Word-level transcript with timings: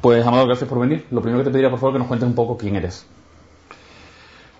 Pues, 0.00 0.24
Amador, 0.24 0.46
gracias 0.46 0.68
por 0.68 0.78
venir. 0.78 1.06
Lo 1.10 1.20
primero 1.20 1.42
que 1.42 1.46
te 1.46 1.50
pediría, 1.50 1.70
por 1.70 1.80
favor, 1.80 1.94
que 1.94 1.98
nos 1.98 2.08
cuentes 2.08 2.28
un 2.28 2.34
poco 2.34 2.56
quién 2.56 2.76
eres. 2.76 3.04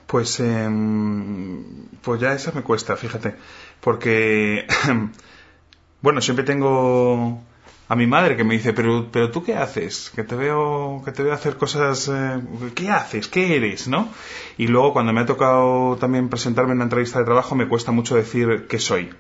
Pues, 0.07 0.41
eh, 0.41 0.69
pues 2.03 2.21
ya 2.21 2.33
esa 2.33 2.51
me 2.53 2.63
cuesta, 2.63 2.97
fíjate. 2.97 3.35
Porque, 3.81 4.67
bueno, 6.03 6.21
siempre 6.21 6.45
tengo 6.45 7.41
a 7.89 7.95
mi 7.95 8.07
madre 8.09 8.37
que 8.37 8.43
me 8.43 8.55
dice, 8.55 8.73
pero, 8.73 9.09
pero 9.13 9.31
tú 9.31 9.45
qué 9.45 9.55
haces? 9.55 10.11
Que 10.15 10.25
te 10.25 10.35
veo, 10.35 11.03
que 11.05 11.13
te 11.13 11.23
veo 11.23 11.33
hacer 11.33 11.57
cosas, 11.57 12.09
eh, 12.13 12.43
¿qué 12.75 12.91
haces? 12.91 13.29
¿Qué 13.29 13.57
eres? 13.57 13.87
¿No? 13.87 14.09
Y 14.57 14.67
luego 14.67 14.93
cuando 14.93 15.13
me 15.13 15.21
ha 15.21 15.27
tocado 15.27 15.97
también 15.99 16.29
presentarme 16.29 16.73
en 16.73 16.79
una 16.79 16.85
entrevista 16.85 17.21
de 17.21 17.25
trabajo 17.27 17.55
me 17.55 17.69
cuesta 17.69 17.93
mucho 17.93 18.17
decir 18.17 18.67
qué 18.69 18.79
soy 18.79 19.11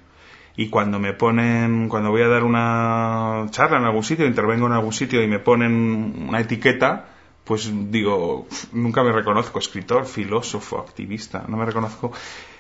y 0.59 0.71
cuando 0.71 0.99
me 0.99 1.13
ponen, 1.13 1.89
cuando 1.89 2.11
voy 2.11 2.23
a 2.23 2.27
dar 2.27 2.43
una 2.43 3.47
charla 3.51 3.79
en 3.79 3.85
algún 3.85 4.03
sitio, 4.03 4.27
intervengo 4.27 4.67
en 4.67 4.73
algún 4.73 4.93
sitio 4.93 5.23
y 5.23 5.29
me 5.29 5.39
ponen 5.39 6.27
una 6.29 6.41
etiqueta, 6.41 7.11
pues 7.45 7.71
digo, 7.93 8.49
nunca 8.73 9.05
me 9.05 9.13
reconozco, 9.13 9.61
escritor, 9.61 10.05
filósofo, 10.05 10.81
activista, 10.81 11.45
no 11.47 11.57
me 11.57 11.65
reconozco. 11.65 12.11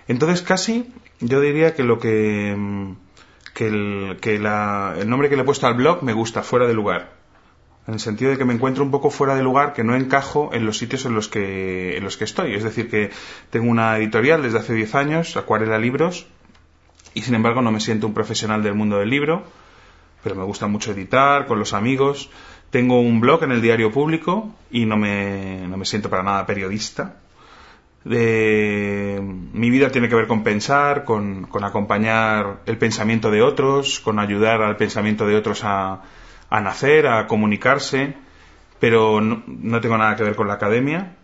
Entonces 0.06 0.42
casi 0.42 0.88
yo 1.18 1.40
diría 1.40 1.74
que 1.74 1.82
lo 1.82 1.98
que, 1.98 2.56
que, 3.52 3.66
el, 3.66 4.18
que 4.20 4.38
la, 4.38 4.94
el 4.96 5.10
nombre 5.10 5.28
que 5.28 5.34
le 5.34 5.42
he 5.42 5.44
puesto 5.44 5.66
al 5.66 5.74
blog 5.74 6.04
me 6.04 6.12
gusta, 6.12 6.44
fuera 6.44 6.68
de 6.68 6.74
lugar. 6.74 7.16
En 7.88 7.94
el 7.94 8.00
sentido 8.00 8.30
de 8.30 8.38
que 8.38 8.44
me 8.44 8.54
encuentro 8.54 8.84
un 8.84 8.92
poco 8.92 9.10
fuera 9.10 9.34
de 9.34 9.42
lugar, 9.42 9.72
que 9.72 9.82
no 9.82 9.96
encajo 9.96 10.50
en 10.52 10.66
los 10.66 10.78
sitios 10.78 11.04
en 11.04 11.14
los 11.14 11.26
que, 11.26 11.96
en 11.96 12.04
los 12.04 12.16
que 12.16 12.24
estoy. 12.24 12.54
Es 12.54 12.62
decir, 12.62 12.88
que 12.88 13.10
tengo 13.50 13.68
una 13.68 13.96
editorial 13.96 14.40
desde 14.40 14.58
hace 14.58 14.74
10 14.74 14.94
años, 14.94 15.36
Acuarela 15.36 15.78
Libros, 15.78 16.28
y 17.14 17.22
sin 17.22 17.34
embargo 17.34 17.62
no 17.62 17.70
me 17.70 17.80
siento 17.80 18.06
un 18.06 18.14
profesional 18.14 18.62
del 18.62 18.74
mundo 18.74 18.98
del 18.98 19.10
libro, 19.10 19.44
pero 20.22 20.34
me 20.34 20.44
gusta 20.44 20.66
mucho 20.66 20.92
editar 20.92 21.46
con 21.46 21.58
los 21.58 21.74
amigos. 21.74 22.30
Tengo 22.70 23.00
un 23.00 23.20
blog 23.20 23.44
en 23.44 23.52
el 23.52 23.62
diario 23.62 23.90
público 23.90 24.54
y 24.70 24.84
no 24.84 24.96
me, 24.96 25.66
no 25.68 25.76
me 25.76 25.84
siento 25.84 26.10
para 26.10 26.22
nada 26.22 26.46
periodista. 26.46 27.16
mi 28.04 29.70
vida 29.70 29.90
tiene 29.90 30.08
que 30.08 30.14
ver 30.14 30.26
con 30.26 30.42
pensar, 30.42 31.04
con, 31.04 31.44
con, 31.44 31.64
acompañar 31.64 32.60
el 32.66 32.78
pensamiento 32.78 33.30
de 33.30 33.42
otros, 33.42 34.00
con 34.00 34.18
ayudar 34.18 34.62
al 34.62 34.76
pensamiento 34.76 35.26
de 35.26 35.36
otros 35.36 35.64
a, 35.64 36.02
a 36.50 36.60
nacer, 36.60 37.06
a 37.06 37.26
comunicarse, 37.26 38.14
pero 38.80 39.20
no, 39.20 39.42
no 39.46 39.80
tengo 39.80 39.98
nada 39.98 40.16
que 40.16 40.24
ver 40.24 40.36
con 40.36 40.48
la 40.48 40.54
academia. 40.54 41.17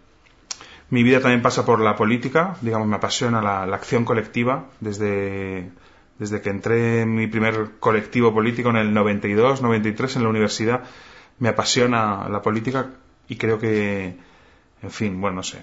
Mi 0.90 1.02
vida 1.02 1.20
también 1.20 1.42
pasa 1.42 1.64
por 1.64 1.80
la 1.80 1.96
política, 1.96 2.56
digamos, 2.60 2.86
me 2.86 2.96
apasiona 2.96 3.40
la, 3.40 3.66
la 3.66 3.77
acción 3.77 4.04
colectiva 4.04 4.66
desde, 4.80 5.70
desde 6.18 6.41
que 6.41 6.50
entré 6.50 7.00
en 7.02 7.14
mi 7.14 7.26
primer 7.26 7.72
colectivo 7.80 8.32
político 8.32 8.70
en 8.70 8.76
el 8.76 8.94
92, 8.94 9.62
93 9.62 10.16
en 10.16 10.22
la 10.22 10.28
universidad. 10.28 10.82
Me 11.38 11.48
apasiona 11.48 12.28
la 12.28 12.42
política 12.42 12.91
y 13.28 13.36
creo 13.36 13.58
que, 13.58 14.16
en 14.82 14.91
fin, 14.91 15.20
bueno, 15.20 15.36
no 15.36 15.42
sé, 15.42 15.62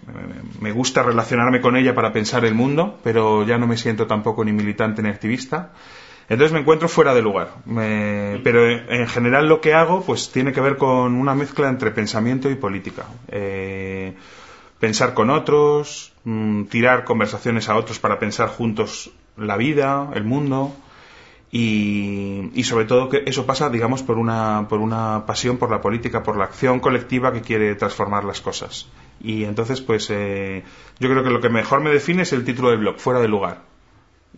me, 0.59 0.71
gusta 0.71 1.03
relacionarme 1.03 1.61
con 1.61 1.77
ella 1.77 1.95
para 1.95 2.11
pensar 2.11 2.43
el 2.43 2.55
mundo, 2.55 2.99
pero 3.03 3.45
ya 3.45 3.57
no 3.57 3.67
me 3.67 3.77
siento 3.77 4.07
tampoco 4.07 4.43
ni 4.43 4.51
militante 4.51 5.01
ni 5.01 5.09
activista. 5.09 5.71
Entonces 6.27 6.53
me 6.53 6.59
encuentro 6.59 6.87
fuera 6.87 7.13
de 7.13 7.21
lugar. 7.21 7.49
Pero 7.65 8.69
en 8.69 9.07
general 9.07 9.47
lo 9.47 9.59
que 9.59 9.73
hago 9.73 10.01
pues 10.03 10.31
tiene 10.31 10.53
que 10.53 10.61
ver 10.61 10.77
con 10.77 11.15
una 11.15 11.35
mezcla 11.35 11.67
entre 11.67 11.91
pensamiento 11.91 12.49
y 12.49 12.55
política. 12.55 13.05
Eh, 13.27 14.15
pensar 14.81 15.13
con 15.13 15.29
otros, 15.29 16.11
mmm, 16.23 16.63
tirar 16.63 17.05
conversaciones 17.05 17.69
a 17.69 17.77
otros 17.77 17.99
para 17.99 18.17
pensar 18.17 18.49
juntos 18.49 19.11
la 19.37 19.55
vida, 19.55 20.09
el 20.15 20.25
mundo. 20.25 20.75
Y, 21.53 22.63
sobre 22.63 22.85
todo 22.85 23.09
que 23.09 23.23
eso 23.25 23.45
pasa, 23.45 23.69
digamos, 23.69 24.03
por 24.03 24.17
una, 24.17 24.67
por 24.69 24.79
una 24.79 25.25
pasión 25.25 25.57
por 25.57 25.69
la 25.69 25.81
política, 25.81 26.23
por 26.23 26.37
la 26.37 26.45
acción 26.45 26.79
colectiva 26.79 27.31
que 27.33 27.41
quiere 27.41 27.75
transformar 27.75 28.23
las 28.23 28.41
cosas. 28.41 28.87
Y 29.21 29.43
entonces, 29.43 29.81
pues, 29.81 30.09
eh, 30.09 30.63
yo 30.99 31.09
creo 31.09 31.23
que 31.23 31.29
lo 31.29 31.41
que 31.41 31.49
mejor 31.49 31.81
me 31.81 31.91
define 31.91 32.23
es 32.23 32.33
el 32.33 32.45
título 32.45 32.69
del 32.69 32.79
blog, 32.79 32.97
fuera 32.97 33.19
de 33.19 33.27
lugar. 33.27 33.61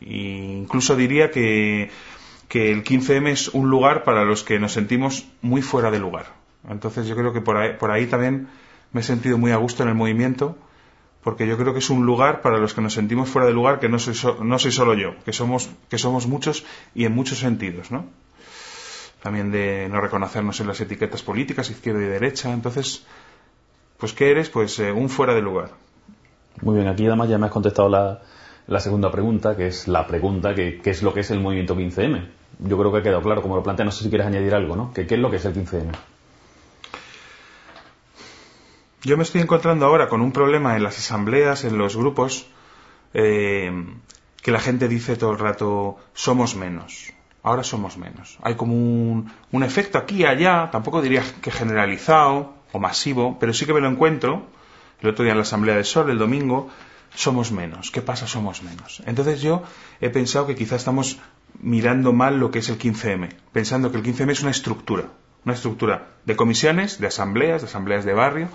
E 0.02 0.18
incluso 0.64 0.96
diría 0.96 1.30
que, 1.30 1.92
que 2.50 2.72
el 2.72 2.84
15M 2.84 3.28
es 3.30 3.48
un 3.50 3.70
lugar 3.70 4.03
para 4.03 4.26
los 4.26 4.44
que 4.44 4.59
nos 4.59 4.74
sentimos 4.74 5.26
muy 5.42 5.62
fuera 5.62 5.92
de 5.92 6.00
lugar. 6.00 6.34
Entonces 6.68 7.08
yo 7.08 7.16
creo 7.16 7.32
que 7.32 7.42
por 7.42 7.58
ahí, 7.58 7.78
por 7.80 7.92
ahí 7.92 8.08
también 8.08 8.48
me 8.94 9.02
he 9.02 9.04
sentido 9.04 9.38
muy 9.38 9.52
a 9.52 9.58
gusto 9.58 9.84
en 9.84 9.90
el 9.90 9.96
movimiento, 9.96 10.56
porque 11.24 11.48
yo 11.48 11.58
creo 11.58 11.74
que 11.74 11.80
es 11.80 11.90
un 11.90 12.06
lugar 12.06 12.42
para 12.42 12.58
los 12.58 12.74
que 12.74 12.81
nos 12.81 12.94
sentimos 12.94 13.30
fuera 13.30 13.48
de 13.48 13.54
lugar, 13.54 13.80
que 13.80 13.90
no 13.90 13.98
soy, 13.98 14.14
so, 14.14 14.44
no 14.44 14.59
soy 14.59 14.72
solo 14.72 14.94
yo, 14.94 15.16
que 15.26 15.34
somos, 15.34 15.70
que 15.90 15.98
somos 15.98 16.28
muchos 16.28 16.66
y 16.94 17.06
en 17.06 17.14
muchos 17.14 17.40
sentidos, 17.40 17.92
¿no? 17.92 18.06
También 19.22 19.52
de 19.52 19.88
no 19.90 20.02
reconocernos 20.02 20.59
en 20.59 20.68
las 20.68 20.82
etiquetas 20.82 21.24
políticas, 21.24 21.70
izquierda 21.70 22.02
y 22.02 22.08
derecha. 22.08 22.52
Entonces, 22.52 23.06
pues, 23.98 24.12
¿qué 24.12 24.32
eres? 24.32 24.50
Pues 24.50 24.78
eh, 24.80 24.92
un 24.92 25.09
fuera 25.09 25.34
de 25.34 25.42
lugar. 25.42 25.70
Muy 26.62 26.76
bien, 26.76 26.88
aquí 26.90 27.08
además 27.08 27.30
ya 27.30 27.38
me 27.38 27.46
has 27.46 27.52
contestado 27.53 27.88
la, 27.88 28.22
la 28.68 28.80
segunda 28.82 29.09
pregunta, 29.09 29.56
que 29.56 29.68
es 29.68 29.88
la 29.88 30.06
pregunta 30.06 30.53
que 30.53 30.82
qué 30.82 30.90
es 30.90 31.02
lo 31.02 31.14
que 31.14 31.22
es 31.22 31.32
el 31.32 31.40
movimiento 31.40 31.76
15M. 31.76 32.28
Yo 32.59 32.78
creo 32.78 32.92
que 32.92 32.98
ha 32.98 33.02
quedado 33.02 33.22
claro, 33.22 33.42
como 33.42 33.56
lo 33.56 33.64
plantea, 33.64 33.86
no 33.86 33.92
sé 33.92 34.03
si 34.03 34.09
quieres 34.09 34.28
añadir 34.28 34.53
algo, 34.53 34.76
¿no? 34.76 34.92
¿Qué, 34.94 35.08
qué 35.08 35.16
es 35.16 35.22
lo 35.22 35.32
que 35.32 35.38
es 35.38 35.46
el 35.46 35.56
15M? 35.56 35.92
Yo 39.06 39.18
me 39.18 39.24
estoy 39.24 39.41
encontrando 39.41 39.86
ahora 39.86 40.08
con 40.08 40.22
un 40.22 40.31
problema 40.31 40.78
en 40.78 40.84
las 40.84 40.97
asambleas, 40.97 41.66
en 41.66 41.78
los 41.78 41.97
grupos, 41.97 42.47
eh, 43.14 43.69
que 44.41 44.52
la 44.52 44.59
gente 44.59 44.88
dice 44.88 45.18
todo 45.18 45.31
el 45.31 45.40
rato, 45.40 45.97
somos 46.14 46.56
menos, 46.56 47.12
ahora 47.44 47.64
somos 47.64 47.97
menos. 47.97 48.38
Hay 48.41 48.56
como 48.56 48.74
un, 48.74 49.30
un 49.52 49.64
efecto 49.64 49.97
aquí 49.97 50.22
y 50.22 50.25
allá, 50.25 50.69
tampoco 50.72 51.02
diría 51.02 51.22
que 51.41 51.52
generalizado 51.52 52.53
o 52.72 52.80
masivo, 52.80 53.38
pero 53.40 53.53
sí 53.53 53.66
que 53.66 53.74
me 53.74 53.81
lo 53.81 53.90
encuentro, 53.90 54.47
el 55.02 55.09
otro 55.09 55.24
día 55.25 55.34
en 55.34 55.38
la 55.38 55.44
Asamblea 55.44 55.75
de 55.75 55.84
Sol, 55.84 56.09
el 56.09 56.18
domingo, 56.18 56.70
somos 57.14 57.52
menos. 57.52 57.91
¿Qué 57.91 58.02
pasa? 58.02 58.25
Somos 58.25 58.64
menos. 58.64 59.03
Entonces 59.06 59.41
yo 59.41 59.64
he 60.00 60.12
pensado 60.12 60.47
que 60.47 60.56
quizá 60.56 60.78
estamos 60.78 61.20
mirando 61.59 62.14
mal 62.14 62.40
lo 62.40 62.52
que 62.52 62.59
es 62.59 62.70
el 62.70 62.80
15M, 62.80 63.35
pensando 63.52 63.91
que 63.91 63.97
el 63.97 64.03
15M 64.03 64.31
es 64.31 64.41
una 64.41 64.52
estructura, 64.52 65.09
una 65.46 65.54
estructura 65.54 66.08
de 66.26 66.36
comisiones, 66.36 67.00
de 67.00 67.08
asambleas, 67.08 67.62
de 67.62 67.68
asambleas 67.68 68.06
de 68.06 68.14
barrio. 68.14 68.50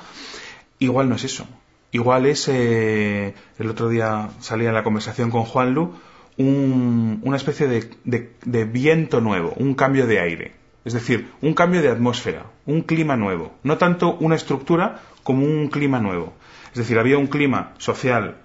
Igual 0.78 1.08
no 1.08 1.16
es 1.16 1.24
eso. 1.24 1.46
Igual 1.90 2.26
es, 2.26 2.48
eh, 2.48 3.34
el 3.58 3.70
otro 3.70 3.88
día 3.88 4.30
salía 4.40 4.68
en 4.68 4.74
la 4.74 4.84
conversación 4.84 5.30
con 5.30 5.44
Juan 5.44 5.74
Lu, 5.74 5.94
un, 6.36 7.20
una 7.24 7.36
especie 7.36 7.66
de, 7.66 7.90
de, 8.04 8.32
de 8.44 8.64
viento 8.64 9.20
nuevo, 9.20 9.54
un 9.56 9.74
cambio 9.74 10.06
de 10.06 10.20
aire. 10.20 10.52
Es 10.84 10.92
decir, 10.92 11.30
un 11.42 11.54
cambio 11.54 11.82
de 11.82 11.90
atmósfera, 11.90 12.46
un 12.66 12.82
clima 12.82 13.16
nuevo. 13.16 13.54
No 13.62 13.78
tanto 13.78 14.14
una 14.20 14.36
estructura 14.36 15.00
como 15.22 15.44
un 15.44 15.68
clima 15.68 15.98
nuevo. 15.98 16.32
Es 16.72 16.78
decir, 16.78 16.98
había 16.98 17.18
un 17.18 17.26
clima 17.26 17.72
social 17.78 18.36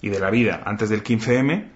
y 0.00 0.08
de 0.08 0.20
la 0.20 0.30
vida 0.30 0.62
antes 0.66 0.88
del 0.88 1.02
15M, 1.02 1.68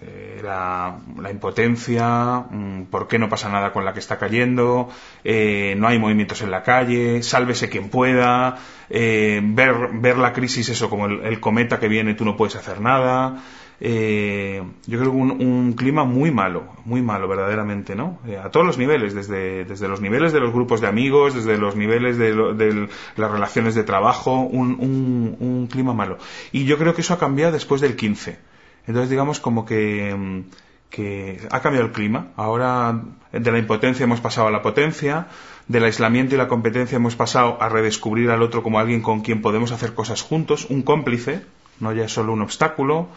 era 0.00 0.98
la 1.20 1.30
impotencia, 1.30 2.44
por 2.90 3.08
qué 3.08 3.18
no 3.18 3.28
pasa 3.28 3.48
nada 3.48 3.72
con 3.72 3.84
la 3.84 3.92
que 3.92 3.98
está 3.98 4.18
cayendo, 4.18 4.88
eh, 5.24 5.74
no 5.76 5.88
hay 5.88 5.98
movimientos 5.98 6.42
en 6.42 6.50
la 6.50 6.62
calle, 6.62 7.22
sálvese 7.22 7.68
quien 7.68 7.88
pueda, 7.88 8.58
eh, 8.90 9.40
ver, 9.42 9.90
ver 9.94 10.18
la 10.18 10.32
crisis 10.32 10.68
eso 10.68 10.88
como 10.88 11.06
el, 11.06 11.24
el, 11.24 11.40
cometa 11.40 11.80
que 11.80 11.88
viene, 11.88 12.14
tú 12.14 12.24
no 12.24 12.36
puedes 12.36 12.56
hacer 12.56 12.80
nada. 12.80 13.42
Eh, 13.80 14.60
yo 14.86 14.98
creo 14.98 15.12
que 15.12 15.16
un, 15.16 15.30
un, 15.30 15.72
clima 15.74 16.02
muy 16.02 16.32
malo, 16.32 16.64
muy 16.84 17.00
malo 17.00 17.28
verdaderamente, 17.28 17.94
¿no? 17.94 18.18
Eh, 18.26 18.36
a 18.36 18.50
todos 18.50 18.66
los 18.66 18.76
niveles, 18.76 19.14
desde, 19.14 19.64
desde 19.64 19.86
los 19.86 20.00
niveles 20.00 20.32
de 20.32 20.40
los 20.40 20.52
grupos 20.52 20.80
de 20.80 20.88
amigos, 20.88 21.34
desde 21.34 21.56
los 21.58 21.76
niveles 21.76 22.18
de, 22.18 22.34
lo, 22.34 22.54
de 22.54 22.88
las 23.16 23.30
relaciones 23.30 23.76
de 23.76 23.84
trabajo, 23.84 24.40
un, 24.40 24.78
un, 24.80 25.36
un 25.38 25.68
clima 25.68 25.94
malo. 25.94 26.18
Y 26.50 26.64
yo 26.64 26.76
creo 26.76 26.92
que 26.92 27.02
eso 27.02 27.14
ha 27.14 27.18
cambiado 27.18 27.52
después 27.52 27.80
del 27.80 27.94
15 27.94 28.48
entonces, 28.88 29.10
digamos 29.10 29.38
como 29.38 29.66
que, 29.66 30.44
que 30.88 31.40
ha 31.50 31.60
cambiado 31.60 31.86
el 31.86 31.92
clima. 31.92 32.28
Ahora 32.36 33.02
de 33.30 33.52
la 33.52 33.58
impotencia 33.58 34.04
hemos 34.04 34.20
pasado 34.20 34.48
a 34.48 34.50
la 34.50 34.62
potencia, 34.62 35.28
del 35.68 35.84
aislamiento 35.84 36.34
y 36.34 36.38
la 36.38 36.48
competencia 36.48 36.96
hemos 36.96 37.14
pasado 37.14 37.62
a 37.62 37.68
redescubrir 37.68 38.30
al 38.30 38.42
otro 38.42 38.62
como 38.62 38.78
alguien 38.78 39.02
con 39.02 39.20
quien 39.20 39.42
podemos 39.42 39.72
hacer 39.72 39.92
cosas 39.92 40.22
juntos, 40.22 40.66
un 40.70 40.82
cómplice, 40.82 41.42
no 41.80 41.92
ya 41.92 42.08
solo 42.08 42.32
un 42.32 42.40
obstáculo. 42.40 43.08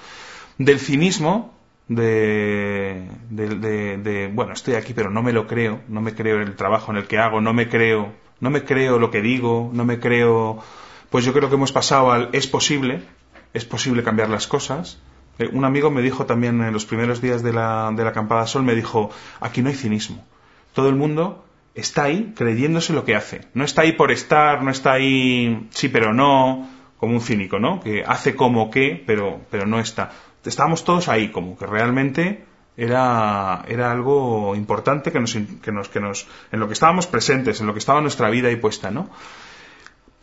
Del 0.58 0.80
cinismo, 0.80 1.54
de, 1.88 3.08
de, 3.30 4.30
bueno, 4.34 4.52
estoy 4.52 4.76
aquí 4.76 4.94
pero 4.94 5.10
no 5.10 5.24
me 5.24 5.32
lo 5.32 5.48
creo, 5.48 5.80
no 5.88 6.02
me 6.02 6.14
creo 6.14 6.42
el 6.42 6.56
trabajo 6.58 6.92
en 6.92 6.98
el 6.98 7.08
que 7.08 7.18
hago, 7.18 7.40
no 7.40 7.54
me 7.54 7.70
creo, 7.70 8.12
no 8.42 8.50
me 8.50 8.66
creo 8.66 9.00
lo 9.00 9.10
que 9.10 9.22
digo, 9.22 9.72
no 9.74 9.86
me 9.86 10.00
creo, 10.00 10.62
pues 11.10 11.24
yo 11.24 11.32
creo 11.32 11.48
que 11.48 11.56
hemos 11.56 11.72
pasado 11.72 12.12
al 12.12 12.30
es 12.34 12.48
posible, 12.48 13.04
es 13.54 13.64
posible 13.64 14.04
cambiar 14.04 14.30
las 14.30 14.48
cosas. 14.48 15.00
Eh, 15.42 15.50
un 15.52 15.66
amigo 15.66 15.92
me 15.92 16.02
dijo 16.02 16.26
también 16.26 16.62
en 16.62 16.74
los 16.74 16.86
primeros 16.86 17.22
días 17.22 17.44
de 17.44 17.54
la, 17.54 17.92
de 17.96 18.04
la 18.04 18.10
acampada 18.12 18.48
sol, 18.48 18.64
me 18.64 18.76
dijo, 18.76 19.10
aquí 19.40 19.62
no 19.62 19.70
hay 19.70 19.76
cinismo. 19.76 20.26
Todo 20.74 20.90
el 20.90 20.96
mundo 20.96 21.46
está 21.76 22.04
ahí 22.04 22.34
creyéndose 22.36 22.94
lo 22.94 23.04
que 23.06 23.16
hace. 23.16 23.42
No 23.54 23.64
está 23.64 23.82
ahí 23.82 23.94
por 23.94 24.12
estar, 24.12 24.64
no 24.64 24.72
está 24.72 24.94
ahí 24.94 25.68
sí 25.72 25.90
pero 25.90 26.14
no, 26.14 26.70
como 26.98 27.14
un 27.14 27.22
cínico, 27.22 27.60
¿no? 27.60 27.80
Que 27.80 28.04
hace 28.06 28.36
como 28.36 28.70
que, 28.70 29.04
pero, 29.06 29.42
pero 29.50 29.66
no 29.66 29.80
está 29.80 30.12
estábamos 30.50 30.84
todos 30.84 31.08
ahí, 31.08 31.30
como 31.30 31.58
que 31.58 31.66
realmente 31.66 32.44
era, 32.78 33.64
era 33.68 33.92
algo 33.92 34.56
importante 34.56 35.12
que 35.12 35.20
nos, 35.20 35.34
que 35.34 35.72
nos, 35.72 35.90
que 35.90 36.00
nos, 36.00 36.28
en 36.52 36.60
lo 36.60 36.68
que 36.68 36.74
estábamos 36.74 37.08
presentes, 37.08 37.62
en 37.62 37.68
lo 37.68 37.74
que 37.74 37.80
estaba 37.80 38.02
nuestra 38.02 38.30
vida 38.30 38.48
ahí 38.48 38.56
puesta, 38.56 38.90
¿no? 38.90 39.10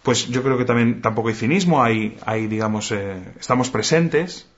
Pues 0.02 0.28
yo 0.28 0.42
creo 0.42 0.56
que 0.56 0.64
también 0.64 1.02
tampoco 1.02 1.28
hay 1.28 1.34
cinismo, 1.34 1.82
hay, 1.82 2.16
hay 2.24 2.46
digamos, 2.46 2.90
eh, 2.92 3.22
estamos 3.38 3.70
presentes. 3.70 4.48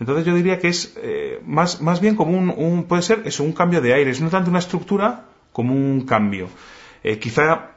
Entonces 0.00 0.24
yo 0.24 0.34
diría 0.34 0.58
que 0.58 0.68
es 0.68 0.94
eh, 0.96 1.40
más, 1.46 1.80
más 1.80 2.00
bien 2.00 2.16
como 2.16 2.36
un, 2.36 2.84
puede 2.84 3.02
ser 3.02 3.22
eso, 3.26 3.44
un 3.44 3.52
cambio 3.52 3.80
de 3.80 3.94
aires, 3.94 4.20
no 4.20 4.28
tanto 4.28 4.50
una 4.50 4.58
estructura 4.58 5.26
como 5.52 5.74
un 5.74 6.04
cambio. 6.06 6.48
Eh, 7.02 7.18
quizá 7.18 7.70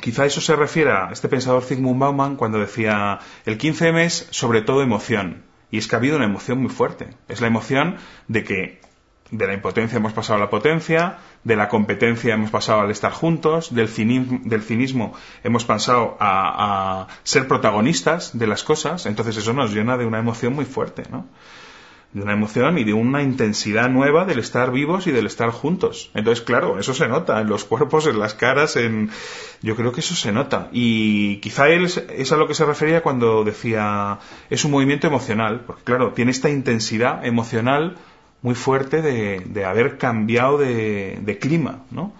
Quizá 0.00 0.26
eso 0.26 0.40
se 0.40 0.56
refiere 0.56 0.90
a 0.90 1.10
este 1.12 1.28
pensador 1.28 1.62
Zygmunt 1.62 2.00
Bauman 2.00 2.34
cuando 2.34 2.58
decía 2.58 3.20
el 3.46 3.58
15M 3.58 4.00
es 4.00 4.26
sobre 4.30 4.60
todo 4.60 4.82
emoción. 4.82 5.44
Y 5.70 5.78
es 5.78 5.86
que 5.86 5.94
ha 5.94 5.98
habido 5.98 6.16
una 6.16 6.24
emoción 6.24 6.60
muy 6.60 6.70
fuerte. 6.70 7.10
Es 7.28 7.40
la 7.40 7.46
emoción 7.46 7.96
de 8.26 8.44
que 8.44 8.80
de 9.30 9.46
la 9.46 9.54
impotencia 9.54 9.96
hemos 9.96 10.12
pasado 10.12 10.38
a 10.38 10.40
la 10.40 10.50
potencia, 10.50 11.18
de 11.44 11.56
la 11.56 11.68
competencia 11.68 12.34
hemos 12.34 12.50
pasado 12.50 12.80
al 12.80 12.90
estar 12.90 13.12
juntos, 13.12 13.74
del 13.74 13.88
cinismo, 13.88 14.40
del 14.44 14.62
cinismo 14.62 15.14
hemos 15.42 15.64
pasado 15.64 16.16
a, 16.20 17.08
ser 17.22 17.48
protagonistas 17.48 18.38
de 18.38 18.46
las 18.46 18.62
cosas. 18.62 19.06
Entonces 19.06 19.36
eso 19.36 19.52
nos 19.52 19.72
llena 19.72 19.96
de 19.96 20.06
una 20.06 20.18
emoción 20.18 20.54
muy 20.54 20.64
fuerte, 20.64 21.04
¿no? 21.10 21.26
de 22.12 22.22
una 22.22 22.32
emoción 22.32 22.78
y 22.78 22.84
de 22.84 22.92
una 22.92 23.22
intensidad 23.22 23.90
nueva 23.90 24.24
del 24.24 24.38
estar 24.38 24.70
vivos 24.70 25.08
y 25.08 25.10
del 25.10 25.26
estar 25.26 25.50
juntos. 25.50 26.12
Entonces, 26.14 26.44
claro, 26.44 26.78
eso 26.78 26.94
se 26.94 27.08
nota 27.08 27.40
en 27.40 27.48
los 27.48 27.64
cuerpos, 27.64 28.06
en 28.06 28.20
las 28.20 28.34
caras, 28.34 28.76
en 28.76 29.10
yo 29.62 29.74
creo 29.74 29.90
que 29.90 29.98
eso 29.98 30.14
se 30.14 30.30
nota. 30.30 30.68
Y 30.70 31.38
quizá 31.38 31.68
él 31.68 31.86
es 31.86 32.32
a 32.32 32.36
lo 32.36 32.46
que 32.46 32.54
se 32.54 32.64
refería 32.64 33.02
cuando 33.02 33.42
decía 33.42 34.20
es 34.48 34.64
un 34.64 34.70
movimiento 34.70 35.08
emocional, 35.08 35.64
porque 35.66 35.82
claro, 35.82 36.12
tiene 36.12 36.30
esta 36.30 36.48
intensidad 36.48 37.26
emocional 37.26 37.96
muy 38.44 38.54
fuerte 38.54 39.00
de, 39.00 39.40
de 39.40 39.64
haber 39.64 39.96
cambiado 39.96 40.58
de, 40.58 41.18
de 41.22 41.38
clima, 41.38 41.84
¿no? 41.90 42.12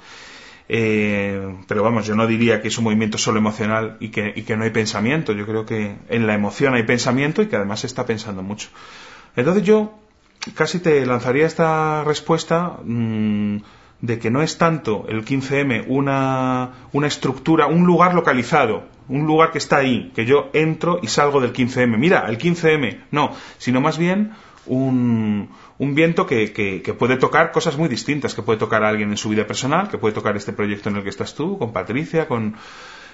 Eh, 0.70 1.56
pero 1.68 1.82
vamos, 1.82 2.06
yo 2.06 2.16
no 2.16 2.26
diría 2.26 2.62
que 2.62 2.68
es 2.68 2.78
un 2.78 2.84
movimiento 2.84 3.18
solo 3.18 3.38
emocional 3.38 3.98
y 4.00 4.08
que, 4.08 4.32
y 4.34 4.42
que 4.42 4.56
no 4.56 4.64
hay 4.64 4.70
pensamiento. 4.70 5.34
Yo 5.34 5.44
creo 5.44 5.66
que 5.66 5.96
en 6.08 6.26
la 6.26 6.32
emoción 6.32 6.72
hay 6.72 6.84
pensamiento 6.84 7.42
y 7.42 7.48
que 7.48 7.56
además 7.56 7.80
se 7.80 7.88
está 7.88 8.06
pensando 8.06 8.42
mucho. 8.42 8.70
Entonces 9.36 9.64
yo 9.64 9.98
casi 10.54 10.78
te 10.78 11.04
lanzaría 11.04 11.44
esta 11.44 12.04
respuesta 12.04 12.78
mmm, 12.82 13.58
de 14.00 14.18
que 14.18 14.30
no 14.30 14.40
es 14.40 14.56
tanto 14.56 15.04
el 15.10 15.26
15M 15.26 15.84
una, 15.88 16.88
una 16.92 17.06
estructura, 17.06 17.66
un 17.66 17.84
lugar 17.84 18.14
localizado, 18.14 18.84
un 19.08 19.26
lugar 19.26 19.52
que 19.52 19.58
está 19.58 19.76
ahí, 19.76 20.10
que 20.14 20.24
yo 20.24 20.48
entro 20.54 21.00
y 21.02 21.08
salgo 21.08 21.42
del 21.42 21.52
15M. 21.52 21.98
Mira, 21.98 22.24
el 22.30 22.38
15M, 22.38 23.00
no, 23.10 23.32
sino 23.58 23.82
más 23.82 23.98
bien 23.98 24.32
un, 24.66 25.50
un 25.78 25.94
viento 25.94 26.26
que, 26.26 26.52
que, 26.52 26.82
que, 26.82 26.94
puede 26.94 27.16
tocar 27.16 27.52
cosas 27.52 27.76
muy 27.76 27.88
distintas, 27.88 28.34
que 28.34 28.42
puede 28.42 28.58
tocar 28.58 28.84
a 28.84 28.88
alguien 28.88 29.10
en 29.10 29.16
su 29.16 29.28
vida 29.28 29.46
personal, 29.46 29.88
que 29.88 29.98
puede 29.98 30.14
tocar 30.14 30.36
este 30.36 30.52
proyecto 30.52 30.88
en 30.88 30.96
el 30.96 31.02
que 31.02 31.10
estás 31.10 31.34
tú, 31.34 31.58
con 31.58 31.72
Patricia, 31.72 32.28
con, 32.28 32.54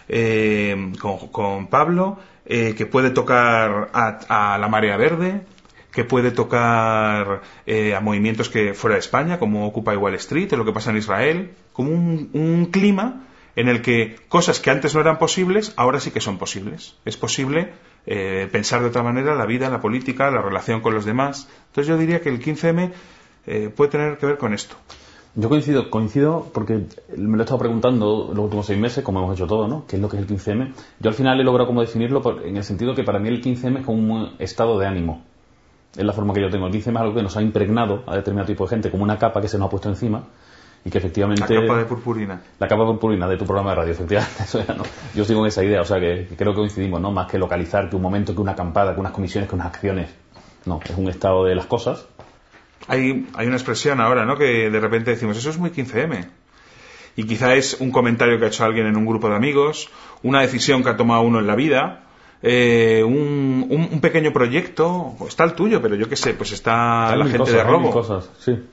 eh, 0.08 0.92
con, 1.00 1.28
con, 1.28 1.68
Pablo, 1.68 2.18
eh, 2.44 2.74
que 2.76 2.86
puede 2.86 3.10
tocar 3.10 3.90
a, 3.92 4.54
a 4.54 4.58
la 4.58 4.68
marea 4.68 4.96
verde, 4.96 5.42
que 5.92 6.04
puede 6.04 6.30
tocar 6.30 7.42
eh, 7.66 7.94
a 7.94 8.00
movimientos 8.00 8.48
que 8.48 8.74
fuera 8.74 8.94
de 8.94 9.00
España, 9.00 9.38
como 9.38 9.66
Occupy 9.66 9.96
Wall 9.96 10.14
Street, 10.14 10.52
o 10.52 10.56
lo 10.56 10.64
que 10.64 10.72
pasa 10.72 10.90
en 10.90 10.98
Israel, 10.98 11.52
como 11.72 11.90
un, 11.90 12.30
un, 12.32 12.66
clima 12.66 13.26
en 13.56 13.68
el 13.68 13.82
que 13.82 14.16
cosas 14.28 14.60
que 14.60 14.70
antes 14.70 14.94
no 14.94 15.00
eran 15.00 15.18
posibles, 15.18 15.72
ahora 15.76 15.98
sí 16.00 16.10
que 16.10 16.20
son 16.20 16.38
posibles. 16.38 16.96
Es 17.04 17.16
posible 17.16 17.72
eh, 18.06 18.48
pensar 18.50 18.80
de 18.80 18.88
otra 18.88 19.02
manera 19.02 19.34
la 19.34 19.46
vida, 19.46 19.68
la 19.70 19.80
política, 19.80 20.30
la 20.30 20.42
relación 20.42 20.80
con 20.80 20.94
los 20.94 21.04
demás. 21.04 21.48
Entonces 21.68 21.88
yo 21.88 21.98
diría 21.98 22.20
que 22.20 22.28
el 22.28 22.40
15M 22.40 22.92
eh, 23.46 23.70
puede 23.74 23.90
tener 23.90 24.18
que 24.18 24.26
ver 24.26 24.38
con 24.38 24.52
esto. 24.54 24.76
Yo 25.36 25.48
coincido, 25.48 25.90
coincido 25.90 26.50
porque 26.52 26.86
me 27.16 27.36
lo 27.36 27.42
he 27.42 27.44
estado 27.44 27.60
preguntando 27.60 28.32
los 28.34 28.44
últimos 28.44 28.66
seis 28.66 28.78
meses, 28.78 29.04
como 29.04 29.20
hemos 29.20 29.36
hecho 29.36 29.46
todo, 29.46 29.68
¿no? 29.68 29.86
¿Qué 29.86 29.96
es 29.96 30.02
lo 30.02 30.08
que 30.08 30.16
es 30.16 30.22
el 30.22 30.28
15M? 30.28 30.72
Yo 30.98 31.08
al 31.08 31.14
final 31.14 31.40
he 31.40 31.44
logrado 31.44 31.68
como 31.68 31.80
definirlo 31.80 32.20
por, 32.20 32.44
en 32.44 32.56
el 32.56 32.64
sentido 32.64 32.94
que 32.94 33.04
para 33.04 33.20
mí 33.20 33.28
el 33.28 33.40
15M 33.40 33.78
es 33.78 33.84
como 33.86 34.14
un 34.14 34.32
estado 34.38 34.78
de 34.78 34.86
ánimo 34.86 35.22
es 35.96 36.04
la 36.04 36.12
forma 36.12 36.32
que 36.32 36.40
yo 36.40 36.50
tengo. 36.50 36.66
El 36.66 36.72
15 36.72 36.90
es 36.90 36.96
algo 36.96 37.14
que 37.14 37.22
nos 37.22 37.36
ha 37.36 37.42
impregnado 37.42 38.04
a 38.06 38.14
determinado 38.14 38.46
tipo 38.46 38.64
de 38.64 38.70
gente, 38.70 38.90
como 38.90 39.02
una 39.02 39.18
capa 39.18 39.40
que 39.40 39.48
se 39.48 39.58
nos 39.58 39.66
ha 39.66 39.70
puesto 39.70 39.88
encima 39.88 40.22
y 40.84 40.90
que 40.90 40.98
efectivamente... 40.98 41.54
La 41.54 41.60
capa 41.60 41.78
de 41.78 41.84
purpurina. 41.84 42.40
La 42.58 42.68
capa 42.68 42.82
de 42.82 42.88
purpurina 42.92 43.28
de 43.28 43.36
tu 43.36 43.44
programa 43.44 43.70
de 43.70 43.76
radio, 43.76 43.92
efectivamente. 43.92 44.42
Eso 44.44 44.64
¿no? 44.76 44.84
Yo 45.14 45.24
sigo 45.24 45.40
en 45.40 45.46
esa 45.46 45.62
idea, 45.62 45.80
o 45.80 45.84
sea 45.84 46.00
que, 46.00 46.28
creo 46.36 46.52
que 46.52 46.58
coincidimos, 46.58 47.00
¿no? 47.00 47.10
Más 47.10 47.30
que 47.30 47.38
localizar, 47.38 47.90
que 47.90 47.96
un 47.96 48.02
momento, 48.02 48.34
que 48.34 48.40
una 48.40 48.52
acampada, 48.52 48.94
que 48.94 49.00
unas 49.00 49.12
comisiones, 49.12 49.48
que 49.48 49.54
unas 49.54 49.66
acciones. 49.66 50.10
No, 50.64 50.80
es 50.84 50.96
un 50.96 51.08
estado 51.08 51.44
de 51.44 51.54
las 51.54 51.66
cosas. 51.66 52.06
Hay, 52.88 53.28
hay 53.34 53.46
una 53.46 53.56
expresión 53.56 54.00
ahora, 54.00 54.24
¿no? 54.24 54.36
Que 54.36 54.70
de 54.70 54.80
repente 54.80 55.10
decimos, 55.10 55.36
eso 55.36 55.50
es 55.50 55.58
muy 55.58 55.70
15M. 55.70 56.28
Y 57.16 57.24
quizá 57.24 57.54
es 57.54 57.80
un 57.80 57.90
comentario 57.90 58.38
que 58.38 58.46
ha 58.46 58.48
hecho 58.48 58.64
alguien 58.64 58.86
en 58.86 58.96
un 58.96 59.04
grupo 59.04 59.28
de 59.28 59.36
amigos, 59.36 59.90
una 60.22 60.40
decisión 60.40 60.82
que 60.82 60.90
ha 60.90 60.96
tomado 60.96 61.22
uno 61.22 61.40
en 61.40 61.46
la 61.46 61.56
vida, 61.56 62.04
eh, 62.42 63.02
un, 63.04 63.66
un, 63.68 64.00
pequeño 64.00 64.32
proyecto, 64.32 65.14
está 65.28 65.44
el 65.44 65.52
tuyo, 65.52 65.82
pero 65.82 65.94
yo 65.94 66.08
qué 66.08 66.16
sé, 66.16 66.32
pues 66.32 66.52
está 66.52 67.14
la 67.14 67.26
gente 67.26 67.52
de 67.52 67.62
Robo. 67.62 68.12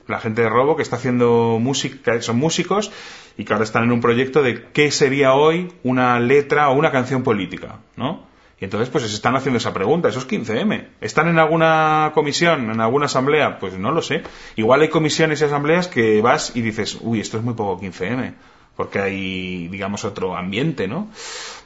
La 0.06 0.20
gente 0.20 0.42
de 0.42 0.48
Robo 0.48 0.76
que 0.76 0.82
está 0.82 0.96
haciendo 0.96 1.58
música, 1.60 2.20
son 2.22 2.38
músicos 2.38 2.90
y 3.36 3.44
que 3.44 3.52
ahora 3.52 3.64
están 3.64 3.84
en 3.84 3.92
un 3.92 4.00
proyecto 4.00 4.42
de 4.42 4.64
qué 4.72 4.90
sería 4.90 5.34
hoy 5.34 5.70
una 5.82 6.18
letra 6.18 6.70
o 6.70 6.74
una 6.74 6.90
canción 6.90 7.22
política, 7.22 7.80
¿no? 7.96 8.26
Y 8.60 8.64
entonces 8.64 8.88
pues 8.88 9.04
se 9.04 9.14
están 9.14 9.36
haciendo 9.36 9.58
esa 9.58 9.72
pregunta, 9.72 10.08
esos 10.08 10.26
15M. 10.26 10.88
¿Están 11.00 11.28
en 11.28 11.38
alguna 11.38 12.10
comisión, 12.14 12.70
en 12.70 12.80
alguna 12.80 13.06
asamblea? 13.06 13.58
Pues 13.58 13.78
no 13.78 13.92
lo 13.92 14.02
sé. 14.02 14.22
Igual 14.56 14.80
hay 14.80 14.88
comisiones 14.88 15.40
y 15.40 15.44
asambleas 15.44 15.86
que 15.86 16.20
vas 16.22 16.56
y 16.56 16.62
dices, 16.62 16.98
uy, 17.00 17.20
esto 17.20 17.36
es 17.36 17.44
muy 17.44 17.54
poco 17.54 17.80
15M, 17.80 18.34
porque 18.78 19.00
hay, 19.00 19.66
digamos, 19.66 20.04
otro 20.04 20.36
ambiente, 20.36 20.86
¿no? 20.86 21.08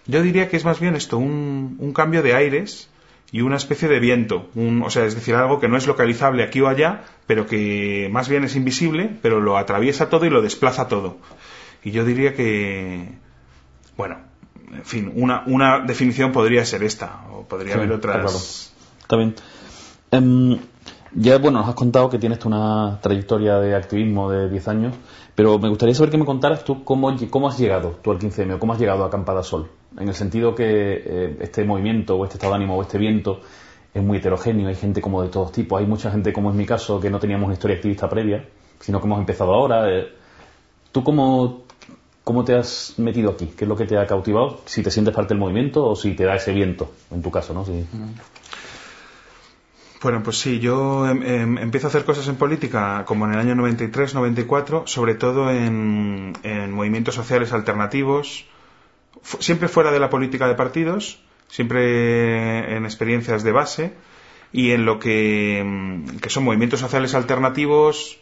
Yo 0.07 0.23
diría 0.23 0.49
que 0.49 0.57
es 0.57 0.65
más 0.65 0.81
bien 0.81 0.97
esto, 0.97 1.19
un, 1.19 1.77
un 1.79 1.93
cambio 1.93 2.23
de 2.23 2.35
aires 2.35 2.89
y 3.31 3.43
una 3.43 3.57
especie 3.57 3.87
de 3.87 4.01
viento, 4.01 4.49
un, 4.55 4.83
o 4.83 4.89
sea, 4.89 5.05
es 5.05 5.15
decir, 5.15 5.35
algo 5.35 5.61
que 5.61 5.69
no 5.69 5.77
es 5.77 5.87
localizable 5.87 6.43
aquí 6.43 6.63
o 6.63 6.69
allá, 6.69 7.05
pero 7.27 7.47
que 7.47 8.09
más 8.11 8.31
bien 8.31 8.45
es 8.45 8.57
invisible, 8.57 9.11
pero 9.21 9.41
lo 9.41 9.59
atraviesa 9.59 10.09
todo 10.09 10.25
y 10.25 10.31
lo 10.31 10.41
desplaza 10.41 10.89
todo. 10.89 11.19
Y 11.85 11.91
yo 11.91 12.07
diría 12.07 12.33
que, 12.33 13.11
bueno, 13.99 14.17
en 14.73 14.85
fin, 14.87 15.13
una, 15.15 15.43
una 15.45 15.81
definición 15.81 16.33
podría 16.33 16.65
ser 16.65 16.83
esta, 16.83 17.27
o 17.31 17.43
podría 17.43 17.75
haber 17.75 17.93
otras. 17.93 18.73
Está, 19.03 19.17
bien. 19.19 19.35
Em, 20.11 20.59
ya, 21.13 21.37
bueno, 21.37 21.59
nos 21.59 21.69
has 21.69 21.75
contado 21.75 22.09
que 22.09 22.19
tienes 22.19 22.43
una 22.47 23.01
trayectoria 23.03 23.59
de 23.59 23.77
activismo 23.77 24.31
de 24.31 24.49
10 24.49 24.69
años, 24.69 24.95
pero 25.35 25.59
me 25.59 25.69
gustaría 25.69 25.95
saber 25.95 26.11
que 26.11 26.19
me 26.19 26.25
contaras 26.25 26.65
tú 26.65 26.85
cómo, 26.85 27.15
cómo 27.31 27.49
has 27.49 27.59
llegado 27.59 27.97
tú 28.03 28.11
al 28.11 28.19
15M 28.19 28.55
o 28.55 28.59
cómo 28.59 28.73
has 28.73 28.79
llegado 28.79 29.05
a 29.05 29.07
Acampada 29.07 29.43
Sol 29.43 29.69
en 29.99 30.09
el 30.09 30.15
sentido 30.15 30.55
que 30.55 30.65
eh, 30.65 31.37
este 31.41 31.65
movimiento 31.65 32.17
o 32.17 32.25
este 32.25 32.37
estado 32.37 32.53
de 32.53 32.57
ánimo 32.57 32.77
o 32.77 32.83
este 32.83 32.99
viento 32.99 33.41
es 33.93 34.03
muy 34.03 34.19
heterogéneo, 34.19 34.69
hay 34.69 34.75
gente 34.75 35.03
como 35.03 35.23
de 35.23 35.29
todos 35.29 35.53
tipos, 35.53 35.79
hay 35.79 35.87
mucha 35.87 36.11
gente 36.11 36.33
como 36.33 36.51
es 36.51 36.57
mi 36.57 36.65
caso 36.65 36.99
que 36.99 37.11
no 37.11 37.19
teníamos 37.19 37.47
una 37.47 37.55
historia 37.55 37.77
activista 37.77 38.09
previa, 38.09 38.49
sino 38.81 39.01
que 39.01 39.07
hemos 39.07 39.19
empezado 39.19 39.53
ahora. 39.53 39.91
Eh. 39.91 40.09
¿Tú 40.93 41.05
cómo, 41.05 41.65
cómo 42.25 42.43
te 42.45 42.55
has 42.55 42.95
metido 42.97 43.31
aquí? 43.33 43.53
¿Qué 43.57 43.65
es 43.65 43.69
lo 43.69 43.77
que 43.77 43.85
te 43.85 43.99
ha 43.99 44.07
cautivado? 44.07 44.61
Si 44.65 44.83
te 44.83 44.91
sientes 44.91 45.15
parte 45.15 45.35
del 45.35 45.41
movimiento 45.41 45.85
o 45.85 45.95
si 45.95 46.15
te 46.15 46.25
da 46.25 46.37
ese 46.37 46.53
viento, 46.53 46.91
en 47.11 47.21
tu 47.21 47.31
caso, 47.31 47.53
¿no? 47.53 47.67
Sí. 47.67 47.85
Bueno, 50.03 50.23
pues 50.23 50.39
sí, 50.39 50.59
yo 50.59 51.07
em, 51.09 51.23
em, 51.23 51.59
empiezo 51.59 51.87
a 51.87 51.91
hacer 51.91 52.05
cosas 52.05 52.27
en 52.27 52.35
política 52.37 53.05
como 53.07 53.27
en 53.27 53.35
el 53.35 53.39
año 53.39 53.55
93-94, 53.55 54.87
sobre 54.87 55.15
todo 55.15 55.51
en, 55.51 56.33
en 56.43 56.73
movimientos 56.73 57.15
sociales 57.15 57.53
alternativos, 57.53 58.47
siempre 59.39 59.69
fuera 59.69 59.93
de 59.93 60.01
la 60.01 60.11
política 60.11 60.49
de 60.49 60.55
partidos, 60.55 61.21
siempre 61.47 62.77
en 62.77 62.85
experiencias 62.85 63.45
de 63.45 63.53
base 63.53 63.95
y 64.53 64.73
en 64.73 64.85
lo 64.85 64.99
que, 64.99 65.63
mm, 65.65 66.17
que 66.19 66.31
son 66.31 66.45
movimientos 66.45 66.81
sociales 66.81 67.15
alternativos 67.15 68.19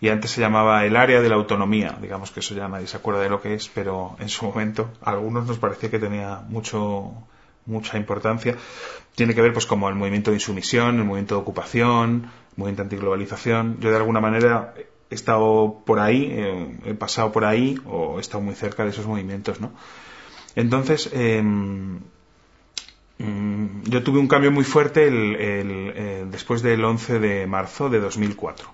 y 0.00 0.08
antes 0.08 0.32
se 0.32 0.40
llamaba 0.40 0.84
el 0.84 0.96
área 0.96 1.20
de 1.20 1.28
la 1.28 1.36
autonomía, 1.36 1.96
digamos 2.00 2.32
que 2.32 2.40
eso 2.40 2.54
ya 2.54 2.68
nadie 2.68 2.86
se 2.88 2.96
acuerda 2.96 3.20
de 3.20 3.28
lo 3.28 3.40
que 3.40 3.54
es, 3.54 3.68
pero 3.68 4.16
en 4.18 4.28
su 4.28 4.46
momento 4.46 4.90
a 5.02 5.10
algunos 5.10 5.46
nos 5.46 5.58
parecía 5.58 5.90
que 5.90 5.98
tenía 5.98 6.40
mucho 6.48 7.12
mucha 7.66 7.96
importancia, 7.96 8.56
tiene 9.14 9.34
que 9.34 9.42
ver 9.42 9.52
pues 9.52 9.66
como 9.66 9.88
el 9.88 9.94
movimiento 9.94 10.30
de 10.30 10.36
insumisión, 10.36 10.98
el 10.98 11.04
movimiento 11.04 11.34
de 11.34 11.40
ocupación, 11.42 12.30
el 12.52 12.56
movimiento 12.56 12.82
antiglobalización. 12.82 13.78
Yo 13.80 13.90
de 13.90 13.96
alguna 13.96 14.20
manera 14.20 14.74
he 15.10 15.14
estado 15.14 15.82
por 15.84 15.98
ahí, 15.98 16.28
eh, 16.30 16.78
he 16.86 16.94
pasado 16.94 17.32
por 17.32 17.44
ahí 17.44 17.78
o 17.86 18.18
he 18.18 18.20
estado 18.20 18.42
muy 18.42 18.54
cerca 18.54 18.84
de 18.84 18.90
esos 18.90 19.06
movimientos, 19.06 19.60
¿no? 19.60 19.72
Entonces, 20.56 21.10
em, 21.12 22.00
mm, 23.18 23.82
yo 23.84 24.02
tuve 24.02 24.18
un 24.18 24.28
cambio 24.28 24.50
muy 24.50 24.64
fuerte 24.64 25.06
el, 25.06 25.36
eh, 25.38 26.26
después 26.30 26.62
del 26.62 26.84
11 26.84 27.18
de 27.18 27.46
marzo 27.46 27.88
de 27.88 28.00
2004 28.00 28.68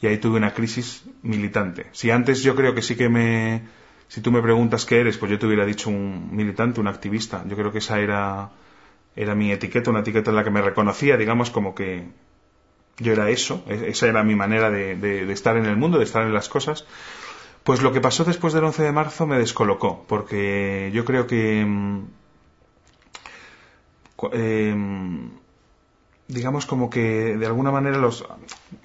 y 0.00 0.06
ahí 0.06 0.18
tuve 0.18 0.36
una 0.36 0.52
crisis 0.52 1.04
militante. 1.22 1.86
Si 1.92 2.10
antes 2.10 2.42
yo 2.42 2.54
creo 2.54 2.74
que 2.74 2.82
sí 2.82 2.96
que 2.96 3.08
me, 3.08 3.62
si 4.14 4.20
tú 4.20 4.30
me 4.30 4.40
preguntas 4.40 4.86
qué 4.86 5.00
eres, 5.00 5.18
pues 5.18 5.32
yo 5.32 5.40
te 5.40 5.46
hubiera 5.46 5.66
dicho 5.66 5.90
un 5.90 6.28
militante, 6.30 6.80
un 6.80 6.86
activista. 6.86 7.42
Yo 7.48 7.56
creo 7.56 7.72
que 7.72 7.78
esa 7.78 7.98
era, 7.98 8.48
era 9.16 9.34
mi 9.34 9.50
etiqueta, 9.50 9.90
una 9.90 10.00
etiqueta 10.00 10.30
en 10.30 10.36
la 10.36 10.44
que 10.44 10.50
me 10.50 10.62
reconocía, 10.62 11.16
digamos, 11.16 11.50
como 11.50 11.74
que 11.74 12.06
yo 12.98 13.12
era 13.12 13.28
eso, 13.30 13.64
e-, 13.66 13.88
esa 13.88 14.06
era 14.06 14.22
mi 14.22 14.36
manera 14.36 14.70
de, 14.70 15.32
estar 15.32 15.56
en 15.56 15.66
el 15.66 15.76
mundo, 15.76 15.98
de 15.98 16.04
estar 16.04 16.22
en 16.22 16.32
las 16.32 16.48
cosas. 16.48 16.86
Pues 17.64 17.82
lo 17.82 17.92
que 17.92 18.00
pasó 18.00 18.22
después 18.22 18.52
del 18.52 18.62
11 18.62 18.84
de 18.84 18.92
marzo 18.92 19.26
me 19.26 19.36
descolocó, 19.36 20.04
porque 20.06 20.92
yo 20.94 21.04
creo 21.04 21.26
que, 21.26 21.64
mm, 21.66 22.04
em, 24.30 25.30
digamos 26.28 26.66
como 26.66 26.88
que 26.88 27.36
de 27.36 27.46
alguna 27.46 27.72
manera 27.72 27.98
los 27.98 28.24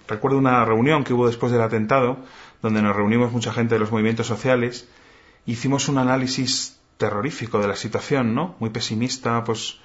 recuerdo 0.07 0.39
una 0.39 0.65
reunión 0.65 1.03
que 1.03 1.13
hubo 1.13 1.27
después 1.27 1.51
del 1.51 1.61
atentado 1.61 2.17
donde 2.63 2.81
nos 2.81 2.95
reunimos 2.95 3.31
mucha 3.31 3.53
gente 3.53 3.75
de 3.75 3.79
los 3.79 3.91
movimientos 3.91 4.25
sociales 4.25 4.89
hicimos 5.45 5.87
un 5.89 5.97
análisis 5.97 6.79
terrorífico 6.97 7.59
de 7.59 7.67
la 7.67 7.75
situación 7.75 8.35
no 8.35 8.55
muy 8.59 8.69
pesimista 8.69 9.43
pues 9.43 9.79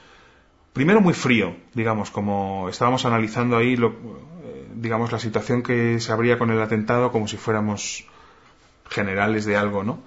primero 0.75 1.01
muy 1.01 1.15
frío, 1.15 1.57
digamos, 1.73 2.11
como 2.11 2.69
estábamos 2.69 3.07
analizando 3.07 3.57
ahí, 3.57 3.77
lo, 3.77 3.91
eh, 3.91 4.69
digamos, 4.75 5.13
la 5.13 5.21
situación 5.21 5.63
que 5.63 5.99
se 6.01 6.13
abría 6.13 6.37
con 6.37 6.51
el 6.51 6.61
atentado 6.61 7.11
como 7.11 7.27
si 7.29 7.39
fuéramos 7.39 8.05
generales 8.91 9.47
de 9.47 9.57
algo, 9.57 9.85
¿no? 9.85 10.03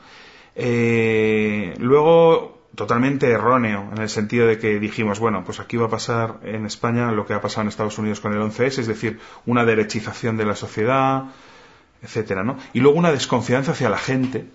Eh, 0.56 1.74
luego, 1.80 2.60
totalmente 2.75 3.32
erróneo, 3.32 3.89
en 3.94 4.01
el 4.01 4.10
sentido 4.10 4.46
de 4.46 4.60
que 4.60 4.77
dijimos, 4.77 5.20
bueno, 5.20 5.44
pues 5.46 5.62
aquí 5.62 5.77
va 5.77 5.86
a 5.86 5.89
pasar 5.89 6.39
en 6.44 6.66
España 6.66 7.12
lo 7.13 7.25
que 7.25 7.34
ha 7.34 7.42
pasado 7.42 7.62
en 7.62 7.70
Estados 7.70 7.98
Unidos 7.98 8.20
con 8.20 8.34
el 8.34 8.39
11S, 8.39 8.80
es 8.80 8.88
decir, 8.88 9.20
una 9.46 9.63
derechización 9.63 10.36
de 10.36 10.46
la 10.46 10.56
sociedad, 10.56 11.24
etcétera, 12.01 12.44
¿no? 12.44 12.58
Y 12.74 12.82
luego 12.82 13.00
una 13.00 13.12
desconfianza 13.12 13.72
hacia 13.72 13.89
la 13.89 13.98
gente 13.98 14.46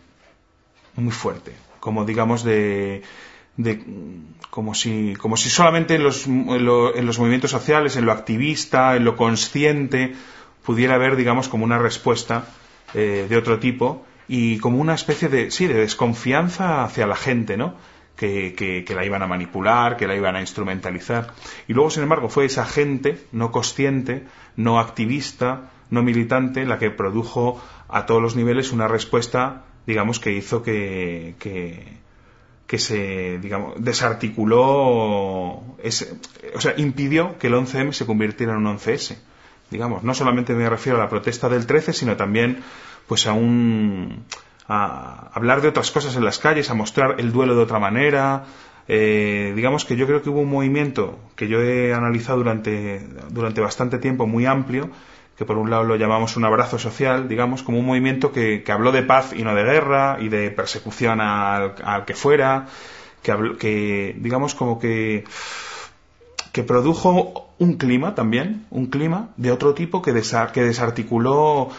muy 0.96 1.12
fuerte, 1.12 1.52
como 1.80 2.04
digamos 2.04 2.44
de 2.44 3.02
de, 3.56 3.84
como 4.50 4.74
si, 4.74 5.14
como 5.16 5.36
si 5.36 5.50
solamente 5.50 5.94
en 5.94 6.02
los, 6.02 6.26
en, 6.26 6.64
los 7.06 7.18
movimientos 7.18 7.50
sociales, 7.50 7.96
en 7.96 8.06
lo 8.06 8.12
activista, 8.12 8.96
en 8.96 9.04
lo 9.04 9.16
consciente, 9.16 10.14
pudiera 10.64 10.94
haber, 10.94 11.16
digamos, 11.16 11.48
como 11.48 11.64
una 11.64 11.78
respuesta 11.78 12.46
eh, 12.94 13.26
de 13.28 13.36
otro 13.36 13.58
tipo 13.58 14.04
y 14.28 14.58
como 14.58 14.78
una 14.78 14.94
especie 14.94 15.28
de, 15.28 15.50
sí, 15.50 15.66
de 15.66 15.74
desconfianza 15.74 16.84
hacia 16.84 17.06
la 17.06 17.16
gente, 17.16 17.56
¿no? 17.56 17.74
Que, 18.16 18.54
que, 18.54 18.94
la 18.94 19.04
iban 19.04 19.22
a 19.22 19.26
manipular, 19.26 19.96
que 19.96 20.06
la 20.06 20.14
iban 20.14 20.36
a 20.36 20.40
instrumentalizar. 20.40 21.32
Y 21.66 21.72
luego, 21.72 21.90
sin 21.90 22.04
embargo, 22.04 22.28
fue 22.28 22.44
esa 22.44 22.64
gente 22.64 23.18
no 23.32 23.50
consciente, 23.50 24.26
no 24.54 24.78
activista, 24.78 25.72
no 25.90 26.04
militante, 26.04 26.64
la 26.64 26.78
que 26.78 26.90
produjo 26.90 27.60
a 27.88 28.06
todos 28.06 28.22
los 28.22 28.36
niveles 28.36 28.70
una 28.70 28.86
respuesta, 28.86 29.64
digamos, 29.86 30.20
que 30.20 30.32
hizo 30.32 30.62
que, 30.62 31.34
que 31.38 32.02
que 32.72 32.78
se, 32.78 33.38
digamos, 33.38 33.74
desarticuló, 33.84 35.62
ese, 35.82 36.14
o 36.54 36.60
sea, 36.62 36.72
impidió 36.78 37.36
que 37.38 37.48
el 37.48 37.52
11M 37.52 37.92
se 37.92 38.06
convirtiera 38.06 38.54
en 38.54 38.66
un 38.66 38.78
11S. 38.78 39.18
Digamos, 39.70 40.02
no 40.04 40.14
solamente 40.14 40.54
me 40.54 40.66
refiero 40.70 40.96
a 40.96 41.02
la 41.02 41.10
protesta 41.10 41.50
del 41.50 41.66
13, 41.66 41.92
sino 41.92 42.16
también, 42.16 42.62
pues, 43.06 43.26
a 43.26 43.34
un, 43.34 44.24
a 44.68 45.30
hablar 45.34 45.60
de 45.60 45.68
otras 45.68 45.90
cosas 45.90 46.16
en 46.16 46.24
las 46.24 46.38
calles, 46.38 46.70
a 46.70 46.74
mostrar 46.74 47.16
el 47.18 47.30
duelo 47.30 47.54
de 47.54 47.62
otra 47.62 47.78
manera. 47.78 48.46
Eh, 48.88 49.52
digamos 49.54 49.84
que 49.84 49.94
yo 49.96 50.06
creo 50.06 50.22
que 50.22 50.30
hubo 50.30 50.40
un 50.40 50.48
movimiento 50.48 51.18
que 51.36 51.48
yo 51.48 51.60
he 51.60 51.92
analizado 51.92 52.38
durante, 52.38 53.06
durante 53.28 53.60
bastante 53.60 53.98
tiempo 53.98 54.26
muy 54.26 54.46
amplio, 54.46 54.88
que 55.42 55.46
por 55.46 55.58
un 55.58 55.70
lado 55.70 55.82
lo 55.82 55.96
llamamos 55.96 56.36
un 56.36 56.44
abrazo 56.44 56.78
social, 56.78 57.26
digamos, 57.28 57.64
como 57.64 57.80
un 57.80 57.86
movimiento 57.86 58.30
que, 58.30 58.62
habló 58.68 58.92
de 58.92 59.02
paz 59.02 59.32
y 59.36 59.42
no 59.42 59.56
de 59.56 59.64
guerra 59.64 60.18
y 60.20 60.28
de 60.28 60.52
persecución 60.52 61.20
al, 61.20 62.04
que 62.06 62.14
fuera, 62.14 62.68
que, 63.22 64.14
digamos 64.18 64.54
como 64.54 64.78
que 64.78 65.24
que 66.52 66.62
produjo 66.62 67.54
un 67.58 67.78
clima 67.78 68.14
también, 68.14 68.66
un 68.70 68.86
clima 68.86 69.30
de 69.36 69.50
otro 69.50 69.74
tipo 69.74 70.00
que, 70.02 70.12
que 70.12 70.62
desarticuló 70.62 71.70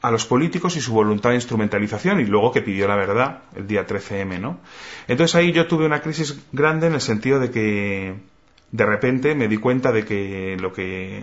a 0.00 0.10
los 0.10 0.24
políticos 0.24 0.76
y 0.76 0.80
su 0.80 0.92
voluntad 0.92 1.30
de 1.30 1.36
instrumentalización 1.36 2.20
y 2.20 2.24
luego 2.24 2.50
que 2.50 2.62
pidió 2.62 2.88
la 2.88 2.96
verdad 2.96 3.42
el 3.54 3.66
día 3.66 3.86
13M, 3.86 4.40
¿no? 4.40 4.58
Entonces 5.06 5.34
ahí 5.36 5.52
yo 5.52 5.66
tuve 5.68 5.86
una 5.86 6.00
crisis 6.00 6.40
grande 6.52 6.86
en 6.86 6.94
el 6.94 7.00
sentido 7.00 7.38
de 7.38 7.50
que 7.50 8.14
de 8.72 8.86
repente 8.86 9.34
me 9.34 9.46
di 9.46 9.58
cuenta 9.58 9.92
de 9.92 10.04
que 10.04 10.56
lo 10.58 10.72
que 10.72 11.22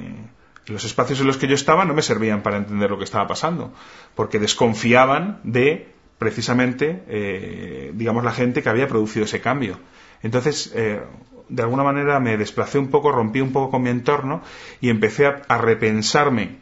los 0.67 0.83
espacios 0.83 1.19
en 1.19 1.27
los 1.27 1.37
que 1.37 1.47
yo 1.47 1.55
estaba 1.55 1.85
no 1.85 1.93
me 1.93 2.01
servían 2.01 2.41
para 2.41 2.57
entender 2.57 2.89
lo 2.89 2.97
que 2.97 3.03
estaba 3.03 3.27
pasando, 3.27 3.73
porque 4.15 4.39
desconfiaban 4.39 5.39
de 5.43 5.91
precisamente, 6.17 7.03
eh, 7.07 7.91
digamos, 7.95 8.23
la 8.23 8.31
gente 8.31 8.61
que 8.61 8.69
había 8.69 8.87
producido 8.87 9.25
ese 9.25 9.41
cambio. 9.41 9.79
Entonces, 10.21 10.71
eh, 10.75 11.01
de 11.49 11.63
alguna 11.63 11.83
manera 11.83 12.19
me 12.19 12.37
desplacé 12.37 12.77
un 12.77 12.89
poco, 12.89 13.11
rompí 13.11 13.41
un 13.41 13.51
poco 13.51 13.71
con 13.71 13.81
mi 13.81 13.89
entorno 13.89 14.43
y 14.79 14.89
empecé 14.89 15.25
a, 15.25 15.57
repensarme 15.57 16.57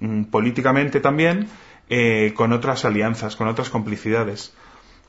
mm, 0.00 0.24
políticamente 0.24 1.00
también 1.00 1.48
eh, 1.90 2.32
con 2.36 2.52
otras 2.52 2.84
alianzas, 2.84 3.34
con 3.34 3.48
otras 3.48 3.70
complicidades. 3.70 4.54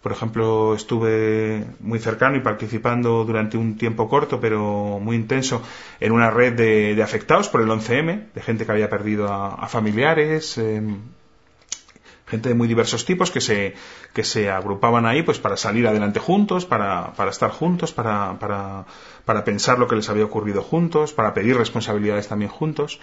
Por 0.01 0.11
ejemplo, 0.11 0.75
estuve 0.75 1.65
muy 1.79 1.99
cercano 1.99 2.37
y 2.37 2.41
participando 2.41 3.25
durante 3.25 3.57
un 3.57 3.77
tiempo 3.77 4.07
corto, 4.07 4.39
pero 4.39 4.99
muy 5.01 5.15
intenso, 5.15 5.61
en 5.99 6.11
una 6.11 6.29
red 6.29 6.53
de, 6.53 7.01
afectados 7.03 7.49
por 7.49 7.61
el 7.61 7.67
11M, 7.67 8.31
de 8.33 8.41
gente 8.41 8.65
que 8.65 8.71
había 8.71 8.89
perdido 8.89 9.27
a, 9.31 9.67
familiares, 9.67 10.57
em, 10.57 10.99
gente 12.27 12.49
de 12.49 12.55
muy 12.55 12.67
diversos 12.67 13.05
tipos 13.05 13.31
que 13.31 13.41
se, 13.41 13.73
que 14.13 14.23
se 14.23 14.49
agrupaban 14.49 15.05
ahí 15.05 15.23
pues 15.23 15.39
para 15.39 15.57
salir 15.57 15.87
adelante 15.87 16.19
juntos, 16.19 16.65
para, 16.65 17.13
para 17.13 17.31
estar 17.31 17.49
juntos, 17.49 17.91
para, 17.91 18.37
para, 18.39 18.85
para 19.25 19.43
pensar 19.43 19.79
lo 19.79 19.87
que 19.87 19.95
les 19.95 20.09
había 20.09 20.25
ocurrido 20.25 20.61
juntos, 20.61 21.13
para 21.13 21.33
pedir 21.33 21.57
responsabilidades 21.57 22.27
también 22.27 22.51
juntos 22.51 22.99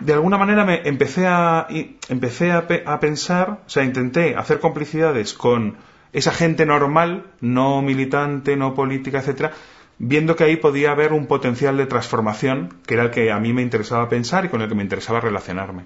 de 0.00 0.14
alguna 0.14 0.38
manera 0.38 0.64
me 0.64 0.80
empecé 0.88 1.26
a, 1.26 1.66
empecé 2.08 2.52
a, 2.52 2.66
pensar, 3.00 3.60
o 3.66 3.68
sea, 3.68 3.84
intenté 3.84 4.34
hacer 4.34 4.58
complicidades 4.58 5.34
con 5.34 5.76
esa 6.12 6.32
gente 6.32 6.66
normal, 6.66 7.26
no 7.40 7.82
militante, 7.82 8.56
no 8.56 8.74
política, 8.74 9.18
etcétera, 9.18 9.52
viendo 9.98 10.34
que 10.36 10.44
ahí 10.44 10.56
podía 10.56 10.92
haber 10.92 11.12
un 11.12 11.26
potencial 11.26 11.76
de 11.76 11.86
transformación, 11.86 12.74
que 12.86 12.94
era 12.94 13.04
el 13.04 13.10
que 13.10 13.30
a 13.30 13.38
mí 13.38 13.52
me 13.52 13.62
interesaba 13.62 14.08
pensar 14.08 14.46
y 14.46 14.48
con 14.48 14.62
el 14.62 14.68
que 14.68 14.74
me 14.74 14.82
interesaba 14.82 15.20
relacionarme. 15.20 15.84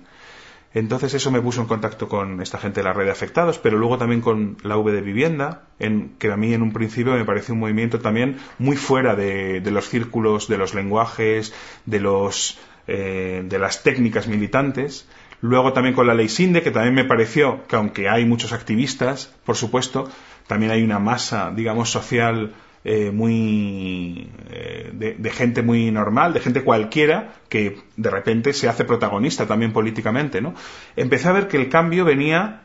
Entonces 0.72 1.14
eso 1.14 1.30
me 1.30 1.40
puso 1.40 1.60
en 1.60 1.68
contacto 1.68 2.08
con 2.08 2.40
esta 2.40 2.58
gente 2.58 2.80
de 2.80 2.84
la 2.84 2.92
red 2.92 3.04
de 3.04 3.12
afectados, 3.12 3.58
pero 3.58 3.78
luego 3.78 3.96
también 3.96 4.20
con 4.20 4.56
la 4.64 4.76
V 4.76 4.90
de 4.90 5.02
vivienda, 5.02 5.62
en, 5.78 6.16
que 6.18 6.32
a 6.32 6.36
mí 6.36 6.52
en 6.52 6.62
un 6.62 6.72
principio 6.72 7.12
me 7.12 7.24
pareció 7.24 7.54
un 7.54 7.60
movimiento 7.60 8.00
también 8.00 8.38
muy 8.58 8.76
fuera 8.76 9.14
de 9.14 9.62
los 9.70 9.88
círculos, 9.88 10.48
de 10.48 10.58
los 10.58 10.74
lenguajes, 10.74 11.54
de 11.86 12.00
los 12.00 12.58
eh, 12.86 13.42
de 13.44 13.58
las 13.58 13.82
técnicas 13.82 14.26
militantes. 14.26 15.08
Luego 15.40 15.72
también 15.72 15.94
con 15.94 16.06
la 16.06 16.14
ley 16.14 16.28
SINDE, 16.28 16.62
que 16.62 16.70
también 16.70 16.94
me 16.94 17.04
pareció 17.04 17.66
que 17.66 17.76
aunque 17.76 18.08
hay 18.08 18.24
muchos 18.24 18.52
activistas, 18.52 19.32
por 19.44 19.56
supuesto, 19.56 20.08
también 20.46 20.72
hay 20.72 20.82
una 20.82 20.98
masa, 20.98 21.52
digamos, 21.54 21.90
social 21.90 22.54
eh, 22.86 23.10
muy 23.10 24.30
eh, 24.50 24.90
de, 24.92 25.30
gente 25.30 25.62
muy 25.62 25.90
normal, 25.90 26.34
de 26.34 26.40
gente 26.40 26.62
cualquiera 26.62 27.32
que 27.48 27.78
de 27.96 28.10
repente 28.10 28.52
se 28.52 28.68
hace 28.68 28.84
protagonista 28.84 29.46
también 29.46 29.72
políticamente, 29.72 30.42
¿no? 30.42 30.54
Empecé 30.94 31.28
a 31.28 31.32
ver 31.32 31.48
que 31.48 31.56
el 31.56 31.70
cambio 31.70 32.04
venía 32.04 32.64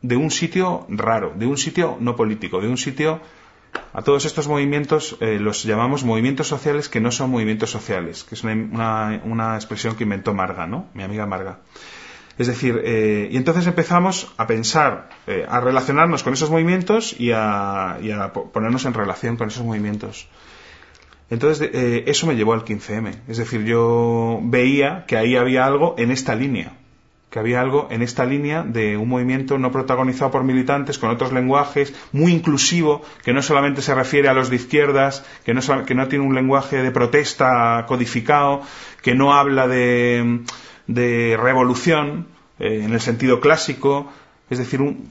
de 0.00 0.16
un 0.16 0.30
sitio 0.30 0.86
raro, 0.88 1.34
de 1.36 1.44
un 1.44 1.58
sitio 1.58 1.98
no 2.00 2.16
político, 2.16 2.62
de 2.62 2.68
un 2.68 2.78
sitio 2.78 3.20
a 3.92 4.02
todos 4.02 4.24
estos 4.24 4.46
movimientos 4.46 5.16
eh, 5.20 5.38
los 5.40 5.64
llamamos 5.64 6.04
movimientos 6.04 6.46
sociales 6.46 6.88
que 6.88 7.00
no 7.00 7.10
son 7.10 7.30
movimientos 7.30 7.70
sociales, 7.70 8.24
que 8.24 8.34
es 8.34 8.44
una, 8.44 9.20
una, 9.24 9.56
expresión 9.56 9.96
que 9.96 10.04
inventó 10.04 10.32
Marga, 10.32 10.66
¿no? 10.66 10.88
Mi 10.94 11.02
amiga 11.02 11.26
Marga. 11.26 11.58
Es 12.38 12.46
decir, 12.46 12.80
eh, 12.84 13.28
y 13.30 13.36
entonces 13.36 13.66
empezamos 13.66 14.32
a 14.36 14.46
pensar, 14.46 15.10
eh, 15.26 15.44
a 15.48 15.60
relacionarnos 15.60 16.22
con 16.22 16.32
esos 16.32 16.50
movimientos 16.50 17.18
y 17.18 17.32
a, 17.32 17.98
y 18.00 18.12
a, 18.12 18.32
ponernos 18.32 18.84
en 18.86 18.94
relación 18.94 19.36
con 19.36 19.48
esos 19.48 19.64
movimientos. 19.64 20.28
Entonces, 21.28 21.70
eso 21.72 22.26
me 22.26 22.34
llevó 22.34 22.54
al 22.54 22.64
15M. 22.64 23.14
Es 23.28 23.36
decir, 23.36 23.62
yo 23.64 24.40
veía 24.42 25.04
que 25.06 25.16
ahí 25.16 25.36
había 25.36 25.64
algo 25.64 25.94
en 25.96 26.10
esta 26.10 26.34
línea. 26.34 26.72
Que 27.30 27.38
había 27.38 27.60
algo 27.60 27.86
en 27.90 28.02
esta 28.02 28.24
línea 28.24 28.64
de 28.64 28.96
un 28.96 29.08
movimiento 29.08 29.56
no 29.56 29.70
protagonizado 29.70 30.32
por 30.32 30.42
militantes, 30.42 30.98
con 30.98 31.10
otros 31.10 31.32
lenguajes, 31.32 31.94
muy 32.12 32.32
inclusivo, 32.32 33.02
que 33.24 33.32
no 33.32 33.40
solamente 33.40 33.82
se 33.82 33.94
refiere 33.94 34.28
a 34.28 34.34
los 34.34 34.50
de 34.50 34.56
izquierdas, 34.56 35.24
que 35.44 35.54
no, 35.54 35.60
que 35.86 35.94
no 35.94 36.08
tiene 36.08 36.24
un 36.24 36.34
lenguaje 36.34 36.82
de 36.82 36.90
protesta 36.90 37.84
codificado, 37.86 38.62
que 39.00 39.14
no 39.14 39.32
habla 39.32 39.68
de, 39.68 40.40
de 40.88 41.38
revolución 41.40 42.26
eh, 42.58 42.82
en 42.84 42.92
el 42.92 43.00
sentido 43.00 43.40
clásico, 43.40 44.12
es 44.50 44.58
decir, 44.58 44.82
un, 44.82 45.08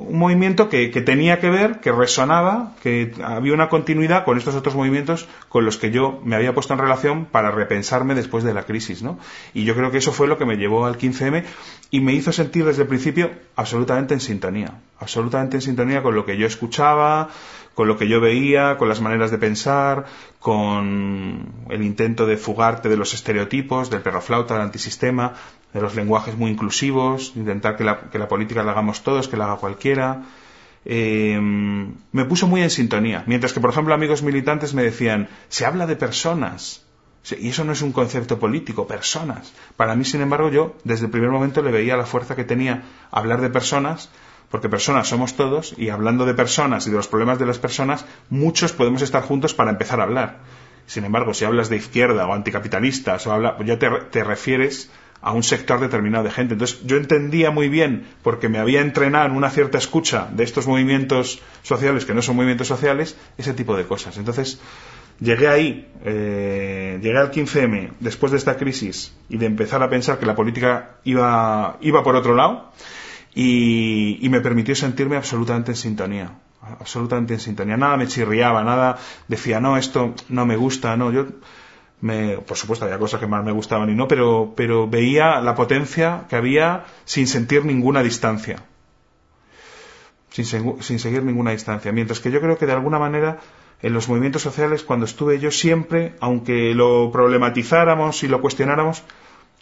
un 0.00 0.18
movimiento 0.18 0.68
que, 0.68 0.88
tenía 0.88 1.40
que 1.40 1.50
ver, 1.50 1.80
que 1.80 1.92
resonaba, 1.92 2.72
que 2.82 3.12
había 3.22 3.52
una 3.52 3.68
continuidad 3.68 4.24
con 4.24 4.38
estos 4.38 4.54
otros 4.54 4.74
movimientos 4.74 5.28
con 5.48 5.64
los 5.64 5.76
que 5.76 5.90
yo 5.90 6.20
me 6.24 6.36
había 6.36 6.54
puesto 6.54 6.72
en 6.72 6.80
relación 6.80 7.26
para 7.26 7.50
repensarme 7.50 8.14
después 8.14 8.42
de 8.42 8.54
la 8.54 8.64
crisis, 8.64 9.02
¿no? 9.02 9.18
Y 9.52 9.64
yo 9.64 9.74
creo 9.74 9.90
que 9.90 9.98
eso 9.98 10.12
fue 10.12 10.26
lo 10.26 10.38
que 10.38 10.46
me 10.46 10.56
llevó 10.56 10.86
al 10.86 10.96
15M 10.96 11.44
y 11.90 12.00
me 12.00 12.14
hizo 12.14 12.32
sentir 12.32 12.64
desde 12.64 12.82
el 12.82 12.88
principio 12.88 13.30
absolutamente 13.56 14.14
en 14.14 14.20
sintonía, 14.20 14.72
absolutamente 14.98 15.58
en 15.58 15.62
sintonía 15.62 16.02
con 16.02 16.14
lo 16.14 16.24
que 16.24 16.38
yo 16.38 16.46
escuchaba, 16.46 17.28
con 17.74 17.86
lo 17.86 17.96
que 17.96 18.08
yo 18.08 18.20
veía, 18.20 18.76
con 18.78 18.88
las 18.88 19.00
maneras 19.00 19.30
de 19.30 19.38
pensar, 19.38 20.06
con 20.38 21.66
el 21.68 21.82
intento 21.82 22.26
de 22.26 22.36
fugarte 22.36 22.88
de 22.88 22.96
los 22.96 23.14
estereotipos, 23.14 23.90
del 23.90 24.02
perro 24.02 24.20
flauta, 24.20 24.54
del 24.54 24.64
antisistema, 24.64 25.34
de 25.72 25.80
los 25.80 25.94
lenguajes 25.94 26.36
muy 26.36 26.50
inclusivos, 26.50 27.32
intentar 27.36 27.76
que 27.76 27.84
la, 27.84 28.10
que 28.10 28.18
la 28.18 28.28
política 28.28 28.62
la 28.62 28.72
hagamos 28.72 29.02
todos, 29.02 29.28
que 29.28 29.36
la 29.36 29.44
haga 29.44 29.56
cualquiera. 29.56 30.22
Eh, 30.84 31.38
me 31.40 32.24
puso 32.24 32.46
muy 32.46 32.62
en 32.62 32.70
sintonía. 32.70 33.22
Mientras 33.26 33.52
que, 33.52 33.60
por 33.60 33.70
ejemplo, 33.70 33.94
amigos 33.94 34.22
militantes 34.22 34.74
me 34.74 34.82
decían, 34.82 35.28
se 35.48 35.66
habla 35.66 35.86
de 35.86 35.96
personas. 35.96 36.84
Y 37.38 37.48
eso 37.48 37.64
no 37.64 37.72
es 37.72 37.82
un 37.82 37.92
concepto 37.92 38.38
político, 38.38 38.86
personas. 38.86 39.52
Para 39.76 39.94
mí, 39.94 40.04
sin 40.04 40.22
embargo, 40.22 40.48
yo 40.48 40.76
desde 40.84 41.04
el 41.04 41.10
primer 41.10 41.30
momento 41.30 41.62
le 41.62 41.70
veía 41.70 41.96
la 41.96 42.06
fuerza 42.06 42.34
que 42.34 42.44
tenía 42.44 42.82
hablar 43.10 43.42
de 43.42 43.50
personas, 43.50 44.08
porque 44.50 44.70
personas 44.70 45.08
somos 45.08 45.36
todos, 45.36 45.74
y 45.76 45.90
hablando 45.90 46.24
de 46.24 46.34
personas 46.34 46.86
y 46.86 46.90
de 46.90 46.96
los 46.96 47.08
problemas 47.08 47.38
de 47.38 47.46
las 47.46 47.58
personas, 47.58 48.06
muchos 48.30 48.72
podemos 48.72 49.02
estar 49.02 49.22
juntos 49.22 49.52
para 49.54 49.70
empezar 49.70 50.00
a 50.00 50.04
hablar. 50.04 50.38
Sin 50.86 51.04
embargo, 51.04 51.34
si 51.34 51.44
hablas 51.44 51.68
de 51.68 51.76
izquierda 51.76 52.26
o 52.26 52.32
anticapitalistas, 52.32 53.26
o 53.26 53.32
habla, 53.32 53.56
ya 53.64 53.78
te 53.78 54.24
refieres 54.24 54.90
a 55.22 55.32
un 55.32 55.42
sector 55.42 55.80
determinado 55.80 56.24
de 56.24 56.30
gente. 56.30 56.54
Entonces 56.54 56.80
yo 56.84 56.96
entendía 56.96 57.50
muy 57.50 57.68
bien, 57.68 58.06
porque 58.22 58.48
me 58.48 58.58
había 58.58 58.80
entrenado 58.80 59.26
en 59.26 59.32
una 59.32 59.50
cierta 59.50 59.78
escucha 59.78 60.28
de 60.32 60.44
estos 60.44 60.66
movimientos 60.66 61.40
sociales 61.62 62.04
que 62.04 62.14
no 62.14 62.22
son 62.22 62.36
movimientos 62.36 62.68
sociales, 62.68 63.16
ese 63.36 63.54
tipo 63.54 63.76
de 63.76 63.84
cosas. 63.84 64.16
Entonces 64.16 64.60
llegué 65.20 65.48
ahí, 65.48 65.88
eh, 66.04 66.98
llegué 67.02 67.18
al 67.18 67.30
15M 67.30 67.92
después 68.00 68.32
de 68.32 68.38
esta 68.38 68.56
crisis 68.56 69.14
y 69.28 69.36
de 69.36 69.46
empezar 69.46 69.82
a 69.82 69.90
pensar 69.90 70.18
que 70.18 70.26
la 70.26 70.34
política 70.34 70.96
iba, 71.04 71.76
iba 71.80 72.02
por 72.02 72.16
otro 72.16 72.34
lado 72.34 72.72
y, 73.34 74.18
y 74.24 74.28
me 74.30 74.40
permitió 74.40 74.74
sentirme 74.74 75.16
absolutamente 75.16 75.72
en 75.72 75.76
sintonía 75.76 76.32
absolutamente 76.78 77.34
en 77.34 77.40
sintonía. 77.40 77.76
Nada 77.76 77.96
me 77.96 78.06
chirriaba, 78.06 78.62
nada 78.62 78.98
decía, 79.28 79.60
no, 79.60 79.76
esto 79.76 80.14
no 80.28 80.46
me 80.46 80.56
gusta, 80.56 80.96
no, 80.96 81.10
yo 81.10 81.26
por 82.46 82.56
supuesto, 82.56 82.86
había 82.86 82.98
cosas 82.98 83.20
que 83.20 83.26
más 83.26 83.44
me 83.44 83.52
gustaban 83.52 83.90
y 83.90 83.94
no, 83.94 84.08
pero, 84.08 84.88
veía 84.88 85.40
la 85.40 85.54
potencia 85.54 86.24
que 86.28 86.36
había 86.36 86.84
sin 87.04 87.26
sentir 87.26 87.64
ninguna 87.64 88.02
distancia. 88.02 88.62
Sin, 90.30 90.98
seguir 90.98 91.22
ninguna 91.22 91.50
distancia. 91.50 91.92
Mientras 91.92 92.20
que 92.20 92.30
yo 92.30 92.40
creo 92.40 92.56
que 92.56 92.64
de 92.64 92.72
alguna 92.72 92.98
manera 92.98 93.40
en 93.82 93.92
los 93.92 94.08
movimientos 94.08 94.42
sociales, 94.42 94.82
cuando 94.82 95.04
estuve 95.04 95.38
yo 95.38 95.50
siempre, 95.50 96.14
aunque 96.20 96.74
lo 96.74 97.10
problematizáramos 97.12 98.22
y 98.22 98.28
lo 98.28 98.40
cuestionáramos, 98.40 99.02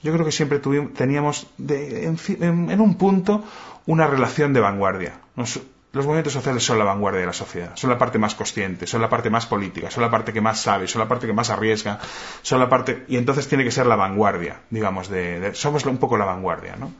yo 0.02 0.12
creo 0.12 0.24
que 0.24 0.32
siempre 0.32 0.58
tuvimos, 0.58 0.92
teníamos 0.94 1.46
de, 1.56 2.04
en, 2.04 2.80
un 2.80 2.94
punto 2.96 3.44
una 3.86 4.06
relación 4.06 4.52
de 4.52 4.60
vanguardia. 4.60 5.20
Los 5.98 6.06
movimientos 6.06 6.32
sociales 6.32 6.64
son 6.64 6.78
la 6.78 6.84
vanguardia 6.84 7.20
de 7.20 7.26
la 7.26 7.32
sociedad, 7.32 7.72
son 7.74 7.90
la 7.90 7.98
parte 7.98 8.18
más 8.18 8.34
consciente, 8.34 8.86
son 8.86 9.02
la 9.02 9.10
parte 9.10 9.28
más 9.28 9.46
política, 9.46 9.90
son 9.90 10.02
la 10.02 10.10
parte 10.10 10.32
que 10.32 10.40
más 10.40 10.60
sabe, 10.60 10.86
son 10.86 11.00
la 11.00 11.08
parte 11.08 11.26
que 11.26 11.32
más 11.32 11.50
arriesga, 11.50 11.98
son 12.42 12.60
la 12.60 12.68
parte 12.68 13.04
y 13.08 13.16
entonces 13.16 13.48
tiene 13.48 13.64
que 13.64 13.70
ser 13.70 13.86
la 13.86 13.96
vanguardia, 13.96 14.60
digamos, 14.70 15.08
de, 15.08 15.50
somos 15.54 15.84
un 15.84 15.98
poco 15.98 16.16
la 16.16 16.24
vanguardia, 16.24 16.76
¿no? 16.76 16.92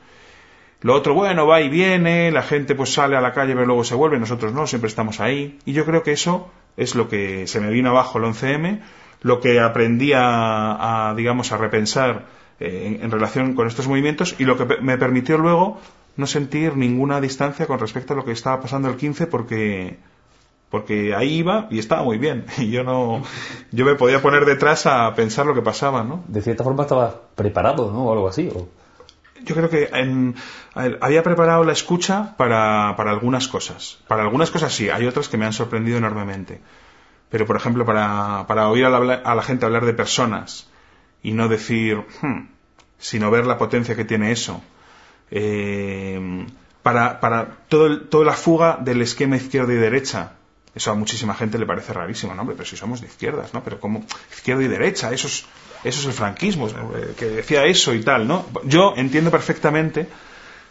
Lo 0.81 0.95
otro, 0.95 1.15
bueno, 1.15 1.47
va 1.47 1.61
y 1.61 1.69
viene, 1.69 2.31
la 2.31 2.43
gente 2.43 2.75
pues 2.75 2.93
sale 2.93 3.17
a 3.17 3.21
la 3.21 3.33
calle 3.33 3.55
pero 3.55 3.67
luego 3.67 3.85
se 3.85 3.95
vuelve, 3.95 4.19
nosotros 4.19 4.53
no, 4.53 4.67
siempre 4.67 4.89
estamos 4.89 5.21
ahí. 5.21 5.59
Y 5.65 5.73
yo 5.73 5.85
creo 5.85 6.03
que 6.03 6.13
eso 6.13 6.51
es 6.77 6.95
lo 6.95 7.09
que 7.09 7.47
se 7.49 7.61
me 7.61 7.71
vino 7.71 7.91
abajo 7.91 8.19
el 8.19 8.25
11M, 8.25 8.81
lo 9.23 9.41
que 9.41 9.61
aprendí 9.61 10.13
a, 10.15 11.15
digamos, 11.17 11.51
a 11.51 11.57
repensar 11.57 12.27
eh, 12.61 12.99
en 13.01 13.11
relación 13.11 13.55
con 13.55 13.67
estos 13.67 13.89
movimientos 13.89 14.37
y 14.39 14.45
lo 14.45 14.57
que 14.57 14.81
me 14.81 14.99
permitió 14.99 15.37
luego 15.39 15.81
no 16.19 16.27
sentir 16.27 16.77
ninguna 16.77 17.21
distancia 17.21 17.67
con 17.67 17.79
respecto 17.79 18.13
a 18.13 18.17
lo 18.17 18.25
que 18.25 18.33
estaba 18.33 18.61
pasando 18.61 18.89
el 18.89 18.97
15 18.97 19.29
porque 19.29 19.99
porque 20.69 21.15
ahí 21.15 21.39
iba 21.39 21.67
y 21.71 21.79
estaba 21.79 22.03
muy 22.03 22.19
bien. 22.19 22.45
Y 22.59 22.71
yo 22.71 22.83
no 22.83 23.23
yo 23.71 23.87
me 23.87 23.95
podía 23.95 24.21
poner 24.21 24.45
detrás 24.45 24.85
a 24.87 25.15
pensar 25.15 25.47
lo 25.47 25.55
que 25.55 25.63
pasaba 25.63 26.03
no 26.03 26.25
de 26.27 26.43
cierta 26.43 26.65
forma 26.65 26.83
estaba 26.83 27.23
preparado 27.37 27.91
no 27.93 28.07
o 28.07 28.13
algo 28.13 28.29
así 28.29 28.51
yo 29.45 29.55
creo 29.55 29.71
que 29.71 29.89
había 31.01 31.23
preparado 31.23 31.63
la 31.63 31.73
escucha 31.73 32.35
para, 32.37 32.95
para 32.97 33.13
algunas 33.13 33.47
cosas. 33.47 33.99
Para 34.09 34.23
algunas 34.25 34.51
cosas 34.51 34.75
sí 34.75 34.91
hay 34.91 35.07
otras 35.07 35.29
que 35.29 35.37
me 35.37 35.47
han 35.47 35.53
sorprendido 35.53 35.99
enormemente. 35.99 36.61
Pero 37.31 37.47
por 37.47 37.57
ejemplo 37.57 37.87
para, 37.87 38.45
para 38.49 38.69
oír 38.69 38.85
a 38.85 38.91
la, 38.91 39.15
a 39.15 39.35
la 39.37 39.43
gente 39.43 39.65
hablar 39.65 39.87
de 39.87 39.95
personas 39.95 40.69
y 41.23 41.31
no 41.31 41.47
decir 41.47 42.05
hmm", 42.23 42.49
sino 42.99 43.31
ver 43.31 43.47
la 43.47 43.57
potencia 43.57 43.95
que 43.95 44.05
tiene 44.05 44.33
eso 44.33 44.61
eh, 45.31 46.47
para, 46.83 47.21
para 47.21 47.59
todo 47.69 48.01
toda 48.03 48.25
la 48.25 48.33
fuga 48.33 48.79
del 48.81 49.03
esquema 49.03 49.37
izquierda 49.37 49.73
y 49.73 49.77
derecha. 49.77 50.33
Eso 50.75 50.91
a 50.91 50.95
muchísima 50.95 51.35
gente 51.35 51.59
le 51.59 51.67
parece 51.67 51.93
rarísimo, 51.93 52.35
¿no? 52.35 52.47
Pero 52.47 52.65
si 52.65 52.77
somos 52.77 53.01
de 53.01 53.09
izquierdas, 53.09 53.53
¿no? 53.53 53.65
Pero 53.65 53.81
como 53.81 54.05
izquierda 54.31 54.63
y 54.63 54.69
derecha, 54.69 55.13
eso 55.13 55.27
es, 55.27 55.45
eso 55.85 56.01
es 56.01 56.07
el 56.07 56.13
franquismo, 56.13 56.69
eh, 56.69 57.15
que 57.17 57.27
decía 57.27 57.65
eso 57.65 57.95
y 57.95 58.03
tal, 58.03 58.29
¿no? 58.29 58.47
Yo 58.65 58.95
entiendo 58.97 59.31
perfectamente. 59.31 60.07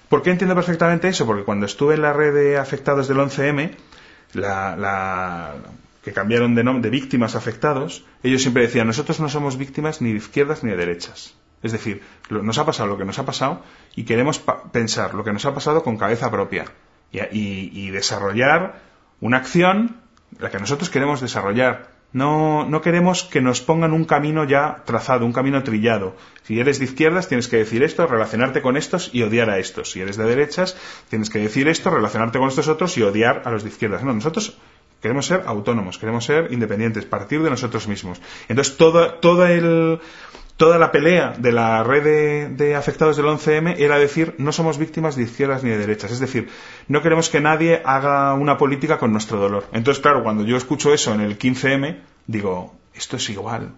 ¿Por 0.08 0.22
qué 0.22 0.32
entiendo 0.32 0.56
perfectamente 0.56 1.10
eso? 1.10 1.26
Porque 1.26 1.44
cuando 1.44 1.66
estuve 1.66 1.96
en 1.96 2.02
la 2.02 2.14
red 2.14 2.34
de 2.34 2.58
afectados 2.58 3.10
del 3.10 3.18
11M, 3.18 3.72
la, 4.34 4.78
la, 4.78 5.56
que 6.02 6.14
cambiaron 6.14 6.56
de 6.56 6.64
nombre, 6.64 6.84
de 6.84 6.90
víctimas 6.90 7.36
afectados, 7.36 8.06
ellos 8.24 8.42
siempre 8.42 8.64
decían, 8.64 8.88
nosotros 8.88 9.20
no 9.20 9.28
somos 9.28 9.58
víctimas 9.58 10.02
ni 10.02 10.12
de 10.12 10.18
izquierdas 10.20 10.64
ni 10.64 10.72
de 10.72 10.78
derechas. 10.78 11.36
Es 11.68 11.74
decir, 11.74 12.02
nos 12.30 12.58
ha 12.58 12.66
pasado 12.66 12.90
lo 12.90 12.98
que 12.98 13.06
nos 13.06 13.20
ha 13.20 13.26
pasado 13.26 13.62
y 13.96 14.04
queremos 14.04 14.42
pensar 14.72 15.14
lo 15.14 15.24
que 15.24 15.34
nos 15.34 15.46
ha 15.46 15.54
pasado 15.54 15.84
con 15.84 15.98
cabeza 15.98 16.32
propia 16.32 16.66
y, 17.12 17.90
desarrollar 17.92 18.82
una 19.20 19.38
acción, 19.38 19.98
la 20.40 20.50
que 20.50 20.60
nosotros 20.60 20.90
queremos 20.90 21.22
desarrollar. 21.22 21.96
No, 22.14 22.66
no 22.66 22.82
queremos 22.82 23.24
que 23.24 23.42
nos 23.42 23.60
pongan 23.60 23.92
un 23.92 24.06
camino 24.06 24.46
ya 24.46 24.84
trazado, 24.86 25.26
un 25.26 25.34
camino 25.34 25.62
trillado. 25.64 26.16
Si 26.44 26.58
eres 26.58 26.80
de 26.80 26.86
izquierdas, 26.86 27.28
tienes 27.28 27.50
que 27.50 27.58
decir 27.58 27.84
esto, 27.84 28.08
relacionarte 28.08 28.62
con 28.62 28.78
estos 28.78 29.10
y 29.14 29.24
odiar 29.24 29.50
a 29.50 29.60
estos. 29.60 29.92
Si 29.92 30.00
eres 30.00 30.16
de 30.16 30.24
derechas, 30.24 30.78
tienes 31.10 31.30
que 31.30 31.40
decir 31.40 31.68
esto, 31.68 31.90
relacionarte 31.90 32.40
con 32.40 32.48
estos 32.48 32.70
otros 32.70 32.98
y 32.98 33.04
odiar 33.04 33.42
a 33.44 33.52
los 33.52 33.64
de 33.64 33.70
izquierdas. 33.70 34.04
No, 34.04 34.14
nosotros 34.14 34.58
queremos 35.02 35.26
ser 35.26 35.44
autónomos, 35.46 35.98
queremos 35.98 36.24
ser 36.24 36.52
independientes, 36.54 37.06
partir 37.06 37.44
de 37.44 37.50
nosotros 37.50 37.88
mismos. 37.90 38.22
Entonces, 38.48 38.78
todo, 38.78 39.16
todo 39.16 39.46
el, 39.46 40.00
toda 40.58 40.80
la 40.80 40.92
pelea 40.92 41.36
de 41.38 41.52
la 41.52 41.84
red 41.84 42.50
de, 42.50 42.76
afectados 42.76 43.16
del 43.16 43.28
11M 43.28 43.76
era 43.78 43.98
decir 43.98 44.34
no 44.40 44.52
somos 44.52 44.80
víctimas 44.80 45.16
de 45.16 45.24
izquierdas 45.24 45.64
ni 45.64 45.70
de 45.70 45.78
derechas. 45.78 46.12
Es 46.12 46.20
decir, 46.20 46.50
no 46.88 47.02
queremos 47.02 47.30
que 47.30 47.40
nadie 47.40 47.82
haga 47.86 48.34
una 48.34 48.58
política 48.58 48.98
con 48.98 49.12
nuestro 49.12 49.40
dolor. 49.40 49.68
Entonces, 49.72 50.02
claro, 50.02 50.24
cuando 50.24 50.44
yo 50.44 50.58
escucho 50.58 50.94
eso 50.94 51.14
en 51.14 51.22
el 51.22 51.38
15M, 51.38 52.00
digo, 52.26 52.76
esto 52.96 53.18
es 53.18 53.30
igual. 53.30 53.72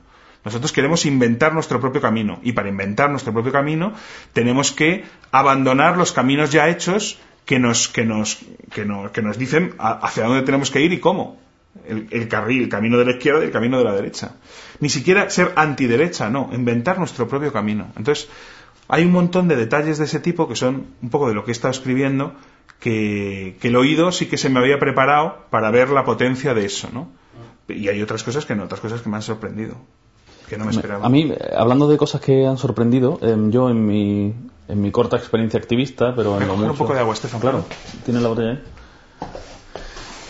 Nosotros 0.46 0.72
queremos 0.72 1.06
inventar 1.06 1.54
nuestro 1.54 1.82
propio 1.82 2.00
camino 2.00 2.40
y 2.44 2.54
para 2.54 2.70
inventar 2.70 3.12
nuestro 3.12 3.34
propio 3.34 3.52
camino 3.52 3.94
tenemos 4.32 4.72
que 4.72 5.04
abandonar 5.32 5.98
los 5.98 6.14
caminos 6.14 6.50
ya 6.50 6.70
hechos 6.70 7.20
que 7.46 7.60
nos, 7.60 7.90
que 7.90 8.06
nos, 8.06 8.40
que 8.72 8.86
nos, 8.86 9.12
que 9.12 9.22
nos 9.22 9.38
dicen 9.38 9.76
hacia 9.78 10.24
dónde 10.24 10.44
tenemos 10.44 10.72
que 10.72 10.80
ir 10.80 10.94
y 10.94 11.00
cómo 11.00 11.38
el, 11.86 12.28
carril, 12.28 12.64
el 12.64 12.70
camino 12.70 12.98
de 12.98 13.06
la 13.06 13.12
izquierda 13.12 13.42
y 13.42 13.46
el 13.46 13.52
camino 13.52 13.78
de 13.78 13.84
la 13.84 13.94
derecha. 13.94 14.36
Ni 14.80 14.90
siquiera 14.90 15.30
ser 15.30 15.54
antiderecha, 15.56 16.30
no, 16.30 16.50
inventar 16.54 17.00
nuestro 17.00 17.28
propio 17.28 17.52
camino. 17.52 17.88
Entonces, 17.98 18.30
hay 18.88 19.06
un 19.06 19.12
montón 19.12 19.48
de 19.48 19.56
detalles 19.56 19.98
de 19.98 20.06
ese 20.06 20.20
tipo 20.20 20.48
que 20.48 20.56
son 20.56 20.88
un 21.02 21.10
poco 21.10 21.28
de 21.28 21.34
lo 21.34 21.44
que 21.44 21.52
he 21.52 21.54
estado 21.54 21.72
escribiendo, 21.72 22.34
que, 22.80 23.58
el 23.62 23.76
oído 23.76 24.12
sí 24.12 24.28
que 24.28 24.38
se 24.38 24.50
me 24.50 24.60
había 24.60 24.80
preparado 24.80 25.46
para 25.50 25.70
ver 25.72 25.90
la 25.90 26.04
potencia 26.04 26.54
de 26.54 26.66
eso, 26.66 26.90
¿no? 26.94 27.10
Y 27.68 27.88
hay 27.88 28.02
otras 28.02 28.24
cosas 28.24 28.46
que 28.46 28.56
no, 28.56 28.64
otras 28.64 28.82
cosas 28.82 29.02
que 29.02 29.10
me 29.10 29.18
han 29.18 29.22
sorprendido, 29.22 29.76
que 30.48 30.58
no 30.58 30.66
me 30.66 30.72
esperaba. 30.72 31.06
A 31.06 31.10
mí, 31.10 31.32
hablando 31.56 31.88
de 31.88 31.98
cosas 31.98 32.22
que 32.22 32.48
han 32.48 32.58
sorprendido, 32.58 33.20
em, 33.22 33.52
yo 33.52 33.70
en 33.70 33.86
mi, 33.86 34.34
en 34.68 34.82
mi 34.82 34.92
corta 34.92 35.18
experiencia 35.18 35.60
activista, 35.60 36.16
pero 36.16 36.42
en 36.42 36.48
lo 36.48 36.56
mucho... 36.56 36.72
un 36.72 36.78
poco 36.78 36.94
de 36.94 37.00
agua, 37.02 37.14
Estefan. 37.14 37.42
Claro, 37.42 37.66
tiene 38.06 38.22
la 38.22 38.30
botella. 38.30 38.62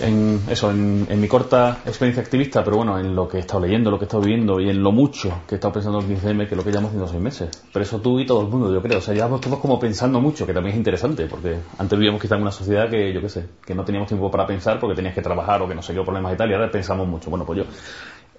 En 0.01 0.41
eso, 0.49 0.71
en, 0.71 1.19
mi 1.19 1.27
corta 1.27 1.79
experiencia 1.85 2.23
activista, 2.23 2.63
pero 2.63 2.77
bueno, 2.77 2.97
en 2.99 3.15
lo 3.15 3.27
que 3.27 3.37
he 3.37 3.39
estado 3.39 3.61
leyendo, 3.61 3.91
lo 3.91 3.97
que 3.97 4.05
he 4.05 4.07
estado 4.07 4.23
viviendo 4.23 4.59
y 4.59 4.69
en 4.69 4.81
lo 4.81 4.91
mucho 4.91 5.41
que 5.47 5.55
he 5.55 5.57
estado 5.57 5.73
pensando 5.73 5.99
en 5.99 6.11
el 6.11 6.17
15M, 6.17 6.47
que 6.47 6.55
lo 6.55 6.63
que 6.63 6.69
llevamos 6.69 6.89
haciendo 6.89 7.07
seis 7.07 7.21
meses. 7.21 7.63
Pero 7.71 7.83
eso 7.83 7.99
tú 7.99 8.19
y 8.19 8.25
todo 8.25 8.41
el 8.41 8.47
mundo, 8.47 8.73
yo 8.73 8.81
creo. 8.81 8.99
O 8.99 9.01
sea, 9.01 9.13
llevamos 9.13 9.41
todos 9.41 9.59
como 9.59 9.79
pensando 9.79 10.19
mucho, 10.19 10.45
que 10.45 10.53
también 10.53 10.73
es 10.73 10.77
interesante, 10.77 11.25
porque 11.27 11.57
antes 11.77 11.97
vivíamos 11.97 12.21
quizá 12.21 12.35
en 12.35 12.41
una 12.41 12.51
sociedad 12.51 12.89
que, 12.89 13.13
yo 13.13 13.21
qué 13.21 13.29
sé, 13.29 13.45
que 13.65 13.75
no 13.75 13.83
teníamos 13.83 14.07
tiempo 14.07 14.29
para 14.31 14.45
pensar 14.45 14.79
porque 14.79 14.95
tenías 14.95 15.13
que 15.13 15.21
trabajar 15.21 15.61
o 15.61 15.67
que 15.67 15.75
no 15.75 15.81
sé 15.81 15.93
qué 15.93 16.01
problemas 16.01 16.33
y 16.33 16.37
tal, 16.37 16.49
y 16.49 16.53
ahora 16.53 16.71
pensamos 16.71 17.07
mucho. 17.07 17.29
Bueno, 17.29 17.45
pues 17.45 17.59
yo, 17.59 17.65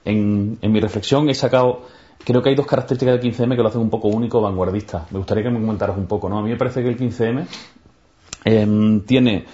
en, 0.04 0.58
en 0.60 0.72
mi 0.72 0.80
reflexión 0.80 1.28
he 1.28 1.34
sacado 1.34 1.82
creo 2.24 2.42
que 2.42 2.50
hay 2.50 2.54
dos 2.54 2.66
características 2.66 3.20
del 3.20 3.32
15M 3.32 3.56
que 3.56 3.62
lo 3.62 3.68
hacen 3.68 3.80
un 3.80 3.90
poco 3.90 4.08
único, 4.08 4.40
vanguardista. 4.40 5.06
Me 5.10 5.18
gustaría 5.18 5.44
que 5.44 5.50
me 5.50 5.60
comentaras 5.60 5.96
un 5.96 6.06
poco, 6.06 6.28
¿no? 6.28 6.38
A 6.38 6.42
mí 6.42 6.50
me 6.50 6.56
parece 6.56 6.82
que 6.82 6.88
el 6.88 6.98
15M 6.98 7.46
em, 8.44 9.00
tiene 9.02 9.46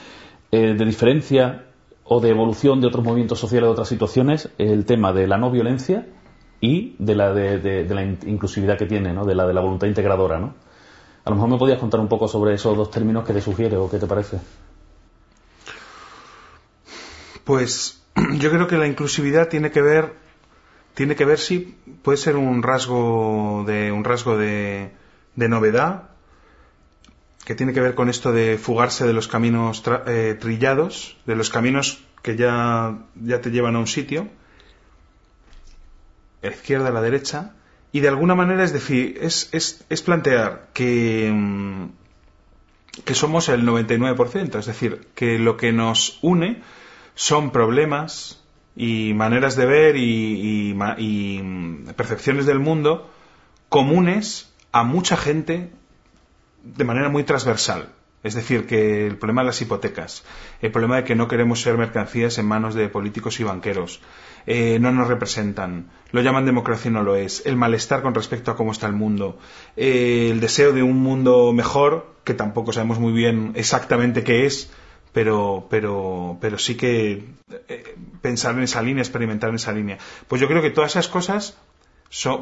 eh, 0.50 0.74
de 0.74 0.84
diferencia 0.84 1.65
o 2.08 2.20
de 2.20 2.30
evolución 2.30 2.80
de 2.80 2.86
otros 2.86 3.04
movimientos 3.04 3.40
sociales, 3.40 3.66
de 3.66 3.72
otras 3.72 3.88
situaciones, 3.88 4.50
el 4.58 4.84
tema 4.84 5.12
de 5.12 5.26
la 5.26 5.38
no 5.38 5.50
violencia 5.50 6.06
y 6.60 6.94
de 6.98 7.14
la, 7.14 7.32
de, 7.34 7.84
la 7.88 8.02
inclusividad 8.02 8.78
que 8.78 8.86
tiene, 8.86 9.12
¿no? 9.12 9.24
de 9.24 9.34
la 9.34 9.46
de 9.46 9.52
la 9.52 9.60
voluntad 9.60 9.88
integradora. 9.88 10.38
¿no? 10.38 10.54
A 11.24 11.30
lo 11.30 11.36
mejor 11.36 11.50
me 11.50 11.58
podías 11.58 11.78
contar 11.78 12.00
un 12.00 12.08
poco 12.08 12.28
sobre 12.28 12.54
esos 12.54 12.76
dos 12.76 12.90
términos 12.90 13.24
que 13.24 13.32
te 13.32 13.40
sugiere 13.40 13.76
o 13.76 13.90
qué 13.90 13.98
te 13.98 14.06
parece. 14.06 14.38
Pues 17.42 18.02
yo 18.38 18.50
creo 18.50 18.68
que 18.68 18.76
la 18.76 18.86
inclusividad 18.86 19.48
tiene 19.48 19.72
que 19.72 19.82
ver, 19.82 20.14
tiene 20.94 21.16
que 21.16 21.24
ver 21.24 21.38
si 21.38 21.76
puede 22.02 22.18
ser 22.18 22.36
un 22.36 22.62
rasgo 22.62 23.64
de 23.66 23.90
un 23.90 24.04
rasgo 24.04 24.36
de, 24.36 24.92
de 25.34 25.48
novedad 25.48 26.15
que 27.46 27.54
tiene 27.54 27.72
que 27.72 27.80
ver 27.80 27.94
con 27.94 28.08
esto 28.08 28.32
de 28.32 28.58
fugarse 28.58 29.06
de 29.06 29.12
los 29.12 29.28
caminos 29.28 29.80
eh, 30.08 30.36
trillados, 30.38 31.16
de 31.26 31.36
los 31.36 31.48
caminos 31.48 32.02
que 32.20 32.34
ya, 32.34 32.98
ya 33.14 33.40
te 33.40 33.52
llevan 33.52 33.76
a 33.76 33.78
un 33.78 33.86
sitio, 33.86 34.28
a 36.42 36.46
la 36.48 36.52
izquierda, 36.52 36.88
a 36.88 36.90
la 36.90 37.00
derecha, 37.00 37.52
y 37.92 38.00
de 38.00 38.08
alguna 38.08 38.34
manera 38.34 38.64
es 38.64 38.72
decir, 38.72 39.16
es, 39.22 39.48
es, 39.52 40.02
plantear 40.02 40.70
que, 40.74 41.30
mm, 41.32 41.84
que 43.04 43.14
somos 43.14 43.48
el 43.48 43.64
99%, 43.64 44.58
es 44.58 44.66
decir, 44.66 45.06
que 45.14 45.38
lo 45.38 45.56
que 45.56 45.72
nos 45.72 46.18
une 46.22 46.62
son 47.14 47.52
problemas 47.52 48.42
y 48.74 49.14
maneras 49.14 49.54
de 49.54 49.66
ver 49.66 49.96
y, 49.96 50.74
y 50.98 51.40
mm, 51.40 51.90
percepciones 51.96 52.44
del 52.44 52.58
mundo 52.58 53.08
comunes 53.68 54.52
a 54.72 54.82
mucha 54.82 55.16
gente 55.16 55.70
de 56.74 56.84
manera 56.84 57.08
muy 57.08 57.24
transversal. 57.24 57.88
Es 58.22 58.34
decir, 58.34 58.66
que 58.66 59.06
el 59.06 59.18
problema 59.18 59.42
de 59.42 59.46
las 59.46 59.62
hipotecas, 59.62 60.24
el 60.60 60.72
problema 60.72 60.96
de 60.96 61.04
que 61.04 61.14
no 61.14 61.28
queremos 61.28 61.62
ser 61.62 61.76
mercancías 61.76 62.38
en 62.38 62.46
manos 62.46 62.74
de 62.74 62.88
políticos 62.88 63.38
y 63.38 63.44
banqueros, 63.44 64.00
eh, 64.46 64.78
no 64.80 64.90
nos 64.90 65.06
representan, 65.06 65.90
lo 66.10 66.22
llaman 66.22 66.44
democracia 66.44 66.88
y 66.88 66.94
no 66.94 67.04
lo 67.04 67.14
es, 67.14 67.46
el 67.46 67.56
malestar 67.56 68.02
con 68.02 68.14
respecto 68.14 68.50
a 68.50 68.56
cómo 68.56 68.72
está 68.72 68.88
el 68.88 68.94
mundo, 68.94 69.38
eh, 69.76 70.28
el 70.32 70.40
deseo 70.40 70.72
de 70.72 70.82
un 70.82 70.96
mundo 70.96 71.52
mejor, 71.52 72.16
que 72.24 72.34
tampoco 72.34 72.72
sabemos 72.72 72.98
muy 72.98 73.12
bien 73.12 73.52
exactamente 73.54 74.24
qué 74.24 74.46
es, 74.46 74.72
pero, 75.12 75.68
pero, 75.70 76.38
pero 76.40 76.58
sí 76.58 76.76
que 76.76 77.24
eh, 77.68 77.96
pensar 78.22 78.56
en 78.56 78.64
esa 78.64 78.82
línea, 78.82 79.02
experimentar 79.02 79.50
en 79.50 79.56
esa 79.56 79.72
línea. 79.72 79.98
Pues 80.26 80.40
yo 80.40 80.48
creo 80.48 80.62
que 80.62 80.70
todas 80.70 80.92
esas 80.92 81.06
cosas 81.06 81.58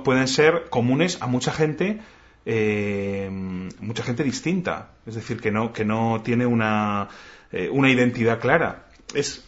pueden 0.03 0.29
ser 0.29 0.67
comunes 0.71 1.21
a 1.21 1.27
mucha 1.27 1.53
gente 1.53 2.01
eh, 2.47 3.29
mucha 3.31 4.03
gente 4.03 4.23
distinta, 4.23 4.91
es 5.07 5.15
decir, 5.15 5.41
que 5.41 5.51
no, 5.51 5.73
que 5.73 5.85
no 5.85 6.21
tiene 6.23 6.47
una, 6.47 7.09
eh, 7.53 7.69
una 7.71 7.91
identidad 7.91 8.41
clara. 8.41 8.87
Es 9.15 9.45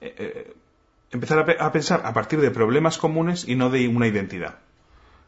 eh, 0.00 0.54
empezar 1.10 1.38
a, 1.38 1.72
pensar 1.72 2.02
a 2.04 2.12
partir 2.12 2.40
de 2.40 2.50
problemas 2.50 2.98
comunes 2.98 3.46
y 3.48 3.56
no 3.56 3.70
de 3.70 3.88
una 3.88 4.06
identidad. 4.06 4.58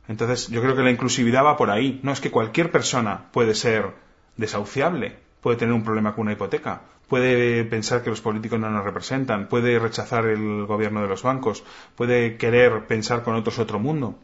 Entonces, 0.08 0.48
yo 0.48 0.60
creo 0.62 0.76
que 0.76 0.82
la 0.82 0.90
inclusividad 0.90 1.44
va 1.44 1.56
por 1.56 1.70
ahí. 1.70 2.00
No 2.02 2.12
es 2.12 2.20
que 2.20 2.30
cualquier 2.30 2.70
persona 2.70 3.30
puede 3.32 3.54
ser 3.54 3.90
desahuciable, 4.36 5.16
puede 5.40 5.56
tener 5.56 5.74
un 5.74 5.84
problema 5.84 6.14
con 6.14 6.22
una 6.22 6.32
hipoteca, 6.32 6.82
puede 7.08 7.64
pensar 7.64 8.02
que 8.02 8.10
los 8.10 8.20
políticos 8.20 8.58
no 8.58 8.70
nos 8.70 8.84
representan, 8.84 9.48
puede 9.48 9.78
rechazar 9.78 10.26
el 10.26 10.66
gobierno 10.66 11.02
de 11.02 11.08
los 11.08 11.22
bancos, 11.22 11.64
puede 11.96 12.36
querer 12.36 12.86
pensar 12.86 13.22
con 13.22 13.34
otros 13.34 13.58
otro 13.58 13.78
mundo. 13.78 14.18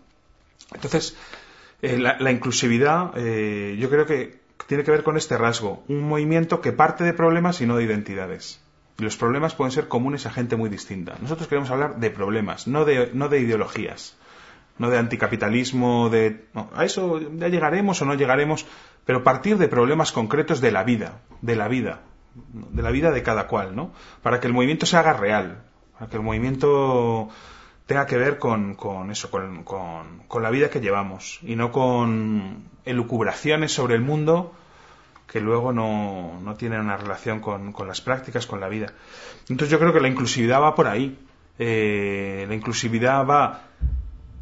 Entonces, 0.73 1.17
eh, 1.81 1.99
la, 1.99 2.31
inclusividad 2.31 3.13
eh, 3.17 3.77
yo 3.79 3.89
creo 3.89 4.07
que 4.07 4.41
tiene 4.67 4.85
que 4.85 4.91
ver 4.91 5.03
con 5.03 5.17
este 5.17 5.39
rasgo, 5.39 5.85
un 5.89 6.09
movimiento 6.09 6.61
que 6.61 6.73
parte 6.73 7.05
de 7.05 7.13
problemas 7.13 7.61
y 7.61 7.67
no 7.67 7.77
de 7.77 7.85
identidades. 7.85 8.61
Y 8.99 9.05
los 9.05 9.17
problemas 9.17 9.55
pueden 9.55 9.71
ser 9.71 9.87
comunes 9.87 10.27
a 10.27 10.31
gente 10.31 10.57
muy 10.57 10.69
distinta. 10.69 11.17
Nosotros 11.21 11.47
queremos 11.47 11.71
hablar 11.71 12.01
de 12.01 12.11
problemas, 12.11 12.67
no 12.67 12.85
de, 12.85 13.11
no 13.15 13.29
de 13.29 13.41
ideologías, 13.41 14.17
no 14.77 14.91
de 14.91 14.99
anticapitalismo, 14.99 16.11
de... 16.11 16.47
a 16.75 16.85
eso 16.85 17.21
ya 17.37 17.49
llegaremos 17.49 18.03
o 18.03 18.05
no 18.05 18.15
llegaremos, 18.15 18.67
pero 19.05 19.23
partir 19.23 19.57
de 19.57 19.69
problemas 19.69 20.11
concretos 20.11 20.61
de 20.61 20.73
la 20.73 20.83
vida, 20.83 21.21
de 21.43 21.55
la 21.55 21.69
vida, 21.69 22.01
de 22.35 22.83
la 22.83 22.91
vida 22.91 23.13
de 23.13 23.23
cada 23.23 23.47
cual, 23.47 23.77
¿no? 23.77 23.93
Para 24.23 24.41
que 24.41 24.49
el 24.49 24.53
movimiento 24.53 24.85
se 24.85 24.97
haga 24.97 25.13
real, 25.13 25.63
para 25.97 26.11
que 26.11 26.17
el 26.17 26.23
movimiento 26.23 27.29
tenga 27.89 28.05
que 28.05 28.19
ver 28.19 28.39
con, 28.39 28.75
con 28.75 29.11
eso, 29.11 29.31
con, 29.31 29.65
con, 29.65 30.43
la 30.43 30.51
vida 30.51 30.69
que 30.69 30.79
llevamos 30.79 31.39
y 31.43 31.57
no 31.57 31.73
con 31.73 32.69
elucubraciones 32.85 33.73
sobre 33.73 33.95
el 33.95 34.03
mundo 34.03 34.55
que 35.27 35.41
luego 35.41 35.73
no, 35.73 36.39
no 36.43 36.55
tienen 36.55 36.81
una 36.81 36.99
relación 36.99 37.41
con, 37.41 37.73
con, 37.73 37.89
las 37.89 38.03
prácticas, 38.03 38.47
con 38.47 38.61
la 38.61 38.69
vida. 38.69 38.93
Entonces 39.49 39.71
yo 39.71 39.79
creo 39.79 39.95
que 39.95 40.01
la 40.01 40.09
inclusividad 40.09 40.61
va 40.61 40.75
por 40.75 40.87
ahí. 40.87 41.19
Eh, 41.59 42.45
la 42.47 42.55
inclusividad 42.55 43.27
va... 43.27 43.65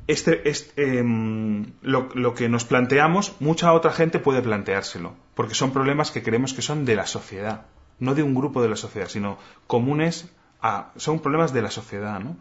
Este, 0.09 0.49
este 0.49 0.99
em, 0.99 1.67
lo, 1.83 2.09
lo, 2.15 2.35
que 2.35 2.49
nos 2.49 2.65
planteamos, 2.65 3.37
mucha 3.39 3.73
otra 3.73 3.93
gente 3.93 4.19
puede 4.19 4.43
planteárselo, 4.43 5.15
porque 5.35 5.55
son 5.55 5.73
problemas 5.73 6.11
que 6.11 6.23
creemos 6.23 6.53
que 6.53 6.63
son 6.63 6.85
de 6.85 6.97
la 6.97 7.07
sociedad, 7.07 7.67
no 8.01 8.17
de 8.17 8.25
un 8.25 8.35
grupo 8.35 8.61
de 8.61 8.69
la 8.69 8.77
sociedad, 8.77 9.09
sino 9.09 9.39
comunes 9.69 10.29
a... 10.61 10.91
son 10.97 11.21
problemas 11.21 11.53
de 11.53 11.63
la 11.63 11.71
sociedad, 11.71 12.19
¿no? 12.19 12.37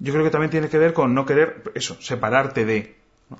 Yo 0.00 0.12
creo 0.12 0.24
que 0.24 0.30
también 0.30 0.50
tiene 0.50 0.68
que 0.68 0.78
ver 0.78 0.92
con 0.92 1.14
no 1.14 1.24
querer, 1.26 1.62
eso, 1.74 1.96
separarte 2.00 2.64
de. 2.64 2.96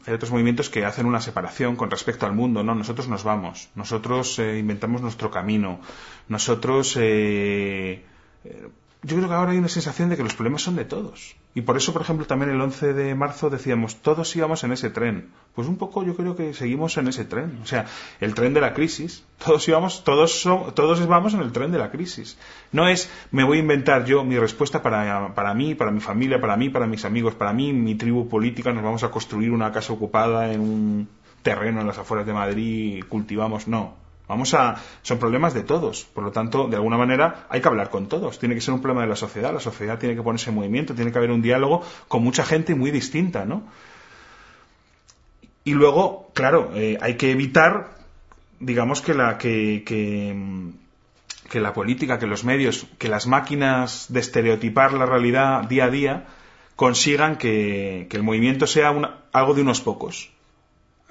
Hay 0.07 0.15
otros 0.15 0.31
movimientos 0.31 0.71
que 0.71 0.85
hacen 0.85 1.07
una 1.07 1.21
separación 1.21 1.75
con 1.75 1.91
respecto 1.91 2.25
al 2.25 2.33
mundo, 2.33 2.63
¿no? 2.63 2.77
Nosotros 2.77 3.09
nos 3.09 3.25
vamos, 3.25 3.71
nosotros 3.75 4.39
eh, 4.39 4.59
inventamos 4.59 5.03
nuestro 5.03 5.33
camino, 5.33 5.81
nosotros 6.29 6.97
eh, 6.97 8.05
yo 9.03 9.17
creo 9.17 9.29
que 9.29 9.35
ahora 9.35 9.53
hay 9.53 9.59
una 9.59 9.69
sensación 9.69 10.11
de 10.11 10.17
que 10.17 10.23
los 10.23 10.35
problemas 10.35 10.63
son 10.63 10.77
de 10.77 10.85
todos. 10.85 11.37
Y 11.55 11.63
por 11.63 11.77
eso, 11.77 11.93
por 11.93 12.03
ejemplo, 12.03 12.27
también 12.27 12.51
el 12.51 12.61
11 12.61 12.93
de 12.93 13.15
marzo 13.15 13.49
decíamos, 13.49 13.97
todos 13.97 14.35
íbamos 14.37 14.63
en 14.63 14.73
ese 14.73 14.91
tren. 14.91 15.31
Pues 15.55 15.69
un 15.69 15.77
poco 15.77 16.05
yo 16.05 16.15
creo 16.15 16.37
que 16.37 16.53
seguimos 16.53 16.97
en 16.99 17.09
ese 17.09 17.25
tren. 17.25 17.59
O 17.63 17.67
sea, 17.67 17.87
el 18.21 18.35
tren 18.35 18.53
de 18.53 18.61
la 18.61 18.75
crisis. 18.75 19.25
Todos 19.45 19.67
íbamos, 19.69 20.05
todos, 20.05 20.43
todos 20.75 21.07
vamos 21.07 21.33
en 21.33 21.41
el 21.41 21.51
tren 21.51 21.73
de 21.73 21.79
la 21.79 21.91
crisis. 21.91 22.39
No 22.73 22.89
es, 22.89 23.11
me 23.31 23.43
voy 23.45 23.59
a 23.59 23.61
inventar 23.61 24.05
yo 24.05 24.23
mi 24.23 24.39
respuesta 24.39 24.83
para, 24.83 25.35
para 25.35 25.55
mí, 25.55 25.75
para 25.75 25.91
mi 25.91 26.01
familia, 26.01 26.41
para 26.41 26.57
mí, 26.57 26.69
para 26.69 26.87
mis 26.87 27.05
amigos, 27.07 27.35
para 27.35 27.53
mí, 27.55 27.73
mi 27.73 27.95
tribu 27.95 28.29
política, 28.29 28.73
nos 28.73 28.85
vamos 28.85 29.03
a 29.03 29.11
construir 29.11 29.51
una 29.51 29.73
casa 29.73 29.93
ocupada 29.93 30.53
en 30.53 30.61
un 30.61 31.09
terreno 31.43 31.81
en 31.81 31.87
las 31.87 31.99
afueras 31.99 32.27
de 32.27 32.33
Madrid 32.33 33.05
cultivamos. 33.09 33.67
No. 33.67 33.95
Vamos 34.31 34.55
a, 34.55 34.77
son 35.03 35.19
problemas 35.19 35.55
de 35.55 35.65
todos. 35.65 36.05
Por 36.05 36.23
lo 36.23 36.31
tanto, 36.31 36.69
de 36.69 36.77
alguna 36.77 36.97
manera 36.97 37.47
hay 37.49 37.61
que 37.61 37.67
hablar 37.67 37.91
con 37.91 38.07
todos. 38.07 38.39
Tiene 38.39 38.55
que 38.55 38.61
ser 38.61 38.73
un 38.73 38.81
problema 38.81 39.03
de 39.03 39.09
la 39.09 39.17
sociedad. 39.17 39.53
La 39.53 39.59
sociedad 39.59 39.99
tiene 39.99 40.15
que 40.15 40.23
ponerse 40.23 40.51
en 40.51 40.55
movimiento, 40.55 40.95
tiene 40.95 41.11
que 41.11 41.19
haber 41.19 41.33
un 41.33 41.43
diálogo 41.43 41.83
con 42.07 42.23
mucha 42.23 42.45
gente 42.45 42.77
muy 42.77 42.93
distinta, 42.93 43.45
¿no? 43.45 43.65
Y 45.65 45.75
luego, 45.75 46.31
claro, 46.33 46.71
eh, 46.77 46.97
hay 47.01 47.17
que 47.17 47.33
evitar, 47.33 47.97
digamos 48.61 49.03
que 49.03 49.15
la 49.15 49.37
que, 49.37 49.83
que, 49.85 51.61
la 51.61 51.73
política, 51.73 52.21
que 52.21 52.29
los 52.29 52.45
medios, 52.45 52.87
que 52.99 53.09
las 53.09 53.27
máquinas 53.27 54.07
de 54.11 54.21
estereotipar 54.21 54.93
la 54.93 55.07
realidad 55.07 55.65
día 55.65 55.87
a 55.87 55.91
día 55.91 56.27
consigan 56.77 57.37
que, 57.37 58.07
el 58.09 58.23
movimiento 58.23 58.69
sea 58.69 58.95
algo 59.33 59.55
de 59.55 59.63
unos 59.63 59.81
pocos. 59.81 60.31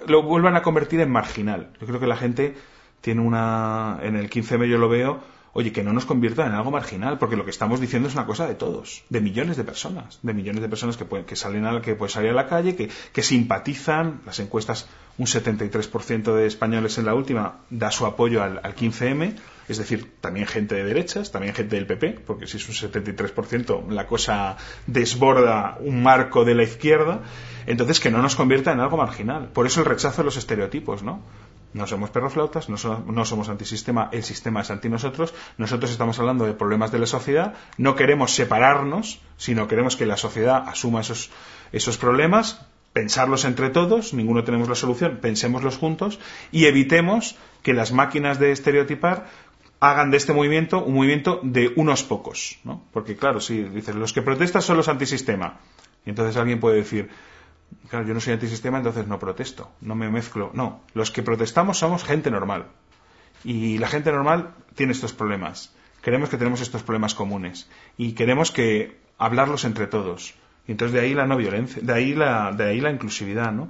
Lo 0.08 0.24
vuelvan 0.24 0.56
a 0.56 0.62
convertir 0.62 1.02
en 1.02 1.12
marginal. 1.12 1.68
Yo 1.82 1.86
creo 1.86 2.00
que 2.00 2.08
la 2.08 2.16
gente 2.16 2.56
tiene 3.02 3.22
una. 3.22 4.00
En 4.02 4.16
el 4.16 4.30
15M 4.30 4.68
yo 4.68 4.78
lo 4.78 4.90
veo. 4.90 5.20
Oye, 5.52 5.72
que 5.72 5.84
no 5.84 5.94
nos 5.94 6.06
convierta 6.06 6.46
en 6.46 6.54
algo 6.54 6.70
marginal, 6.70 7.18
porque 7.18 7.36
lo 7.36 7.44
que 7.44 7.50
estamos 7.50 7.82
diciendo 7.82 8.08
es 8.08 8.14
una 8.14 8.28
cosa 8.28 8.48
de 8.48 8.54
todos, 8.54 9.04
de 9.10 9.20
millones 9.20 9.58
de 9.58 9.64
personas, 9.64 10.20
de 10.22 10.34
millones 10.36 10.62
de 10.62 10.70
personas 10.70 10.96
que, 10.96 11.06
pueden, 11.06 11.26
que 11.26 11.36
salen 11.36 11.66
a, 11.66 11.82
que 11.82 11.96
pueden 11.96 12.14
salir 12.14 12.30
a 12.30 12.34
la 12.36 12.48
calle, 12.48 12.76
que, 12.76 12.90
que 13.12 13.24
simpatizan, 13.24 14.22
las 14.28 14.40
encuestas, 14.40 14.88
un 15.18 15.26
73% 15.26 16.36
de 16.36 16.46
españoles 16.46 17.00
en 17.00 17.06
la 17.06 17.16
última 17.16 17.62
da 17.72 17.90
su 17.90 18.06
apoyo 18.06 18.44
al, 18.44 18.62
al 18.64 18.76
15M, 18.76 19.34
es 19.68 19.78
decir, 19.78 20.14
también 20.22 20.48
gente 20.48 20.76
de 20.76 20.84
derechas, 20.84 21.32
también 21.32 21.54
gente 21.54 21.76
del 21.76 21.88
PP, 21.88 22.22
porque 22.26 22.48
si 22.48 22.58
es 22.58 22.70
un 22.70 22.92
73%, 22.92 23.90
la 23.90 24.08
cosa 24.08 24.58
desborda 24.88 25.78
un 25.80 26.02
marco 26.02 26.46
de 26.46 26.56
la 26.56 26.64
izquierda, 26.64 27.22
entonces 27.68 28.00
que 28.00 28.10
no 28.10 28.22
nos 28.22 28.36
convierta 28.36 28.72
en 28.72 28.80
algo 28.80 28.98
marginal. 28.98 29.50
Por 29.50 29.68
eso 29.68 29.82
el 29.82 29.86
rechazo 29.86 30.22
de 30.22 30.26
los 30.26 30.38
estereotipos, 30.38 31.04
¿no? 31.04 31.22
No 31.74 31.86
somos 31.86 32.10
perroflautas, 32.10 32.68
no, 32.68 32.78
no 33.06 33.26
somos 33.26 33.48
antisistema, 33.50 34.10
el 34.12 34.24
sistema 34.24 34.62
es 34.62 34.72
anti 34.72 34.90
nosotros. 34.90 35.34
Nosotros 35.58 35.92
estamos 35.92 36.18
hablando 36.20 36.46
de 36.46 36.54
problemas 36.54 36.92
de 36.92 37.00
la 37.00 37.06
sociedad. 37.06 37.54
No 37.78 37.96
queremos 37.96 38.34
separarnos, 38.34 39.22
sino 39.38 39.68
queremos 39.68 39.96
que 39.96 40.08
la 40.08 40.18
sociedad 40.18 40.64
asuma 40.68 41.02
esos, 41.02 41.30
esos 41.72 41.98
problemas, 41.98 42.66
pensarlos 42.94 43.46
entre 43.46 43.70
todos, 43.70 44.14
ninguno 44.14 44.44
tenemos 44.44 44.68
la 44.68 44.76
solución, 44.76 45.20
pensémoslos 45.22 45.78
juntos 45.78 46.20
y 46.52 46.66
evitemos 46.66 47.36
que 47.62 47.74
las 47.74 47.92
máquinas 47.92 48.40
de 48.40 48.52
estereotipar 48.52 49.28
hagan 49.80 50.12
de 50.12 50.18
este 50.18 50.34
movimiento 50.34 50.84
un 50.84 50.96
movimiento 50.96 51.40
de 51.44 51.72
unos 51.76 52.04
pocos, 52.04 52.60
¿no? 52.64 52.84
Porque 52.92 53.16
claro, 53.16 53.40
si 53.40 53.64
dices, 53.64 53.96
los 53.96 54.12
que 54.12 54.22
protestan 54.22 54.62
son 54.62 54.78
los 54.78 54.90
antisistema, 54.90 55.60
y 56.06 56.10
entonces 56.10 56.36
alguien 56.36 56.60
puede 56.60 56.78
decir, 56.78 57.10
claro, 57.90 58.06
yo 58.06 58.14
no 58.14 58.20
soy 58.20 58.34
antisistema, 58.34 58.78
entonces 58.78 59.08
no 59.08 59.20
protesto, 59.20 59.72
no 59.82 59.96
me 59.96 60.10
mezclo. 60.10 60.52
No, 60.54 60.82
los 60.94 61.12
que 61.12 61.24
protestamos 61.24 61.80
somos 61.80 62.04
gente 62.04 62.32
normal. 62.32 62.68
Y 63.44 63.78
la 63.78 63.88
gente 63.88 64.12
normal 64.12 64.54
tiene 64.76 64.92
estos 64.92 65.14
problemas. 65.14 65.74
Queremos 66.02 66.30
que 66.30 66.38
tenemos 66.38 66.62
estos 66.62 66.84
problemas 66.84 67.14
comunes 67.14 67.70
y 67.98 68.14
queremos 68.14 68.52
que 68.52 68.98
hablarlos 69.18 69.66
entre 69.66 69.88
todos. 69.88 70.34
Y 70.68 70.72
entonces 70.72 70.94
de 70.94 71.02
ahí 71.02 71.14
la 71.14 71.26
no 71.26 71.36
violencia, 71.36 71.82
de 71.82 71.94
ahí 71.94 72.14
la, 72.14 72.52
de 72.52 72.66
ahí 72.66 72.80
la 72.80 72.92
inclusividad, 72.92 73.52
¿no? 73.52 73.70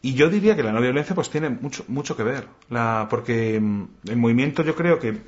Y 0.00 0.14
yo 0.14 0.28
diría 0.28 0.54
que 0.54 0.62
la 0.62 0.72
no 0.72 0.80
violencia 0.80 1.14
pues 1.14 1.30
tiene 1.30 1.48
mucho, 1.48 1.84
mucho 1.88 2.16
que 2.16 2.22
ver, 2.22 2.46
la, 2.68 3.06
porque 3.08 3.58
mm, 3.58 3.84
el 4.08 4.16
movimiento 4.16 4.62
yo 4.62 4.74
creo 4.74 4.98
que 4.98 5.18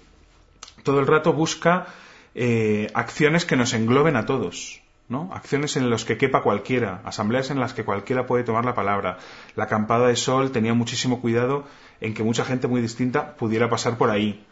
todo 0.82 1.00
el 1.00 1.06
rato 1.06 1.32
busca 1.32 1.86
eh, 2.34 2.88
acciones 2.92 3.46
que 3.46 3.56
nos 3.56 3.72
engloben 3.72 4.16
a 4.16 4.26
todos. 4.26 4.82
¿No? 5.08 5.30
Acciones 5.32 5.76
en 5.76 5.88
las 5.90 6.04
que 6.04 6.18
quepa 6.18 6.42
cualquiera, 6.42 7.00
asambleas 7.04 7.50
en 7.50 7.60
las 7.60 7.74
que 7.74 7.84
cualquiera 7.84 8.26
puede 8.26 8.44
tomar 8.44 8.64
la 8.64 8.74
palabra. 8.74 9.18
La 9.54 9.64
acampada 9.64 10.08
de 10.08 10.16
sol 10.16 10.50
tenía 10.50 10.74
muchísimo 10.74 11.20
cuidado 11.20 11.64
en 12.00 12.14
que 12.14 12.22
mucha 12.22 12.44
gente 12.44 12.66
muy 12.66 12.80
distinta 12.80 13.36
pudiera 13.36 13.70
pasar 13.70 13.98
por 13.98 14.10
ahí. 14.10 14.44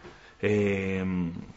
Eh, 0.42 1.04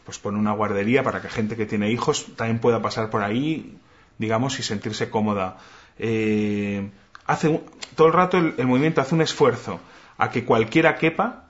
pues 0.06 0.18
pone 0.20 0.40
una 0.40 0.54
guardería 0.54 1.04
para 1.04 1.22
que 1.22 1.30
gente 1.30 1.56
que 1.56 1.66
tiene 1.66 1.92
hijos 1.92 2.28
también 2.36 2.60
pueda 2.60 2.82
pasar 2.82 3.10
por 3.10 3.22
ahí, 3.22 3.78
digamos, 4.18 4.60
y 4.60 4.64
sentirse 4.64 5.10
cómoda. 5.10 5.58
Eh, 6.00 6.90
hace 7.26 7.62
todo 7.96 8.08
el 8.08 8.14
rato 8.14 8.38
el, 8.38 8.68
movimiento 8.68 9.02
hace 9.02 9.16
un 9.16 9.22
esfuerzo 9.22 9.80
a 10.18 10.32
que 10.32 10.46
cualquiera 10.46 10.96
quepa 10.96 11.48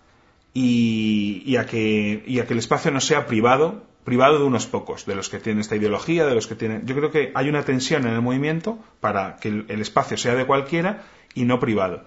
y, 0.54 1.56
a 1.58 1.66
que, 1.66 2.24
y, 2.26 2.40
a 2.40 2.48
que, 2.48 2.54
el 2.54 2.60
espacio 2.60 2.90
no 2.92 3.00
sea 3.00 3.28
privado, 3.28 3.84
privado 4.08 4.40
de 4.40 4.46
unos 4.46 4.68
pocos, 4.68 5.06
de 5.06 5.16
los 5.16 5.28
que 5.28 5.38
tienen 5.38 5.60
esta 5.60 5.76
ideología, 5.76 6.26
de 6.26 6.34
los 6.34 6.48
que 6.48 6.56
tienen. 6.56 6.86
Yo 6.86 6.96
creo 6.96 7.12
que 7.12 7.34
hay 7.36 7.50
una 7.50 7.64
tensión 7.64 8.08
en 8.08 8.14
el 8.14 8.22
movimiento 8.22 8.80
para 9.02 9.36
que 9.36 9.50
el, 9.50 9.82
espacio 9.82 10.16
sea 10.16 10.34
de 10.34 10.46
cualquiera 10.46 11.04
y 11.34 11.44
no 11.44 11.60
privado. 11.60 12.06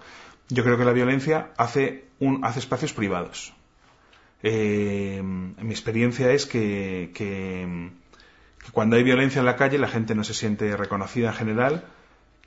Yo 0.49 0.63
creo 0.63 0.79
que 0.79 0.83
la 0.83 0.93
violencia 0.93 1.51
hace, 1.57 2.05
un, 2.17 2.43
hace 2.43 2.57
espacios 2.57 2.93
privados. 2.93 3.53
Eh, 4.41 5.21
mi 5.23 5.69
experiencia 5.69 6.31
es 6.31 6.47
que, 6.47 7.11
que 7.13 7.91
cuando 8.71 8.95
hay 8.95 9.03
violencia 9.03 9.37
en 9.37 9.45
la 9.45 9.55
calle 9.55 9.77
la 9.77 9.87
gente 9.87 10.15
no 10.15 10.23
se 10.23 10.33
siente 10.33 10.75
reconocida 10.75 11.27
en 11.27 11.35
general 11.35 11.85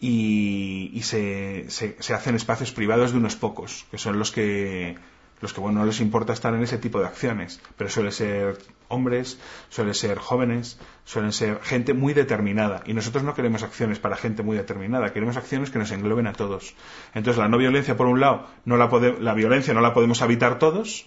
y, 0.00 1.00
se, 1.04 1.70
se, 1.70 2.12
hacen 2.12 2.34
espacios 2.34 2.72
privados 2.72 3.12
de 3.12 3.18
unos 3.18 3.36
pocos, 3.36 3.86
que 3.92 3.98
son 3.98 4.18
los 4.18 4.32
que 4.32 4.96
los 5.40 5.52
que 5.52 5.60
bueno 5.60 5.80
no 5.80 5.86
les 5.86 6.00
importa 6.00 6.32
estar 6.32 6.54
en 6.54 6.62
ese 6.62 6.78
tipo 6.78 7.00
de 7.00 7.06
acciones, 7.06 7.60
pero 7.76 7.90
suele 7.90 8.10
ser 8.12 8.58
hombres, 8.88 9.38
suele 9.68 9.94
ser 9.94 10.18
jóvenes, 10.18 10.78
suelen 11.04 11.32
ser 11.32 11.60
gente 11.62 11.94
muy 11.94 12.14
determinada 12.14 12.82
y 12.86 12.94
nosotros 12.94 13.24
no 13.24 13.34
queremos 13.34 13.62
acciones 13.62 13.98
para 13.98 14.16
gente 14.16 14.42
muy 14.42 14.56
determinada, 14.56 15.12
queremos 15.12 15.36
acciones 15.36 15.70
que 15.70 15.78
nos 15.78 15.90
engloben 15.90 16.26
a 16.26 16.32
todos. 16.32 16.74
Entonces 17.14 17.38
la 17.38 17.48
no 17.48 17.58
violencia 17.58 17.96
por 17.96 18.06
un 18.06 18.20
lado, 18.20 18.46
no 18.64 18.76
la, 18.76 18.88
la 19.20 19.34
violencia 19.34 19.74
no 19.74 19.80
la 19.80 19.94
podemos 19.94 20.22
habitar 20.22 20.58
todos, 20.58 21.06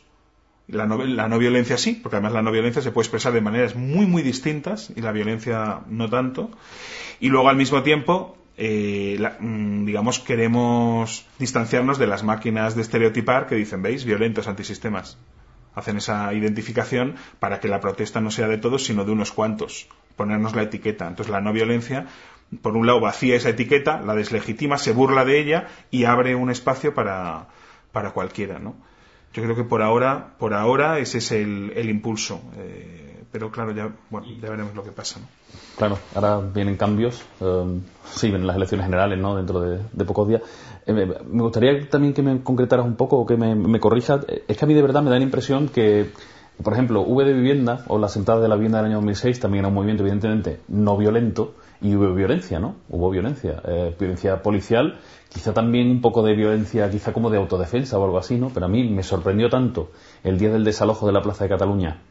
la 0.67 0.85
no, 0.85 1.03
la 1.03 1.27
no, 1.27 1.37
violencia 1.39 1.77
sí, 1.77 1.99
porque 2.01 2.17
además 2.17 2.33
la 2.33 2.41
no 2.41 2.51
violencia 2.51 2.81
se 2.81 2.91
puede 2.91 3.05
expresar 3.05 3.31
de 3.33 3.41
maneras 3.41 3.75
muy, 3.75 4.05
muy 4.05 4.21
distintas 4.21 4.91
y 4.95 5.01
la 5.01 5.13
violencia 5.13 5.81
no 5.87 6.09
tanto. 6.09 6.51
Y 7.19 7.29
luego 7.29 7.47
al 7.47 7.55
mismo 7.55 7.83
tiempo 7.83 8.37
eh, 8.57 9.17
mm, 9.39 9.85
digamos, 9.85 10.19
queremos 10.19 11.25
distanciarnos 11.37 11.99
de 11.99 12.07
las 12.07 12.23
máquinas 12.23 12.75
de 12.75 12.81
estereotipar 12.81 13.45
que 13.45 13.55
dicen, 13.55 13.83
veis, 13.83 14.03
violentos 14.03 14.47
antisistemas. 14.47 15.17
Hacen 15.77 15.97
esa 15.97 16.33
identificación 16.33 17.15
para 17.39 17.59
que 17.59 17.67
la 17.67 17.79
protesta 17.79 18.19
no 18.19 18.31
sea 18.31 18.47
de 18.47 18.57
todos, 18.57 18.83
sino 18.83 19.05
de 19.05 19.11
unos 19.11 19.31
cuantos. 19.31 19.87
Ponernos 20.15 20.55
la 20.55 20.63
etiqueta. 20.63 21.07
Entonces, 21.07 21.31
la 21.31 21.39
no 21.39 21.53
violencia, 21.53 22.07
por 22.63 22.75
un 22.75 22.87
lado, 22.87 22.99
vacía 22.99 23.35
esa 23.35 23.49
etiqueta, 23.49 24.01
la 24.01 24.15
deslegitima, 24.15 24.79
se 24.79 24.91
burla 24.91 25.23
de 25.23 25.39
ella 25.39 25.67
y 25.91 26.05
abre 26.05 26.33
un 26.33 26.49
espacio 26.49 26.95
para, 26.95 27.47
para 27.91 28.11
cualquiera, 28.11 28.57
¿no? 28.57 28.75
Yo 29.33 29.43
creo 29.43 29.55
que 29.55 29.63
por 29.63 29.83
ahora, 29.83 30.33
por 30.39 30.55
ahora 30.55 30.97
ese 30.97 31.19
es 31.19 31.31
el, 31.31 31.71
el 31.75 31.91
impulso. 31.91 32.41
Eh, 32.57 33.06
pero 33.37 33.51
claro, 33.51 33.71
ya, 33.71 33.91
bueno, 34.09 34.25
ya 34.41 34.49
veremos 34.49 34.73
lo 34.73 34.83
que 34.83 34.91
pasa. 34.91 35.19
¿no? 35.19 35.27
Claro, 35.77 35.99
ahora 36.15 36.39
vienen 36.39 36.75
cambios, 36.75 37.21
eh, 37.39 37.81
sí, 38.03 38.29
vienen 38.29 38.47
las 38.47 38.55
elecciones 38.55 38.87
generales, 38.87 39.19
¿no? 39.19 39.35
Dentro 39.35 39.61
de, 39.61 40.05
pocos 40.05 40.27
días. 40.27 40.41
Eh, 40.87 40.93
me 40.93 41.43
gustaría 41.43 41.87
también 41.87 42.15
que 42.15 42.23
me 42.23 42.41
concretaras 42.41 42.83
un 42.83 42.95
poco 42.95 43.17
o 43.17 43.27
que 43.27 43.37
me, 43.37 43.53
me 43.53 43.79
corrijas. 43.79 44.25
Es 44.47 44.57
que 44.57 44.65
a 44.65 44.67
mí 44.67 44.73
de 44.73 44.81
verdad 44.81 45.03
me 45.03 45.11
da 45.11 45.17
la 45.17 45.23
impresión 45.23 45.69
que, 45.69 46.09
por 46.63 46.73
ejemplo, 46.73 47.01
V 47.01 47.25
de 47.25 47.33
vivienda 47.33 47.83
o 47.89 47.99
la 47.99 48.07
sentada 48.07 48.41
de 48.41 48.47
la 48.47 48.55
vivienda 48.55 48.79
del 48.79 48.87
año 48.87 48.95
2006 48.95 49.39
también 49.39 49.59
era 49.59 49.67
un 49.67 49.75
movimiento 49.75 50.01
evidentemente 50.01 50.61
no 50.67 50.97
violento 50.97 51.53
y 51.79 51.95
hubo 51.95 52.11
violencia, 52.15 52.59
¿no? 52.59 52.77
Hubo 52.89 53.11
violencia, 53.11 53.61
eh, 53.67 53.95
violencia 53.99 54.41
policial, 54.41 54.97
quizá 55.29 55.53
también 55.53 55.91
un 55.91 56.01
poco 56.01 56.23
de 56.23 56.33
violencia, 56.33 56.89
quizá 56.89 57.13
como 57.13 57.29
de 57.29 57.37
autodefensa 57.37 57.99
o 57.99 58.03
algo 58.03 58.17
así, 58.17 58.39
¿no? 58.39 58.49
Pero 58.51 58.65
a 58.65 58.69
mí 58.69 58.89
me 58.89 59.03
sorprendió 59.03 59.47
tanto 59.47 59.91
el 60.23 60.39
día 60.39 60.49
del 60.49 60.63
desalojo 60.63 61.05
de 61.05 61.13
la 61.13 61.21
Plaza 61.21 61.43
de 61.43 61.51
Cataluña 61.51 62.01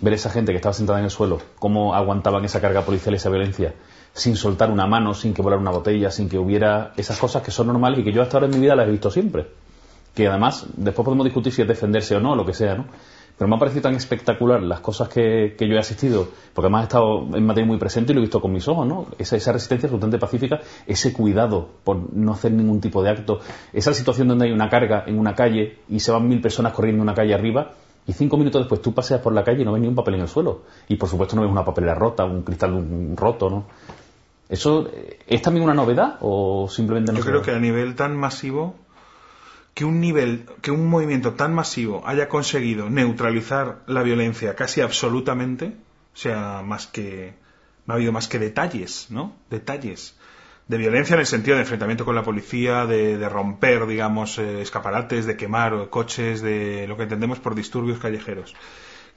ver 0.00 0.14
esa 0.14 0.30
gente 0.30 0.52
que 0.52 0.56
estaba 0.56 0.72
sentada 0.72 0.98
en 0.98 1.06
el 1.06 1.10
suelo, 1.10 1.40
cómo 1.58 1.94
aguantaban 1.94 2.44
esa 2.44 2.60
carga 2.60 2.82
policial 2.82 3.14
y 3.14 3.16
esa 3.16 3.30
violencia, 3.30 3.74
sin 4.12 4.36
soltar 4.36 4.70
una 4.70 4.86
mano, 4.86 5.14
sin 5.14 5.34
que 5.34 5.42
volara 5.42 5.60
una 5.60 5.70
botella, 5.70 6.10
sin 6.10 6.28
que 6.28 6.38
hubiera 6.38 6.92
esas 6.96 7.18
cosas 7.18 7.42
que 7.42 7.50
son 7.50 7.68
normales 7.68 8.00
y 8.00 8.04
que 8.04 8.12
yo 8.12 8.22
hasta 8.22 8.36
ahora 8.36 8.46
en 8.46 8.54
mi 8.54 8.60
vida 8.60 8.74
las 8.74 8.88
he 8.88 8.90
visto 8.90 9.10
siempre. 9.10 9.46
Que 10.14 10.28
además, 10.28 10.66
después 10.76 11.04
podemos 11.04 11.24
discutir 11.24 11.52
si 11.52 11.62
es 11.62 11.68
defenderse 11.68 12.16
o 12.16 12.20
no, 12.20 12.34
lo 12.34 12.44
que 12.44 12.54
sea, 12.54 12.74
¿no? 12.74 12.86
Pero 13.36 13.48
me 13.48 13.56
ha 13.56 13.58
parecido 13.58 13.82
tan 13.82 13.94
espectacular 13.94 14.62
las 14.62 14.80
cosas 14.80 15.10
que, 15.10 15.54
yo 15.58 15.74
he 15.74 15.78
asistido, 15.78 16.28
porque 16.54 16.66
además 16.66 16.82
he 16.82 16.84
estado 16.84 17.36
en 17.36 17.44
materia 17.44 17.66
muy 17.66 17.76
presente 17.76 18.12
y 18.12 18.14
lo 18.14 18.20
he 18.20 18.24
visto 18.24 18.40
con 18.40 18.50
mis 18.50 18.66
ojos, 18.66 18.86
¿no? 18.86 19.08
Esa, 19.18 19.36
esa 19.36 19.52
resistencia 19.52 19.88
absolutamente 19.88 20.18
pacífica, 20.18 20.60
ese 20.86 21.12
cuidado 21.12 21.68
por 21.84 22.14
no 22.14 22.32
hacer 22.32 22.52
ningún 22.52 22.80
tipo 22.80 23.02
de 23.02 23.10
acto, 23.10 23.40
esa 23.74 23.92
situación 23.92 24.28
donde 24.28 24.46
hay 24.46 24.52
una 24.52 24.70
carga 24.70 25.04
en 25.06 25.18
una 25.18 25.34
calle 25.34 25.80
y 25.90 26.00
se 26.00 26.12
van 26.12 26.26
mil 26.26 26.40
personas 26.40 26.72
corriendo 26.72 27.02
una 27.02 27.12
calle 27.12 27.34
arriba, 27.34 27.72
y 28.06 28.12
cinco 28.12 28.36
minutos 28.36 28.62
después 28.62 28.80
tú 28.80 28.94
paseas 28.94 29.20
por 29.20 29.32
la 29.32 29.42
calle 29.42 29.62
y 29.62 29.64
no 29.64 29.72
ves 29.72 29.82
ni 29.82 29.88
un 29.88 29.94
papel 29.94 30.14
en 30.14 30.20
el 30.22 30.28
suelo. 30.28 30.62
Y 30.88 30.96
por 30.96 31.08
supuesto 31.08 31.34
no 31.34 31.42
ves 31.42 31.50
una 31.50 31.64
papelera 31.64 31.94
rota, 31.94 32.24
un 32.24 32.42
cristal 32.42 33.16
roto, 33.16 33.50
¿no? 33.50 33.66
¿Eso 34.48 34.88
eh, 34.92 35.18
es 35.26 35.42
también 35.42 35.64
una 35.64 35.74
novedad 35.74 36.18
o 36.20 36.68
simplemente 36.68 37.12
no 37.12 37.18
Yo 37.18 37.24
creo 37.24 37.42
que 37.42 37.50
a 37.50 37.58
nivel 37.58 37.96
tan 37.96 38.16
masivo, 38.16 38.76
que 39.74 39.84
un 39.84 40.00
nivel, 40.00 40.46
que 40.62 40.70
un 40.70 40.88
movimiento 40.88 41.34
tan 41.34 41.52
masivo 41.52 42.02
haya 42.06 42.28
conseguido 42.28 42.88
neutralizar 42.88 43.82
la 43.86 44.02
violencia 44.02 44.54
casi 44.54 44.80
absolutamente, 44.80 45.76
o 46.14 46.16
sea, 46.16 46.62
más 46.64 46.86
que, 46.86 47.34
no 47.86 47.94
ha 47.94 47.96
habido 47.96 48.12
más 48.12 48.28
que 48.28 48.38
detalles, 48.38 49.08
¿no? 49.10 49.32
Detalles 49.50 50.15
de 50.68 50.78
violencia 50.78 51.14
en 51.14 51.20
el 51.20 51.26
sentido 51.26 51.56
de 51.56 51.62
enfrentamiento 51.62 52.04
con 52.04 52.14
la 52.14 52.24
policía, 52.24 52.86
de, 52.86 53.28
romper, 53.28 53.86
digamos, 53.86 54.38
eh, 54.38 54.62
escaparates, 54.62 55.26
de 55.26 55.36
quemar 55.36 55.88
coches, 55.90 56.42
de 56.42 56.86
lo 56.88 56.96
que 56.96 57.04
entendemos 57.04 57.38
por 57.38 57.54
disturbios 57.54 57.98
callejeros. 57.98 58.54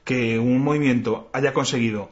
Que 0.03 0.37
un 0.37 0.61
movimiento 0.61 1.29
haya 1.33 1.53
conseguido 1.53 2.09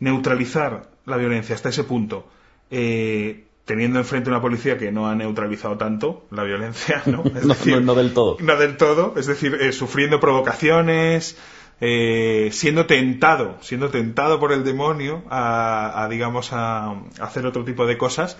neutralizar 0.00 0.90
la 1.04 1.16
violencia 1.16 1.54
hasta 1.54 1.68
ese 1.68 1.84
punto, 1.84 2.28
eh, 2.70 3.44
teniendo 3.66 3.98
enfrente 3.98 4.30
una 4.30 4.40
policía 4.40 4.78
que 4.78 4.90
no 4.90 5.06
ha 5.06 5.14
neutralizado 5.14 5.76
tanto 5.76 6.26
la 6.30 6.44
violencia, 6.44 7.02
¿no? 7.04 7.24
no, 7.82 7.94
del 7.94 8.14
todo. 8.14 8.38
No 8.40 8.56
del 8.56 8.78
todo, 8.78 9.14
es 9.18 9.26
decir, 9.26 9.54
eh, 9.60 9.72
sufriendo 9.72 10.18
provocaciones, 10.18 11.36
siendo 11.78 12.86
tentado, 12.86 13.58
siendo 13.60 13.90
tentado 13.90 14.40
por 14.40 14.52
el 14.52 14.64
demonio 14.64 15.24
a, 15.28 16.02
a 16.02 16.08
digamos, 16.08 16.52
a, 16.52 17.02
hacer 17.20 17.44
otro 17.44 17.64
tipo 17.64 17.86
de 17.86 17.98
cosas, 17.98 18.38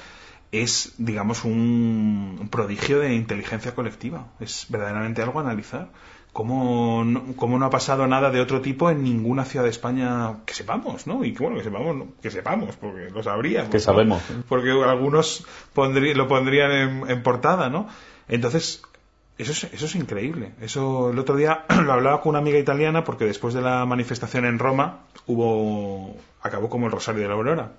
es, 0.53 0.95
digamos, 0.99 1.45
un, 1.45 2.49
prodigio 2.51 3.01
de 3.01 3.15
inteligencia 3.15 3.75
colectiva. 3.75 4.27
Es 4.41 4.67
verdaderamente 4.69 5.23
algo 5.23 5.39
a 5.39 5.43
analizar. 5.43 5.89
¿Cómo 6.33 7.05
no, 7.05 7.35
¿Cómo 7.37 7.59
no, 7.59 7.67
ha 7.67 7.71
pasado 7.71 8.07
nada 8.07 8.31
de 8.31 8.41
otro 8.41 8.61
tipo 8.61 8.91
en 8.91 9.03
ninguna 9.03 9.45
ciudad 9.45 9.65
de 9.65 9.71
España 9.71 10.37
que 10.45 10.55
sepamos, 10.55 11.07
¿no? 11.07 11.25
Y 11.25 11.33
que 11.33 11.43
bueno, 11.43 11.57
que 11.57 11.65
sepamos, 11.65 12.07
que 12.23 12.31
sepamos, 12.31 12.77
porque 12.77 13.11
lo 13.11 13.23
sabríamos. 13.23 13.71
Que 13.71 13.81
sabemos. 13.81 14.23
Porque 14.49 14.71
algunos 14.71 15.45
lo 15.75 16.29
pondrían 16.29 17.09
en, 17.09 17.23
portada, 17.23 17.71
¿no? 17.71 17.89
Entonces, 18.29 18.83
eso 19.39 19.53
es, 19.53 19.65
eso 19.73 19.87
es 19.87 19.95
increíble. 19.97 20.53
Eso 20.61 21.11
el 21.11 21.19
otro 21.19 21.35
día 21.35 21.65
lo 21.85 21.93
hablaba 21.93 22.21
con 22.21 22.31
una 22.31 22.39
amiga 22.39 22.59
italiana 22.59 23.05
porque 23.05 23.25
después 23.25 23.55
de 23.55 23.63
la 23.63 23.85
manifestación 23.87 24.45
en 24.45 24.59
Roma 24.59 25.01
hubo 25.27 26.15
acabó 26.43 26.69
como 26.69 26.87
el 26.87 26.93
Rosario 26.93 27.23
de 27.23 27.29
la 27.29 27.35
Aurora 27.35 27.73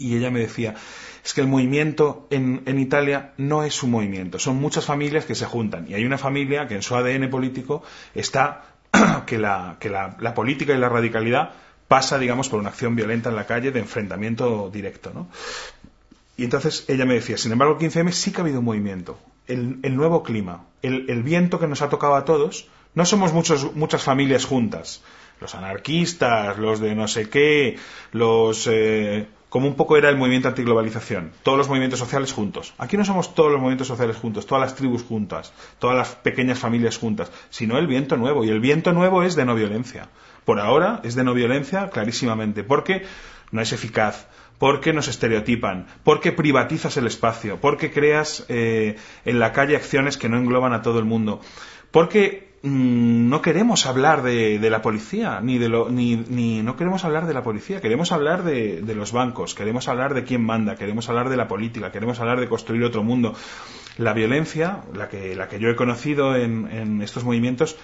y 0.00 0.16
ella 0.16 0.30
me 0.30 0.40
decía, 0.40 0.74
es 1.22 1.34
que 1.34 1.42
el 1.42 1.46
movimiento 1.46 2.26
en, 2.30 2.62
en, 2.64 2.78
Italia 2.78 3.34
no 3.36 3.64
es 3.64 3.82
un 3.82 3.90
movimiento, 3.90 4.38
son 4.38 4.56
muchas 4.56 4.86
familias 4.86 5.26
que 5.26 5.34
se 5.34 5.44
juntan. 5.44 5.86
Y 5.88 5.94
hay 5.94 6.04
una 6.06 6.16
familia 6.16 6.66
que 6.66 6.74
en 6.74 6.82
su 6.82 6.96
ADN 6.96 7.28
político 7.28 7.82
está 8.14 8.64
que, 9.26 9.36
la, 9.36 9.76
que 9.78 9.90
la, 9.90 10.34
política 10.34 10.72
y 10.72 10.78
la 10.78 10.88
radicalidad 10.88 11.50
pasa, 11.86 12.18
digamos, 12.18 12.48
por 12.48 12.60
una 12.60 12.70
acción 12.70 12.96
violenta 12.96 13.28
en 13.28 13.36
la 13.36 13.46
calle 13.46 13.72
de 13.72 13.80
enfrentamiento 13.80 14.70
directo, 14.72 15.12
¿no? 15.14 15.28
Y 16.38 16.44
entonces 16.44 16.86
ella 16.88 17.04
me 17.04 17.14
decía, 17.14 17.36
sin 17.36 17.52
embargo, 17.52 17.76
el 17.78 17.86
15M 17.86 18.12
sí 18.12 18.32
que 18.32 18.38
ha 18.38 18.44
habido 18.44 18.60
un 18.60 18.64
movimiento, 18.64 19.18
el, 19.46 19.80
el 19.82 19.94
nuevo 19.94 20.22
clima, 20.22 20.64
el, 20.80 21.10
el, 21.10 21.22
viento 21.22 21.60
que 21.60 21.66
nos 21.66 21.82
ha 21.82 21.90
tocado 21.90 22.14
a 22.14 22.24
todos, 22.24 22.68
no 22.94 23.04
somos 23.04 23.34
muchos, 23.34 23.74
muchas 23.76 24.02
familias 24.02 24.46
juntas, 24.46 25.02
los 25.38 25.54
anarquistas, 25.54 26.56
los 26.56 26.80
de 26.80 26.94
no 26.94 27.06
sé 27.06 27.28
qué, 27.28 27.76
los... 28.12 28.66
Eh, 28.66 29.26
como 29.50 29.66
un 29.66 29.74
poco 29.74 29.96
era 29.96 30.08
el 30.08 30.16
movimiento 30.16 30.48
antiglobalización, 30.48 31.32
todos 31.42 31.58
los 31.58 31.68
movimientos 31.68 31.98
sociales 31.98 32.32
juntos. 32.32 32.72
Aquí 32.78 32.96
no 32.96 33.04
somos 33.04 33.34
todos 33.34 33.50
los 33.50 33.60
movimientos 33.60 33.88
sociales 33.88 34.16
juntos, 34.16 34.46
todas 34.46 34.62
las 34.62 34.76
tribus 34.76 35.02
juntas, 35.02 35.52
todas 35.78 35.96
las 35.96 36.14
pequeñas 36.14 36.58
familias 36.58 36.96
juntas, 36.96 37.30
sino 37.50 37.76
el 37.76 37.88
viento 37.88 38.16
nuevo. 38.16 38.44
Y 38.44 38.48
el 38.48 38.60
viento 38.60 38.92
nuevo 38.92 39.24
es 39.24 39.34
de 39.34 39.44
no 39.44 39.56
violencia. 39.56 40.08
Por 40.44 40.60
ahora 40.60 41.00
es 41.02 41.16
de 41.16 41.24
no 41.24 41.34
violencia 41.34 41.90
clarísimamente, 41.90 42.62
porque 42.62 43.02
no 43.50 43.60
es 43.60 43.72
eficaz, 43.72 44.28
porque 44.58 44.92
nos 44.92 45.08
estereotipan, 45.08 45.86
porque 46.04 46.30
privatizas 46.30 46.96
el 46.96 47.08
espacio, 47.08 47.60
porque 47.60 47.90
creas 47.90 48.46
eh, 48.48 48.96
en 49.24 49.40
la 49.40 49.52
calle 49.52 49.74
acciones 49.74 50.16
que 50.16 50.28
no 50.28 50.38
engloban 50.38 50.72
a 50.74 50.82
todo 50.82 51.00
el 51.00 51.06
mundo, 51.06 51.40
porque 51.90 52.49
Mm, 52.62 53.30
no 53.30 53.40
queremos 53.40 53.86
hablar 53.86 54.22
de, 54.22 54.58
la 54.68 54.82
policía, 54.82 55.40
ni 55.40 55.56
de 55.56 55.70
lo, 55.70 55.88
ni, 55.88 56.16
ni, 56.16 56.62
no 56.62 56.76
queremos 56.76 57.04
hablar 57.06 57.26
de 57.26 57.32
la 57.32 57.42
policía, 57.42 57.80
queremos 57.80 58.12
hablar 58.12 58.42
de, 58.42 58.82
los 58.94 59.12
bancos, 59.12 59.54
queremos 59.54 59.88
hablar 59.88 60.12
de 60.12 60.24
quién 60.24 60.44
manda, 60.44 60.76
queremos 60.76 61.08
hablar 61.08 61.30
de 61.30 61.38
la 61.38 61.48
política, 61.48 61.90
queremos 61.90 62.20
hablar 62.20 62.38
de 62.38 62.48
construir 62.48 62.84
otro 62.84 63.02
mundo. 63.02 63.34
La 63.96 64.12
violencia, 64.12 64.82
la 64.94 65.08
que, 65.08 65.34
la 65.34 65.48
que 65.48 65.58
yo 65.58 65.70
he 65.70 65.76
conocido 65.76 66.36
en, 66.36 67.00
estos 67.00 67.24
movimientos, 67.24 67.78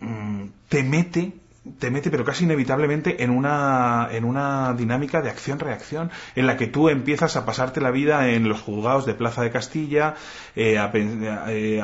mm, 0.00 0.44
te 0.68 0.84
mete 0.84 1.32
te 1.80 1.90
mete, 1.90 2.12
pero 2.12 2.24
casi 2.24 2.44
inevitablemente, 2.44 3.24
en 3.24 3.30
una, 3.30 4.08
en 4.12 4.24
una 4.24 4.72
dinámica 4.74 5.20
de 5.20 5.30
acción-reacción, 5.30 6.12
en 6.36 6.46
la 6.46 6.56
que 6.56 6.68
tú 6.68 6.88
empiezas 6.88 7.34
a 7.34 7.44
pasarte 7.44 7.80
la 7.80 7.90
vida 7.90 8.28
en 8.30 8.48
los 8.48 8.60
juzgados 8.60 9.04
de 9.04 9.14
Plaza 9.14 9.42
de 9.42 9.50
Castilla, 9.50 10.14
eh, 10.54 10.78
eh, 11.48 11.82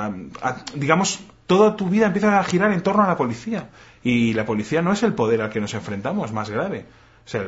digamos, 0.77 1.25
toda 1.47 1.77
tu 1.77 1.89
vida 1.89 2.07
empieza 2.07 2.39
a 2.39 2.45
girar 2.45 2.73
en 2.73 2.83
torno 2.83 3.03
a 3.03 3.09
la 3.09 3.17
policía. 3.17 3.69
Y 4.03 4.35
la 4.35 4.45
policía 4.45 4.83
no 4.83 4.93
es 4.93 5.03
el 5.03 5.15
poder 5.15 5.43
al 5.43 5.51
que 5.51 5.61
nos 5.61 5.75
enfrentamos, 5.75 6.33
más 6.33 6.51
grave. 6.51 6.87
O 7.25 7.29
sea, 7.29 7.47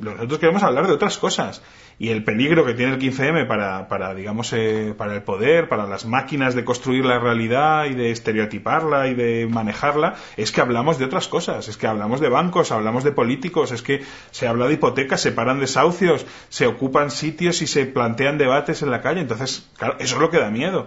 nosotros 0.00 0.38
queremos 0.38 0.62
hablar 0.62 0.86
de 0.86 0.94
otras 0.94 1.18
cosas. 1.18 1.62
Y 1.98 2.08
el 2.08 2.24
peligro 2.24 2.64
que 2.64 2.72
tiene 2.72 2.94
el 2.94 2.98
15M 2.98 3.46
para, 3.46 3.86
para 3.86 4.14
digamos, 4.14 4.50
eh, 4.54 4.94
para 4.96 5.14
el 5.14 5.22
poder, 5.22 5.68
para 5.68 5.86
las 5.86 6.06
máquinas 6.06 6.54
de 6.54 6.64
construir 6.64 7.04
la 7.04 7.18
realidad 7.18 7.84
y 7.84 7.94
de 7.94 8.10
estereotiparla 8.10 9.08
y 9.08 9.14
de 9.14 9.46
manejarla, 9.46 10.14
es 10.38 10.50
que 10.52 10.62
hablamos 10.62 10.98
de 10.98 11.04
otras 11.04 11.28
cosas. 11.28 11.68
Es 11.68 11.76
que 11.76 11.86
hablamos 11.86 12.20
de 12.20 12.30
bancos, 12.30 12.72
hablamos 12.72 13.04
de 13.04 13.12
políticos, 13.12 13.72
es 13.72 13.82
que 13.82 14.02
se 14.30 14.48
habla 14.48 14.66
de 14.66 14.74
hipotecas, 14.74 15.20
se 15.20 15.32
paran 15.32 15.60
desahucios, 15.60 16.24
se 16.48 16.66
ocupan 16.66 17.10
sitios 17.10 17.60
y 17.60 17.66
se 17.66 17.84
plantean 17.84 18.38
debates 18.38 18.80
en 18.80 18.90
la 18.90 19.02
calle. 19.02 19.20
Entonces, 19.20 19.68
claro, 19.76 19.96
eso 19.98 20.14
es 20.14 20.20
lo 20.20 20.30
que 20.30 20.38
da 20.38 20.48
miedo. 20.48 20.86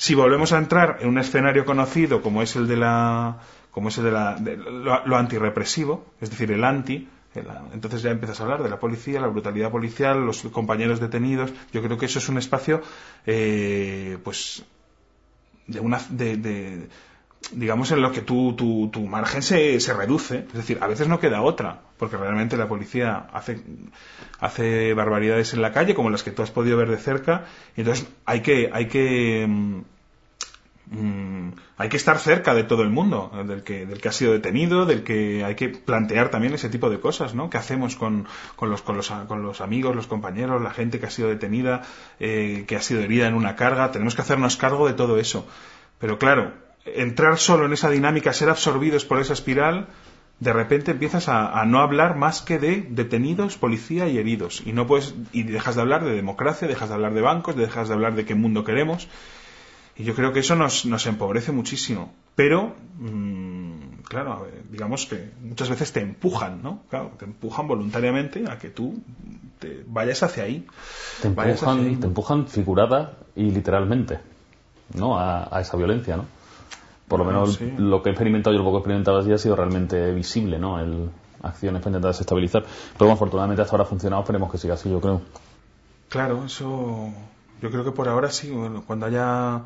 Si 0.00 0.14
volvemos 0.14 0.54
a 0.54 0.56
entrar 0.56 0.96
en 1.02 1.08
un 1.08 1.18
escenario 1.18 1.66
conocido 1.66 2.22
como 2.22 2.40
es 2.40 2.56
el 2.56 2.66
de 2.66 2.78
la 2.78 3.36
como 3.70 3.90
es 3.90 3.98
el 3.98 4.04
de, 4.04 4.10
la, 4.10 4.34
lo, 5.04 5.16
antirrepresivo, 5.16 6.06
es 6.22 6.30
decir, 6.30 6.50
el 6.52 6.64
anti, 6.64 7.06
entonces 7.74 8.00
ya 8.00 8.10
empiezas 8.10 8.40
a 8.40 8.44
hablar 8.44 8.62
de 8.62 8.70
la 8.70 8.80
policía, 8.80 9.20
la 9.20 9.26
brutalidad 9.26 9.70
policial, 9.70 10.24
los 10.24 10.40
compañeros 10.44 11.00
detenidos. 11.00 11.52
Yo 11.74 11.82
creo 11.82 11.98
que 11.98 12.06
eso 12.06 12.18
es 12.18 12.30
un 12.30 12.38
espacio, 12.38 12.80
eh, 13.26 14.16
pues, 14.24 14.64
de 15.66 15.80
una, 15.80 16.00
de, 16.08 16.88
digamos, 17.52 17.92
en 17.92 18.00
lo 18.00 18.10
que 18.10 18.22
tu, 18.22 18.54
tu, 18.54 18.88
tu 18.88 19.02
margen 19.02 19.42
se, 19.42 19.78
se, 19.80 19.92
reduce. 19.92 20.46
Es 20.48 20.54
decir, 20.54 20.78
a 20.80 20.86
veces 20.86 21.08
no 21.08 21.20
queda 21.20 21.42
otra, 21.42 21.82
porque 22.00 22.16
realmente 22.16 22.56
la 22.56 22.66
policía 22.66 23.26
hace, 23.30 24.94
barbaridades 24.94 25.52
en 25.52 25.60
la 25.60 25.70
calle, 25.70 25.94
como 25.94 26.08
las 26.08 26.22
que 26.22 26.30
tú 26.30 26.42
has 26.42 26.50
podido 26.50 26.78
ver 26.78 26.88
de 26.88 26.96
cerca, 26.96 27.44
y 27.76 27.82
entonces 27.82 28.08
hay 28.24 28.40
que, 28.40 28.70
hay 28.72 28.86
que, 28.86 29.46
mm, 29.46 29.82
mm, 30.86 31.52
hay 31.76 31.88
que 31.90 31.98
estar 31.98 32.18
cerca 32.18 32.54
de 32.54 32.64
todo 32.64 32.82
el 32.82 32.88
mundo, 32.88 33.30
del 33.46 33.62
que, 33.62 33.84
del 33.84 34.00
que 34.00 34.08
ha 34.08 34.12
sido 34.12 34.32
detenido, 34.32 34.86
del 34.86 35.04
que 35.04 35.44
hay 35.44 35.56
que 35.56 35.68
plantear 35.68 36.30
también 36.30 36.54
ese 36.54 36.70
tipo 36.70 36.88
de 36.88 37.00
cosas, 37.00 37.34
¿no? 37.34 37.50
¿Qué 37.50 37.58
hacemos 37.58 37.96
con, 37.96 38.26
con, 38.56 38.70
los, 38.70 38.80
con, 38.80 38.96
los, 38.96 39.10
con 39.28 39.42
los 39.42 39.60
amigos, 39.60 39.94
los 39.94 40.06
compañeros, 40.06 40.62
la 40.62 40.70
gente 40.70 41.00
que 41.00 41.06
ha 41.06 41.10
sido 41.10 41.28
detenida, 41.28 41.82
eh, 42.18 42.64
que 42.66 42.76
ha 42.76 42.82
sido 42.82 43.02
herida 43.02 43.28
en 43.28 43.34
una 43.34 43.56
carga? 43.56 43.92
Tenemos 43.92 44.14
que 44.14 44.22
hacernos 44.22 44.56
cargo 44.56 44.88
de 44.88 44.94
todo 44.94 45.18
eso. 45.18 45.46
Pero 45.98 46.18
claro, 46.18 46.54
entrar 46.86 47.36
solo 47.36 47.66
en 47.66 47.74
esa 47.74 47.90
dinámica, 47.90 48.32
ser 48.32 48.48
absorbidos 48.48 49.04
por 49.04 49.20
esa 49.20 49.34
espiral, 49.34 49.88
de 50.40 50.54
repente 50.54 50.92
empiezas 50.92 51.28
a, 51.28 51.64
no 51.66 51.80
hablar 51.80 52.16
más 52.16 52.40
que 52.40 52.58
de 52.58 52.86
detenidos, 52.88 53.58
policía 53.58 54.08
y 54.08 54.16
heridos. 54.16 54.62
Y 54.64 54.72
no 54.72 54.86
puedes, 54.86 55.14
y 55.32 55.42
dejas 55.42 55.74
de 55.74 55.82
hablar 55.82 56.02
de 56.02 56.12
democracia, 56.12 56.66
dejas 56.66 56.88
de 56.88 56.94
hablar 56.94 57.12
de 57.12 57.20
bancos, 57.20 57.56
dejas 57.56 57.88
de 57.88 57.94
hablar 57.94 58.14
de 58.14 58.24
qué 58.24 58.34
mundo 58.34 58.64
queremos. 58.64 59.06
Y 59.96 60.04
yo 60.04 60.14
creo 60.14 60.32
que 60.32 60.40
eso 60.40 60.56
nos, 60.56 60.86
nos 60.86 61.06
empobrece 61.06 61.52
muchísimo. 61.52 62.14
Pero, 62.36 62.74
mmm, 62.98 64.00
claro, 64.08 64.48
digamos 64.70 65.04
que 65.04 65.30
muchas 65.42 65.68
veces 65.68 65.92
te 65.92 66.00
empujan, 66.00 66.62
¿no? 66.62 66.84
Claro, 66.88 67.12
te 67.18 67.26
empujan 67.26 67.68
voluntariamente 67.68 68.44
a 68.50 68.58
que 68.58 68.70
tú 68.70 69.02
te 69.58 69.84
vayas 69.86 70.22
hacia 70.22 70.44
ahí. 70.44 70.66
Te 71.20 71.28
empujan, 71.28 72.00
te 72.00 72.06
empujan 72.06 72.48
figurada 72.48 73.18
y 73.36 73.50
literalmente, 73.50 74.20
¿no? 74.94 75.18
A, 75.18 75.54
a 75.54 75.60
esa 75.60 75.76
violencia, 75.76 76.16
¿no? 76.16 76.39
Por 77.10 77.18
lo 77.18 77.24
menos 77.24 77.60
lo 77.76 78.02
que 78.02 78.08
he 78.08 78.12
experimentado 78.12 78.54
y 78.54 78.58
lo 78.58 78.64
poco 78.64 78.76
he 78.76 78.80
experimentado 78.80 79.18
así 79.18 79.32
ha 79.32 79.36
sido 79.36 79.56
realmente 79.56 80.12
visible, 80.12 80.60
¿no? 80.60 80.78
El, 80.78 81.10
acciones 81.42 81.80
para 81.80 81.90
intentar 81.90 82.12
desestabilizar. 82.12 82.62
Pero 82.62 82.98
bueno, 82.98 83.14
afortunadamente 83.14 83.62
hasta 83.62 83.72
ahora 83.72 83.82
ha 83.82 83.88
funcionado, 83.88 84.22
esperemos 84.22 84.52
que 84.52 84.58
siga 84.58 84.74
así, 84.74 84.88
yo 84.88 85.00
creo. 85.00 85.20
Claro, 86.08 86.44
eso 86.44 87.12
yo 87.60 87.70
creo 87.70 87.84
que 87.84 87.90
por 87.90 88.08
ahora 88.08 88.30
sí, 88.30 88.52
cuando 88.86 89.06
haya 89.06 89.62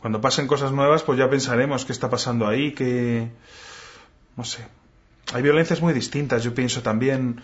cuando 0.00 0.20
pasen 0.20 0.46
cosas 0.46 0.70
nuevas, 0.70 1.02
pues 1.02 1.18
ya 1.18 1.30
pensaremos 1.30 1.86
qué 1.86 1.92
está 1.92 2.10
pasando 2.10 2.46
ahí, 2.46 2.72
que 2.72 3.30
no 4.36 4.44
sé. 4.44 4.66
Hay 5.32 5.42
violencias 5.42 5.80
muy 5.80 5.94
distintas, 5.94 6.44
yo 6.44 6.54
pienso 6.54 6.82
también 6.82 7.40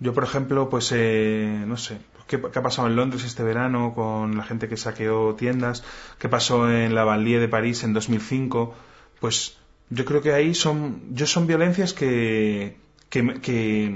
yo 0.00 0.12
por 0.14 0.24
ejemplo, 0.24 0.68
pues 0.68 0.90
eh, 0.92 1.62
no 1.66 1.76
sé, 1.76 1.98
¿Qué, 2.30 2.36
ha 2.36 2.62
pasado 2.62 2.86
en 2.86 2.94
Londres 2.94 3.24
este 3.24 3.42
verano 3.42 3.92
con 3.92 4.36
la 4.36 4.44
gente 4.44 4.68
que 4.68 4.76
saqueó 4.76 5.34
tiendas? 5.34 5.82
¿Qué 6.20 6.28
pasó 6.28 6.70
en 6.70 6.94
la 6.94 7.02
Banlieue 7.02 7.40
de 7.40 7.48
París 7.48 7.82
en 7.82 7.92
2005? 7.92 8.72
Pues 9.18 9.58
yo 9.88 10.04
creo 10.04 10.22
que 10.22 10.32
ahí 10.32 10.54
son, 10.54 11.02
yo 11.12 11.26
son 11.26 11.48
violencias 11.48 11.92
que, 11.92 12.76
que, 13.08 13.40
que, 13.40 13.92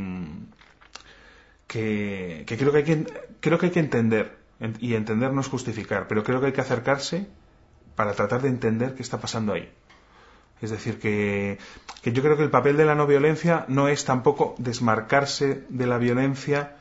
creo 2.57 2.73
que 2.73 2.79
hay 2.79 2.85
que, 2.85 3.07
creo 3.39 3.59
que 3.59 3.67
hay 3.67 3.73
que 3.73 3.81
entender 3.81 4.37
y 4.81 4.95
entender 4.95 5.33
no 5.33 5.41
es 5.41 5.49
justificar, 5.49 6.09
pero 6.09 6.25
creo 6.25 6.41
que 6.41 6.47
hay 6.47 6.53
que 6.53 6.61
acercarse 6.61 7.29
para 7.95 8.15
tratar 8.15 8.43
de 8.43 8.49
entender 8.49 8.97
qué 8.97 9.03
está 9.03 9.21
pasando 9.21 9.53
ahí. 9.53 9.71
Es 10.61 10.71
decir, 10.71 10.99
que, 10.99 11.59
que, 12.03 12.13
yo 12.13 12.23
creo 12.23 12.37
que 12.37 12.43
el 12.43 12.51
papel 12.51 12.77
de 12.77 12.85
la 12.85 12.95
no 12.95 13.07
violencia 13.07 13.65
no 13.69 13.89
es 13.89 14.05
tampoco 14.05 14.55
desmarcarse 14.59 15.65
de 15.69 15.87
la 15.87 15.99
violencia 15.99 16.77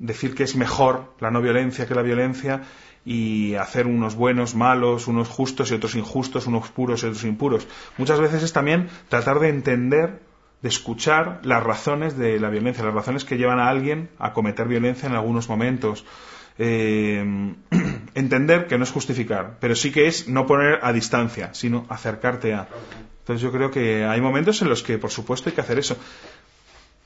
decir 0.00 0.34
que 0.34 0.42
es 0.42 0.56
mejor 0.56 1.12
la 1.20 1.30
no 1.30 1.40
violencia 1.40 1.86
que 1.86 1.94
la 1.94 2.02
violencia 2.02 2.62
y 3.04 3.54
hacer 3.54 3.86
unos 3.86 4.14
buenos, 4.14 4.54
malos, 4.54 5.06
unos 5.06 5.28
justos 5.28 5.70
y 5.70 5.74
otros 5.74 5.94
injustos, 5.94 6.46
unos 6.46 6.68
puros 6.70 7.02
y 7.02 7.06
otros 7.06 7.24
impuros. 7.24 7.68
Muchas 7.96 8.18
veces 8.18 8.42
es 8.42 8.52
también 8.52 8.88
tratar 9.08 9.38
de 9.38 9.48
entender, 9.48 10.20
de 10.62 10.68
escuchar 10.68 11.40
las 11.44 11.62
razones 11.62 12.16
de 12.18 12.40
la 12.40 12.50
violencia, 12.50 12.84
las 12.84 12.94
razones 12.94 13.24
que 13.24 13.38
llevan 13.38 13.60
a 13.60 13.68
alguien 13.68 14.10
a 14.18 14.32
cometer 14.32 14.68
violencia 14.68 15.08
en 15.08 15.14
algunos 15.14 15.48
momentos. 15.48 16.04
Eh, 16.58 17.54
entender 18.14 18.66
que 18.66 18.76
no 18.76 18.84
es 18.84 18.90
justificar, 18.90 19.56
pero 19.60 19.74
sí 19.74 19.92
que 19.92 20.06
es 20.06 20.28
no 20.28 20.46
poner 20.46 20.80
a 20.82 20.92
distancia, 20.92 21.54
sino 21.54 21.86
acercarte 21.88 22.52
a. 22.52 22.68
Entonces 23.30 23.44
yo 23.44 23.52
creo 23.52 23.70
que 23.70 24.04
hay 24.04 24.20
momentos 24.20 24.60
en 24.60 24.68
los 24.68 24.82
que, 24.82 24.98
por 24.98 25.12
supuesto, 25.12 25.48
hay 25.48 25.54
que 25.54 25.60
hacer 25.60 25.78
eso. 25.78 25.96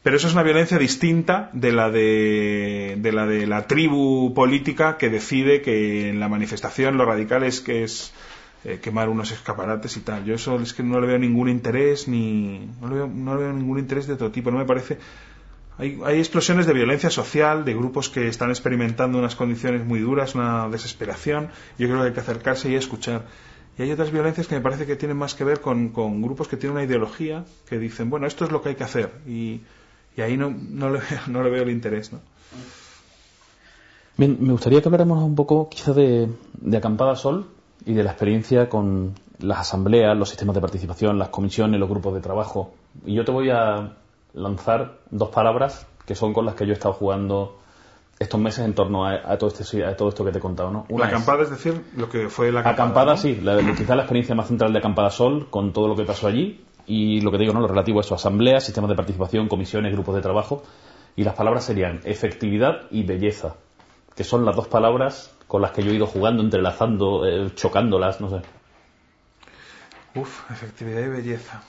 Pero 0.03 0.17
eso 0.17 0.27
es 0.27 0.33
una 0.33 0.43
violencia 0.43 0.79
distinta 0.79 1.51
de 1.53 1.71
la 1.71 1.91
de, 1.91 2.99
la 3.13 3.27
de 3.27 3.47
la 3.47 3.67
tribu 3.67 4.33
política 4.33 4.97
que 4.97 5.11
decide 5.11 5.61
que 5.61 6.09
en 6.09 6.21
la 6.21 6.31
manifestación 6.31 6.97
lo 6.97 7.05
radical 7.05 7.43
es 7.43 7.61
que 7.61 7.85
es 7.85 8.15
eh, 8.65 8.79
quemar 8.81 9.11
unos 9.11 9.33
escaparates 9.33 9.99
y 9.99 10.01
tal. 10.01 10.25
Yo 10.25 10.37
eso 10.37 10.59
es 10.61 10.73
que 10.73 10.83
no 10.83 10.99
le 10.99 11.09
veo 11.09 11.19
ningún 11.19 11.51
interés 11.51 12.09
ni 12.09 12.71
no 12.81 12.89
le 12.89 12.95
veo, 12.95 13.07
no 13.07 13.35
le 13.35 13.43
veo 13.43 13.53
ningún 13.53 13.79
interés 13.79 14.07
de 14.07 14.15
otro 14.15 14.31
tipo. 14.31 14.51
No 14.51 14.57
me 14.57 14.65
parece. 14.65 14.97
Hay, 15.77 16.01
hay 16.07 16.21
explosiones 16.21 16.65
de 16.67 16.73
violencia 16.73 17.11
social, 17.11 17.67
de 17.67 17.75
grupos 17.75 18.09
que 18.09 18.29
están 18.29 18.49
experimentando 18.49 19.19
unas 19.19 19.37
condiciones 19.37 19.85
muy 19.85 20.01
duras, 20.01 20.35
una 20.35 20.71
desesperación. 20.71 21.51
Yo 21.79 21.87
creo 21.87 22.01
que 22.01 22.07
hay 22.07 22.15
que 22.15 22.21
acercarse 22.21 22.71
y 22.71 22.77
escuchar. 22.77 23.27
Y 23.77 23.83
hay 23.83 23.91
otras 23.91 24.11
violencias 24.13 24.47
que 24.47 24.55
me 24.55 24.61
parece 24.61 24.87
que 24.87 24.97
tienen 24.97 25.17
más 25.17 25.35
que 25.35 25.45
ver 25.45 25.61
con, 25.61 25.89
con 25.89 26.23
grupos 26.23 26.47
que 26.47 26.57
tienen 26.57 26.77
una 26.77 26.85
ideología, 26.85 27.45
que 27.69 27.79
dicen, 27.79 28.09
bueno, 28.09 28.27
esto 28.27 28.45
es 28.45 28.53
lo 28.53 28.63
que 28.63 28.71
hay 28.71 28.75
que 28.77 28.85
hacer. 28.85 29.11
Y, 29.27 29.63
y 30.17 30.21
ahí 30.21 30.37
no, 30.37 30.51
no, 30.51 30.91
le, 30.91 31.01
no 31.27 31.43
le 31.43 31.51
veo 31.51 31.63
el 31.63 31.71
interés. 31.71 32.13
¿no? 32.13 32.21
Bien, 34.17 34.37
me 34.41 34.53
gustaría 34.53 34.81
que 34.81 34.89
habláramos 34.89 35.23
un 35.23 35.35
poco 35.35 35.69
quizás 35.69 35.97
de, 35.97 36.29
de 36.61 36.77
Acampada 36.77 37.17
Sol 37.17 37.49
y 37.85 37.95
de 37.95 38.05
la 38.05 38.11
experiencia 38.11 38.69
con 38.69 39.15
las 39.41 39.59
asambleas, 39.59 40.17
los 40.17 40.29
sistemas 40.29 40.55
de 40.55 40.61
participación, 40.61 41.19
las 41.19 41.31
comisiones, 41.31 41.81
los 41.81 41.89
grupos 41.89 42.15
de 42.15 42.21
trabajo. 42.21 42.73
Y 43.05 43.15
yo 43.15 43.25
te 43.25 43.33
voy 43.33 43.51
a 43.51 43.97
lanzar 44.35 44.99
dos 45.11 45.31
palabras 45.31 45.87
que 46.07 46.15
son 46.15 46.33
con 46.33 46.47
las 46.47 46.55
que 46.55 46.65
yo 46.65 46.73
he 46.73 46.75
estado 46.75 46.95
jugando 46.95 47.59
estos 48.19 48.41
meses 48.41 48.65
en 48.65 48.75
torno 48.75 49.07
a, 49.07 49.37
todo, 49.39 49.51
este, 49.51 49.85
a 49.85 49.97
todo 49.97 50.09
esto 50.09 50.25
que 50.25 50.31
te 50.31 50.39
he 50.39 50.41
contado. 50.41 50.71
¿no? 50.71 50.87
la 50.97 51.07
acampada, 51.07 51.43
es, 51.43 51.51
decir, 51.51 51.85
lo 51.97 52.09
que 52.09 52.29
fue 52.29 52.53
la 52.53 52.61
acampada. 52.61 52.85
Acampada, 52.85 53.17
sí, 53.17 53.41
la, 53.43 53.57
quizá 53.75 53.97
la 53.97 54.03
experiencia 54.03 54.35
más 54.35 54.49
central 54.49 54.73
de 54.73 54.79
Acampada 54.79 55.11
Sol, 55.11 55.49
con 55.51 55.73
todo 55.73 55.89
lo 55.89 55.97
que 55.97 56.05
pasó 56.05 56.27
allí 56.27 56.65
y 56.87 57.21
lo 57.21 57.31
que 57.31 57.39
digo, 57.39 57.53
¿no? 57.53 57.61
lo 57.61 57.69
relativo 57.69 57.99
a 57.99 58.03
eso, 58.03 58.15
asambleas, 58.15 58.65
sistemas 58.65 58.91
de 58.91 58.97
participación, 58.97 59.49
comisiones, 59.49 59.93
grupos 59.93 60.15
de 60.15 60.21
trabajo. 60.21 60.63
Y 61.17 61.25
las 61.25 61.35
palabras 61.35 61.65
serían 61.65 62.01
efectividad 62.05 62.83
y 62.91 63.05
belleza, 63.05 63.55
que 64.17 64.25
son 64.25 64.45
las 64.45 64.57
dos 64.57 64.69
palabras 64.69 65.35
con 65.47 65.63
las 65.63 65.71
que 65.71 65.83
yo 65.83 65.93
he 65.93 65.95
ido 65.95 66.07
jugando, 66.07 66.43
entrelazando, 66.43 67.27
eh, 67.27 67.51
chocándolas, 67.55 68.21
no 68.21 68.31
sé. 68.31 68.43
Uf, 70.17 70.51
efectividad 70.51 71.01
y 71.01 71.09
belleza. 71.09 71.63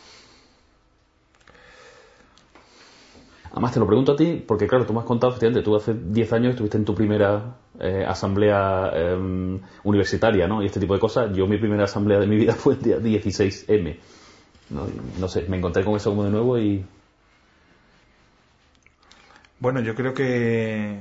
Además, 3.56 3.72
te 3.72 3.80
lo 3.80 3.88
pregunto 3.88 4.12
a 4.12 4.16
ti, 4.18 4.44
porque 4.46 4.68
claro, 4.68 4.86
tú 4.86 4.92
me 4.92 5.00
has 5.00 5.06
contado, 5.06 5.32
efectivamente, 5.32 5.64
tú 5.64 5.78
hace 5.78 5.94
10 5.94 6.34
años 6.34 6.50
estuviste 6.52 6.76
en 6.76 6.84
tu 6.84 6.94
primera 6.94 7.56
eh, 7.80 8.04
asamblea 8.06 8.92
em, 8.94 9.62
universitaria, 9.86 10.46
¿no? 10.46 10.62
Y 10.62 10.66
este 10.66 10.82
tipo 10.82 10.94
de 10.94 11.00
cosas. 11.00 11.34
Yo, 11.34 11.48
mi 11.48 11.58
primera 11.58 11.86
asamblea 11.86 12.20
de 12.20 12.28
mi 12.28 12.36
vida 12.36 12.54
fue 12.56 12.74
el 12.74 12.82
día 12.82 12.98
16M. 13.00 13.98
No, 14.72 15.28
sé, 15.30 15.46
me 15.48 15.56
encontré 15.56 15.86
con 15.86 15.96
eso 15.96 16.10
como 16.10 16.26
de 16.26 16.32
nuevo 16.32 16.60
y. 16.60 16.86
Bueno, 19.62 19.80
yo 19.80 19.96
creo 19.96 20.14
que. 20.14 21.00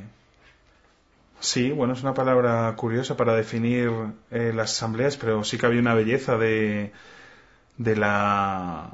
Sí, 1.40 1.72
bueno, 1.72 1.94
es 1.94 2.02
una 2.02 2.14
palabra 2.14 2.72
curiosa 2.76 3.16
para 3.16 3.34
definir 3.34 3.90
eh, 4.30 4.52
las 4.54 4.70
asambleas, 4.74 5.16
pero 5.16 5.42
sí 5.42 5.58
que 5.58 5.66
había 5.66 5.80
una 5.80 5.94
belleza 5.94 6.38
de, 6.38 6.92
de 7.78 7.96
la 7.96 8.92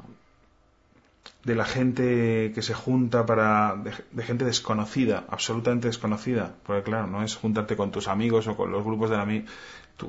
de 1.43 1.55
la 1.55 1.65
gente 1.65 2.51
que 2.53 2.61
se 2.61 2.73
junta 2.73 3.25
para 3.25 3.75
de, 4.11 4.23
gente 4.23 4.45
desconocida, 4.45 5.25
absolutamente 5.29 5.87
desconocida, 5.87 6.53
porque 6.63 6.83
claro, 6.83 7.07
no 7.07 7.23
es 7.23 7.35
juntarte 7.35 7.75
con 7.75 7.91
tus 7.91 8.07
amigos 8.07 8.47
o 8.47 8.55
con 8.55 8.71
los 8.71 8.83
grupos 8.83 9.09
de 9.09 9.17
la 9.17 9.27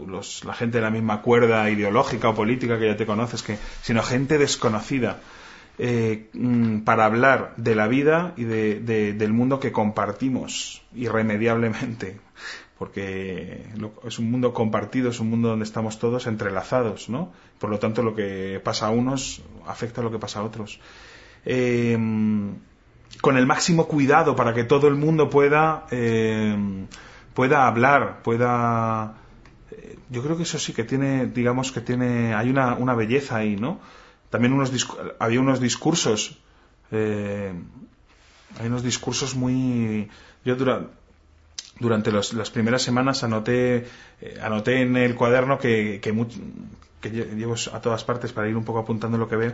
los, 0.06 0.44
la 0.44 0.54
gente 0.54 0.78
de 0.78 0.82
la 0.82 0.90
misma 0.90 1.20
cuerda 1.22 1.68
ideológica 1.68 2.30
o 2.30 2.34
política 2.34 2.78
que 2.78 2.86
ya 2.86 2.96
te 2.96 3.06
conoces, 3.06 3.42
que, 3.42 3.58
sino 3.82 4.02
gente 4.02 4.38
desconocida 4.38 5.20
eh, 5.78 6.28
mm, 6.32 6.80
para 6.80 7.04
hablar 7.04 7.54
de 7.56 7.74
la 7.74 7.88
vida 7.88 8.34
y 8.36 8.44
de, 8.44 8.80
del 9.14 9.32
mundo 9.32 9.60
que 9.60 9.72
compartimos 9.72 10.82
irremediablemente, 10.94 12.18
porque 12.78 13.66
es 14.04 14.18
un 14.18 14.30
mundo 14.30 14.52
compartido, 14.52 15.10
es 15.10 15.20
un 15.20 15.30
mundo 15.30 15.48
donde 15.48 15.64
estamos 15.64 15.98
todos 15.98 16.26
entrelazados, 16.26 17.08
¿no? 17.08 17.32
Por 17.58 17.70
lo 17.70 17.78
tanto, 17.78 18.02
lo 18.02 18.14
que 18.14 18.60
pasa 18.62 18.86
a 18.86 18.90
unos 18.90 19.42
afecta 19.66 20.00
a 20.00 20.04
lo 20.04 20.10
que 20.10 20.18
pasa 20.18 20.40
a 20.40 20.42
otros. 20.42 20.80
Em, 21.44 22.54
con 23.20 23.36
el 23.36 23.46
máximo 23.46 23.86
cuidado 23.86 24.34
para 24.36 24.54
que 24.54 24.64
todo 24.64 24.88
el 24.88 24.94
mundo 24.94 25.30
pueda, 25.30 25.86
em, 25.90 26.86
pueda 27.34 27.66
hablar, 27.66 28.22
pueda... 28.22 29.14
Eh, 29.70 29.96
yo 30.10 30.22
creo 30.22 30.36
que 30.36 30.42
eso 30.44 30.58
sí 30.58 30.72
que 30.72 30.84
tiene, 30.84 31.26
digamos 31.26 31.72
que 31.72 31.80
tiene, 31.80 32.34
hay 32.34 32.50
una, 32.50 32.74
una 32.74 32.94
belleza 32.94 33.36
ahí, 33.36 33.56
¿no? 33.56 33.80
También 34.30 34.52
unos 34.54 34.72
había 35.18 35.40
unos 35.40 35.60
discursos, 35.60 36.38
eh, 36.90 37.52
hay 38.58 38.66
unos 38.66 38.82
discursos 38.82 39.34
muy... 39.34 40.08
Yo 40.44 40.56
durante 41.78 42.10
las 42.10 42.50
primeras 42.50 42.82
semanas 42.82 43.22
anoté, 43.24 43.86
eh, 44.20 44.38
anoté 44.42 44.82
en 44.82 44.96
el 44.96 45.14
cuaderno 45.14 45.58
que, 45.58 46.00
que 47.02 47.10
llevo 47.10 47.54
a 47.72 47.80
todas 47.80 48.04
partes 48.04 48.32
para 48.32 48.48
ir 48.48 48.56
un 48.56 48.64
poco 48.64 48.78
apuntando 48.78 49.18
lo 49.18 49.28
que 49.28 49.36
veo, 49.36 49.52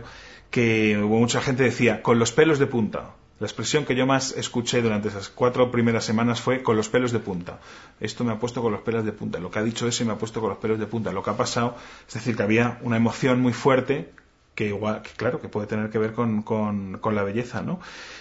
que 0.49 0.97
mucha 0.97 1.41
gente 1.41 1.63
decía, 1.63 2.01
con 2.01 2.19
los 2.19 2.31
pelos 2.31 2.59
de 2.59 2.67
punta. 2.67 3.15
La 3.39 3.47
expresión 3.47 3.85
que 3.85 3.95
yo 3.95 4.05
más 4.05 4.33
escuché 4.33 4.81
durante 4.81 5.07
esas 5.07 5.29
cuatro 5.29 5.71
primeras 5.71 6.03
semanas 6.03 6.41
fue 6.41 6.61
con 6.61 6.75
los 6.75 6.89
pelos 6.89 7.11
de 7.11 7.19
punta. 7.19 7.59
Esto 8.01 8.23
me 8.25 8.33
ha 8.33 8.39
puesto 8.39 8.61
con 8.61 8.71
los 8.73 8.81
pelos 8.81 9.05
de 9.05 9.13
punta. 9.13 9.39
Lo 9.39 9.49
que 9.49 9.59
ha 9.59 9.63
dicho 9.63 9.87
ese 9.87 10.03
me 10.03 10.11
ha 10.11 10.17
puesto 10.17 10.41
con 10.41 10.49
los 10.49 10.59
pelos 10.59 10.77
de 10.77 10.85
punta. 10.87 11.13
Lo 11.13 11.23
que 11.23 11.29
ha 11.29 11.37
pasado, 11.37 11.75
es 12.07 12.13
decir, 12.13 12.35
que 12.35 12.43
había 12.43 12.79
una 12.81 12.97
emoción 12.97 13.41
muy 13.41 13.53
fuerte 13.53 14.11
que 14.55 14.67
igual, 14.67 15.01
que 15.03 15.11
claro, 15.11 15.39
que 15.39 15.47
puede 15.47 15.67
tener 15.67 15.89
que 15.89 15.97
ver 15.97 16.11
con, 16.11 16.41
con, 16.41 17.15
la 17.15 17.23
belleza, 17.23 17.61
¿no? 17.61 17.79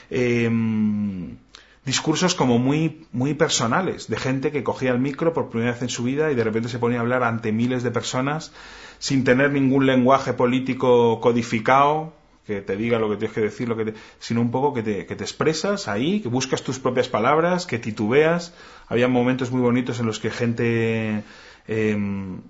Em, 0.08 1.36
discursos 1.84 2.36
como 2.36 2.60
muy, 2.60 3.08
muy 3.10 3.34
personales, 3.34 4.06
de 4.06 4.18
gente 4.18 4.52
que 4.52 4.62
cogía 4.62 4.92
el 4.92 5.00
micro 5.00 5.32
por 5.32 5.48
primera 5.48 5.72
vez 5.72 5.82
en 5.82 5.88
su 5.88 6.04
vida 6.04 6.30
y 6.30 6.36
de 6.36 6.44
repente 6.44 6.68
se 6.68 6.78
ponía 6.78 6.98
a 6.98 7.00
hablar 7.00 7.24
ante 7.24 7.50
miles 7.50 7.82
de 7.82 7.90
personas 7.90 8.52
sin 8.98 9.24
tener 9.24 9.52
ningún 9.52 9.86
lenguaje 9.86 10.32
político 10.32 11.20
codificado, 11.20 12.12
que 12.48 12.62
te 12.62 12.76
diga 12.76 12.98
lo 12.98 13.10
que 13.10 13.16
tienes 13.16 13.34
que 13.34 13.42
decir, 13.42 13.68
lo 13.68 13.76
que 13.76 13.92
sino 14.18 14.40
un 14.40 14.50
poco 14.50 14.72
que 14.72 14.82
te, 14.82 15.04
que 15.04 15.14
te 15.14 15.22
expresas 15.22 15.86
ahí, 15.86 16.20
que 16.20 16.28
buscas 16.28 16.62
tus 16.62 16.78
propias 16.78 17.06
palabras, 17.08 17.66
que 17.66 17.78
titubeas. 17.78 18.54
Había 18.88 19.06
momentos 19.06 19.50
muy 19.50 19.60
bonitos 19.60 20.00
en 20.00 20.06
los 20.06 20.18
que 20.18 20.30
gente 20.30 21.22
em, 21.66 22.40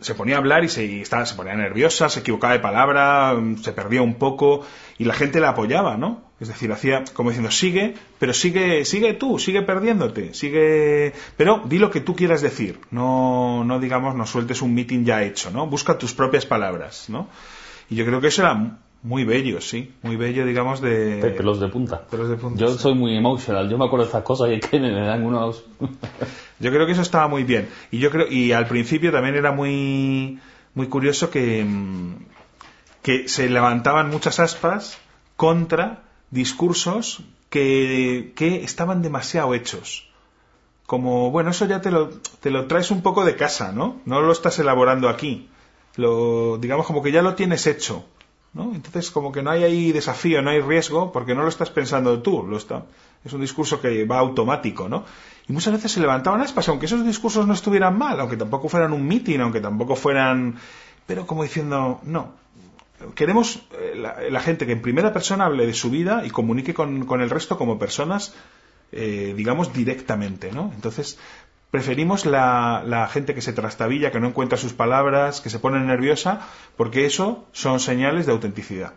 se 0.00 0.14
ponía 0.14 0.36
a 0.36 0.38
hablar 0.38 0.64
y 0.64 0.70
se, 0.70 1.02
estaba, 1.02 1.26
se 1.26 1.34
ponía 1.34 1.54
nerviosa, 1.54 2.08
se 2.08 2.20
equivocaba 2.20 2.54
de 2.54 2.60
palabra, 2.60 3.36
se 3.62 3.72
perdía 3.72 4.00
un 4.00 4.14
poco 4.14 4.66
y 4.96 5.04
la 5.04 5.12
gente 5.12 5.38
la 5.38 5.50
apoyaba, 5.50 5.98
¿no? 5.98 6.23
Es 6.40 6.48
decir, 6.48 6.72
hacía 6.72 7.04
como 7.12 7.30
diciendo, 7.30 7.50
sigue, 7.52 7.94
pero 8.18 8.34
sigue, 8.34 8.84
sigue 8.84 9.14
tú, 9.14 9.38
sigue 9.38 9.62
perdiéndote, 9.62 10.34
sigue, 10.34 11.12
pero 11.36 11.62
di 11.64 11.78
lo 11.78 11.90
que 11.90 12.00
tú 12.00 12.16
quieras 12.16 12.42
decir, 12.42 12.80
no, 12.90 13.62
no 13.64 13.78
digamos, 13.78 14.16
no 14.16 14.26
sueltes 14.26 14.60
un 14.60 14.74
meeting 14.74 15.04
ya 15.04 15.22
hecho, 15.22 15.52
¿no? 15.52 15.68
Busca 15.68 15.96
tus 15.96 16.12
propias 16.12 16.44
palabras, 16.44 17.06
¿no? 17.08 17.28
Y 17.88 17.94
yo 17.94 18.04
creo 18.04 18.20
que 18.20 18.28
eso 18.28 18.42
era 18.42 18.78
muy 19.04 19.24
bello, 19.24 19.60
sí, 19.60 19.94
muy 20.02 20.16
bello, 20.16 20.44
digamos, 20.44 20.80
de... 20.80 21.34
pelos 21.36 21.60
de 21.60 21.68
punta. 21.68 22.00
Pelos 22.00 22.28
de 22.28 22.36
punta. 22.36 22.58
Yo 22.58 22.68
soy 22.68 22.94
muy 22.94 23.16
emotional, 23.16 23.68
yo 23.70 23.78
me 23.78 23.84
acuerdo 23.84 24.04
de 24.06 24.08
estas 24.08 24.24
cosas 24.24 24.50
y 24.50 24.58
que 24.58 24.80
me 24.80 24.92
dan 24.92 25.24
unos... 25.24 25.62
yo 26.58 26.70
creo 26.70 26.84
que 26.84 26.92
eso 26.92 27.02
estaba 27.02 27.28
muy 27.28 27.44
bien. 27.44 27.68
Y 27.92 27.98
yo 27.98 28.10
creo, 28.10 28.26
y 28.28 28.50
al 28.52 28.66
principio 28.66 29.12
también 29.12 29.36
era 29.36 29.52
muy, 29.52 30.40
muy 30.74 30.88
curioso 30.88 31.30
que, 31.30 31.62
mm, 31.62 32.14
que 33.02 33.28
se 33.28 33.48
levantaban 33.48 34.10
muchas 34.10 34.40
aspas 34.40 34.98
contra 35.36 36.02
discursos 36.34 37.22
que, 37.48 38.32
estaban 38.64 39.00
demasiado 39.00 39.54
hechos. 39.54 40.08
Como, 40.86 41.30
bueno, 41.30 41.50
eso 41.50 41.64
ya 41.64 41.80
te 41.80 41.90
lo, 41.90 42.10
te 42.40 42.50
lo 42.50 42.66
traes 42.66 42.90
un 42.90 43.00
poco 43.00 43.24
de 43.24 43.36
casa, 43.36 43.72
¿no? 43.72 44.00
No 44.04 44.20
lo 44.20 44.32
estás 44.32 44.58
elaborando 44.58 45.08
aquí. 45.08 45.48
Lo, 45.96 46.58
digamos 46.58 46.86
como 46.86 47.02
que 47.02 47.12
ya 47.12 47.22
lo 47.22 47.34
tienes 47.34 47.66
hecho. 47.66 48.04
¿no? 48.52 48.72
Entonces, 48.74 49.10
como 49.10 49.32
que 49.32 49.42
no 49.42 49.50
hay 49.50 49.64
ahí 49.64 49.92
desafío, 49.92 50.42
no 50.42 50.50
hay 50.50 50.60
riesgo, 50.60 51.10
porque 51.10 51.34
no 51.34 51.42
lo 51.42 51.48
estás 51.48 51.70
pensando 51.70 52.22
tú, 52.22 52.44
lo 52.44 52.56
está, 52.56 52.84
es 53.24 53.32
un 53.32 53.40
discurso 53.40 53.80
que 53.80 54.04
va 54.04 54.20
automático, 54.20 54.88
¿no? 54.88 55.04
Y 55.48 55.52
muchas 55.52 55.72
veces 55.72 55.90
se 55.90 56.00
levantaban 56.00 56.40
aspas, 56.40 56.68
aunque 56.68 56.86
esos 56.86 57.04
discursos 57.04 57.48
no 57.48 57.54
estuvieran 57.54 57.98
mal, 57.98 58.20
aunque 58.20 58.36
tampoco 58.36 58.68
fueran 58.68 58.92
un 58.92 59.08
mitin, 59.08 59.40
aunque 59.40 59.60
tampoco 59.60 59.96
fueran, 59.96 60.54
pero 61.04 61.26
como 61.26 61.42
diciendo, 61.42 62.00
no, 62.04 62.32
queremos 63.14 63.62
eh, 63.72 63.94
la, 63.96 64.40
gente 64.40 64.66
que 64.66 64.72
en 64.72 64.82
primera 64.82 65.12
persona 65.12 65.46
hable 65.46 65.66
de 65.66 65.74
su 65.74 65.90
vida 65.90 66.24
y 66.24 66.30
comunique 66.30 66.74
con, 66.74 67.04
con 67.06 67.20
el 67.20 67.30
resto 67.30 67.58
como 67.58 67.78
personas, 67.78 68.34
eh, 68.92 69.34
digamos, 69.36 69.72
directamente, 69.72 70.52
¿no? 70.52 70.72
Entonces, 70.74 71.18
preferimos 71.70 72.24
la, 72.26 72.82
la, 72.86 73.06
gente 73.08 73.34
que 73.34 73.42
se 73.42 73.52
trastabilla, 73.52 74.10
que 74.10 74.20
no 74.20 74.28
encuentra 74.28 74.56
sus 74.56 74.72
palabras, 74.72 75.40
que 75.40 75.50
se 75.50 75.58
pone 75.58 75.80
nerviosa, 75.80 76.40
porque 76.76 77.04
eso 77.04 77.46
son 77.52 77.80
señales 77.80 78.26
de 78.26 78.32
autenticidad. 78.32 78.94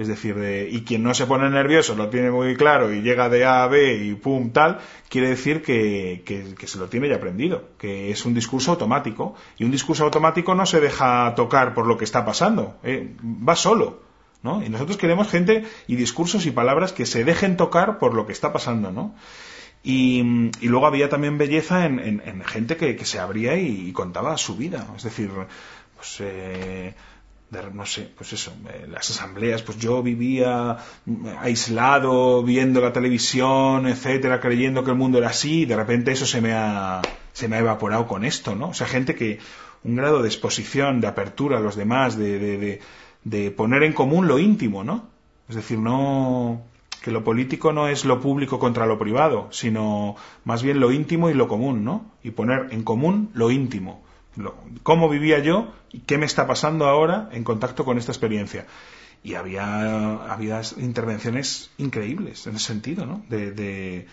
Es 0.00 0.08
decir, 0.08 0.34
y 0.70 0.80
quien 0.80 1.02
no 1.02 1.12
se 1.12 1.26
pone 1.26 1.50
nervioso 1.50 1.94
lo 1.94 2.08
tiene 2.08 2.30
muy 2.30 2.56
claro 2.56 2.90
y 2.90 3.02
llega 3.02 3.28
de 3.28 3.44
A 3.44 3.64
a 3.64 3.66
B 3.66 3.96
y 4.02 4.14
pum 4.14 4.50
tal, 4.50 4.78
quiere 5.10 5.28
decir 5.28 5.60
que, 5.60 6.22
que, 6.24 6.66
se 6.66 6.78
lo 6.78 6.88
tiene 6.88 7.06
ya 7.06 7.16
aprendido, 7.16 7.68
que 7.76 8.10
es 8.10 8.24
un 8.24 8.32
discurso 8.32 8.70
automático. 8.70 9.34
Y 9.58 9.64
un 9.64 9.70
discurso 9.70 10.04
automático 10.04 10.54
no 10.54 10.64
se 10.64 10.80
deja 10.80 11.34
tocar 11.34 11.74
por 11.74 11.86
lo 11.86 11.98
que 11.98 12.04
está 12.04 12.24
pasando, 12.24 12.78
eh, 12.82 13.14
va 13.22 13.54
solo. 13.56 14.00
¿no? 14.42 14.64
Y 14.64 14.70
nosotros 14.70 14.96
queremos 14.96 15.28
gente 15.28 15.66
y 15.86 15.96
discursos 15.96 16.46
y 16.46 16.50
palabras 16.50 16.94
que 16.94 17.04
se 17.04 17.22
dejen 17.22 17.58
tocar 17.58 17.98
por 17.98 18.14
lo 18.14 18.24
que 18.24 18.32
está 18.32 18.54
pasando, 18.54 18.90
¿no? 18.92 19.14
Y, 19.82 20.22
luego 20.62 20.86
había 20.86 21.10
también 21.10 21.36
belleza 21.36 21.84
en, 21.84 22.42
gente 22.46 22.78
que, 22.78 23.04
se 23.04 23.18
abría 23.18 23.58
y, 23.58 23.92
contaba 23.92 24.38
su 24.38 24.56
vida. 24.56 24.86
Es 24.96 25.02
decir, 25.02 25.30
pues, 25.94 26.16
eh, 26.20 26.94
no 27.72 27.84
sé, 27.84 28.08
pues 28.16 28.32
eso, 28.32 28.52
las 28.88 29.10
asambleas, 29.10 29.62
pues 29.62 29.78
yo 29.78 30.02
vivía 30.02 30.78
mm, 31.04 31.26
aislado, 31.40 32.42
viendo 32.44 32.80
la 32.80 32.92
televisión, 32.92 33.86
etcétera, 33.88 34.40
creyendo 34.40 34.84
que 34.84 34.90
el 34.92 34.96
mundo 34.96 35.18
era 35.18 35.28
así, 35.30 35.62
y 35.62 35.66
de 35.66 35.76
repente 35.76 36.12
eso 36.12 36.26
se 36.26 36.40
me 36.40 36.52
ha, 36.52 37.02
se 37.32 37.48
me 37.48 37.56
ha 37.56 37.60
evaporado 37.60 38.06
con 38.06 38.24
esto, 38.24 38.54
¿no? 38.54 38.68
O 38.68 38.74
sea, 38.74 38.86
gente 38.86 39.14
que 39.14 39.40
un 39.82 39.96
grado 39.96 40.22
de 40.22 40.28
exposición, 40.28 41.00
de 41.00 41.08
apertura 41.08 41.58
a 41.58 41.60
los 41.60 41.74
demás, 41.74 42.16
de, 42.16 42.38
de, 42.38 42.58
de, 42.58 42.80
de 43.24 43.50
poner 43.50 43.82
en 43.82 43.94
común 43.94 44.28
lo 44.28 44.38
íntimo, 44.38 44.84
¿no? 44.84 45.08
Es 45.48 45.56
decir, 45.56 45.78
no, 45.78 46.62
que 47.02 47.10
lo 47.10 47.24
político 47.24 47.72
no 47.72 47.88
es 47.88 48.04
lo 48.04 48.20
público 48.20 48.58
contra 48.58 48.86
lo 48.86 48.98
privado, 48.98 49.48
sino 49.50 50.16
más 50.44 50.62
bien 50.62 50.78
lo 50.78 50.92
íntimo 50.92 51.30
y 51.30 51.34
lo 51.34 51.48
común, 51.48 51.84
¿no? 51.84 52.12
Y 52.22 52.30
poner 52.30 52.68
en 52.70 52.84
común 52.84 53.30
lo 53.34 53.50
íntimo. 53.50 54.02
Cómo 54.82 55.08
vivía 55.08 55.38
yo 55.40 55.72
y 55.92 56.00
qué 56.00 56.18
me 56.18 56.26
está 56.26 56.46
pasando 56.46 56.86
ahora 56.86 57.28
en 57.32 57.44
contacto 57.44 57.84
con 57.84 57.98
esta 57.98 58.12
experiencia. 58.12 58.66
Y 59.22 59.34
había, 59.34 60.32
había 60.32 60.62
intervenciones 60.78 61.70
increíbles 61.76 62.46
en 62.46 62.56
ese 62.56 62.66
sentido, 62.66 63.04
¿no? 63.04 63.22
De, 63.28 63.52
de, 63.52 64.06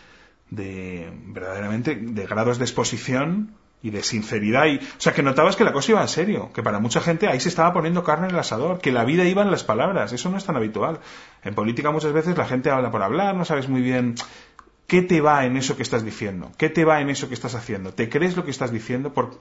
de 0.50 1.12
verdaderamente 1.28 1.96
de 1.96 2.26
grados 2.26 2.58
de 2.58 2.66
exposición 2.66 3.56
y 3.82 3.92
de 3.92 4.04
sinceridad. 4.04 4.66
Y, 4.66 4.78
o 4.78 5.00
sea, 5.00 5.14
que 5.14 5.24
notabas 5.24 5.56
que 5.56 5.64
la 5.64 5.72
cosa 5.72 5.92
iba 5.92 6.02
en 6.02 6.08
serio, 6.08 6.52
que 6.54 6.64
para 6.64 6.80
mucha 6.80 7.00
gente 7.00 7.28
ahí 7.28 7.40
se 7.40 7.50
estaba 7.50 7.74
poniendo 7.74 8.04
carne 8.04 8.28
en 8.28 8.34
el 8.34 8.40
asador, 8.40 8.80
que 8.80 8.92
la 8.92 9.06
vida 9.06 9.24
iba 9.24 9.44
en 9.44 9.52
las 9.52 9.64
palabras. 9.64 10.12
Eso 10.14 10.30
no 10.30 10.38
es 10.38 10.46
tan 10.46 10.56
habitual. 10.56 11.00
En 11.44 11.54
política 11.54 11.92
muchas 11.92 12.12
veces 12.12 12.38
la 12.38 12.46
gente 12.46 12.70
habla 12.70 12.92
por 12.92 13.04
hablar, 13.04 13.36
no 13.36 13.46
sabes 13.46 13.70
muy 13.70 13.82
bien 13.82 14.16
qué 14.88 15.02
te 15.02 15.22
va 15.22 15.46
en 15.46 15.58
eso 15.58 15.76
que 15.76 15.84
estás 15.84 16.04
diciendo, 16.04 16.52
qué 16.58 16.70
te 16.70 16.86
va 16.86 17.02
en 17.02 17.10
eso 17.10 17.28
que 17.28 17.34
estás 17.34 17.56
haciendo, 17.56 17.94
te 17.94 18.10
crees 18.10 18.36
lo 18.36 18.46
que 18.46 18.52
estás 18.52 18.72
diciendo. 18.72 19.14
Por... 19.14 19.40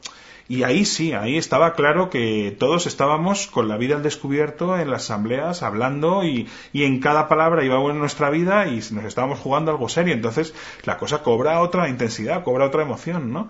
Y 0.48 0.64
ahí 0.64 0.84
sí, 0.84 1.12
ahí 1.12 1.36
estaba 1.36 1.74
claro 1.74 2.10
que 2.10 2.54
todos 2.58 2.86
estábamos 2.86 3.46
con 3.46 3.68
la 3.68 3.76
vida 3.76 3.96
al 3.96 4.02
descubierto 4.02 4.78
en 4.78 4.90
las 4.90 5.04
asambleas, 5.04 5.62
hablando 5.62 6.24
y, 6.24 6.48
y 6.72 6.84
en 6.84 7.00
cada 7.00 7.28
palabra 7.28 7.64
iba 7.64 7.80
en 7.80 7.98
nuestra 7.98 8.30
vida 8.30 8.66
y 8.66 8.76
nos 8.90 9.04
estábamos 9.04 9.38
jugando 9.38 9.70
algo 9.70 9.88
serio. 9.88 10.14
Entonces 10.14 10.54
la 10.84 10.98
cosa 10.98 11.22
cobra 11.22 11.60
otra 11.60 11.88
intensidad, 11.88 12.44
cobra 12.44 12.66
otra 12.66 12.82
emoción, 12.82 13.32
¿no? 13.32 13.48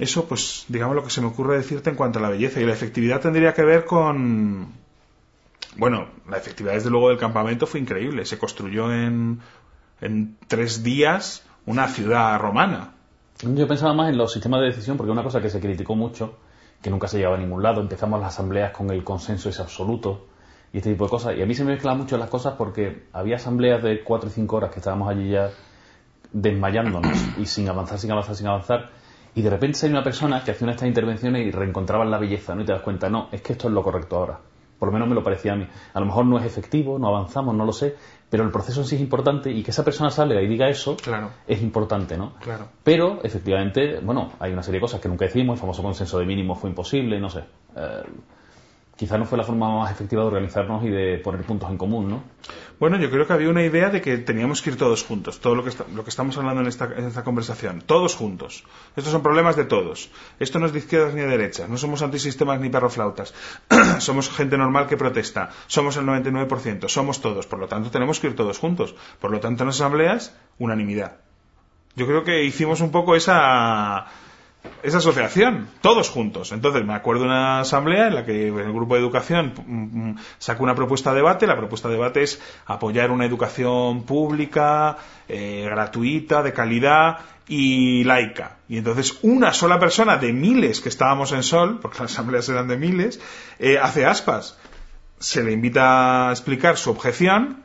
Eso, 0.00 0.26
pues, 0.26 0.64
digamos 0.68 0.96
lo 0.96 1.04
que 1.04 1.10
se 1.10 1.20
me 1.20 1.26
ocurre 1.26 1.58
decirte 1.58 1.90
en 1.90 1.96
cuanto 1.96 2.18
a 2.18 2.22
la 2.22 2.30
belleza. 2.30 2.58
Y 2.58 2.64
la 2.64 2.72
efectividad 2.72 3.20
tendría 3.20 3.52
que 3.52 3.62
ver 3.62 3.84
con. 3.84 4.72
Bueno, 5.76 6.08
la 6.28 6.38
efectividad, 6.38 6.74
desde 6.74 6.88
luego, 6.88 7.10
del 7.10 7.18
campamento 7.18 7.66
fue 7.66 7.80
increíble. 7.80 8.24
Se 8.24 8.38
construyó 8.38 8.90
en, 8.92 9.40
en 10.00 10.36
tres 10.48 10.82
días 10.82 11.44
una 11.66 11.88
ciudad 11.88 12.38
romana. 12.38 12.94
Yo 13.42 13.66
pensaba 13.66 13.94
más 13.94 14.10
en 14.10 14.18
los 14.18 14.32
sistemas 14.32 14.60
de 14.60 14.66
decisión, 14.66 14.96
porque 14.96 15.12
una 15.12 15.22
cosa 15.22 15.40
que 15.40 15.50
se 15.50 15.60
criticó 15.60 15.94
mucho, 15.94 16.38
que 16.82 16.90
nunca 16.90 17.08
se 17.08 17.18
llevaba 17.18 17.36
a 17.36 17.40
ningún 17.40 17.62
lado, 17.62 17.80
empezamos 17.80 18.20
las 18.20 18.34
asambleas 18.34 18.72
con 18.72 18.90
el 18.90 19.02
consenso 19.02 19.48
ese 19.48 19.62
absoluto 19.62 20.26
y 20.72 20.78
este 20.78 20.90
tipo 20.90 21.04
de 21.04 21.10
cosas. 21.10 21.36
Y 21.36 21.42
a 21.42 21.46
mí 21.46 21.54
se 21.54 21.64
me 21.64 21.78
mucho 21.94 22.18
las 22.18 22.28
cosas 22.28 22.54
porque 22.56 23.06
había 23.12 23.36
asambleas 23.36 23.82
de 23.82 24.02
cuatro 24.02 24.28
y 24.28 24.32
cinco 24.32 24.56
horas 24.56 24.70
que 24.70 24.80
estábamos 24.80 25.08
allí 25.08 25.30
ya 25.30 25.50
desmayándonos 26.32 27.16
y 27.38 27.46
sin 27.46 27.68
avanzar, 27.68 27.98
sin 27.98 28.12
avanzar, 28.12 28.36
sin 28.36 28.46
avanzar 28.46 28.90
y 29.34 29.42
de 29.42 29.50
repente 29.50 29.78
hay 29.82 29.90
una 29.90 30.02
persona 30.02 30.42
que 30.42 30.50
hacía 30.50 30.64
una 30.64 30.72
de 30.72 30.76
estas 30.76 30.88
intervenciones 30.88 31.46
y 31.46 31.50
reencontraba 31.50 32.04
la 32.04 32.18
belleza, 32.18 32.54
¿no? 32.54 32.62
Y 32.62 32.64
te 32.64 32.72
das 32.72 32.82
cuenta, 32.82 33.08
no, 33.08 33.28
es 33.30 33.42
que 33.42 33.52
esto 33.52 33.68
es 33.68 33.74
lo 33.74 33.82
correcto 33.82 34.16
ahora. 34.16 34.40
Por 34.80 34.88
lo 34.88 34.92
menos 34.92 35.08
me 35.08 35.14
lo 35.14 35.22
parecía 35.22 35.52
a 35.52 35.56
mí. 35.56 35.68
A 35.92 36.00
lo 36.00 36.06
mejor 36.06 36.24
no 36.24 36.38
es 36.38 36.44
efectivo, 36.46 36.98
no 36.98 37.08
avanzamos, 37.08 37.54
no 37.54 37.66
lo 37.66 37.72
sé, 37.72 37.94
pero 38.30 38.44
el 38.44 38.50
proceso 38.50 38.80
en 38.80 38.86
sí 38.86 38.96
es 38.96 39.02
importante 39.02 39.50
y 39.50 39.62
que 39.62 39.72
esa 39.72 39.84
persona 39.84 40.10
salga 40.10 40.40
y 40.40 40.48
diga 40.48 40.68
eso 40.68 40.96
claro. 40.96 41.30
es 41.46 41.60
importante, 41.60 42.16
¿no? 42.16 42.32
Claro. 42.40 42.66
Pero, 42.82 43.20
efectivamente, 43.22 44.00
bueno, 44.00 44.32
hay 44.40 44.52
una 44.52 44.62
serie 44.62 44.78
de 44.78 44.82
cosas 44.82 45.00
que 45.00 45.08
nunca 45.08 45.26
decimos, 45.26 45.56
el 45.56 45.60
famoso 45.60 45.82
consenso 45.82 46.18
de 46.18 46.24
mínimo 46.24 46.54
fue 46.54 46.70
imposible, 46.70 47.20
no 47.20 47.28
sé. 47.28 47.44
Eh, 47.76 48.02
quizá 49.00 49.16
no 49.16 49.24
fue 49.24 49.38
la 49.38 49.44
forma 49.44 49.78
más 49.78 49.90
efectiva 49.90 50.20
de 50.20 50.28
organizarnos 50.28 50.84
y 50.84 50.90
de 50.90 51.16
poner 51.24 51.40
puntos 51.44 51.70
en 51.70 51.78
común, 51.78 52.10
¿no? 52.10 52.22
Bueno, 52.78 52.98
yo 52.98 53.10
creo 53.10 53.26
que 53.26 53.32
había 53.32 53.48
una 53.48 53.64
idea 53.64 53.88
de 53.88 54.02
que 54.02 54.18
teníamos 54.18 54.60
que 54.60 54.68
ir 54.68 54.76
todos 54.76 55.04
juntos, 55.04 55.40
todo 55.40 55.54
lo 55.54 55.64
que, 55.64 55.70
lo 55.94 56.04
que 56.04 56.10
estamos 56.10 56.36
hablando 56.36 56.60
en 56.60 56.66
esta, 56.66 56.84
en 56.84 57.06
esta, 57.06 57.24
conversación, 57.24 57.80
todos 57.80 58.14
juntos. 58.14 58.62
Estos 58.96 59.10
son 59.10 59.22
problemas 59.22 59.56
de 59.56 59.64
todos. 59.64 60.10
Esto 60.38 60.58
no 60.58 60.66
es 60.66 60.74
de 60.74 60.80
izquierdas 60.80 61.14
ni 61.14 61.22
de 61.22 61.28
derechas, 61.28 61.70
no 61.70 61.78
somos 61.78 62.02
antisistemas 62.02 62.60
ni 62.60 62.68
perroflautas. 62.68 63.32
somos 64.00 64.28
gente 64.28 64.58
normal 64.58 64.86
que 64.86 64.98
protesta, 64.98 65.48
somos 65.66 65.96
el 65.96 66.04
99%, 66.04 66.86
somos 66.88 67.22
todos, 67.22 67.46
por 67.46 67.58
lo 67.58 67.68
tanto 67.68 67.90
tenemos 67.90 68.20
que 68.20 68.26
ir 68.26 68.36
todos 68.36 68.58
juntos. 68.58 68.94
Por 69.18 69.30
lo 69.30 69.40
tanto, 69.40 69.62
en 69.62 69.68
las 69.68 69.76
asambleas, 69.76 70.36
unanimidad. 70.58 71.20
Yo 71.96 72.06
creo 72.06 72.22
que 72.22 72.44
hicimos 72.44 72.82
un 72.82 72.90
poco 72.90 73.16
esa 73.16 74.08
esa 74.82 74.98
asociación, 74.98 75.68
todos 75.80 76.08
juntos. 76.08 76.52
Entonces 76.52 76.84
me 76.84 76.94
acuerdo 76.94 77.22
de 77.22 77.28
una 77.28 77.60
asamblea 77.60 78.08
en 78.08 78.14
la 78.14 78.24
que 78.24 78.48
el 78.48 78.72
grupo 78.72 78.94
de 78.94 79.00
educación 79.00 79.52
mm, 79.66 80.10
mm, 80.10 80.16
sacó 80.38 80.64
una 80.64 80.74
propuesta 80.74 81.10
de 81.10 81.16
debate. 81.16 81.46
La 81.46 81.56
propuesta 81.56 81.88
de 81.88 81.94
debate 81.94 82.22
es 82.22 82.40
apoyar 82.66 83.10
una 83.10 83.26
educación 83.26 84.04
pública, 84.04 84.96
eh, 85.28 85.66
gratuita, 85.70 86.42
de 86.42 86.52
calidad 86.52 87.18
y 87.48 88.04
laica. 88.04 88.58
Y 88.68 88.78
entonces 88.78 89.18
una 89.22 89.52
sola 89.52 89.78
persona 89.78 90.16
de 90.16 90.32
miles 90.32 90.80
que 90.80 90.88
estábamos 90.88 91.32
en 91.32 91.42
Sol, 91.42 91.78
porque 91.80 91.98
las 92.02 92.12
asambleas 92.12 92.48
eran 92.48 92.68
de 92.68 92.76
miles, 92.76 93.20
eh, 93.58 93.78
hace 93.78 94.06
aspas. 94.06 94.58
Se 95.18 95.42
le 95.42 95.52
invita 95.52 96.28
a 96.28 96.32
explicar 96.32 96.78
su 96.78 96.90
objeción. 96.90 97.64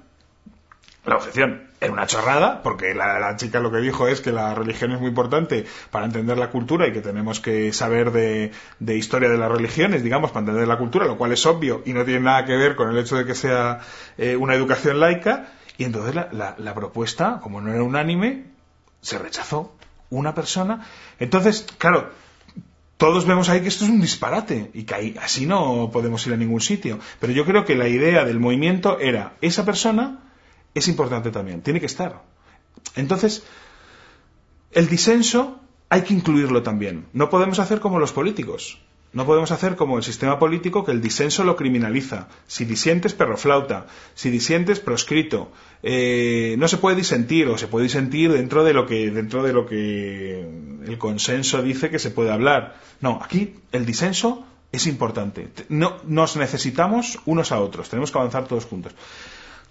La 1.05 1.15
objeción 1.15 1.69
era 1.85 1.93
una 1.93 2.07
chorrada, 2.07 2.61
porque 2.61 2.93
la, 2.93 3.35
chica 3.37 3.59
lo 3.59 3.71
que 3.71 3.77
dijo 3.77 4.07
es 4.07 4.21
que 4.21 4.31
la 4.31 4.53
religión 4.53 4.91
es 4.91 4.99
muy 4.99 5.09
importante 5.09 5.65
para 5.91 6.05
entender 6.05 6.37
la 6.37 6.49
cultura 6.49 6.87
y 6.87 6.93
que 6.93 7.01
tenemos 7.01 7.39
que 7.39 7.71
saber 7.73 8.11
de, 8.11 8.51
historia 8.95 9.29
de 9.29 9.37
las 9.37 9.51
religiones, 9.51 10.03
digamos, 10.03 10.31
para 10.31 10.41
entender 10.41 10.67
la 10.67 10.77
cultura, 10.77 11.05
lo 11.05 11.17
cual 11.17 11.31
es 11.31 11.45
obvio 11.45 11.81
y 11.85 11.93
no 11.93 12.05
tiene 12.05 12.21
nada 12.21 12.45
que 12.45 12.55
ver 12.55 12.75
con 12.75 12.89
el 12.89 12.97
hecho 12.97 13.15
de 13.15 13.25
que 13.25 13.35
sea 13.35 13.79
eh, 14.17 14.35
una 14.35 14.55
educación 14.55 14.99
laica. 14.99 15.47
Y 15.77 15.83
entonces 15.83 16.15
la, 16.15 16.55
la 16.57 16.73
propuesta, 16.73 17.39
como 17.41 17.61
no 17.61 17.73
era 17.73 17.83
unánime, 17.83 18.45
se 19.01 19.17
rechazó. 19.17 19.75
Una 20.11 20.35
persona. 20.35 20.85
Entonces, 21.19 21.65
claro, 21.79 22.11
todos 22.97 23.25
vemos 23.25 23.49
ahí 23.49 23.61
que 23.61 23.67
esto 23.67 23.83
es 23.83 23.89
un 23.89 23.99
disparate 23.99 24.71
y 24.73 24.83
que 24.83 25.15
así 25.21 25.45
no 25.45 25.89
podemos 25.91 26.25
ir 26.27 26.33
a 26.33 26.37
ningún 26.37 26.61
sitio. 26.61 26.99
Pero 27.19 27.33
yo 27.33 27.43
creo 27.43 27.65
que 27.65 27.75
la 27.75 27.87
idea 27.87 28.23
del 28.23 28.39
movimiento 28.39 28.99
era 28.99 29.33
esa 29.41 29.65
persona 29.65 30.24
es 30.75 30.87
importante 30.87 31.31
también, 31.31 31.61
tiene 31.61 31.79
que 31.79 31.87
estar. 31.87 32.21
Entonces, 32.95 33.43
el 34.71 34.87
disenso 34.87 35.59
hay 35.89 36.01
que 36.01 36.13
incluirlo 36.13 36.61
también. 36.61 37.05
No 37.13 37.29
podemos 37.29 37.59
hacer 37.59 37.79
como 37.79 37.97
los 37.97 38.11
políticos. 38.11 38.79
No 39.13 39.25
podemos 39.25 39.51
hacer 39.51 39.77
como 39.77 39.97
el 39.97 40.03
sistema 40.03 40.37
político 40.39 40.83
que 40.83 40.91
el 40.91 40.99
disenso 40.99 41.45
lo 41.45 41.55
criminaliza. 41.55 42.27
Si 42.47 42.65
disientes, 42.65 43.13
perroflauta. 43.13 43.87
Si 44.13 44.29
disientes, 44.29 44.81
proscrito. 44.81 45.53
Eh, 45.83 46.55
no 46.59 46.67
se 46.67 46.77
puede 46.77 46.97
disentir 46.97 47.47
o 47.47 47.57
se 47.57 47.67
puede 47.67 47.83
disentir 47.83 48.33
dentro 48.33 48.65
de 48.65 48.73
lo 48.73 48.85
que 48.85 49.11
dentro 49.11 49.41
de 49.41 49.53
lo 49.53 49.65
que 49.65 50.41
el 50.85 50.97
consenso 50.97 51.61
dice 51.61 51.89
que 51.89 51.99
se 51.99 52.11
puede 52.11 52.31
hablar. 52.31 52.75
No, 52.99 53.21
aquí 53.23 53.55
el 53.71 53.85
disenso 53.85 54.45
es 54.73 54.85
importante. 54.85 55.47
No, 55.69 55.95
nos 56.03 56.35
necesitamos 56.35 57.17
unos 57.25 57.53
a 57.53 57.61
otros. 57.61 57.87
Tenemos 57.87 58.11
que 58.11 58.17
avanzar 58.17 58.49
todos 58.49 58.65
juntos. 58.65 58.93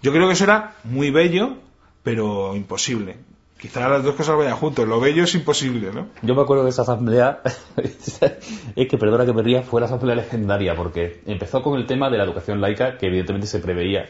Yo 0.01 0.11
creo 0.11 0.27
que 0.27 0.33
eso 0.33 0.43
era 0.43 0.75
muy 0.83 1.11
bello, 1.11 1.57
pero 2.03 2.55
imposible. 2.55 3.17
Quizá 3.57 3.87
las 3.87 4.03
dos 4.03 4.15
cosas 4.15 4.37
vayan 4.37 4.57
juntos. 4.57 4.87
Lo 4.87 4.99
bello 4.99 5.23
es 5.23 5.33
imposible, 5.33 5.91
¿no? 5.91 6.07
Yo 6.21 6.35
me 6.35 6.41
acuerdo 6.41 6.63
de 6.63 6.69
esa 6.69 6.83
asamblea, 6.83 7.41
es 8.75 8.87
que 8.87 8.97
perdona 8.97 9.25
que 9.25 9.33
me 9.33 9.41
ría, 9.41 9.63
fue 9.63 9.79
la 9.79 9.87
asamblea 9.87 10.15
legendaria, 10.15 10.75
porque 10.75 11.21
empezó 11.25 11.61
con 11.61 11.79
el 11.79 11.87
tema 11.87 12.09
de 12.09 12.17
la 12.17 12.25
educación 12.25 12.61
laica, 12.61 12.97
que 12.97 13.07
evidentemente 13.07 13.47
se 13.47 13.59
preveía 13.59 14.05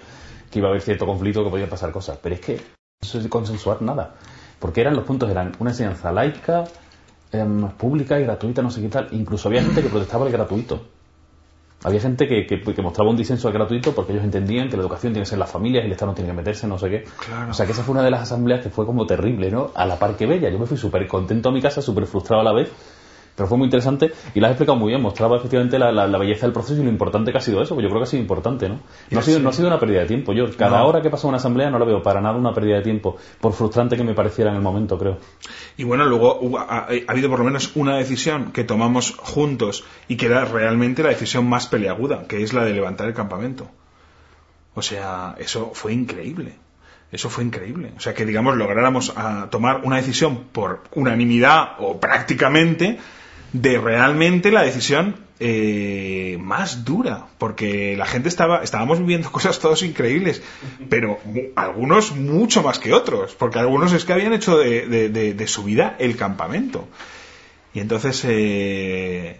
que 0.51 0.59
iba 0.59 0.67
a 0.67 0.71
haber 0.71 0.81
cierto 0.81 1.05
conflicto, 1.05 1.43
que 1.43 1.49
podían 1.49 1.69
pasar 1.69 1.91
cosas. 1.91 2.17
Pero 2.21 2.35
es 2.35 2.41
que 2.41 2.61
no 3.13 3.19
es 3.19 3.27
consensuar 3.27 3.81
nada. 3.81 4.15
Porque 4.59 4.81
eran 4.81 4.95
los 4.95 5.03
puntos, 5.03 5.29
eran 5.29 5.51
una 5.59 5.71
enseñanza 5.71 6.11
laica, 6.11 6.63
em, 7.31 7.67
pública 7.69 8.19
y 8.19 8.23
gratuita, 8.23 8.61
no 8.61 8.71
sé 8.71 8.81
qué 8.81 8.89
tal. 8.89 9.09
Incluso 9.11 9.47
había 9.47 9.61
gente 9.61 9.81
que 9.83 9.89
protestaba 9.89 10.25
el 10.25 10.31
gratuito. 10.31 10.87
Había 11.85 11.99
gente 11.99 12.27
que, 12.27 12.47
que, 12.47 12.81
mostraba 12.81 13.11
un 13.11 13.15
disenso 13.15 13.51
gratuito 13.51 13.93
porque 13.93 14.11
ellos 14.11 14.23
entendían 14.23 14.69
que 14.69 14.75
la 14.75 14.81
educación 14.81 15.13
tiene 15.13 15.21
que 15.23 15.29
ser 15.29 15.35
en 15.35 15.41
las 15.41 15.51
familias 15.51 15.83
y 15.83 15.85
el 15.85 15.91
Estado 15.91 16.13
no 16.13 16.15
tiene 16.15 16.31
que 16.31 16.35
meterse, 16.35 16.65
no 16.65 16.79
sé 16.79 16.89
qué. 16.89 17.03
O 17.47 17.53
sea 17.53 17.67
que 17.67 17.73
esa 17.73 17.83
fue 17.83 17.93
una 17.93 18.01
de 18.01 18.09
las 18.09 18.23
asambleas 18.23 18.63
que 18.63 18.71
fue 18.71 18.87
como 18.87 19.05
terrible, 19.05 19.51
¿no? 19.51 19.69
A 19.75 19.85
la 19.85 19.99
par 19.99 20.17
que 20.17 20.25
bella. 20.25 20.49
Yo 20.49 20.57
me 20.57 20.65
fui 20.65 20.77
súper 20.77 21.07
contento 21.07 21.49
a 21.49 21.51
mi 21.51 21.61
casa, 21.61 21.83
súper 21.83 22.07
frustrado 22.07 22.41
a 22.41 22.43
la 22.43 22.53
vez 22.53 22.71
pero 23.35 23.47
fue 23.47 23.57
muy 23.57 23.65
interesante 23.65 24.11
y 24.33 24.39
lo 24.39 24.45
has 24.45 24.51
explicado 24.51 24.77
muy 24.77 24.89
bien, 24.89 25.01
mostraba 25.01 25.37
efectivamente 25.37 25.77
la, 25.77 25.91
la, 25.91 26.17
belleza 26.17 26.45
del 26.45 26.53
proceso 26.53 26.81
y 26.81 26.83
lo 26.85 26.89
importante 26.89 27.31
que 27.31 27.37
ha 27.37 27.41
sido 27.41 27.61
eso, 27.61 27.75
porque 27.75 27.83
yo 27.83 27.89
creo 27.89 28.01
que 28.01 28.07
ha 28.07 28.09
sido 28.09 28.21
importante, 28.21 28.69
¿no? 28.69 28.79
No 29.11 29.19
ha 29.19 29.21
sido, 29.21 29.39
no 29.39 29.49
ha 29.49 29.53
sido 29.53 29.67
una 29.67 29.79
pérdida 29.79 30.01
de 30.01 30.05
tiempo. 30.05 30.31
Yo 30.33 30.45
cada 30.55 30.83
hora 30.83 31.01
que 31.01 31.09
pasa 31.09 31.27
una 31.27 31.37
asamblea 31.37 31.69
no 31.69 31.77
la 31.77 31.85
veo 31.85 32.01
para 32.01 32.21
nada 32.21 32.37
una 32.37 32.53
pérdida 32.53 32.77
de 32.77 32.83
tiempo, 32.83 33.17
por 33.41 33.53
frustrante 33.53 33.97
que 33.97 34.03
me 34.03 34.13
pareciera 34.13 34.51
en 34.51 34.57
el 34.57 34.61
momento, 34.61 34.97
creo. 34.97 35.17
Y 35.75 35.83
bueno, 35.83 36.05
luego 36.05 36.57
ha, 36.57 36.87
habido 37.07 37.29
por 37.29 37.39
lo 37.39 37.45
menos 37.45 37.75
una 37.75 37.97
decisión 37.97 38.51
que 38.51 38.63
tomamos 38.63 39.15
juntos 39.17 39.83
y 40.07 40.15
que 40.15 40.27
era 40.27 40.45
realmente 40.45 41.03
la 41.03 41.09
decisión 41.09 41.47
más 41.47 41.67
peleaguda, 41.67 42.27
que 42.27 42.41
es 42.41 42.53
la 42.53 42.63
de 42.63 42.73
levantar 42.73 43.07
el 43.07 43.13
campamento. 43.13 43.67
O 44.75 44.81
sea, 44.81 45.35
eso 45.39 45.71
fue 45.73 45.93
increíble. 45.93 46.55
Eso 47.11 47.29
fue 47.29 47.43
increíble. 47.43 47.93
O 47.95 47.99
sea, 47.99 48.13
que 48.13 48.25
digamos 48.25 48.57
lográramos 48.57 49.13
a, 49.15 49.43
ah, 49.43 49.49
tomar 49.49 49.81
una 49.83 49.97
decisión 49.97 50.45
por 50.51 50.83
unanimidad 50.93 51.75
o 51.79 51.99
prácticamente 51.99 52.99
de 53.61 53.77
realmente 53.79 54.51
la 54.51 54.63
decisión 54.63 55.15
eh, 55.39 56.37
más 56.41 56.83
dura, 56.83 57.27
porque 57.37 57.95
la 57.95 58.05
gente 58.05 58.27
estaba, 58.27 58.63
estábamos 58.63 58.99
viviendo 58.99 59.31
cosas 59.31 59.59
todos 59.59 59.81
increíbles, 59.83 60.41
pero 60.89 61.19
algunos 61.55 62.11
mucho 62.13 62.63
más 62.63 62.79
que 62.79 62.93
otros, 62.93 63.33
porque 63.35 63.59
algunos 63.59 63.93
es 63.93 64.03
que 64.03 64.13
habían 64.13 64.33
hecho 64.33 64.57
de, 64.57 65.45
su 65.47 65.63
vida 65.63 65.95
el 65.99 66.17
campamento. 66.17 66.87
Y 67.73 67.79
entonces, 67.79 68.23
eh, 68.27 69.39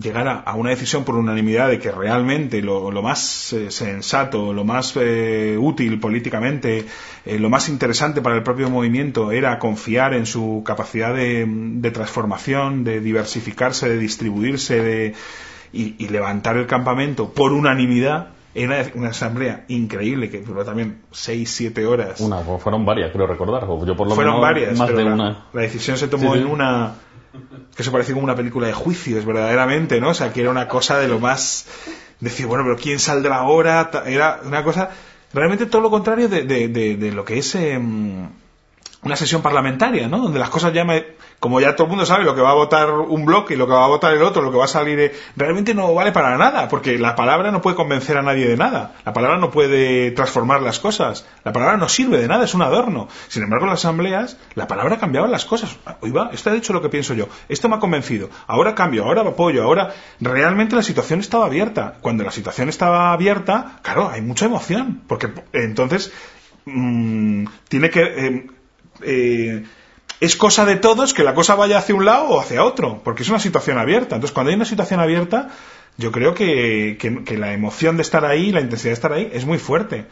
llegar 0.00 0.42
a, 0.44 0.54
una 0.54 0.70
decisión 0.70 1.04
por 1.04 1.16
unanimidad 1.16 1.68
de 1.68 1.78
que 1.78 1.90
realmente 1.90 2.62
lo, 2.62 2.90
más 3.02 3.52
eh, 3.52 3.70
sensato, 3.70 4.52
lo 4.52 4.64
más 4.64 4.94
eh, 4.96 5.56
útil 5.58 6.00
políticamente, 6.00 6.86
eh, 7.24 7.38
lo 7.38 7.48
más 7.50 7.68
interesante 7.68 8.20
para 8.20 8.36
el 8.36 8.42
propio 8.42 8.70
movimiento 8.70 9.32
era 9.32 9.58
confiar 9.58 10.14
en 10.14 10.26
su 10.26 10.62
capacidad 10.64 11.14
de, 11.14 11.90
transformación, 11.92 12.84
de 12.84 13.00
diversificarse, 13.00 13.88
de 13.88 13.98
distribuirse 13.98 14.82
de, 14.82 15.14
y, 15.72 16.08
levantar 16.08 16.56
el 16.56 16.66
campamento 16.66 17.30
por 17.30 17.52
unanimidad, 17.52 18.28
era 18.54 18.86
una 18.94 19.08
asamblea 19.08 19.64
increíble 19.66 20.30
que 20.30 20.40
duró 20.40 20.64
también 20.64 21.02
seis, 21.10 21.50
siete 21.50 21.86
horas. 21.86 22.20
Una, 22.20 22.38
fueron 22.38 22.84
varias, 22.84 23.10
creo 23.10 23.26
recordar. 23.26 23.62
Yo 23.62 23.96
por 23.96 24.08
lo 24.08 24.14
fueron 24.14 24.34
menos 24.34 24.40
varias, 24.40 24.78
más 24.78 24.88
de 24.94 25.04
la, 25.04 25.14
una. 25.14 25.46
La 25.52 25.62
decisión 25.62 25.96
se 25.96 26.06
tomó 26.06 26.36
en 26.36 26.46
una 26.46 26.94
que 27.74 27.82
se 27.82 27.90
parecía 27.90 28.14
como 28.14 28.24
una 28.24 28.36
película 28.36 28.66
de 28.66 28.72
juicios, 28.72 29.24
verdaderamente, 29.24 30.00
¿no? 30.00 30.10
O 30.10 30.14
sea, 30.14 30.32
que 30.32 30.40
era 30.40 30.50
una 30.50 30.68
cosa 30.68 30.98
de 30.98 31.08
lo 31.08 31.18
más... 31.18 31.66
Decir, 32.20 32.46
bueno, 32.46 32.64
pero 32.64 32.76
¿quién 32.76 32.98
saldrá 32.98 33.36
ahora? 33.36 33.90
Era 34.06 34.40
una 34.44 34.62
cosa... 34.62 34.90
Realmente 35.32 35.66
todo 35.66 35.82
lo 35.82 35.90
contrario 35.90 36.28
de, 36.28 36.44
de, 36.44 36.68
de, 36.68 37.12
lo 37.12 37.24
que 37.24 37.38
es 37.38 37.54
em, 37.56 38.28
una 39.04 39.16
sesión 39.16 39.42
parlamentaria, 39.42 40.08
¿no? 40.08 40.18
Donde 40.18 40.38
las 40.38 40.50
cosas 40.50 40.72
ya 40.72 40.84
me 40.84 41.04
como 41.44 41.60
ya 41.60 41.76
todo 41.76 41.84
el 41.84 41.90
mundo 41.90 42.06
sabe 42.06 42.24
lo 42.24 42.34
que 42.34 42.40
va 42.40 42.52
a 42.52 42.54
votar 42.54 42.90
un 42.90 43.26
bloque 43.26 43.52
y 43.52 43.56
lo 43.58 43.66
que 43.66 43.74
va 43.74 43.84
a 43.84 43.88
votar 43.88 44.14
el 44.14 44.22
otro, 44.22 44.40
lo 44.40 44.50
que 44.50 44.56
va 44.56 44.64
a 44.64 44.68
salir, 44.68 45.12
realmente 45.36 45.74
no 45.74 45.92
vale 45.92 46.10
para 46.10 46.38
nada, 46.38 46.68
porque 46.68 46.98
la 46.98 47.14
palabra 47.16 47.50
no 47.50 47.60
puede 47.60 47.76
convencer 47.76 48.16
a 48.16 48.22
nadie 48.22 48.48
de 48.48 48.56
nada, 48.56 48.94
la 49.04 49.12
palabra 49.12 49.36
no 49.36 49.50
puede 49.50 50.10
transformar 50.12 50.62
las 50.62 50.78
cosas, 50.78 51.26
la 51.44 51.52
palabra 51.52 51.76
no 51.76 51.90
sirve 51.90 52.16
de 52.16 52.28
nada, 52.28 52.44
es 52.44 52.54
un 52.54 52.62
adorno. 52.62 53.08
Sin 53.28 53.42
embargo, 53.42 53.66
las 53.66 53.80
asambleas, 53.80 54.38
la 54.54 54.66
palabra 54.66 54.96
cambiaba 54.96 55.28
las 55.28 55.44
cosas. 55.44 55.76
Oiga, 56.00 56.30
esto 56.32 56.48
ha 56.48 56.54
dicho 56.54 56.72
lo 56.72 56.80
que 56.80 56.88
pienso 56.88 57.12
yo, 57.12 57.28
esto 57.50 57.68
me 57.68 57.76
ha 57.76 57.78
convencido, 57.78 58.30
ahora 58.46 58.74
cambio, 58.74 59.04
ahora 59.04 59.20
apoyo, 59.20 59.64
ahora 59.64 59.92
realmente 60.20 60.76
la 60.76 60.82
situación 60.82 61.20
estaba 61.20 61.44
abierta. 61.44 61.98
Cuando 62.00 62.24
la 62.24 62.30
situación 62.30 62.70
estaba 62.70 63.12
abierta, 63.12 63.80
claro, 63.82 64.08
hay 64.08 64.22
mucha 64.22 64.46
emoción, 64.46 65.02
porque 65.06 65.28
entonces 65.52 66.10
mmm, 66.64 67.44
tiene 67.68 67.90
que... 67.90 68.02
Eh, 68.02 68.46
eh, 69.04 69.64
es 70.20 70.36
cosa 70.36 70.64
de 70.64 70.76
todos 70.76 71.14
que 71.14 71.24
la 71.24 71.34
cosa 71.34 71.54
vaya 71.54 71.78
hacia 71.78 71.94
un 71.94 72.04
lado 72.04 72.26
o 72.28 72.40
hacia 72.40 72.64
otro, 72.64 73.00
porque 73.04 73.22
es 73.22 73.28
una 73.28 73.40
situación 73.40 73.78
abierta. 73.78 74.14
Entonces, 74.16 74.32
cuando 74.32 74.50
hay 74.50 74.56
una 74.56 74.64
situación 74.64 75.00
abierta, 75.00 75.50
yo 75.96 76.12
creo 76.12 76.34
que, 76.34 76.98
la 77.36 77.52
emoción 77.52 77.96
de 77.96 78.02
estar 78.02 78.24
ahí, 78.24 78.52
la 78.52 78.60
intensidad 78.60 78.90
de 78.90 78.94
estar 78.94 79.12
ahí, 79.12 79.30
es 79.32 79.44
muy 79.44 79.58
fuerte. 79.58 80.06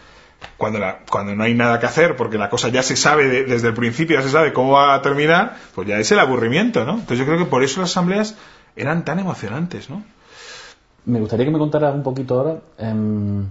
Cuando, 0.56 0.80
cuando 1.08 1.36
no 1.36 1.44
hay 1.44 1.54
nada 1.54 1.78
que 1.78 1.86
hacer, 1.86 2.16
porque 2.16 2.36
la 2.36 2.50
cosa 2.50 2.68
ya 2.68 2.82
se 2.82 2.96
sabe 2.96 3.44
desde 3.44 3.68
el 3.68 3.74
principio, 3.74 4.16
ya 4.16 4.22
se 4.22 4.30
sabe 4.30 4.52
cómo 4.52 4.72
va 4.72 4.94
a 4.94 5.02
terminar, 5.02 5.56
pues 5.74 5.86
ya 5.86 5.98
es 5.98 6.10
el 6.10 6.18
aburrimiento, 6.18 6.84
¿no? 6.84 6.94
Entonces 6.94 7.18
yo 7.18 7.26
creo 7.26 7.38
que 7.38 7.44
por 7.44 7.62
eso 7.62 7.80
las 7.80 7.90
asambleas 7.90 8.36
eran 8.74 9.04
tan 9.04 9.20
emocionantes, 9.20 9.88
¿no? 9.88 10.02
Me 11.04 11.20
gustaría 11.20 11.46
que 11.46 11.52
me 11.52 11.58
contaras 11.58 11.94
un 11.94 12.02
poquito 12.02 12.38
ahora 12.38 12.60
em, 12.78 13.46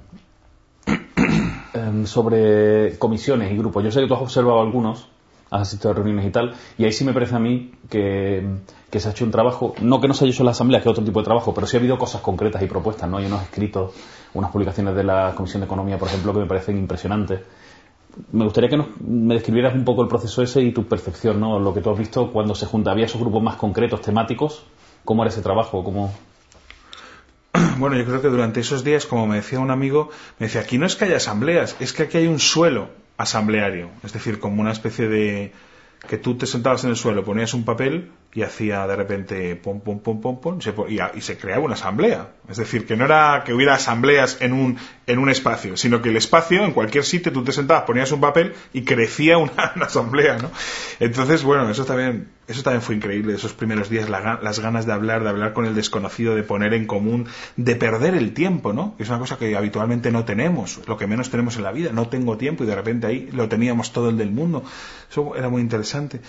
em, 1.73 2.05
sobre 2.05 2.97
comisiones 2.97 3.51
y 3.51 3.57
grupos. 3.57 3.83
Yo 3.83 3.91
sé 3.91 4.01
que 4.01 4.07
tú 4.07 4.15
has 4.15 4.21
observado 4.21 4.61
algunos, 4.61 5.07
has 5.51 5.63
asistido 5.63 5.91
a 5.91 5.93
reuniones 5.93 6.25
y 6.25 6.31
tal, 6.31 6.55
y 6.77 6.85
ahí 6.85 6.93
sí 6.93 7.03
me 7.03 7.13
parece 7.13 7.35
a 7.35 7.39
mí 7.39 7.71
que, 7.89 8.41
se 8.89 9.07
ha 9.07 9.11
hecho 9.11 9.25
un 9.25 9.31
trabajo, 9.31 9.75
no 9.81 9.99
que 9.99 10.07
no 10.07 10.13
se 10.13 10.23
haya 10.23 10.33
hecho 10.33 10.43
en 10.43 10.45
la 10.45 10.51
Asamblea, 10.51 10.79
que 10.79 10.87
es 10.87 10.91
otro 10.91 11.03
tipo 11.03 11.19
de 11.19 11.25
trabajo, 11.25 11.53
pero 11.53 11.67
sí 11.67 11.75
ha 11.75 11.79
habido 11.79 11.97
cosas 11.97 12.21
concretas 12.21 12.61
y 12.63 12.67
propuestas, 12.67 13.09
¿no? 13.09 13.17
Hay 13.17 13.25
unos 13.25 13.43
escritos, 13.43 13.93
unas 14.33 14.49
publicaciones 14.49 14.95
de 14.95 15.03
la 15.03 15.33
Comisión 15.35 15.59
de 15.59 15.65
Economía, 15.65 15.97
por 15.97 16.07
ejemplo, 16.07 16.33
que 16.33 16.39
me 16.39 16.45
parecen 16.45 16.77
impresionantes. 16.77 17.41
Me 18.31 18.45
gustaría 18.45 18.69
que 18.69 18.77
me 19.05 19.33
describieras 19.35 19.73
un 19.75 19.83
poco 19.83 20.01
el 20.03 20.07
proceso 20.07 20.41
ese 20.41 20.61
y 20.61 20.71
tu 20.71 20.87
percepción, 20.87 21.39
¿no? 21.39 21.59
Lo 21.59 21.73
que 21.73 21.81
tú 21.81 21.89
has 21.91 21.99
visto 21.99 22.31
cuando 22.31 22.55
se 22.55 22.65
junta, 22.65 22.91
había 22.91 23.05
esos 23.05 23.19
grupos 23.19 23.43
más 23.43 23.57
concretos, 23.57 24.01
temáticos, 24.01 24.63
¿cómo 25.03 25.23
era 25.23 25.31
ese 25.31 25.41
trabajo? 25.41 25.83
¿Cómo... 25.83 26.13
Bueno, 27.77 27.97
yo 27.97 28.05
creo 28.05 28.21
que 28.21 28.29
durante 28.29 28.61
esos 28.61 28.85
días, 28.85 29.05
como 29.05 29.27
me 29.27 29.37
decía 29.37 29.59
un 29.59 29.71
amigo, 29.71 30.09
me 30.39 30.47
decía, 30.47 30.61
aquí 30.61 30.77
no 30.77 30.85
es 30.85 30.95
que 30.95 31.05
haya 31.05 31.17
asambleas, 31.17 31.75
es 31.81 31.91
que 31.91 32.03
aquí 32.03 32.17
hay 32.17 32.27
un 32.27 32.39
suelo 32.39 33.01
asambleario, 33.21 33.89
es 34.03 34.13
decir, 34.13 34.39
como 34.39 34.61
una 34.61 34.71
especie 34.71 35.07
de 35.07 35.51
que 36.07 36.17
tú 36.17 36.35
te 36.35 36.45
sentabas 36.45 36.83
en 36.83 36.89
el 36.89 36.95
suelo, 36.95 37.23
ponías 37.23 37.53
un 37.53 37.65
papel 37.65 38.11
y 38.33 38.43
hacía 38.43 38.87
de 38.87 38.95
repente 38.95 39.55
pom, 39.57 39.81
pom, 39.81 39.99
pom, 39.99 40.21
pom, 40.21 40.39
pom, 40.39 40.59
y, 40.87 41.21
se 41.21 41.37
creaba 41.37 41.63
una 41.63 41.73
asamblea. 41.73 42.29
Es 42.47 42.57
decir, 42.57 42.85
que 42.85 42.95
no 42.95 43.05
era 43.05 43.43
que 43.45 43.53
hubiera 43.53 43.73
asambleas 43.73 44.37
en 44.41 44.53
un, 44.53 44.77
en 45.05 45.19
un 45.19 45.29
espacio, 45.29 45.75
sino 45.75 46.01
que 46.01 46.09
el 46.09 46.17
espacio, 46.17 46.63
en 46.63 46.71
cualquier 46.71 47.03
sitio, 47.03 47.31
tú 47.33 47.43
te 47.43 47.51
sentabas, 47.51 47.83
ponías 47.83 48.11
un 48.11 48.21
papel 48.21 48.53
y 48.73 48.83
crecía 48.83 49.37
una, 49.37 49.51
asamblea, 49.81 50.37
¿no? 50.37 50.49
Entonces, 50.99 51.43
bueno, 51.43 51.69
eso 51.69 51.83
también, 51.83 52.29
eso 52.47 52.63
también 52.63 52.81
fue 52.81 52.95
increíble, 52.95 53.33
esos 53.33 53.53
primeros 53.53 53.89
días, 53.89 54.09
las 54.09 54.59
ganas 54.59 54.85
de 54.85 54.93
hablar, 54.93 55.23
de 55.23 55.29
hablar 55.29 55.53
con 55.53 55.65
el 55.65 55.75
desconocido, 55.75 56.35
de 56.35 56.43
poner 56.43 56.73
en 56.73 56.87
común, 56.87 57.27
de 57.57 57.75
perder 57.75 58.15
el 58.15 58.33
tiempo, 58.33 58.71
¿no? 58.71 58.95
Es 58.97 59.09
una 59.09 59.19
cosa 59.19 59.37
que 59.37 59.57
habitualmente 59.57 60.09
no 60.11 60.23
tenemos, 60.23 60.79
lo 60.87 60.97
que 60.97 61.07
menos 61.07 61.29
tenemos 61.29 61.57
en 61.57 61.63
la 61.63 61.71
vida, 61.73 61.91
no 61.91 62.07
tengo 62.07 62.37
tiempo 62.37 62.63
y 62.63 62.67
de 62.67 62.75
repente 62.75 63.07
ahí 63.07 63.29
lo 63.33 63.49
teníamos 63.49 63.91
todo 63.91 64.09
el 64.09 64.17
del 64.17 64.31
mundo. 64.31 64.63
Eso 65.09 65.35
era 65.35 65.49
muy 65.49 65.61
interesante. 65.61 66.21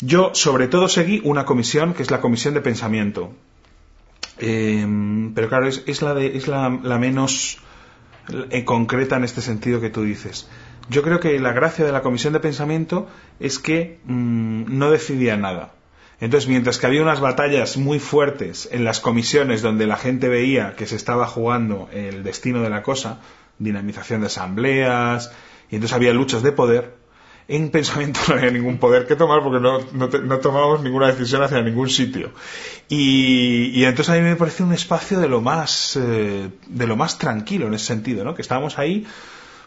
Yo, 0.00 0.30
sobre 0.34 0.68
todo, 0.68 0.88
seguí 0.88 1.20
una 1.24 1.44
comisión 1.44 1.92
que 1.92 2.02
es 2.02 2.10
la 2.10 2.20
comisión 2.20 2.54
de 2.54 2.60
pensamiento. 2.60 3.32
Em, 4.38 5.34
pero 5.34 5.48
claro, 5.48 5.66
es, 5.66 6.02
la, 6.02 6.14
de, 6.14 6.36
es 6.36 6.46
la, 6.46 6.68
menos 6.70 7.58
eh, 8.50 8.64
concreta 8.64 9.16
en 9.16 9.24
este 9.24 9.40
sentido 9.40 9.80
que 9.80 9.90
tú 9.90 10.02
dices. 10.02 10.48
Yo 10.88 11.02
creo 11.02 11.18
que 11.18 11.38
la 11.40 11.52
gracia 11.52 11.84
de 11.84 11.92
la 11.92 12.02
comisión 12.02 12.32
de 12.32 12.40
pensamiento 12.40 13.08
es 13.40 13.58
que 13.58 13.98
mm, 14.04 14.78
no 14.78 14.90
decidía 14.90 15.36
nada. 15.36 15.74
Entonces, 16.20 16.48
mientras 16.48 16.78
que 16.78 16.86
había 16.86 17.02
unas 17.02 17.20
batallas 17.20 17.76
muy 17.76 17.98
fuertes 17.98 18.68
en 18.72 18.84
las 18.84 19.00
comisiones 19.00 19.62
donde 19.62 19.86
la 19.86 19.96
gente 19.96 20.28
veía 20.28 20.74
que 20.76 20.86
se 20.86 20.96
estaba 20.96 21.26
jugando 21.26 21.88
el 21.92 22.24
destino 22.24 22.62
de 22.62 22.70
la 22.70 22.82
cosa, 22.82 23.20
dinamización 23.58 24.20
de 24.20 24.26
asambleas, 24.26 25.32
y 25.70 25.76
entonces 25.76 25.94
había 25.94 26.12
luchas 26.12 26.42
de 26.42 26.52
poder, 26.52 26.97
en 27.48 27.70
pensamiento 27.70 28.20
no 28.28 28.34
había 28.34 28.50
ningún 28.50 28.78
poder 28.78 29.06
que 29.06 29.16
tomar 29.16 29.42
porque 29.42 29.58
no, 29.58 29.80
no, 29.92 30.38
tomábamos 30.38 30.82
ninguna 30.82 31.08
decisión 31.08 31.42
hacia 31.42 31.60
ningún 31.62 31.88
sitio. 31.88 32.30
Y, 32.88 33.82
entonces 33.84 34.14
a 34.14 34.18
mí 34.18 34.22
me 34.22 34.36
pareció 34.36 34.66
un 34.66 34.74
espacio 34.74 35.18
de 35.18 35.28
lo 35.28 35.40
más, 35.40 35.96
eh, 35.96 36.50
de 36.66 36.86
lo 36.86 36.96
más 36.96 37.18
tranquilo 37.18 37.66
en 37.66 37.74
ese 37.74 37.86
sentido, 37.86 38.24
¿no? 38.24 38.34
Que 38.34 38.42
estábamos 38.42 38.78
ahí 38.78 39.06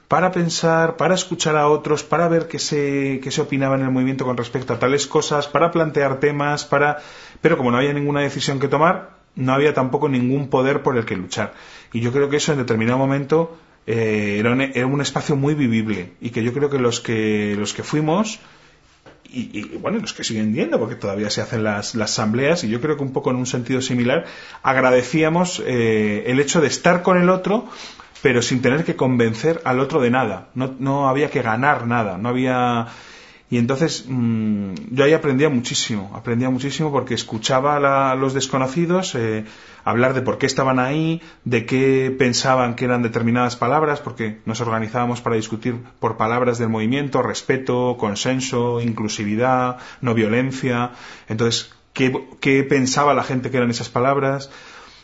para 0.07 0.31
pensar, 0.31 0.97
para 0.97 1.15
escuchar 1.15 1.55
a 1.55 1.69
otros, 1.69 2.03
para 2.03 2.27
ver 2.27 2.47
qué 2.47 2.59
se, 2.59 3.19
qué 3.23 3.31
se 3.31 3.41
opinaba 3.41 3.75
en 3.75 3.81
el 3.81 3.91
movimiento 3.91 4.25
con 4.25 4.35
respecto 4.35 4.73
a 4.73 4.79
tales 4.79 5.07
cosas, 5.07 5.47
para 5.47 5.71
plantear 5.71 6.19
temas, 6.19 6.65
para... 6.65 6.97
Pero 7.39 7.55
como 7.55 7.71
no 7.71 7.77
había 7.77 7.93
ninguna 7.93 8.19
decisión 8.19 8.59
que 8.59 8.67
tomar, 8.67 9.21
no 9.35 9.53
había 9.53 9.73
tampoco 9.73 10.09
ningún 10.09 10.49
poder 10.49 10.83
por 10.83 10.97
el 10.97 11.05
que 11.05 11.15
luchar. 11.15 11.53
Y 11.93 12.01
yo 12.01 12.11
creo 12.11 12.29
que 12.29 12.37
eso 12.37 12.51
en 12.51 12.57
determinado 12.57 12.97
momento 12.97 13.57
eh, 13.87 14.37
era, 14.39 14.85
un, 14.85 15.01
espacio 15.01 15.35
muy 15.35 15.55
vivible 15.55 16.13
y 16.21 16.29
que 16.29 16.43
yo 16.43 16.53
creo 16.53 16.69
que 16.69 16.79
los 16.79 16.99
que, 16.99 17.55
los 17.57 17.73
que 17.73 17.83
fuimos 17.83 18.39
y, 19.33 19.63
bueno, 19.77 19.99
los 19.99 20.13
que 20.13 20.25
siguen 20.25 20.53
yendo, 20.53 20.77
porque 20.77 20.95
todavía 20.95 21.29
se 21.29 21.39
hacen 21.39 21.63
las, 21.63 21.95
asambleas, 21.95 22.65
y 22.65 22.69
yo 22.69 22.81
creo 22.81 22.97
que 22.97 23.03
un 23.03 23.13
poco 23.13 23.31
en 23.31 23.37
un 23.37 23.45
sentido 23.45 23.81
similar, 23.81 24.25
agradecíamos 24.61 25.63
eh, 25.65 26.25
el 26.27 26.41
hecho 26.41 26.59
de 26.59 26.67
estar 26.67 27.01
con 27.01 27.17
el 27.17 27.29
otro, 27.29 27.65
pero 28.21 28.41
sin 28.41 28.61
tener 28.61 28.83
que 28.83 28.97
convencer 28.97 29.61
al 29.63 29.79
otro 29.79 30.01
de 30.01 30.09
nada. 30.09 30.49
No, 30.53 30.75
no 30.79 31.07
había 31.07 31.29
que 31.29 31.41
ganar 31.41 31.87
nada, 31.87 32.17
no 32.17 32.27
había 32.27 32.87
y 33.51 33.57
entonces 33.57 34.05
mm, 34.07 34.73
yo 34.91 35.03
ahí 35.03 35.11
aprendía 35.11 35.49
muchísimo, 35.49 36.09
aprendía 36.15 36.49
muchísimo 36.49 36.89
porque 36.89 37.13
escuchaba 37.13 37.75
a 37.75 38.15
los 38.15 38.33
desconocidos 38.33 39.13
eh, 39.13 39.43
hablar 39.83 40.13
de 40.13 40.21
por 40.21 40.37
qué 40.37 40.45
estaban 40.45 40.79
ahí, 40.79 41.21
de 41.43 41.65
qué 41.65 42.15
pensaban 42.17 42.75
que 42.75 42.85
eran 42.85 43.03
determinadas 43.03 43.57
palabras, 43.57 43.99
porque 43.99 44.39
nos 44.45 44.61
organizábamos 44.61 45.19
para 45.19 45.35
discutir 45.35 45.75
por 45.99 46.15
palabras 46.15 46.59
del 46.59 46.69
movimiento, 46.69 47.21
respeto, 47.21 47.97
consenso, 47.99 48.79
inclusividad, 48.79 49.79
no 49.99 50.13
violencia. 50.13 50.91
Entonces, 51.27 51.73
¿qué, 51.91 52.25
qué 52.39 52.63
pensaba 52.63 53.13
la 53.13 53.23
gente 53.23 53.51
que 53.51 53.57
eran 53.57 53.69
esas 53.69 53.89
palabras? 53.89 54.49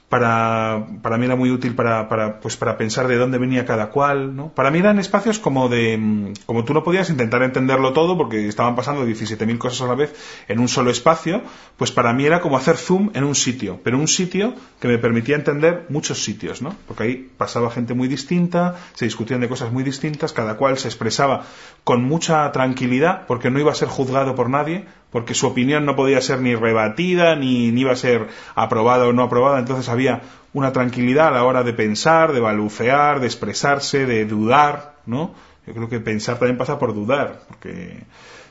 Para, 0.10 0.88
para 1.02 1.18
mí 1.18 1.26
era 1.26 1.36
muy 1.36 1.52
útil 1.52 1.76
para, 1.76 2.08
para, 2.08 2.40
pues 2.40 2.56
para 2.56 2.78
pensar 2.78 3.08
de 3.08 3.18
dónde 3.18 3.38
venía 3.38 3.66
cada 3.66 3.90
cual, 3.90 4.36
¿no? 4.36 4.50
Para 4.54 4.72
mí 4.72 4.80
eran 4.80 5.00
espacios 5.00 5.38
como 5.38 5.68
de, 5.68 5.98
mm, 5.98 6.34
como 6.46 6.64
tú 6.64 6.74
no 6.74 6.84
podías 6.84 7.10
intentar 7.10 7.44
entenderlo 7.44 7.92
todo 7.92 8.18
porque 8.18 8.48
estaban 8.48 8.76
pasando 8.76 9.06
17.000 9.06 9.58
cosas 9.58 9.82
a 9.82 9.88
la 9.88 9.96
vez 9.96 10.16
en 10.48 10.60
un 10.60 10.70
solo 10.70 10.92
espacio, 10.92 11.42
pues 11.76 11.92
para 11.92 12.14
mí 12.14 12.26
era 12.26 12.40
como 12.40 12.56
hacer 12.56 12.78
zoom 12.78 13.12
en 13.16 13.26
un 13.26 13.36
sitio, 13.36 13.82
pero 13.84 13.98
un 13.98 14.08
sitio 14.08 14.54
que 14.80 14.88
me 14.88 14.98
permitía 14.98 15.36
entender 15.36 15.86
muchos 15.90 16.24
sitios, 16.24 16.62
¿no? 16.62 16.74
Porque 16.88 17.04
ahí 17.04 17.32
pasaba 17.38 17.70
gente 17.70 17.94
muy 17.94 18.08
distinta, 18.08 18.76
se 18.94 19.04
discutían 19.04 19.42
de 19.42 19.50
cosas 19.50 19.74
muy 19.74 19.84
distintas, 19.84 20.32
cada 20.32 20.56
cual 20.56 20.78
se 20.78 20.88
expresaba 20.88 21.44
con 21.84 22.04
mucha 22.06 22.50
tranquilidad 22.54 23.26
porque 23.28 23.50
no 23.50 23.60
iba 23.60 23.74
a 23.74 23.76
ser 23.76 23.90
juzgado 23.90 24.36
por 24.36 24.50
nadie, 24.50 24.86
porque 25.12 25.34
su 25.34 25.48
opinión 25.48 25.86
no 25.86 25.96
podía 25.96 26.22
ser 26.22 26.42
ni 26.42 26.56
rebatida, 26.56 27.36
ni, 27.36 27.72
ni 27.72 27.82
iba 27.82 27.94
a 27.94 27.96
ser 27.96 28.28
aprobada 28.56 29.08
o 29.08 29.14
no 29.14 29.24
aprobada, 29.24 29.60
entonces 29.60 29.90
había 29.90 30.22
una 30.54 30.74
tranquilidad 30.74 31.28
a 31.28 31.32
la 31.32 31.44
hora 31.44 31.64
de 31.64 31.74
pensar, 31.74 32.34
de 32.34 32.40
balucear, 32.40 33.20
de 33.20 33.28
expresarse, 33.28 34.06
de 34.06 34.26
dudar, 34.26 34.96
¿no? 35.06 35.34
Yo 35.66 35.74
creo 35.74 35.90
que 35.90 36.00
pensar 36.00 36.40
también 36.40 36.58
pasa 36.58 36.80
por 36.80 36.94
dudar, 36.94 37.42
porque 37.48 38.04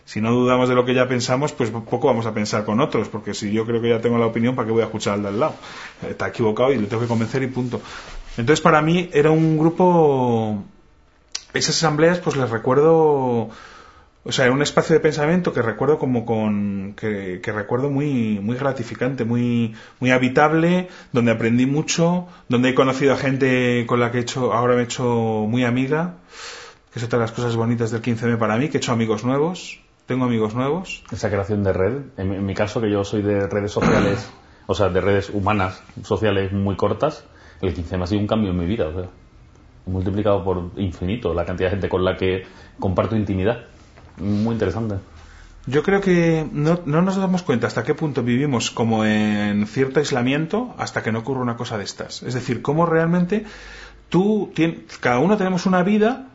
si 0.07 0.21
no 0.21 0.31
dudamos 0.31 0.69
de 0.69 0.77
lo 0.77 0.85
que 0.85 0.95
ya 0.95 1.09
pensamos, 1.09 1.53
pues 1.53 1.71
poco 1.71 2.07
vamos 2.07 2.27
a 2.27 2.33
pensar 2.33 2.65
con 2.65 2.81
otros, 2.81 3.09
porque 3.09 3.35
si 3.35 3.51
yo 3.51 3.67
creo 3.67 3.83
que 3.83 3.89
ya 3.89 4.01
tengo 4.01 4.19
la 4.19 4.27
opinión, 4.27 4.55
¿para 4.55 4.67
qué 4.67 4.73
voy 4.73 4.83
a 4.83 4.87
escuchar 4.87 5.15
al 5.15 5.23
de 5.23 5.29
al 5.29 5.41
lado? 5.41 5.55
Está 6.09 6.29
equivocado 6.29 6.73
y 6.73 6.79
le 6.79 6.87
tengo 6.87 7.03
que 7.03 7.09
convencer 7.09 7.43
y 7.43 7.49
punto. 7.49 7.81
Entonces, 8.37 8.61
para 8.61 8.81
mí 8.83 9.11
era 9.13 9.33
un 9.33 9.59
grupo. 9.59 10.63
Esas 11.55 11.77
asambleas, 11.77 12.19
pues 12.21 12.37
les 12.37 12.51
recuerdo. 12.51 13.51
O 14.27 14.33
sea, 14.33 14.51
un 14.51 14.61
espacio 14.61 14.95
de 14.95 15.01
pensamiento 15.01 15.53
que 15.53 15.63
recuerdo 15.63 15.99
como 15.99 16.27
con. 16.27 16.95
que, 16.97 17.41
recuerdo 17.45 17.91
muy, 17.91 18.41
muy 18.41 18.57
gratificante, 18.57 19.25
muy, 19.25 19.75
muy 20.01 20.11
habitable, 20.11 20.89
donde 21.13 21.31
aprendí 21.31 21.67
mucho, 21.67 22.27
donde 22.49 22.71
he 22.71 22.75
conocido 22.75 23.13
a 23.13 23.17
gente 23.17 23.85
con 23.87 24.01
la 24.01 24.11
que 24.11 24.19
he 24.19 24.21
hecho, 24.23 24.53
ahora 24.53 24.75
me 24.75 24.81
he 24.81 24.85
hecho 24.85 25.05
muy 25.49 25.65
amiga, 25.65 26.17
que 26.93 26.99
es 26.99 27.05
otra 27.05 27.19
de 27.21 27.25
las 27.25 27.33
cosas 27.33 27.55
bonitas 27.55 27.91
del 27.93 28.03
15M 28.03 28.37
para 28.37 28.57
mí, 28.57 28.69
que 28.69 28.79
he 28.79 28.81
hecho 28.81 28.93
amigos 28.93 29.25
nuevos 29.25 29.81
tengo 30.07 30.25
amigos 30.25 30.55
nuevos. 30.55 31.03
Esa 31.11 31.29
creación 31.29 31.63
de 31.65 31.73
red, 31.73 32.03
en, 32.17 32.47
mi 32.47 32.55
caso 32.55 32.81
que 32.81 32.91
yo 32.91 33.05
soy 33.05 33.23
de 33.23 33.47
redes 33.49 33.73
sociales, 33.73 34.31
o 34.67 34.75
sea, 34.75 34.89
de 34.89 35.01
redes 35.01 35.31
humanas, 35.31 35.83
sociales 36.03 36.53
muy 36.53 36.77
cortas, 36.77 37.25
el 37.61 37.75
15 37.75 37.97
me 37.97 38.05
ha 38.05 38.07
sido 38.07 38.21
un 38.21 38.27
cambio 38.27 38.51
en 38.53 38.59
mi 38.59 38.67
vida, 38.67 38.87
o 38.87 38.93
sea, 38.93 39.09
multiplicado 39.87 40.45
por 40.45 40.71
infinito 40.77 41.35
la 41.35 41.45
cantidad 41.45 41.69
de 41.69 41.73
gente 41.73 41.89
con 41.89 42.05
la 42.05 42.17
que 42.17 42.45
comparto 42.79 43.17
intimidad. 43.17 43.65
Muy 44.19 44.53
interesante. 44.53 44.97
Yo 45.67 45.83
creo 45.83 46.01
que 46.01 46.47
no, 46.53 46.81
no, 46.87 47.03
nos 47.03 47.17
damos 47.17 47.43
cuenta 47.43 47.67
hasta 47.67 47.83
qué 47.83 47.95
punto 47.95 48.23
vivimos 48.23 48.71
como 48.71 49.05
en 49.05 49.67
cierto 49.67 49.99
aislamiento 49.99 50.75
hasta 50.79 51.03
que 51.03 51.11
no 51.11 51.21
ocurre 51.21 51.41
una 51.41 51.57
cosa 51.57 51.77
de 51.77 51.85
estas. 51.85 52.23
Es 52.23 52.35
decir, 52.35 52.63
cómo 52.63 52.87
realmente 52.87 53.45
tú, 54.09 54.53
cada 55.01 55.19
uno 55.19 55.37
tenemos 55.37 55.67
una 55.67 55.83
vida 55.83 56.29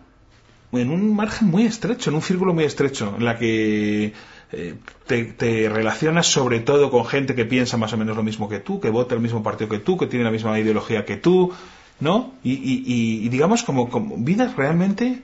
en 0.73 0.89
un 0.89 1.15
margen 1.15 1.49
muy 1.49 1.63
estrecho, 1.65 2.09
en 2.09 2.17
un 2.17 2.21
círculo 2.21 2.53
muy 2.53 2.63
estrecho, 2.65 3.15
en 3.17 3.25
la 3.25 3.37
que 3.37 4.13
eh, 4.51 4.75
te, 5.07 5.69
relacionas 5.69 6.27
sobre 6.27 6.59
todo 6.59 6.91
con 6.91 7.05
gente 7.05 7.35
que 7.35 7.45
piensa 7.45 7.77
más 7.77 7.93
o 7.93 7.97
menos 7.97 8.15
lo 8.15 8.23
mismo 8.23 8.49
que 8.49 8.59
tú, 8.59 8.79
que 8.79 8.89
vota 8.89 9.15
el 9.15 9.21
mismo 9.21 9.43
partido 9.43 9.69
que 9.69 9.79
tú, 9.79 9.97
que 9.97 10.07
tiene 10.07 10.25
la 10.25 10.31
misma 10.31 10.57
ideología 10.59 11.05
que 11.05 11.17
tú, 11.17 11.51
¿no? 11.99 12.33
Y, 12.43 13.27
digamos 13.29 13.63
como, 13.63 13.87
vidas 14.17 14.55
realmente 14.55 15.21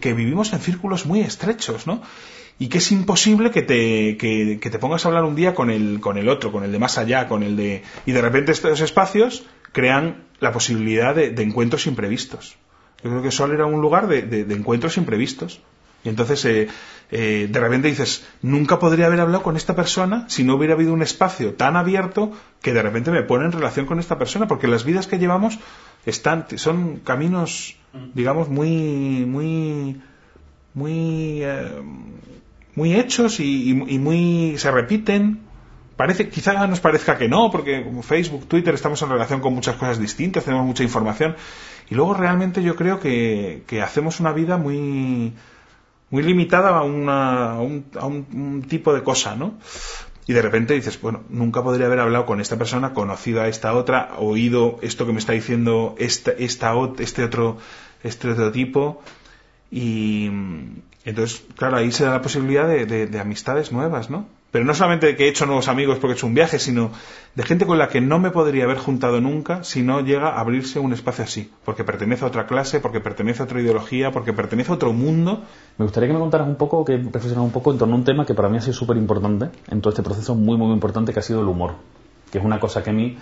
que 0.00 0.14
vivimos 0.14 0.52
en 0.52 0.60
círculos 0.60 1.06
muy 1.06 1.20
estrechos, 1.20 1.86
¿no? 1.86 2.02
Y 2.58 2.68
que 2.68 2.78
es 2.78 2.90
imposible 2.90 3.50
que 3.50 3.62
te, 3.62 4.16
que, 4.16 4.58
te 4.58 4.78
pongas 4.78 5.04
a 5.04 5.08
hablar 5.08 5.24
un 5.24 5.36
día 5.36 5.54
con 5.54 5.70
el, 5.70 6.00
con 6.00 6.16
el 6.16 6.28
otro, 6.28 6.52
con 6.52 6.64
el 6.64 6.72
de 6.72 6.78
más 6.78 6.96
allá, 6.96 7.28
con 7.28 7.42
el 7.42 7.56
de... 7.56 7.82
Y 8.06 8.12
de 8.12 8.22
repente 8.22 8.52
estos 8.52 8.80
espacios 8.80 9.44
crean 9.72 10.24
la 10.40 10.52
posibilidad 10.52 11.14
de 11.14 11.42
encuentros 11.42 11.86
imprevistos. 11.86 12.56
Yo 13.02 13.10
creo 13.10 13.22
que 13.22 13.30
Sol 13.30 13.52
era 13.52 13.66
un 13.66 13.80
lugar 13.80 14.08
de, 14.08 14.40
encuentros 14.54 14.96
imprevistos. 14.96 15.60
Y 16.04 16.08
entonces, 16.08 16.44
eh, 16.44 16.68
eh, 17.10 17.48
de 17.50 17.60
repente 17.60 17.88
dices, 17.88 18.26
nunca 18.42 18.78
podría 18.78 19.06
haber 19.06 19.20
hablado 19.20 19.42
con 19.42 19.56
esta 19.56 19.76
persona 19.76 20.24
si 20.28 20.44
no 20.44 20.54
hubiera 20.54 20.74
habido 20.74 20.92
un 20.92 21.02
espacio 21.02 21.54
tan 21.54 21.76
abierto 21.76 22.32
que 22.62 22.72
de 22.72 22.82
repente 22.82 23.10
me 23.10 23.22
pone 23.22 23.44
en 23.44 23.52
relación 23.52 23.86
con 23.86 24.00
esta 24.00 24.18
persona, 24.18 24.48
porque 24.48 24.66
las 24.66 24.84
vidas 24.84 25.06
que 25.06 25.18
llevamos 25.18 25.58
están, 26.04 26.46
son 26.56 26.96
caminos, 26.96 27.76
digamos, 28.14 28.48
muy, 28.48 29.24
muy, 29.26 30.00
muy, 30.74 31.40
eh, 31.42 31.82
muy 32.74 32.94
hechos 32.94 33.40
y, 33.40 33.70
y, 33.70 33.98
muy, 33.98 34.58
se 34.58 34.70
repiten. 34.70 35.40
Parece, 35.96 36.28
quizá 36.28 36.66
nos 36.66 36.80
parezca 36.80 37.16
que 37.16 37.28
no, 37.28 37.50
porque 37.50 37.82
como 37.82 38.02
Facebook, 38.02 38.46
Twitter, 38.46 38.74
estamos 38.74 39.00
en 39.02 39.08
relación 39.08 39.40
con 39.40 39.54
muchas 39.54 39.76
cosas 39.76 39.98
distintas, 39.98 40.44
tenemos 40.44 40.66
mucha 40.66 40.82
información 40.82 41.36
y 41.88 41.94
luego 41.94 42.14
realmente 42.14 42.62
yo 42.62 42.76
creo 42.76 43.00
que, 43.00 43.62
hacemos 43.82 44.20
una 44.20 44.32
vida 44.32 44.56
muy, 44.56 45.32
muy 46.10 46.22
limitada 46.22 46.78
a, 46.78 46.82
una, 46.82 47.52
a, 47.52 47.60
un, 47.60 47.84
a 47.98 48.06
un, 48.06 48.62
tipo 48.68 48.94
de 48.94 49.02
cosa, 49.02 49.34
¿no? 49.36 49.58
Y 50.26 50.32
de 50.32 50.42
repente 50.42 50.74
dices, 50.74 51.00
bueno, 51.00 51.22
nunca 51.28 51.62
podría 51.62 51.86
haber 51.86 52.00
hablado 52.00 52.26
con 52.26 52.40
esta 52.40 52.56
persona, 52.56 52.94
conocido 52.94 53.42
a 53.42 53.48
esta 53.48 53.74
otra, 53.74 54.14
oído 54.18 54.78
esto 54.82 55.06
que 55.06 55.12
me 55.12 55.18
está 55.18 55.32
diciendo 55.32 55.94
esta, 55.98 56.32
esta, 56.32 56.74
este, 56.98 57.24
otro, 57.24 57.58
este 58.02 58.30
otro 58.30 58.50
tipo. 58.50 59.02
Y 59.70 60.26
entonces, 61.04 61.44
claro, 61.56 61.76
ahí 61.76 61.92
se 61.92 62.04
da 62.04 62.10
la 62.10 62.22
posibilidad 62.22 62.68
de 62.68 63.20
amistades 63.20 63.72
nuevas, 63.72 64.10
¿no? 64.10 64.26
Pero 64.56 64.64
no 64.64 64.72
solamente 64.72 65.08
de 65.08 65.16
que 65.16 65.26
he 65.26 65.28
hecho 65.28 65.44
nuevos 65.44 65.68
amigos 65.68 65.98
porque 65.98 66.14
he 66.14 66.16
hecho 66.16 66.26
un 66.26 66.32
viaje, 66.32 66.58
sino 66.58 66.90
de 67.34 67.42
gente 67.42 67.66
con 67.66 67.76
la 67.76 67.88
que 67.88 68.00
no 68.00 68.18
me 68.18 68.30
podría 68.30 68.64
haber 68.64 68.78
juntado 68.78 69.20
nunca 69.20 69.62
si 69.64 69.82
no 69.82 70.00
llega 70.00 70.30
a 70.30 70.40
abrirse 70.40 70.78
un 70.78 70.94
espacio 70.94 71.24
así. 71.24 71.52
Porque 71.62 71.84
pertenece 71.84 72.24
a 72.24 72.28
otra 72.28 72.46
clase, 72.46 72.80
porque 72.80 73.00
pertenece 73.00 73.42
a 73.42 73.44
otra 73.44 73.60
ideología, 73.60 74.12
porque 74.12 74.32
pertenece 74.32 74.72
a 74.72 74.76
otro 74.76 74.94
mundo. 74.94 75.42
Me 75.76 75.84
gustaría 75.84 76.06
que 76.08 76.14
me 76.14 76.20
contaras 76.20 76.48
un 76.48 76.54
poco, 76.54 76.86
que 76.86 76.96
reflexionaras 76.96 77.44
un 77.44 77.50
poco 77.50 77.70
en 77.70 77.76
torno 77.76 77.96
a 77.96 77.98
un 77.98 78.04
tema 78.04 78.24
que 78.24 78.32
para 78.32 78.48
mí 78.48 78.56
ha 78.56 78.62
sido 78.62 78.72
súper 78.72 78.96
importante 78.96 79.50
en 79.68 79.82
todo 79.82 79.90
este 79.90 80.02
proceso, 80.02 80.34
muy, 80.34 80.56
muy 80.56 80.72
importante, 80.72 81.12
que 81.12 81.18
ha 81.18 81.22
sido 81.22 81.42
el 81.42 81.48
humor. 81.48 81.74
Que 82.32 82.38
es 82.38 82.44
una 82.46 82.58
cosa 82.58 82.82
que 82.82 82.88
a 82.88 82.94
mí, 82.94 83.18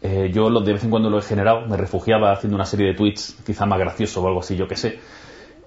eh, 0.00 0.32
yo 0.34 0.50
de 0.50 0.72
vez 0.72 0.82
en 0.82 0.90
cuando 0.90 1.10
lo 1.10 1.20
he 1.20 1.22
generado, 1.22 1.64
me 1.68 1.76
refugiaba 1.76 2.32
haciendo 2.32 2.56
una 2.56 2.66
serie 2.66 2.88
de 2.88 2.94
tweets, 2.94 3.36
quizá 3.46 3.66
más 3.66 3.78
gracioso 3.78 4.20
o 4.20 4.26
algo 4.26 4.40
así, 4.40 4.56
yo 4.56 4.66
qué 4.66 4.74
sé 4.74 4.98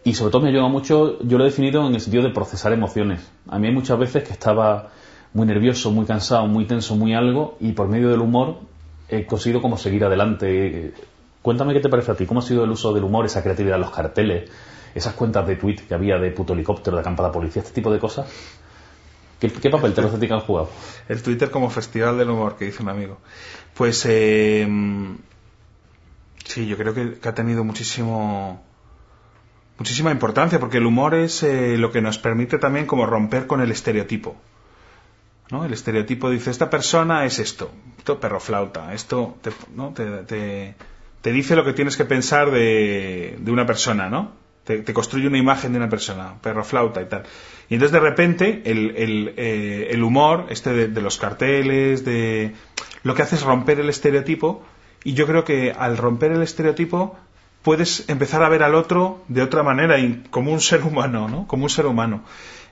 y 0.05 0.13
sobre 0.13 0.31
todo 0.31 0.43
me 0.43 0.49
ayuda 0.49 0.67
mucho, 0.67 1.17
yo 1.23 1.39
lo 1.39 1.45
he 1.45 1.47
definido 1.47 1.87
en 1.87 1.95
el 1.95 1.99
sentido 1.99 2.21
de 2.21 2.29
procesar 2.29 2.71
emociones. 2.71 3.27
A 3.49 3.57
mí 3.57 3.67
hay 3.67 3.73
muchas 3.73 3.97
veces 3.97 4.23
que 4.23 4.33
estaba 4.33 4.91
muy 5.35 5.45
nervioso, 5.45 5.91
muy 5.91 6.05
cansado, 6.05 6.47
muy 6.47 6.65
tenso, 6.65 6.95
muy 6.95 7.13
algo, 7.13 7.57
y 7.59 7.73
por 7.73 7.89
medio 7.89 8.09
del 8.09 8.21
humor 8.21 8.61
he 9.09 9.25
conseguido 9.25 9.61
como 9.61 9.77
seguir 9.77 10.05
adelante. 10.05 10.93
Cuéntame 11.41 11.73
qué 11.73 11.81
te 11.81 11.89
parece 11.89 12.11
a 12.11 12.15
ti, 12.15 12.25
cómo 12.25 12.39
ha 12.39 12.43
sido 12.43 12.63
el 12.63 12.71
uso 12.71 12.93
del 12.93 13.03
humor, 13.03 13.25
esa 13.25 13.43
creatividad, 13.43 13.77
los 13.77 13.91
carteles, 13.91 14.49
esas 14.95 15.13
cuentas 15.13 15.45
de 15.45 15.57
tweet 15.57 15.75
que 15.87 15.93
había 15.93 16.17
de 16.17 16.31
puto 16.31 16.53
helicóptero, 16.53 16.95
de 16.95 17.01
acampada 17.01 17.33
policía, 17.33 17.61
este 17.61 17.75
tipo 17.75 17.91
de 17.91 17.99
cosas. 17.99 18.27
¿Qué, 19.39 19.49
papel 19.69 19.93
te 19.93 20.01
que 20.01 20.33
han 20.33 20.39
jugado? 20.39 20.69
El 21.09 21.21
Twitter 21.21 21.51
como 21.51 21.69
festival 21.69 22.17
del 22.17 22.29
humor, 22.29 22.55
que 22.55 22.65
dice 22.65 22.81
un 22.81 22.89
amigo. 22.89 23.17
Pues 23.75 24.05
eh, 24.07 24.65
sí, 26.45 26.65
yo 26.65 26.77
creo 26.77 26.93
que 26.93 27.19
ha 27.27 27.35
tenido 27.35 27.65
muchísimo 27.65 28.63
muchísima 29.77 30.11
importancia, 30.11 30.59
porque 30.59 30.77
el 30.77 30.85
humor 30.85 31.13
es 31.13 31.43
eh, 31.43 31.77
lo 31.77 31.91
que 31.91 32.01
nos 32.01 32.17
permite 32.17 32.57
también 32.57 32.85
como 32.85 33.05
romper 33.05 33.47
con 33.47 33.61
el 33.61 33.71
estereotipo. 33.71 34.37
¿No? 35.51 35.65
El 35.65 35.73
estereotipo 35.73 36.29
dice, 36.29 36.51
esta 36.51 36.69
persona 36.69 37.25
es 37.25 37.39
esto, 37.39 37.71
esto 37.97 38.19
perro 38.19 38.39
flauta, 38.39 38.93
esto 38.93 39.37
te, 39.41 40.75
te, 41.21 41.31
dice 41.31 41.55
lo 41.55 41.63
que 41.63 41.73
tienes 41.73 41.97
que 41.97 42.05
pensar 42.05 42.51
de, 42.51 43.37
una 43.47 43.65
persona, 43.65 44.09
¿no? 44.09 44.31
Te, 44.63 44.83
construye 44.93 45.27
una 45.27 45.37
imagen 45.37 45.73
de 45.73 45.77
una 45.77 45.89
persona, 45.89 46.35
perro 46.41 46.63
flauta 46.63 47.01
y 47.01 47.05
tal. 47.05 47.23
Y 47.69 47.75
entonces 47.75 47.91
de 47.91 47.99
repente 47.99 48.61
eh, 48.65 49.87
el 49.91 50.03
humor, 50.03 50.47
este 50.49 50.71
de, 50.73 50.87
de, 50.87 51.01
los 51.01 51.17
carteles, 51.17 52.03
de 52.03 52.55
lo 53.03 53.13
que 53.13 53.21
hace 53.21 53.35
es 53.35 53.43
romper 53.43 53.79
el 53.79 53.89
estereotipo, 53.89 54.63
y 55.03 55.13
yo 55.13 55.27
creo 55.27 55.43
que 55.43 55.71
al 55.71 55.97
romper 55.97 56.31
el 56.31 56.41
estereotipo 56.41 57.15
puedes 57.61 58.09
empezar 58.09 58.43
a 58.43 58.49
ver 58.49 58.63
al 58.63 58.75
otro 58.75 59.23
de 59.27 59.43
otra 59.43 59.61
manera, 59.61 59.99
y 59.99 60.23
como 60.31 60.51
un 60.51 60.61
ser 60.61 60.83
humano, 60.83 61.27
¿no? 61.27 61.47
Como 61.47 61.63
un 61.63 61.69
ser 61.69 61.85
humano. 61.85 62.23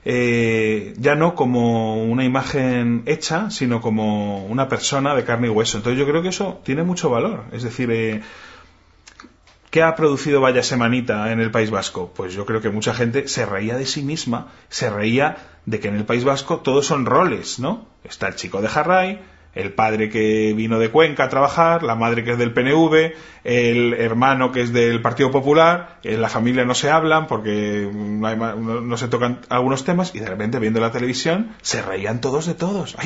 Eh, 0.06 0.94
ya 0.98 1.14
no 1.14 1.34
como 1.34 2.04
una 2.04 2.24
imagen 2.24 3.02
hecha, 3.06 3.50
sino 3.50 3.80
como 3.80 4.44
una 4.46 4.68
persona 4.68 5.14
de 5.14 5.24
carne 5.24 5.46
y 5.46 5.50
hueso. 5.50 5.78
Entonces 5.78 5.98
yo 5.98 6.06
creo 6.06 6.22
que 6.22 6.28
eso 6.28 6.60
tiene 6.64 6.82
mucho 6.82 7.08
valor. 7.08 7.44
Es 7.52 7.62
decir, 7.62 7.90
eh, 7.90 8.20
¿qué 9.70 9.82
ha 9.82 9.96
producido 9.96 10.40
Vaya 10.40 10.62
Semanita 10.62 11.32
en 11.32 11.40
el 11.40 11.50
País 11.50 11.70
Vasco? 11.70 12.12
Pues 12.14 12.34
yo 12.34 12.44
creo 12.44 12.60
que 12.60 12.70
mucha 12.70 12.92
gente 12.92 13.28
se 13.28 13.46
reía 13.46 13.76
de 13.76 13.86
sí 13.86 14.02
misma, 14.02 14.52
se 14.68 14.90
reía 14.90 15.36
de 15.64 15.80
que 15.80 15.88
en 15.88 15.96
el 15.96 16.04
País 16.04 16.24
Vasco 16.24 16.58
todos 16.58 16.86
son 16.86 17.06
roles, 17.06 17.58
¿no? 17.58 17.86
Está 18.04 18.28
el 18.28 18.34
chico 18.34 18.60
de 18.60 18.68
Jarray, 18.68 19.20
el 19.54 19.72
padre 19.72 20.08
que 20.08 20.52
vino 20.54 20.78
de 20.78 20.90
Cuenca 20.90 21.24
a 21.24 21.28
trabajar, 21.28 21.82
la 21.82 21.94
madre 21.94 22.24
que 22.24 22.32
es 22.32 22.38
del 22.38 22.52
PNV, 22.52 23.12
el 23.44 23.94
hermano 23.94 24.52
que 24.52 24.62
es 24.62 24.72
del 24.72 25.00
Partido 25.00 25.30
Popular, 25.30 25.98
en 26.02 26.20
la 26.20 26.28
familia 26.28 26.64
no 26.64 26.74
se 26.74 26.90
hablan 26.90 27.26
porque 27.26 27.88
no, 27.92 28.96
se 28.96 29.08
tocan 29.08 29.40
algunos 29.48 29.84
temas 29.84 30.14
y 30.14 30.20
de 30.20 30.26
repente 30.26 30.58
viendo 30.58 30.80
la 30.80 30.90
televisión 30.90 31.52
se 31.62 31.82
reían 31.82 32.20
todos 32.20 32.46
de 32.46 32.54
todos. 32.54 32.96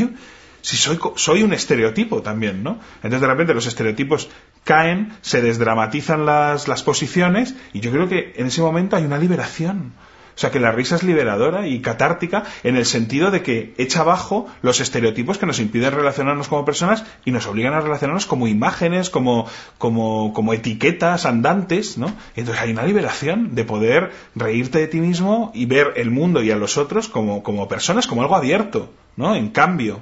si 0.62 0.76
soy, 0.76 0.98
soy 1.16 1.42
un 1.42 1.52
estereotipo 1.52 2.22
también, 2.22 2.62
¿no? 2.62 2.78
Entonces 2.96 3.20
de 3.20 3.26
repente 3.26 3.54
los 3.54 3.66
estereotipos 3.66 4.30
caen, 4.64 5.12
se 5.20 5.40
desdramatizan 5.42 6.26
las, 6.26 6.68
las 6.68 6.82
posiciones 6.82 7.54
y 7.72 7.80
yo 7.80 7.90
creo 7.90 8.08
que 8.08 8.32
en 8.36 8.46
ese 8.46 8.60
momento 8.60 8.96
hay 8.96 9.04
una 9.04 9.18
liberación 9.18 9.92
sea 10.38 10.52
que 10.52 10.60
la 10.60 10.70
risa 10.70 10.94
es 10.94 11.02
liberadora 11.02 11.66
y 11.66 11.80
catártica 11.80 12.44
en 12.62 12.76
el 12.76 12.86
sentido 12.86 13.32
de 13.32 13.42
que 13.42 13.74
echa 13.76 14.02
abajo 14.02 14.46
los 14.62 14.80
estereotipos 14.80 15.36
que 15.36 15.46
nos 15.46 15.58
impiden 15.58 15.92
relacionarnos 15.92 16.46
como 16.46 16.64
personas 16.64 17.04
y 17.24 17.32
nos 17.32 17.46
obligan 17.46 17.74
a 17.74 17.80
relacionarnos 17.80 18.26
como 18.26 18.46
imágenes, 18.46 19.10
como, 19.10 19.46
como, 19.78 20.32
como 20.32 20.52
etiquetas 20.52 21.26
andantes, 21.26 21.98
¿no? 21.98 22.14
Entonces 22.36 22.62
hay 22.62 22.70
una 22.70 22.84
liberación 22.84 23.56
de 23.56 23.64
poder 23.64 24.12
reírte 24.36 24.78
de 24.78 24.86
ti 24.86 25.00
mismo 25.00 25.50
y 25.54 25.66
ver 25.66 25.94
el 25.96 26.12
mundo 26.12 26.40
y 26.40 26.52
a 26.52 26.56
los 26.56 26.78
otros 26.78 27.08
como, 27.08 27.42
como 27.42 27.66
personas, 27.66 28.06
como 28.06 28.22
algo 28.22 28.36
abierto, 28.36 28.92
¿no? 29.16 29.34
En 29.34 29.48
cambio. 29.48 30.00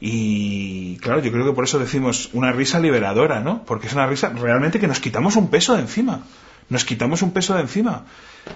Y 0.00 0.96
claro, 0.96 1.20
yo 1.20 1.30
creo 1.30 1.46
que 1.46 1.52
por 1.52 1.62
eso 1.62 1.78
decimos 1.78 2.30
una 2.32 2.50
risa 2.50 2.80
liberadora, 2.80 3.38
¿no? 3.38 3.64
Porque 3.64 3.86
es 3.86 3.92
una 3.92 4.06
risa 4.06 4.30
realmente 4.30 4.80
que 4.80 4.88
nos 4.88 4.98
quitamos 4.98 5.36
un 5.36 5.48
peso 5.48 5.74
de 5.74 5.82
encima 5.82 6.22
Nos 6.70 6.84
quitamos 6.84 7.22
un 7.22 7.32
peso 7.32 7.54
de 7.54 7.60
encima. 7.60 8.04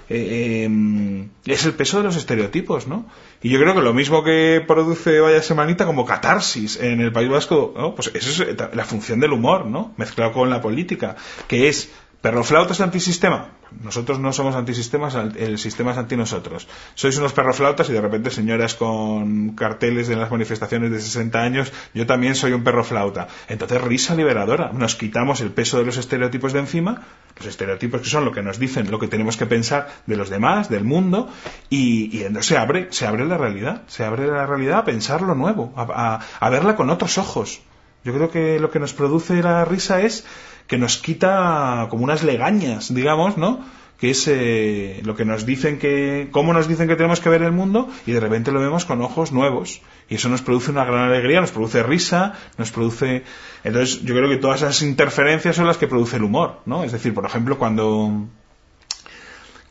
Eh, 0.09 0.64
em, 0.64 1.30
es 1.47 1.64
el 1.64 1.74
peso 1.74 1.99
de 1.99 2.05
los 2.05 2.16
estereotipos, 2.16 2.87
¿no? 2.87 3.07
Y 3.43 3.51
yo 3.51 3.59
creo 3.59 3.74
que 3.74 3.82
lo 3.82 3.95
mismo 3.95 4.22
que 4.22 4.62
produce 4.66 5.20
Vaya 5.20 5.43
Semanita 5.43 5.87
como 5.87 6.05
catarsis 6.05 6.78
en 6.80 7.01
el 7.01 7.12
País 7.12 7.28
Vasco. 7.28 7.95
Pues 7.95 8.11
eso 8.14 8.45
es 8.45 8.57
la 8.74 8.85
función 8.85 9.20
del 9.20 9.32
humor, 9.32 9.66
¿no? 9.66 9.93
Mezclado 9.97 10.32
con 10.32 10.51
la 10.51 10.61
política, 10.61 11.16
que 11.49 11.68
es 11.68 11.91
¿Perroflautas 12.25 12.81
antisistema? 12.81 13.51
Nosotros 13.83 14.18
no 14.18 14.33
somos 14.33 14.55
antisistemas, 14.57 15.14
el 15.14 15.59
sistema 15.59 15.93
es 15.93 15.99
anti 15.99 16.16
nosotros. 16.16 16.66
Sois 16.95 17.18
unos 17.18 17.35
perroflautas 17.35 17.91
y 17.91 17.93
de 17.93 18.01
repente 18.01 18.31
señoras 18.31 18.72
con 18.72 19.51
carteles 19.51 20.09
en 20.09 20.20
las 20.20 20.31
manifestaciones 20.31 20.91
de 20.91 21.03
60 21.03 21.39
años, 21.39 21.70
yo 21.93 22.07
también 22.07 22.35
soy 22.35 22.53
un 22.53 22.64
perroflauta. 22.64 23.29
Entonces, 23.47 23.79
risa 23.83 24.14
liberadora. 24.14 24.72
Nos 24.72 24.95
quitamos 24.95 25.43
el 25.43 25.51
peso 25.51 25.77
de 25.77 25.85
los 25.85 25.99
estereotipos 25.99 26.55
de 26.55 26.61
encima, 26.61 27.03
los 27.37 27.45
estereotipos 27.45 28.01
que 28.01 28.09
son 28.09 28.25
lo 28.25 28.33
que 28.33 28.43
nos 28.43 28.59
dicen, 28.59 28.91
lo 28.91 28.99
que 28.99 29.09
tenemos 29.09 29.37
que 29.37 29.45
pensar 29.45 29.93
de 30.07 30.16
los 30.16 30.31
demás, 30.31 30.70
del 30.70 30.85
mundo, 30.85 31.29
y, 31.68 32.22
entonces 32.22 32.47
se 32.47 32.57
abre, 32.57 32.89
se 32.89 33.07
abre 33.07 33.27
la 33.27 33.37
realidad, 33.37 33.83
se 33.87 34.03
abre 34.03 34.29
la 34.29 34.47
realidad 34.47 34.79
a 34.79 34.85
pensar 34.87 35.20
lo 35.20 35.35
nuevo, 35.35 35.75
a 35.77 36.49
verla 36.49 36.75
con 36.75 36.89
otros 36.89 37.18
ojos. 37.18 37.61
Yo 38.05 38.13
creo 38.13 38.31
que 38.31 38.61
lo 38.61 38.71
que 38.71 38.79
nos 38.79 38.93
produce 38.93 39.43
la 39.43 39.65
risa 39.65 40.03
es 40.03 40.25
que 40.67 40.79
nos 40.79 40.99
quita 40.99 41.87
como 41.91 42.05
unas 42.05 42.23
legañas, 42.23 42.93
digamos, 42.95 43.37
¿no? 43.37 43.65
que 43.99 44.11
es 44.11 44.27
eh, 44.29 45.01
lo 45.05 45.15
que 45.15 45.25
nos 45.25 45.47
dicen 45.47 45.79
que, 45.79 46.29
cómo 46.31 46.53
nos 46.53 46.69
dicen 46.69 46.89
que 46.89 46.97
tenemos 46.97 47.21
que 47.21 47.29
ver 47.29 47.43
el 47.43 47.53
mundo 47.53 47.89
y 48.07 48.13
de 48.13 48.21
repente 48.21 48.53
lo 48.53 48.61
vemos 48.61 48.85
con 48.85 49.01
ojos 49.03 49.33
nuevos. 49.33 49.81
Y 50.09 50.17
eso 50.17 50.29
nos 50.29 50.43
produce 50.43 50.71
una 50.71 50.85
gran 50.85 51.09
alegría, 51.09 51.41
nos 51.41 51.53
produce 51.53 51.83
risa, 51.83 52.35
nos 52.59 52.71
produce... 52.71 53.25
Entonces 53.63 54.03
yo 54.03 54.15
creo 54.15 54.29
que 54.29 54.37
todas 54.37 54.63
esas 54.63 54.83
interferencias 54.83 55.57
son 55.57 55.67
las 55.67 55.79
que 55.79 55.87
produce 55.87 56.17
el 56.17 56.25
humor, 56.25 56.61
¿no? 56.67 56.85
Es 56.85 56.93
decir, 56.93 57.15
por 57.15 57.25
ejemplo, 57.25 57.57
cuando 57.57 58.27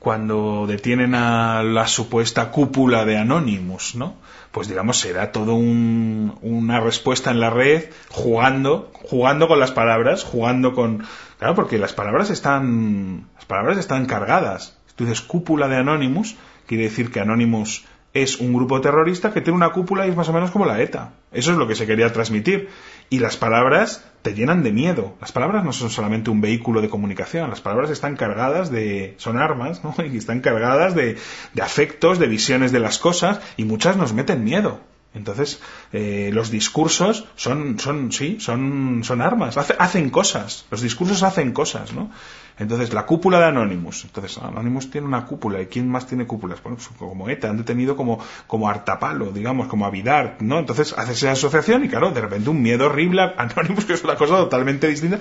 cuando 0.03 0.65
detienen 0.67 1.15
a 1.15 1.63
la 1.63 1.87
supuesta 1.87 2.51
cúpula 2.51 3.05
de 3.05 3.17
Anonymous, 3.17 3.95
¿no? 3.95 4.15
Pues 4.51 4.67
digamos 4.67 4.99
será 4.99 5.31
todo 5.31 5.55
una 5.55 6.81
respuesta 6.81 7.31
en 7.31 7.39
la 7.39 7.49
red 7.49 7.85
jugando, 8.09 8.91
jugando 8.93 9.47
con 9.47 9.61
las 9.61 9.71
palabras, 9.71 10.25
jugando 10.25 10.73
con, 10.75 11.05
claro, 11.39 11.55
porque 11.55 11.77
las 11.77 11.93
palabras 11.93 12.31
están, 12.31 13.29
las 13.35 13.45
palabras 13.45 13.77
están 13.77 14.05
cargadas. 14.05 14.77
Tú 14.97 15.05
dices 15.05 15.21
cúpula 15.21 15.69
de 15.69 15.77
Anonymous, 15.77 16.35
quiere 16.67 16.83
decir 16.83 17.09
que 17.09 17.21
Anonymous 17.21 17.85
es 18.13 18.39
un 18.39 18.53
grupo 18.53 18.79
terrorista 18.79 19.33
que 19.33 19.41
tiene 19.41 19.57
una 19.57 19.71
cúpula 19.71 20.05
y 20.05 20.11
es 20.11 20.15
más 20.15 20.29
o 20.29 20.33
menos 20.33 20.51
como 20.51 20.65
la 20.65 20.79
ETA. 20.81 21.13
Eso 21.31 21.51
es 21.51 21.57
lo 21.57 21.67
que 21.67 21.75
se 21.75 21.87
quería 21.87 22.13
transmitir. 22.13 22.69
Y 23.09 23.19
las 23.19 23.37
palabras 23.37 24.05
te 24.21 24.35
llenan 24.35 24.61
de 24.63 24.71
miedo. 24.71 25.15
Las 25.19 25.31
palabras 25.31 25.65
no 25.65 25.73
son 25.73 25.89
solamente 25.89 26.29
un 26.29 26.39
vehículo 26.39 26.81
de 26.81 26.89
comunicación. 26.89 27.49
Las 27.49 27.61
palabras 27.61 27.89
están 27.89 28.15
cargadas 28.15 28.71
de... 28.71 29.15
son 29.17 29.37
armas, 29.37 29.83
¿no? 29.83 29.95
Y 30.05 30.17
están 30.17 30.41
cargadas 30.41 30.93
de, 30.93 31.17
de 31.53 31.61
afectos, 31.61 32.19
de 32.19 32.27
visiones 32.27 32.71
de 32.71 32.79
las 32.79 32.99
cosas 32.99 33.39
y 33.57 33.65
muchas 33.65 33.97
nos 33.97 34.13
meten 34.13 34.43
miedo. 34.43 34.79
Entonces, 35.13 35.59
eh, 35.91 36.31
los 36.33 36.49
discursos 36.49 37.25
son, 37.35 37.79
son, 37.79 38.11
sí, 38.11 38.37
son, 38.39 39.01
son 39.03 39.21
armas, 39.21 39.57
hacen 39.57 40.09
cosas, 40.09 40.65
los 40.71 40.81
discursos 40.81 41.21
hacen 41.21 41.51
cosas, 41.51 41.93
¿no? 41.93 42.09
Entonces, 42.57 42.93
la 42.93 43.05
cúpula 43.05 43.39
de 43.39 43.45
Anonymous. 43.45 44.03
Entonces, 44.05 44.37
Anonymous 44.37 44.91
tiene 44.91 45.07
una 45.07 45.25
cúpula. 45.25 45.61
¿Y 45.61 45.67
quién 45.67 45.89
más 45.89 46.05
tiene 46.05 46.27
cúpulas? 46.27 46.61
Bueno, 46.61 46.77
pues 46.77 46.89
como 46.97 47.27
ETA, 47.29 47.49
han 47.49 47.57
detenido 47.57 47.95
como, 47.95 48.19
como 48.47 48.69
Artapalo, 48.69 49.31
digamos, 49.31 49.67
como 49.67 49.85
Avidar, 49.85 50.37
¿no? 50.39 50.59
Entonces, 50.59 50.93
haces 50.97 51.17
esa 51.17 51.31
asociación 51.31 51.83
y, 51.83 51.89
claro, 51.89 52.11
de 52.11 52.21
repente 52.21 52.49
un 52.49 52.61
miedo 52.61 52.85
horrible 52.85 53.33
Anonymous, 53.37 53.85
que 53.85 53.93
es 53.93 54.03
una 54.03 54.15
cosa 54.15 54.37
totalmente 54.37 54.87
distinta, 54.87 55.19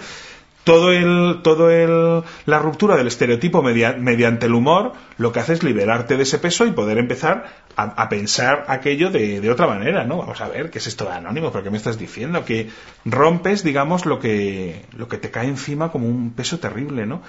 todo 0.65 0.93
el, 0.93 1.41
todo 1.43 1.71
el, 1.71 2.23
la 2.47 2.59
ruptura 2.59 2.97
del 2.97 3.09
estereotipo 3.09 3.63
mediante 3.63 4.47
el 4.47 4.55
humor 4.55 4.93
lo 5.19 5.33
que 5.33 5.41
hace 5.41 5.55
es 5.55 5.63
liberarte 5.63 6.17
de 6.17 6.23
ese 6.23 6.39
peso 6.39 6.67
y 6.67 6.73
poder 6.73 6.99
empezar 6.99 7.47
a, 7.77 8.09
pensar 8.09 8.65
aquello 8.69 9.11
de, 9.11 9.41
de, 9.41 9.51
otra 9.51 9.67
manera, 9.67 10.05
¿no? 10.05 10.19
Vamos 10.19 10.41
a 10.41 10.49
ver, 10.49 10.71
¿qué 10.71 10.79
es 10.79 10.87
esto 10.87 11.07
de 11.07 11.13
anónimo? 11.13 11.51
¿Por 11.51 11.63
qué 11.63 11.71
me 11.71 11.79
estás 11.79 11.99
diciendo? 11.99 12.45
Que 12.45 12.69
rompes, 13.05 13.65
digamos, 13.65 14.05
lo 14.05 14.21
que, 14.21 14.85
lo 14.97 15.09
que 15.09 15.17
te 15.17 15.31
cae 15.31 15.49
encima 15.49 15.91
como 15.91 16.07
un 16.07 16.33
peso 16.33 16.59
terrible, 16.59 17.07
¿no? 17.07 17.23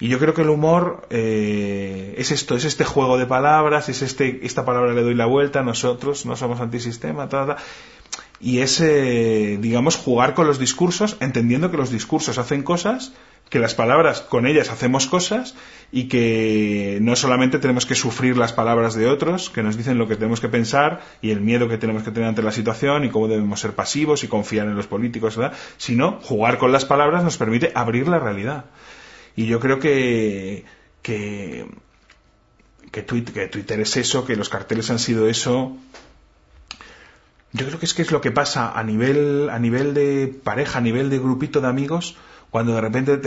Y 0.00 0.08
yo 0.08 0.18
creo 0.18 0.34
que 0.34 0.42
el 0.42 0.50
humor 0.50 1.06
eh, 1.10 2.14
es 2.18 2.32
esto, 2.32 2.56
es 2.56 2.64
este 2.64 2.84
juego 2.84 3.16
de 3.16 3.26
palabras, 3.26 3.88
es 3.88 4.02
este, 4.02 4.44
esta 4.44 4.64
palabra 4.64 4.92
le 4.92 5.02
doy 5.02 5.14
la 5.14 5.26
vuelta, 5.26 5.62
nosotros 5.62 6.26
no 6.26 6.34
somos 6.34 6.60
antisistema, 6.60 7.28
tal, 7.28 7.56
y 8.44 8.60
es, 8.60 8.78
eh, 8.82 9.56
digamos, 9.58 9.96
jugar 9.96 10.34
con 10.34 10.46
los 10.46 10.58
discursos, 10.58 11.16
entendiendo 11.20 11.70
que 11.70 11.78
los 11.78 11.90
discursos 11.90 12.36
hacen 12.36 12.62
cosas, 12.62 13.14
que 13.48 13.58
las 13.58 13.74
palabras 13.74 14.20
con 14.20 14.46
ellas 14.46 14.68
hacemos 14.68 15.06
cosas 15.06 15.54
y 15.90 16.08
que 16.08 16.98
no 17.00 17.16
solamente 17.16 17.58
tenemos 17.58 17.86
que 17.86 17.94
sufrir 17.94 18.36
las 18.36 18.52
palabras 18.52 18.94
de 18.94 19.06
otros, 19.06 19.48
que 19.48 19.62
nos 19.62 19.78
dicen 19.78 19.96
lo 19.96 20.08
que 20.08 20.16
tenemos 20.16 20.42
que 20.42 20.50
pensar 20.50 21.00
y 21.22 21.30
el 21.30 21.40
miedo 21.40 21.70
que 21.70 21.78
tenemos 21.78 22.02
que 22.02 22.10
tener 22.10 22.28
ante 22.28 22.42
la 22.42 22.52
situación 22.52 23.06
y 23.06 23.08
cómo 23.08 23.28
debemos 23.28 23.60
ser 23.60 23.72
pasivos 23.72 24.24
y 24.24 24.28
confiar 24.28 24.66
en 24.66 24.76
los 24.76 24.88
políticos, 24.88 25.40
sino 25.78 26.20
jugar 26.20 26.58
con 26.58 26.70
las 26.70 26.84
palabras 26.84 27.24
nos 27.24 27.38
permite 27.38 27.72
abrir 27.74 28.08
la 28.08 28.18
realidad. 28.18 28.66
Y 29.36 29.46
yo 29.46 29.58
creo 29.58 29.78
que, 29.78 30.66
que, 31.00 31.64
que 32.92 33.02
Twitter 33.02 33.80
es 33.80 33.96
eso, 33.96 34.26
que 34.26 34.36
los 34.36 34.50
carteles 34.50 34.90
han 34.90 34.98
sido 34.98 35.30
eso, 35.30 35.78
yo 37.54 37.66
creo 37.66 37.78
que 37.78 37.86
es 37.86 37.94
que 37.94 38.02
es 38.02 38.10
lo 38.10 38.20
que 38.20 38.32
pasa 38.32 38.72
a 38.76 38.82
nivel, 38.82 39.48
a 39.48 39.60
nivel 39.60 39.94
de 39.94 40.26
pareja, 40.42 40.78
a 40.78 40.82
nivel 40.82 41.08
de 41.08 41.20
grupito 41.20 41.60
de 41.60 41.68
amigos, 41.68 42.16
cuando 42.50 42.74
de 42.74 42.80
repente 42.80 43.20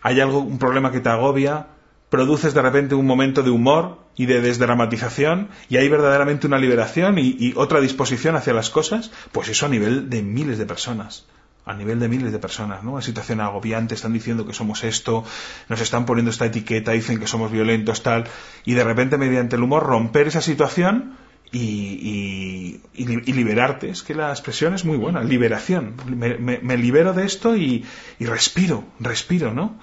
hay 0.00 0.20
algo, 0.20 0.38
un 0.38 0.58
problema 0.58 0.92
que 0.92 1.00
te 1.00 1.08
agobia, 1.08 1.66
produces 2.08 2.54
de 2.54 2.62
repente 2.62 2.94
un 2.94 3.04
momento 3.04 3.42
de 3.42 3.50
humor 3.50 3.98
y 4.14 4.26
de 4.26 4.40
desdramatización 4.40 5.48
y 5.68 5.78
hay 5.78 5.88
verdaderamente 5.88 6.46
una 6.46 6.58
liberación 6.58 7.18
y, 7.18 7.36
y, 7.36 7.52
otra 7.56 7.80
disposición 7.80 8.36
hacia 8.36 8.52
las 8.52 8.70
cosas, 8.70 9.10
pues 9.32 9.48
eso 9.48 9.66
a 9.66 9.68
nivel 9.68 10.08
de 10.08 10.22
miles 10.22 10.56
de 10.58 10.66
personas. 10.66 11.26
A 11.66 11.74
nivel 11.74 11.98
de 11.98 12.08
miles 12.08 12.30
de 12.30 12.38
personas, 12.38 12.84
¿no? 12.84 12.92
Una 12.92 13.02
situación 13.02 13.40
agobiante, 13.40 13.94
están 13.94 14.12
diciendo 14.12 14.46
que 14.46 14.52
somos 14.52 14.84
esto, 14.84 15.24
nos 15.68 15.80
están 15.80 16.04
poniendo 16.04 16.30
esta 16.30 16.44
etiqueta, 16.44 16.92
dicen 16.92 17.18
que 17.18 17.26
somos 17.26 17.50
violentos, 17.50 18.02
tal, 18.02 18.26
y 18.66 18.74
de 18.74 18.84
repente 18.84 19.16
mediante 19.16 19.56
el 19.56 19.62
humor 19.62 19.82
romper 19.82 20.28
esa 20.28 20.42
situación 20.42 21.16
y, 21.54 23.32
liberarte. 23.32 23.88
Es 23.88 24.02
que 24.02 24.14
la 24.14 24.30
expresión 24.30 24.74
es 24.74 24.84
muy 24.84 24.96
buena, 24.96 25.22
liberación. 25.22 25.94
Me, 26.06 26.76
libero 26.76 27.12
de 27.12 27.24
esto 27.24 27.56
y, 27.56 27.84
respiro, 28.20 28.84
respiro, 29.00 29.52
¿no? 29.52 29.78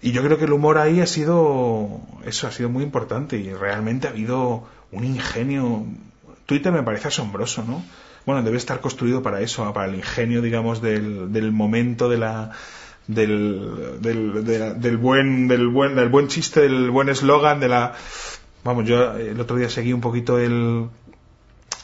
Y 0.00 0.12
yo 0.12 0.22
creo 0.22 0.38
que 0.38 0.44
el 0.44 0.52
humor 0.52 0.78
ahí 0.78 1.00
ha 1.00 1.06
sido, 1.06 2.00
eso 2.24 2.46
ha 2.46 2.52
sido 2.52 2.68
muy 2.68 2.84
importante 2.84 3.38
y 3.38 3.52
realmente 3.54 4.06
ha 4.06 4.10
habido 4.10 4.64
un 4.92 5.04
ingenio. 5.04 5.86
Twitter 6.46 6.72
me 6.72 6.82
parece 6.82 7.08
asombroso, 7.08 7.64
¿no? 7.64 7.82
Bueno, 8.26 8.42
debe 8.42 8.58
estar 8.58 8.80
construido 8.80 9.22
para 9.22 9.40
eso, 9.40 9.70
para 9.72 9.88
el 9.88 9.96
ingenio, 9.96 10.42
digamos, 10.42 10.80
del, 10.82 11.32
del 11.32 11.52
momento 11.52 12.08
de 12.08 12.18
la, 12.18 12.52
del, 13.06 13.98
del, 14.00 14.44
del, 14.80 14.96
buen, 14.96 15.48
del 15.48 15.68
buen, 15.68 15.94
del 15.94 16.08
buen 16.08 16.28
chiste, 16.28 16.60
del 16.60 16.90
buen 16.90 17.08
eslogan, 17.08 17.60
de 17.60 17.68
la, 17.68 17.94
Vamos, 18.64 18.86
yo 18.86 19.12
el 19.18 19.38
otro 19.38 19.56
día 19.56 19.68
seguí 19.68 19.92
un 19.92 20.00
poquito 20.00 20.38
el, 20.38 20.88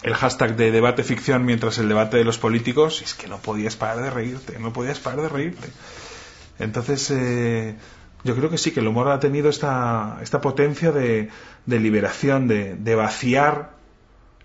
el 0.03 0.15
hashtag 0.15 0.57
de 0.57 0.71
debate 0.71 1.05
ficción 1.05 1.45
mientras 1.45 1.77
el 1.79 1.89
debate 1.89 2.17
de 2.17 2.25
los 2.25 2.39
políticos, 2.39 3.03
y 3.03 3.05
es 3.05 3.15
que 3.15 3.29
no 3.29 3.37
podías 3.37 3.77
parar 3.77 4.03
de 4.03 4.11
reírte, 4.11 4.59
no 4.59 4.73
podías 4.73 4.99
parar 4.99 5.21
de 5.21 5.29
reírte. 5.29 5.69
Entonces, 6.59 7.11
eh, 7.11 7.77
yo 8.25 8.35
creo 8.35 8.49
que 8.49 8.57
sí, 8.57 8.71
que 8.71 8.81
el 8.81 8.89
humor 8.89 9.09
ha 9.09 9.21
tenido 9.21 9.51
esta, 9.51 10.19
esta 10.23 10.41
potencia 10.41 10.91
de, 10.91 11.29
de 11.67 11.81
liberación, 11.81 12.49
de, 12.49 12.77
de, 12.77 12.95
vaciar 12.95 13.73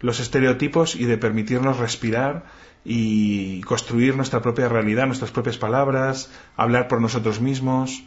los 0.02 0.20
estereotipos 0.20 0.98
y 0.98 1.06
de 1.06 1.18
permitirnos 1.18 1.78
respirar 1.78 2.44
y 2.84 3.62
construir 3.62 4.16
nuestra 4.18 4.42
propia 4.42 4.68
realidad, 4.68 5.08
nuestras 5.08 5.32
propias 5.32 5.58
palabras, 5.58 6.30
hablar 6.58 6.90
por 6.90 7.00
nosotros 7.00 7.40
mismos. 7.40 8.04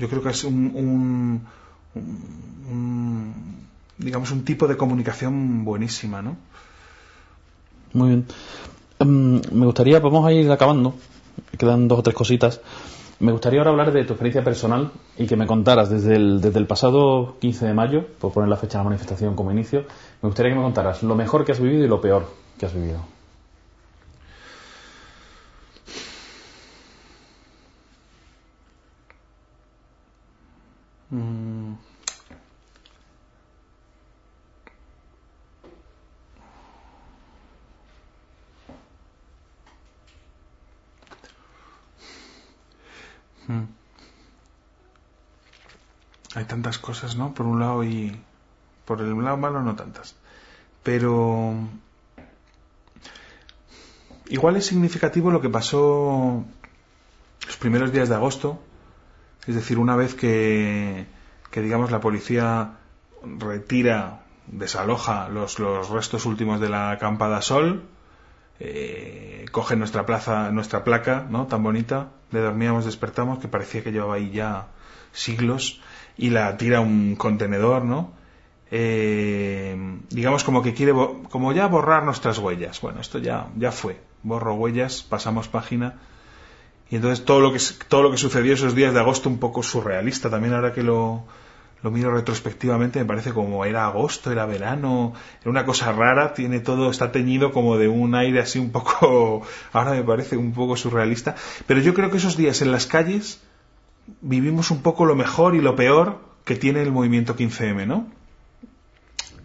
Yo 0.00 0.08
creo 0.08 0.22
que 0.22 0.30
es 0.30 0.42
un, 0.42 1.46
un 1.94 3.59
digamos, 4.00 4.30
un 4.30 4.44
tipo 4.44 4.66
de 4.66 4.76
comunicación 4.76 5.64
buenísima, 5.64 6.22
¿no? 6.22 6.36
Muy 7.92 8.08
bien. 8.08 8.26
Em, 8.98 9.40
me 9.52 9.66
gustaría, 9.66 10.00
vamos 10.00 10.26
a 10.26 10.32
ir 10.32 10.50
acabando, 10.50 10.94
quedan 11.58 11.88
dos 11.88 11.98
o 11.98 12.02
tres 12.02 12.16
cositas. 12.16 12.60
Me 13.18 13.32
gustaría 13.32 13.60
ahora 13.60 13.70
hablar 13.70 13.92
de 13.92 14.04
tu 14.04 14.14
experiencia 14.14 14.42
personal 14.42 14.92
y 15.18 15.26
que 15.26 15.36
me 15.36 15.46
contaras 15.46 15.90
desde 15.90 16.16
el, 16.16 16.40
desde 16.40 16.58
el 16.58 16.66
pasado 16.66 17.36
15 17.38 17.66
de 17.66 17.74
mayo, 17.74 18.06
por 18.18 18.32
poner 18.32 18.48
la 18.48 18.56
fecha 18.56 18.78
de 18.78 18.84
la 18.84 18.90
manifestación 18.90 19.34
como 19.34 19.52
inicio, 19.52 19.84
me 20.22 20.28
gustaría 20.28 20.52
que 20.52 20.56
me 20.56 20.64
contaras 20.64 21.02
lo 21.02 21.14
mejor 21.14 21.44
que 21.44 21.52
has 21.52 21.60
vivido 21.60 21.84
y 21.84 21.88
lo 21.88 22.00
peor 22.00 22.26
que 22.58 22.66
has 22.66 22.74
vivido. 22.74 23.04
Mm. 31.10 31.89
Hay 46.34 46.44
tantas 46.44 46.78
cosas, 46.78 47.16
¿no? 47.16 47.34
Por 47.34 47.46
un 47.46 47.60
lado 47.60 47.84
y 47.84 48.16
por 48.84 49.00
el 49.00 49.22
lado 49.22 49.36
malo 49.36 49.62
no 49.62 49.74
tantas. 49.76 50.16
Pero 50.82 51.54
igual 54.28 54.56
es 54.56 54.66
significativo 54.66 55.30
lo 55.30 55.40
que 55.40 55.48
pasó 55.48 56.44
los 57.46 57.56
primeros 57.56 57.92
días 57.92 58.08
de 58.08 58.14
agosto, 58.14 58.60
es 59.46 59.54
decir, 59.54 59.78
una 59.78 59.96
vez 59.96 60.14
que, 60.14 61.06
que 61.50 61.60
digamos 61.60 61.90
la 61.90 62.00
policía 62.00 62.78
retira, 63.22 64.22
desaloja 64.46 65.28
los, 65.28 65.58
los 65.58 65.90
restos 65.90 66.26
últimos 66.26 66.60
de 66.60 66.68
la 66.68 66.90
acampada 66.90 67.42
Sol, 67.42 67.84
eh, 68.58 69.29
coge 69.50 69.76
nuestra 69.76 70.06
plaza, 70.06 70.50
nuestra 70.50 70.84
placa, 70.84 71.26
¿no? 71.28 71.46
Tan 71.46 71.62
bonita, 71.62 72.10
le 72.30 72.40
dormíamos, 72.40 72.84
despertamos, 72.84 73.38
que 73.38 73.48
parecía 73.48 73.82
que 73.82 73.92
llevaba 73.92 74.14
ahí 74.14 74.30
ya 74.30 74.68
siglos, 75.12 75.80
y 76.16 76.30
la 76.30 76.56
tira 76.56 76.78
a 76.78 76.80
un 76.80 77.16
contenedor, 77.16 77.84
¿no? 77.84 78.12
Eh, 78.70 79.76
digamos 80.10 80.44
como 80.44 80.62
que 80.62 80.74
quiere, 80.74 80.92
como 80.92 81.52
ya 81.52 81.66
borrar 81.66 82.04
nuestras 82.04 82.38
huellas. 82.38 82.80
Bueno, 82.80 83.00
esto 83.00 83.18
ya, 83.18 83.48
ya 83.56 83.72
fue. 83.72 84.00
Borro 84.22 84.54
huellas, 84.54 85.02
pasamos 85.02 85.48
página. 85.48 85.98
Y 86.88 86.96
entonces 86.96 87.24
todo 87.24 87.40
lo 87.40 87.52
que, 87.52 87.60
todo 87.88 88.02
lo 88.02 88.10
que 88.10 88.16
sucedió 88.16 88.54
esos 88.54 88.74
días 88.74 88.94
de 88.94 89.00
agosto 89.00 89.28
un 89.28 89.38
poco 89.38 89.62
surrealista. 89.62 90.30
También 90.30 90.54
ahora 90.54 90.72
que 90.72 90.82
lo, 90.82 91.24
lo 91.82 91.90
miro 91.90 92.12
retrospectivamente, 92.12 92.98
me 92.98 93.06
parece 93.06 93.32
como 93.32 93.64
era 93.64 93.86
agosto, 93.86 94.30
era 94.30 94.46
verano, 94.46 95.14
era 95.40 95.50
una 95.50 95.64
cosa 95.64 95.92
rara, 95.92 96.34
tiene 96.34 96.60
todo, 96.60 96.90
está 96.90 97.10
teñido 97.10 97.52
como 97.52 97.78
de 97.78 97.88
un 97.88 98.14
aire 98.14 98.40
así 98.40 98.58
un 98.58 98.70
poco, 98.70 99.42
ahora 99.72 99.92
me 99.92 100.02
parece 100.02 100.36
un 100.36 100.52
poco 100.52 100.76
surrealista, 100.76 101.36
pero 101.66 101.80
yo 101.80 101.94
creo 101.94 102.10
que 102.10 102.18
esos 102.18 102.36
días 102.36 102.60
en 102.62 102.72
las 102.72 102.86
calles 102.86 103.40
vivimos 104.20 104.70
un 104.70 104.82
poco 104.82 105.04
lo 105.04 105.16
mejor 105.16 105.54
y 105.54 105.60
lo 105.60 105.76
peor 105.76 106.18
que 106.44 106.56
tiene 106.56 106.82
el 106.82 106.92
movimiento 106.92 107.36
15M, 107.36 107.86
¿no? 107.86 108.08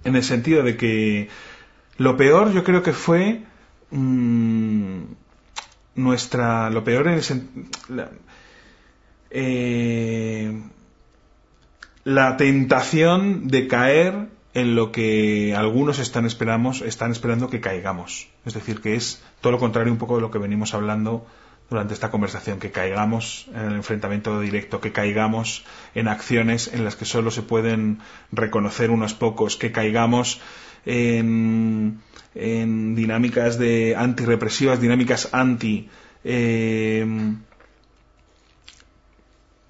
En 0.03 0.15
el 0.15 0.23
sentido 0.23 0.63
de 0.63 0.77
que 0.77 1.29
lo 1.97 2.17
peor 2.17 2.51
yo 2.51 2.63
creo 2.63 2.83
que 2.83 2.93
fue 2.93 3.43
mmm, 3.91 5.03
nuestra, 5.95 6.69
lo 6.69 6.83
peor 6.83 7.07
en 7.07 7.13
el 7.13 7.49
la, 7.89 8.09
eh, 9.29 10.61
la 12.05 12.37
tentación 12.37 13.47
de 13.47 13.67
caer 13.67 14.29
en 14.53 14.75
lo 14.75 14.91
que 14.91 15.53
algunos 15.55 15.99
están 15.99 16.25
esperamos, 16.25 16.81
están 16.81 17.11
esperando 17.11 17.49
que 17.49 17.59
caigamos. 17.59 18.29
Es 18.45 18.53
decir, 18.53 18.79
que 18.79 18.95
es 18.95 19.21
todo 19.41 19.51
lo 19.51 19.59
contrario 19.59 19.91
un 19.91 19.97
poco 19.97 20.15
de 20.15 20.21
lo 20.21 20.31
que 20.31 20.37
venimos 20.37 20.73
hablando 20.75 21.25
durante 21.67 21.95
esta 21.95 22.11
conversación, 22.11 22.59
que 22.59 22.69
caigamos 22.69 23.47
en 23.53 23.65
el 23.65 23.73
enfrentamiento 23.73 24.39
directo, 24.39 24.79
que 24.79 24.91
caigamos 24.91 25.65
en 25.95 26.07
acciones 26.07 26.71
en 26.71 26.85
las 26.85 26.95
que 26.95 27.05
solo 27.05 27.31
se 27.31 27.41
pueden 27.41 27.99
reconocer 28.31 28.91
unos 28.91 29.15
pocos, 29.15 29.57
que 29.57 29.71
caigamos 29.71 30.39
en, 30.85 32.01
dinámicas 32.35 33.57
de 33.57 33.95
antirrepresivas, 33.97 34.79
dinámicas 34.79 35.33
anti 35.33 35.89
eh, 36.23 37.03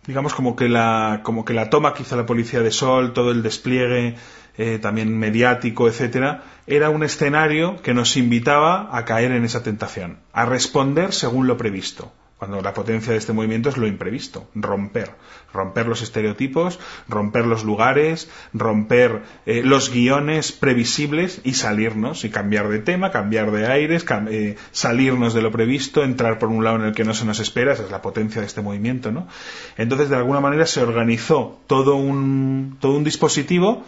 digamos 0.08 0.34
como 0.34 0.56
que 0.56 0.70
la 0.70 1.22
como 1.24 1.46
que 1.46 1.54
la 1.54 1.70
toma 1.70 1.94
que 1.94 2.04
hizo 2.04 2.16
la 2.16 2.26
policía 2.26 2.62
de 2.62 2.72
Sol, 2.72 3.14
todo 3.14 3.32
el 3.32 3.44
despliegue 3.44 4.16
eh, 4.58 4.80
también 4.82 5.18
mediático, 5.18 5.88
etcétera, 5.88 6.44
era 6.68 6.90
un 6.90 7.04
escenario 7.04 7.82
que 7.82 7.94
nos 7.94 8.16
invitaba 8.16 8.90
a 8.96 9.04
caer 9.04 9.32
en 9.32 9.44
esa 9.44 9.64
tentación, 9.64 10.20
a 10.32 10.46
responder 10.46 11.14
según 11.14 11.48
lo 11.48 11.58
previsto. 11.58 12.12
Cuando 12.38 12.62
la 12.62 12.74
potencia 12.74 13.14
de 13.14 13.18
este 13.18 13.32
movimiento 13.32 13.70
es 13.70 13.78
lo 13.78 13.88
imprevisto, 13.88 14.50
romper, 14.56 15.12
romper 15.54 15.88
los 15.88 16.02
estereotipos, 16.02 16.80
romper 17.08 17.46
los 17.46 17.64
lugares, 17.64 18.30
romper 18.54 19.22
eh, 19.46 19.62
los 19.64 19.90
guiones 19.90 20.52
previsibles 20.52 21.40
y 21.46 21.54
salirnos 21.54 22.26
y 22.26 22.30
cambiar 22.30 22.68
de 22.68 22.80
tema, 22.80 23.12
cambiar 23.12 23.52
de 23.52 23.68
aires, 23.68 24.06
eh, 24.30 24.58
salirnos 24.74 25.34
de 25.34 25.42
lo 25.42 25.52
previsto, 25.52 26.04
entrar 26.04 26.38
por 26.38 26.50
un 26.50 26.66
lado 26.66 26.76
en 26.76 26.84
el 26.84 26.94
que 26.94 27.06
no 27.06 27.14
se 27.14 27.24
nos 27.24 27.40
espera, 27.40 27.72
esa 27.72 27.86
es 27.86 27.92
la 27.92 28.02
potencia 28.02 28.42
de 28.42 28.48
este 28.48 28.62
movimiento, 28.62 29.14
¿no? 29.14 29.30
Entonces, 29.78 30.10
de 30.10 30.18
alguna 30.18 30.42
manera 30.42 30.66
se 30.66 30.82
organizó 30.82 31.62
todo 31.68 31.96
un, 31.96 32.76
todo 32.82 32.98
un 32.98 33.06
dispositivo 33.06 33.86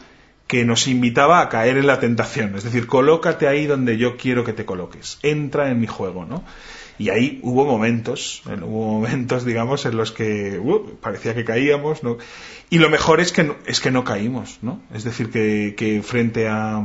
que 0.48 0.64
nos 0.64 0.88
invitaba 0.88 1.42
a 1.42 1.50
caer 1.50 1.78
en 1.78 1.88
la 1.88 2.00
tentación, 2.00 2.56
es 2.56 2.64
decir, 2.64 2.88
colócate 2.88 3.50
ahí 3.50 3.66
donde 3.66 3.98
yo 3.98 4.16
quiero 4.16 4.46
que 4.46 4.54
te 4.54 4.64
coloques, 4.64 5.20
entra 5.22 5.70
en 5.70 5.82
mi 5.82 5.88
juego, 5.88 6.26
¿no? 6.26 6.46
Y 7.00 7.10
ahí 7.10 7.40
hubo 7.44 7.66
momentos, 7.66 8.42
hubo 8.46 8.94
momentos, 8.94 9.46
digamos, 9.46 9.86
en 9.86 9.98
los 9.98 10.12
que 10.12 10.58
uh, 10.58 10.98
parecía 11.00 11.36
que 11.36 11.46
caíamos, 11.46 12.04
¿no? 12.04 12.18
Y 12.70 12.80
lo 12.80 12.90
mejor 12.90 13.20
es 13.20 13.32
que 13.32 13.44
no, 13.44 13.56
es 13.66 13.80
que 13.80 13.92
no 13.92 14.04
caímos, 14.04 14.60
¿no? 14.62 14.82
Es 14.94 15.04
decir, 15.04 15.30
que, 15.30 15.76
que 15.78 16.02
frente 16.02 16.48
a, 16.48 16.82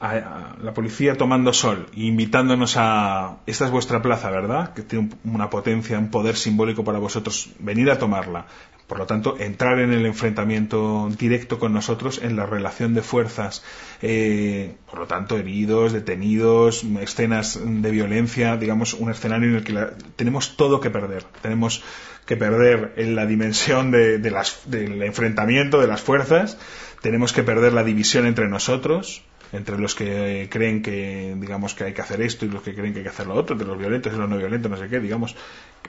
a, 0.00 0.56
la 0.62 0.74
policía 0.74 1.16
tomando 1.16 1.52
sol 1.52 1.86
e 1.94 2.06
invitándonos 2.06 2.76
a 2.76 3.38
esta 3.46 3.66
es 3.66 3.70
vuestra 3.70 4.00
plaza, 4.00 4.30
¿verdad? 4.30 4.72
Que 4.72 4.82
tiene 4.82 5.10
una 5.24 5.50
potencia, 5.50 5.98
un 5.98 6.10
poder 6.10 6.36
simbólico 6.36 6.84
para 6.84 6.98
vosotros, 6.98 7.50
venid 7.58 7.88
a 7.88 7.98
tomarla. 7.98 8.46
Por 8.88 8.98
lo 8.98 9.06
tanto, 9.06 9.36
entrar 9.38 9.78
en 9.80 9.92
el 9.92 10.06
enfrentamiento 10.06 11.10
directo 11.18 11.58
con 11.58 11.74
nosotros 11.74 12.20
en 12.22 12.36
la 12.36 12.46
relación 12.46 12.94
de 12.94 13.02
fuerzas, 13.02 13.62
eh, 14.00 14.76
por 14.90 15.00
lo 15.00 15.06
tanto, 15.06 15.36
heridos, 15.36 15.92
detenidos, 15.92 16.84
escenas 17.02 17.60
de 17.62 17.90
violencia, 17.90 18.56
digamos, 18.56 18.94
un 18.94 19.10
escenario 19.10 19.50
en 19.50 19.56
el 19.56 19.64
que 19.64 19.88
tenemos 20.16 20.56
todo 20.56 20.80
que 20.80 20.88
perder. 20.88 21.24
Tenemos 21.42 21.84
que 22.24 22.38
perder 22.38 22.94
en 22.96 23.14
la 23.14 23.26
dimensión 23.26 23.90
de, 23.90 24.30
las, 24.30 24.62
del 24.64 25.02
enfrentamiento 25.02 25.80
de 25.80 25.86
las 25.86 26.00
fuerzas, 26.00 26.56
tenemos 27.02 27.34
que 27.34 27.42
perder 27.42 27.74
la 27.74 27.84
división 27.84 28.24
entre 28.26 28.48
nosotros, 28.48 29.22
entre 29.52 29.78
los 29.78 29.94
que 29.94 30.48
creen 30.50 30.82
que 30.82 31.34
digamos 31.38 31.74
que 31.74 31.84
hay 31.84 31.94
que 31.94 32.02
hacer 32.02 32.20
esto 32.20 32.44
y 32.44 32.48
los 32.48 32.62
que 32.62 32.74
creen 32.74 32.92
que 32.92 33.00
hay 33.00 33.04
que 33.04 33.10
hacer 33.10 33.26
lo 33.26 33.34
otro, 33.34 33.54
entre 33.54 33.66
los 33.66 33.78
violentos 33.78 34.12
y 34.12 34.16
los 34.16 34.28
no 34.28 34.36
violentos, 34.36 34.70
no 34.70 34.76
sé 34.76 34.88
qué, 34.88 35.00
digamos, 35.00 35.36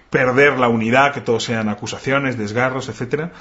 perder 0.10 0.60
la 0.60 0.68
unidad, 0.68 1.14
que 1.14 1.22
todos 1.22 1.43
sean 1.43 1.70
acusaciones, 1.70 2.38
desgarros, 2.38 2.89
etcétera. 2.89 3.32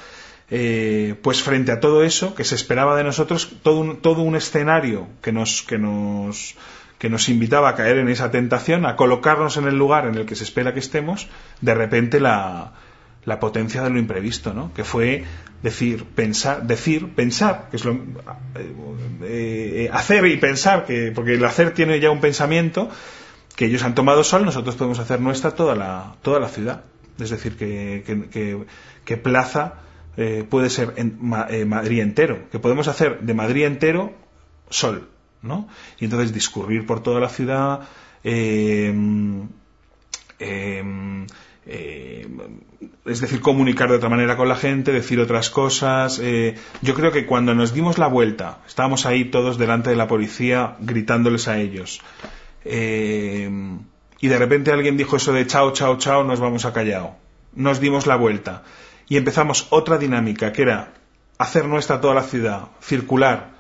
Eh, 0.51 1.15
pues 1.23 1.43
frente 1.43 1.73
a 1.73 1.81
todo 1.81 2.03
eso 2.03 2.35
que 2.35 2.45
se 2.45 2.55
esperaba 2.55 2.97
de 2.97 3.05
nosotros, 3.05 3.57
todo 3.63 3.81
un, 3.81 3.97
todo 3.99 4.23
un 4.23 4.35
escenario 4.35 5.07
que 5.21 5.31
nos, 5.31 5.63
que 5.63 5.77
nos 5.77 6.57
que 6.99 7.09
nos 7.09 7.29
invitaba 7.29 7.69
a 7.69 7.75
caer 7.75 7.99
en 7.99 8.09
esa 8.09 8.31
tentación, 8.31 8.85
a 8.85 8.97
colocarnos 8.97 9.57
en 9.57 9.69
el 9.69 9.77
lugar 9.77 10.07
en 10.07 10.17
el 10.17 10.27
que 10.27 10.35
se 10.35 10.45
espera 10.45 10.75
que 10.75 10.81
estemos, 10.81 11.29
de 11.61 11.75
repente 11.75 12.19
la, 12.19 12.73
la 13.25 13.39
potencia 13.39 13.83
de 13.83 13.91
lo 13.91 13.99
imprevisto, 13.99 14.53
¿no? 14.53 14.73
Que 14.75 14.83
fue 14.85 15.25
decir, 15.63 16.05
pensar, 16.05 16.67
decir, 16.67 17.09
pensar, 17.15 17.69
que 17.71 17.77
es 17.77 17.85
lo 17.85 17.93
eh, 17.93 17.99
eh, 19.23 19.91
hacer 19.93 20.27
y 20.27 20.37
pensar, 20.39 20.87
que 20.87 21.13
porque 21.15 21.35
el 21.35 21.45
hacer 21.45 21.73
tiene 21.73 22.01
ya 22.01 22.11
un 22.11 22.21
pensamiento 22.21 22.91
que 23.59 23.67
ellos 23.67 23.83
han 23.83 23.97
tomado 23.97 24.23
sol, 24.23 24.45
nosotros 24.45 24.77
podemos 24.77 25.01
hacer 25.01 25.21
nuestra 25.21 25.51
toda 25.51 25.75
la 25.75 26.15
toda 26.23 26.39
la 26.39 26.49
ciudad, 26.49 26.85
es 27.19 27.31
decir, 27.31 27.57
que, 27.57 28.65
que, 29.05 29.17
plaza 29.17 29.81
eh, 30.17 30.47
puede 30.49 30.71
ser 30.71 30.95
en 30.97 31.19
Madrid 31.21 32.01
entero, 32.01 32.49
que 32.53 32.61
podemos 32.61 32.87
hacer 32.87 33.19
de 33.19 33.35
Madrid 33.35 33.65
entero 33.65 34.15
sol, 34.71 35.09
¿no? 35.43 35.67
Y 35.99 36.05
entonces 36.05 36.33
discurrir 36.33 36.87
por 36.87 37.03
toda 37.03 37.19
la 37.19 37.29
ciudad. 37.29 37.81
Eh, 38.23 38.95
eh, 41.71 42.27
es 43.05 43.21
decir, 43.21 43.41
comunicar 43.41 43.91
de 43.91 43.97
otra 43.97 44.09
manera 44.09 44.37
con 44.37 44.49
la 44.49 44.57
gente, 44.57 44.93
decir 44.93 45.21
otras 45.21 45.51
cosas. 45.51 46.19
Eh, 46.23 46.55
yo 46.81 46.95
creo 46.95 47.13
que 47.13 47.27
cuando 47.27 47.55
nos 47.55 47.75
dimos 47.75 47.99
la 47.99 48.07
vuelta, 48.07 48.61
estábamos 48.67 49.05
ahí 49.05 49.27
todos 49.27 49.59
delante 49.59 49.91
de 49.91 49.97
la 49.97 50.09
policía 50.09 50.77
gritándoles 50.81 51.49
a 51.49 51.59
ellos. 51.59 52.01
Eh, 52.65 53.51
y 54.21 54.29
de 54.29 54.39
repente 54.39 54.73
alguien 54.73 54.97
dijo 54.97 55.17
eso 55.17 55.33
de 55.33 55.47
chao, 55.47 55.73
chao, 55.73 55.97
chao, 55.99 56.25
nos 56.25 56.41
vamos 56.41 56.65
a 56.65 56.73
callao. 56.73 57.17
Nos 57.55 57.81
dimos 57.81 58.07
la 58.07 58.17
vuelta 58.17 58.63
y 59.09 59.17
empezamos 59.17 59.67
otra 59.71 59.99
dinámica 59.99 60.53
que 60.53 60.63
era 60.63 60.93
hacer 61.39 61.67
nuestra 61.67 62.01
toda 62.01 62.15
la 62.15 62.23
ciudad, 62.23 62.69
circular. 62.81 63.51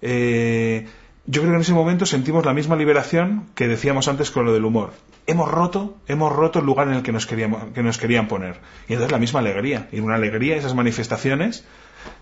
yo 0.00 0.08
creo 0.08 1.50
que 1.50 1.54
en 1.54 1.60
ese 1.60 1.74
momento 1.74 2.06
sentimos 2.06 2.44
la 2.44 2.54
misma 2.54 2.76
liberación 2.76 3.46
que 3.54 3.68
decíamos 3.68 4.08
antes 4.08 4.30
con 4.30 4.44
lo 4.44 4.52
del 4.52 4.64
humor 4.64 4.92
hemos 5.26 5.50
roto, 5.50 5.96
hemos 6.06 6.32
roto 6.32 6.60
el 6.60 6.66
lugar 6.66 6.88
en 6.88 6.94
el 6.94 7.02
que 7.02 7.12
nos, 7.12 7.26
queríamos, 7.26 7.64
que 7.74 7.82
nos 7.82 7.98
querían 7.98 8.28
poner. 8.28 8.56
Y 8.88 8.92
entonces 8.92 9.12
la 9.12 9.18
misma 9.18 9.40
alegría, 9.40 9.88
y 9.92 10.00
una 10.00 10.14
alegría, 10.14 10.56
esas 10.56 10.74
manifestaciones, 10.74 11.64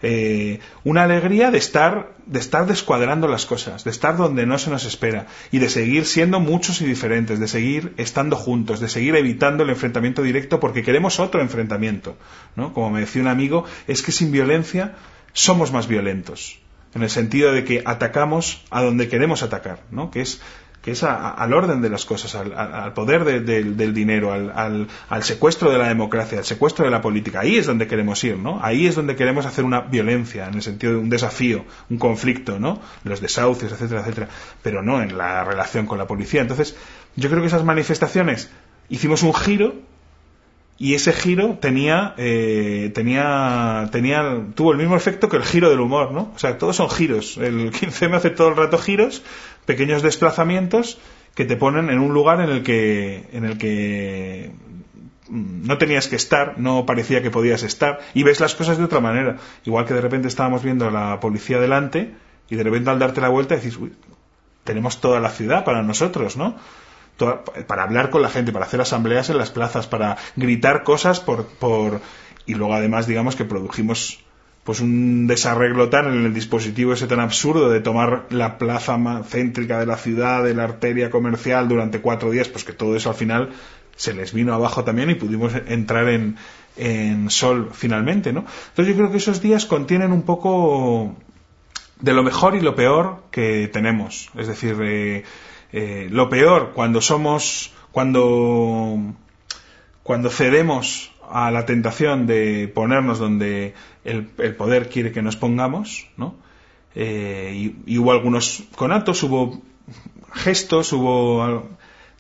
eh, 0.03 0.61
una 0.85 1.05
alegría 1.05 1.51
de 1.51 1.59
estar, 1.59 2.15
de 2.27 2.39
estar 2.39 2.67
descuadrando 2.67 3.29
las 3.29 3.47
cosas, 3.47 3.85
de 3.85 3.91
estar 3.91 4.17
donde 4.17 4.47
no 4.47 4.59
se 4.59 4.71
nos 4.71 4.85
espera, 4.85 5.27
y 5.51 5.59
de 5.59 5.69
seguir 5.69 6.07
siendo 6.07 6.41
muchos 6.41 6.81
y 6.81 6.85
diferentes, 6.85 7.41
de 7.41 7.49
seguir 7.49 7.95
estando 7.97 8.37
juntos, 8.37 8.81
de 8.81 8.89
seguir 8.89 9.17
evitando 9.17 9.63
el 9.63 9.71
enfrentamiento 9.71 10.23
directo 10.23 10.61
porque 10.61 10.83
queremos 10.83 11.21
otro 11.21 11.41
enfrentamiento. 11.41 12.17
¿no? 12.57 12.73
Como 12.73 12.91
me 12.91 13.01
decía 13.01 13.23
un 13.23 13.29
amigo, 13.29 13.65
es 13.87 14.03
que 14.03 14.13
sin 14.13 14.33
violencia 14.33 14.95
somos 15.33 15.73
más 15.73 15.89
violentos 15.89 16.59
en 16.95 17.03
el 17.03 17.11
sentido 17.11 17.53
de 17.53 17.65
que 17.65 17.83
atacamos 17.85 18.63
a 18.71 18.83
donde 18.83 19.09
queremos 19.09 19.43
atacar, 19.43 19.81
¿no? 19.91 20.11
que 20.11 20.21
es 20.21 20.41
que 20.85 20.91
es 20.91 21.03
al 21.03 21.55
orden 21.55 21.81
de 21.81 21.89
las 21.89 22.05
cosas, 22.05 22.35
al, 22.35 22.93
poder 22.93 23.25
del 23.25 23.95
dinero, 23.95 24.33
al, 24.35 24.87
secuestro 25.23 25.71
de 25.71 25.79
la 25.79 25.89
democracia, 25.89 26.39
al 26.39 26.45
secuestro 26.45 26.85
de 26.85 26.91
la 26.91 27.01
política. 27.01 27.41
Ahí 27.41 27.57
es 27.57 27.65
donde 27.65 27.87
queremos 27.87 28.23
ir, 28.23 28.37
¿no? 28.37 28.63
Ahí 28.63 28.87
es 28.87 28.95
donde 28.95 29.17
queremos 29.17 29.47
hacer 29.47 29.65
una 29.65 29.81
violencia, 29.81 30.47
en 30.47 30.55
el 30.55 30.63
sentido 30.63 30.93
de 30.93 30.99
un 30.99 31.09
desafío, 31.09 31.65
un 31.89 31.97
conflicto, 31.97 32.59
¿no? 32.59 32.83
Los 33.03 33.23
desahucios, 33.23 33.73
etcétera, 33.73 34.03
etcétera, 34.03 34.29
pero 34.63 34.83
no 34.83 35.01
en 35.03 35.17
la 35.17 35.43
relación 35.43 35.87
con 35.87 35.97
la 35.97 36.07
policía. 36.07 36.43
Entonces, 36.43 36.77
yo 37.17 37.31
creo 37.31 37.41
que 37.41 37.47
esas 37.49 37.65
manifestaciones 37.65 38.51
hicimos 38.91 39.23
un 39.23 39.33
giro 39.33 39.77
y 40.77 40.95
ese 40.95 41.13
giro 41.13 41.59
tenía, 41.61 42.15
eh, 42.17 42.91
tenía, 42.95 43.89
tenía, 43.93 44.41
tuvo 44.55 44.73
el 44.73 44.79
mismo 44.79 44.97
efecto 44.97 45.29
que 45.29 45.37
el 45.37 45.45
giro 45.45 45.71
del 45.71 45.81
humor, 45.81 46.11
¿no? 46.11 46.33
O 46.35 46.39
sea, 46.39 46.59
todos 46.59 46.77
son 46.77 46.91
giros. 46.91 47.37
El 47.37 47.71
15M 47.73 48.15
hace 48.15 48.31
todo 48.31 48.49
el 48.49 48.57
rato 48.57 48.79
giros, 48.79 49.23
pequeños 49.67 50.03
desplazamientos 50.03 50.99
que 51.35 51.45
te 51.45 51.57
ponen 51.57 51.91
en 51.91 51.99
un 51.99 52.13
lugar 52.13 52.41
en 52.41 52.51
el 52.51 52.63
que, 52.63 53.29
en 53.33 53.45
el 53.45 53.59
que 53.59 54.53
no 55.29 55.79
tenías 55.79 56.09
que 56.09 56.17
estar, 56.17 56.59
no 56.59 56.87
parecía 56.87 57.23
que 57.23 57.31
podías 57.31 57.63
estar, 57.63 58.01
y 58.13 58.23
ves 58.23 58.41
las 58.41 58.55
cosas 58.55 58.79
de 58.79 58.85
otra 58.85 59.01
manera. 59.01 59.37
Igual 59.65 59.85
que 59.85 59.95
de 59.95 60.01
repente 60.01 60.29
estábamos 60.29 60.63
viendo 60.63 60.87
a 60.87 60.91
la 60.91 61.21
policía 61.21 61.59
delante, 61.59 62.15
y 62.51 62.57
de 62.57 62.63
repente 62.63 62.91
al 62.91 62.99
darte 62.99 63.21
la 63.21 63.29
vuelta 63.29 63.57
decís, 63.57 63.77
uy, 63.77 63.93
tenemos 64.65 65.01
toda 65.01 65.21
la 65.21 65.31
ciudad 65.31 65.65
para 65.65 65.83
nosotros, 65.83 66.37
¿no? 66.37 66.57
Para 67.17 67.85
hablar 67.85 68.11
con 68.11 68.23
la 68.23 68.29
gente, 68.29 68.53
para 68.53 68.65
hacer 68.65 68.81
asambleas 68.81 69.31
en 69.31 69.39
las 69.39 69.51
plazas, 69.51 69.87
para 69.87 70.17
gritar 70.37 70.83
cosas 70.83 71.21
por, 71.21 71.47
por 71.47 72.01
y 72.47 72.55
luego 72.55 72.75
además 72.75 73.07
digamos 73.07 73.37
que 73.37 73.45
produjimos 73.45 74.21
pues 74.65 74.81
un 74.81 75.27
desarreglo 75.27 75.91
tan 75.91 76.07
en 76.07 76.25
el 76.25 76.33
dispositivo 76.33 76.95
ese 76.95 77.07
tan 77.07 77.21
absurdo 77.21 77.69
de 77.69 77.81
tomar 77.81 78.25
la 78.31 78.57
plaza 78.57 78.97
más 78.97 79.29
céntrica 79.29 79.79
de 79.79 79.87
la 79.87 79.99
ciudad, 79.99 80.43
de 80.43 80.55
la 80.55 80.65
arteria 80.65 81.11
comercial 81.11 81.69
durante 81.69 82.01
cuatro 82.01 82.31
días, 82.31 82.49
pues 82.49 82.65
que 82.65 82.73
todo 82.73 82.97
eso 82.97 83.11
al 83.11 83.15
final 83.15 83.51
se 83.95 84.15
les 84.15 84.33
vino 84.33 84.55
abajo 84.55 84.83
también 84.83 85.11
y 85.11 85.15
pudimos 85.15 85.53
entrar 85.67 86.09
en, 86.09 86.37
en 86.77 87.31
sol 87.31 87.71
finalmente, 87.73 88.33
¿no? 88.33 88.47
Entonces 88.71 88.95
yo 88.95 88.99
creo 88.99 89.11
que 89.11 89.19
esos 89.19 89.43
días 89.43 89.67
contienen 89.67 90.13
un 90.13 90.23
poco 90.23 91.15
de 92.01 92.15
lo 92.15 92.23
mejor 92.23 92.57
y 92.57 92.61
lo 92.61 92.75
peor 92.75 93.23
que 93.31 93.69
tenemos. 93.73 94.31
Es 94.37 94.49
decir, 94.49 94.77
eh, 94.83 95.25
eh, 95.77 96.07
lo 96.09 96.29
peor 96.29 96.71
cuando 96.73 97.01
somos, 97.01 97.73
cuando, 97.91 98.97
cuando 100.05 100.31
cedemos 100.31 101.11
a 101.29 101.51
la 101.51 101.67
tentación 101.67 102.29
de 102.29 102.71
ponernos 102.73 103.19
donde 103.19 103.75
el, 104.05 104.25
poder 104.57 104.89
quiere 104.89 105.11
que 105.11 105.21
nos 105.21 105.35
pongamos, 105.35 106.07
¿no? 106.17 106.37
Eh, 106.95 107.73
y, 107.87 107.99
hubo 107.99 108.13
algunos 108.13 108.63
conatos, 108.77 109.25
hubo 109.25 109.61
gestos, 110.33 110.93
hubo, 110.93 111.69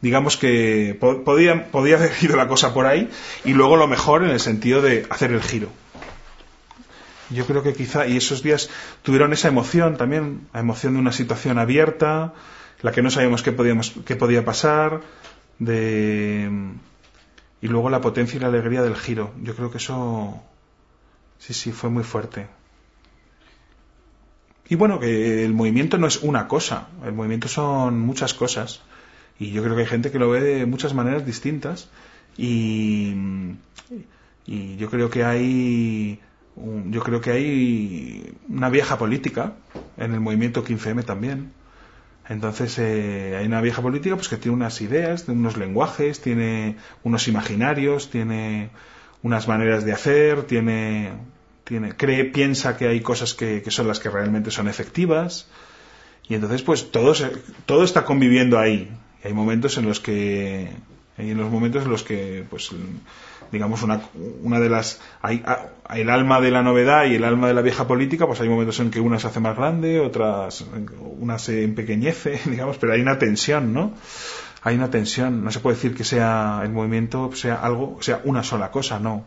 digamos 0.00 0.36
que 0.36 0.98
podía, 1.24 1.70
podía 1.70 1.94
haber 1.94 2.11
ido 2.22 2.34
la 2.34 2.48
cosa 2.48 2.74
por 2.74 2.86
ahí, 2.86 3.09
y 3.44 3.52
luego 3.52 3.76
lo 3.76 3.86
mejor 3.86 4.24
en 4.24 4.30
el 4.30 4.40
sentido 4.40 4.82
de 4.82 5.07
hacer 5.11 5.30
el 5.30 5.42
giro. 5.42 5.68
Yo 7.30 7.46
creo 7.46 7.62
que 7.62 7.72
quizá, 7.72 8.09
y 8.09 8.16
esos 8.16 8.42
días 8.42 8.68
tuvieron 9.02 9.32
esa 9.32 9.46
emoción 9.46 9.96
también, 9.96 10.48
la 10.52 10.59
emoción 10.59 10.94
de 10.94 10.98
una 10.98 11.12
situación 11.12 11.61
abierta, 11.61 12.34
la 12.83 12.93
que 12.93 13.03
no 13.03 13.11
sabíamos 13.11 13.43
qué, 13.43 13.53
podíamos, 13.53 13.95
qué 14.05 14.16
podía 14.16 14.45
pasar, 14.45 15.01
de... 15.59 16.51
y 17.61 17.68
luego 17.68 17.91
la 17.91 18.01
potencia 18.01 18.37
y 18.37 18.41
la 18.41 18.49
alegría 18.49 18.83
del 18.83 18.97
giro. 18.97 19.33
Yo 19.43 19.55
creo 19.55 19.70
que 19.70 19.79
eso, 19.79 20.43
sí, 21.39 21.55
sí, 21.55 21.72
fue 21.72 21.91
muy 21.91 22.05
fuerte. 22.05 22.47
Y 24.68 24.77
bueno, 24.77 24.99
que 24.99 25.45
el 25.45 25.53
movimiento 25.53 25.99
no 25.99 26.07
es 26.07 26.22
una 26.22 26.49
cosa, 26.49 26.89
el 27.05 27.12
movimiento 27.12 27.49
son 27.49 28.01
muchas 28.01 28.35
cosas. 28.35 28.81
Y 29.39 29.51
yo 29.51 29.62
creo 29.62 29.75
que 29.75 29.83
hay 29.83 29.89
gente 29.89 30.11
que 30.11 30.18
lo 30.18 30.31
ve 30.31 30.41
de 30.41 30.66
muchas 30.66 30.95
maneras 30.95 31.27
distintas. 31.27 31.89
Y, 32.37 33.14
y 34.47 34.77
yo 34.77 34.91
creo 34.91 35.11
que 35.11 35.25
hay 35.25 36.20
yo 36.57 37.03
creo 37.03 37.20
que 37.20 37.33
hay 37.33 38.37
una 38.49 38.68
vieja 38.68 38.97
política 38.97 39.55
en 39.97 40.14
el 40.14 40.20
movimiento 40.20 40.64
15M 40.64 41.05
también 41.05 41.53
entonces 42.29 42.79
eh, 42.79 43.37
hay 43.39 43.47
una 43.47 43.61
vieja 43.61 43.83
política 43.83 44.16
pues 44.16 44.29
que 44.29 44.37
tiene 44.37 44.57
unas 44.57 44.81
ideas, 44.81 45.29
unos 45.29 45.57
lenguajes, 45.57 46.20
tiene 46.20 46.77
unos 47.03 47.29
imaginarios, 47.29 48.11
tiene 48.11 48.70
unas 49.22 49.49
maneras 49.49 49.85
de 49.85 49.93
hacer, 49.93 50.45
tiene, 50.45 51.12
tiene 51.64 51.93
cree, 51.97 52.25
piensa 52.25 52.77
que 52.77 52.89
hay 52.89 53.01
cosas 53.01 53.35
que, 53.35 53.62
que 53.62 53.70
son 53.70 53.89
las 53.89 54.01
que 54.01 54.11
realmente 54.11 54.51
son 54.51 54.68
efectivas 54.68 55.49
y 56.29 56.35
entonces 56.35 56.62
pues 56.62 56.91
todo, 56.91 57.12
todo 57.66 57.85
está 57.85 58.05
conviviendo 58.05 58.59
ahí. 58.59 58.91
Y 59.22 59.29
hay 59.29 59.35
momentos 59.35 59.77
en 59.77 59.87
los 59.87 60.01
que 60.01 60.70
hay 61.16 61.35
los 61.35 61.51
momentos 61.51 61.85
en 61.85 61.91
los 61.91 62.03
que 62.03 62.45
pues 62.49 62.70
digamos, 63.51 63.82
una, 63.82 64.01
una 64.42 64.61
de 64.61 64.68
las. 64.68 65.01
Hay, 65.22 65.42
el 65.95 66.11
alma 66.11 66.40
de 66.40 66.51
la 66.51 66.62
novedad 66.62 67.05
y 67.07 67.16
el 67.16 67.24
alma 67.24 67.49
de 67.49 67.55
la 67.55 67.62
vieja 67.62 67.86
política, 67.86 68.26
pues 68.26 68.40
hay 68.40 68.49
momentos 68.49 68.80
en 68.80 68.90
que 68.90 69.01
una 69.01 69.18
se 69.18 69.26
hace 69.26 69.40
más 69.40 69.57
grande, 69.57 70.01
otras. 70.01 70.64
una 71.18 71.38
se 71.38 71.64
empequeñece, 71.64 72.40
digamos, 72.51 72.78
pero 72.78 72.92
hay 72.92 73.01
una 73.01 73.18
tensión, 73.18 73.72
¿no? 73.72 73.92
Hay 74.62 74.76
una 74.76 74.90
tensión. 74.90 75.45
No 75.45 75.51
se 75.51 75.61
puede 75.61 75.76
decir 75.76 75.95
que 75.95 76.05
sea 76.05 76.61
el 76.64 76.70
movimiento, 76.70 77.30
sea 77.34 77.57
algo, 77.57 77.99
sea 78.01 78.20
una 78.24 78.42
sola 78.42 78.70
cosa, 78.70 78.99
no. 78.99 79.24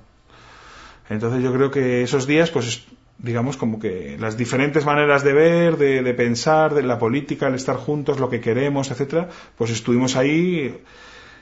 Entonces 1.10 1.42
yo 1.42 1.54
creo 1.54 1.72
que 1.72 2.04
esos 2.04 2.28
días, 2.28 2.52
pues 2.52 2.86
digamos 3.20 3.58
como 3.58 3.80
que 3.80 4.18
las 4.20 4.38
diferentes 4.38 4.86
maneras 4.86 5.24
de 5.24 5.34
ver, 5.34 5.78
de, 5.78 6.04
de, 6.04 6.14
pensar, 6.14 6.74
de 6.74 6.84
la 6.84 7.00
política, 7.00 7.48
el 7.48 7.56
estar 7.56 7.78
juntos, 7.78 8.20
lo 8.20 8.30
que 8.30 8.42
queremos, 8.42 8.92
etcétera, 8.92 9.30
pues 9.58 9.72
estuvimos 9.72 10.16
ahí 10.16 10.76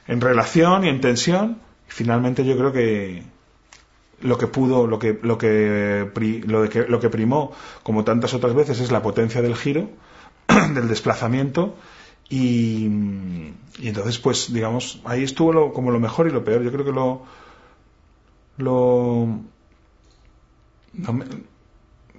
en 0.07 0.21
relación 0.21 0.85
y 0.85 0.89
en 0.89 1.01
tensión 1.01 1.57
finalmente 1.87 2.45
yo 2.45 2.57
creo 2.57 2.71
que 2.71 3.23
lo 4.21 4.37
que 4.37 4.47
pudo, 4.47 4.87
lo 4.87 4.99
que, 4.99 5.19
lo 5.21 5.37
que, 5.37 6.09
lo, 6.45 6.69
que, 6.69 6.85
lo 6.87 6.99
que 6.99 7.09
primó, 7.09 7.51
como 7.83 8.03
tantas 8.03 8.33
otras 8.33 8.53
veces, 8.53 8.79
es 8.79 8.91
la 8.91 9.01
potencia 9.01 9.41
del 9.41 9.55
giro, 9.55 9.89
del 10.73 10.87
desplazamiento, 10.87 11.75
y, 12.29 12.85
entonces, 13.81 14.17
pues, 14.17 14.51
digamos, 14.51 15.01
ahí 15.05 15.23
estuvo 15.23 15.53
lo, 15.53 15.73
como 15.73 15.91
lo 15.91 15.99
mejor 15.99 16.27
y 16.27 16.31
lo 16.31 16.43
peor. 16.43 16.63
Yo 16.63 16.71
creo 16.71 16.85
que 16.85 16.91
lo, 16.91 17.23
lo, 18.57 19.41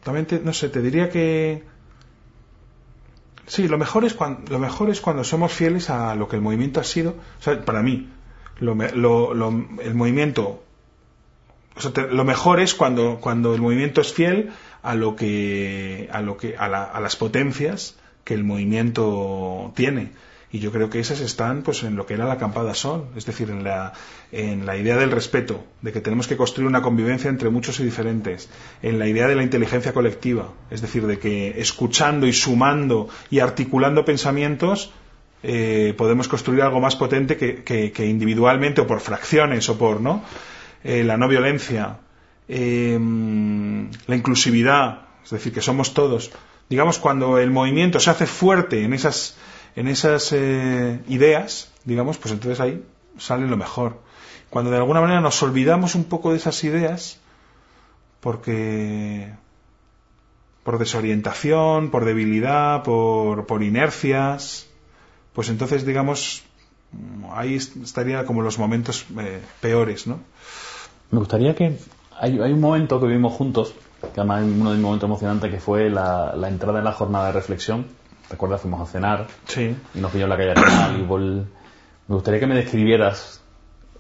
también 0.02 0.26
no 0.44 0.52
sé, 0.52 0.68
te 0.68 0.80
diría 0.80 1.10
que 1.10 1.64
sí, 3.46 3.68
lo 3.68 3.78
mejor 3.78 4.04
es 4.04 4.14
cuando, 4.14 4.52
lo 4.52 4.58
mejor 4.58 4.90
es 4.90 5.00
cuando 5.00 5.24
somos 5.24 5.52
fieles 5.52 5.90
a 5.90 6.14
lo 6.14 6.28
que 6.28 6.36
el 6.36 6.42
movimiento 6.42 6.80
ha 6.80 6.84
sido, 6.84 7.16
o 7.40 7.42
sea, 7.42 7.64
para 7.64 7.82
mí, 7.82 8.08
el 8.60 9.94
movimiento, 9.94 10.62
lo 12.10 12.24
mejor 12.24 12.60
es 12.60 12.74
cuando, 12.74 13.18
cuando 13.20 13.54
el 13.54 13.60
movimiento 13.60 14.00
es 14.00 14.12
fiel 14.12 14.50
a 14.82 14.94
lo 14.94 15.16
que, 15.16 16.08
a 16.12 16.22
lo 16.22 16.36
que, 16.36 16.56
a, 16.56 16.68
las 16.68 17.16
potencias 17.16 17.96
que 18.24 18.34
el 18.34 18.44
movimiento 18.44 19.72
tiene. 19.74 20.10
Y 20.52 20.60
yo 20.60 20.70
creo 20.70 20.88
que 20.88 21.00
esas 21.00 21.20
están 21.20 21.62
pues 21.62 21.82
en 21.82 21.96
lo 21.96 22.06
que 22.06 22.14
era 22.14 22.24
la 22.24 22.34
acampada 22.34 22.72
sol, 22.72 23.08
es 23.16 23.26
decir, 23.26 23.50
en 23.50 23.64
la, 23.64 23.92
en 24.30 24.64
la 24.64 24.76
idea 24.76 24.96
del 24.96 25.10
respeto, 25.10 25.64
de 25.82 25.92
que 25.92 26.00
tenemos 26.00 26.28
que 26.28 26.36
construir 26.36 26.68
una 26.68 26.82
convivencia 26.82 27.28
entre 27.28 27.50
muchos 27.50 27.80
y 27.80 27.84
diferentes, 27.84 28.48
en 28.80 28.98
la 28.98 29.08
idea 29.08 29.26
de 29.26 29.34
la 29.34 29.42
inteligencia 29.42 29.92
colectiva, 29.92 30.52
es 30.70 30.80
decir, 30.80 31.06
de 31.06 31.18
que 31.18 31.60
escuchando 31.60 32.26
y 32.26 32.32
sumando 32.32 33.08
y 33.28 33.40
articulando 33.40 34.04
pensamientos 34.04 34.92
eh, 35.42 35.94
podemos 35.96 36.28
construir 36.28 36.62
algo 36.62 36.80
más 36.80 36.96
potente 36.96 37.36
que, 37.36 38.06
individualmente 38.06 38.80
o 38.80 38.86
por 38.86 39.00
fracciones 39.00 39.68
o 39.68 39.76
por 39.76 40.00
no 40.00 40.24
eh, 40.82 41.04
la 41.04 41.16
no 41.16 41.28
violencia 41.28 41.98
eh, 42.48 42.98
la 42.98 44.16
inclusividad 44.16 45.02
es 45.22 45.30
decir 45.30 45.52
que 45.52 45.60
somos 45.60 45.92
todos. 45.92 46.30
Digamos 46.70 46.98
cuando 46.98 47.38
el 47.38 47.50
movimiento 47.50 48.00
se 48.00 48.10
hace 48.10 48.26
fuerte 48.26 48.84
en 48.84 48.92
esas 48.92 49.36
en 49.74 49.88
esas 49.88 50.32
ideas 50.32 51.72
digamos 51.84 52.16
pues 52.18 52.32
entonces 52.32 52.60
ahí 52.60 52.82
sale 53.18 53.46
lo 53.46 53.56
mejor. 53.56 54.00
Cuando 54.48 54.70
de 54.70 54.78
alguna 54.78 55.00
manera 55.00 55.20
nos 55.20 55.42
olvidamos 55.42 55.94
un 55.94 56.04
poco 56.04 56.30
de 56.30 56.38
esas 56.38 56.64
ideas 56.64 57.20
porque 58.20 59.30
por 60.64 60.78
desorientación, 60.78 61.90
por 61.90 62.04
debilidad, 62.04 62.82
por 62.82 63.62
inercias, 63.62 64.65
pues 65.36 65.50
entonces, 65.50 65.84
digamos, 65.84 66.44
ahí 67.30 67.56
estaría 67.56 68.24
como 68.24 68.40
los 68.40 68.58
momentos 68.58 69.04
eh, 69.20 69.42
peores, 69.60 70.06
¿no? 70.06 70.18
Me 71.10 71.18
gustaría 71.18 71.54
que... 71.54 71.76
Hay, 72.18 72.38
un 72.38 72.58
momento 72.58 72.98
que 72.98 73.06
vivimos 73.06 73.34
juntos, 73.34 73.74
que 74.14 74.20
además 74.20 74.44
es 74.44 74.54
uno 74.58 74.70
de 74.70 74.76
mis 74.76 74.82
momentos 74.82 75.06
emocionantes, 75.06 75.50
que 75.50 75.60
fue 75.60 75.90
la, 75.90 76.34
entrada 76.48 76.78
en 76.78 76.86
la 76.86 76.92
jornada 76.92 77.26
de 77.26 77.32
reflexión. 77.32 77.84
Recuerda, 78.30 78.56
fuimos 78.56 78.80
a 78.80 78.90
cenar 78.90 79.26
sí. 79.46 79.76
y 79.94 79.98
nos 80.00 80.10
pilló 80.10 80.24
en 80.24 80.30
la 80.30 80.36
calle 80.38 80.54
y 80.98 81.02
Me 81.02 81.44
gustaría 82.08 82.40
que 82.40 82.46
me 82.46 82.54
describieras 82.54 83.42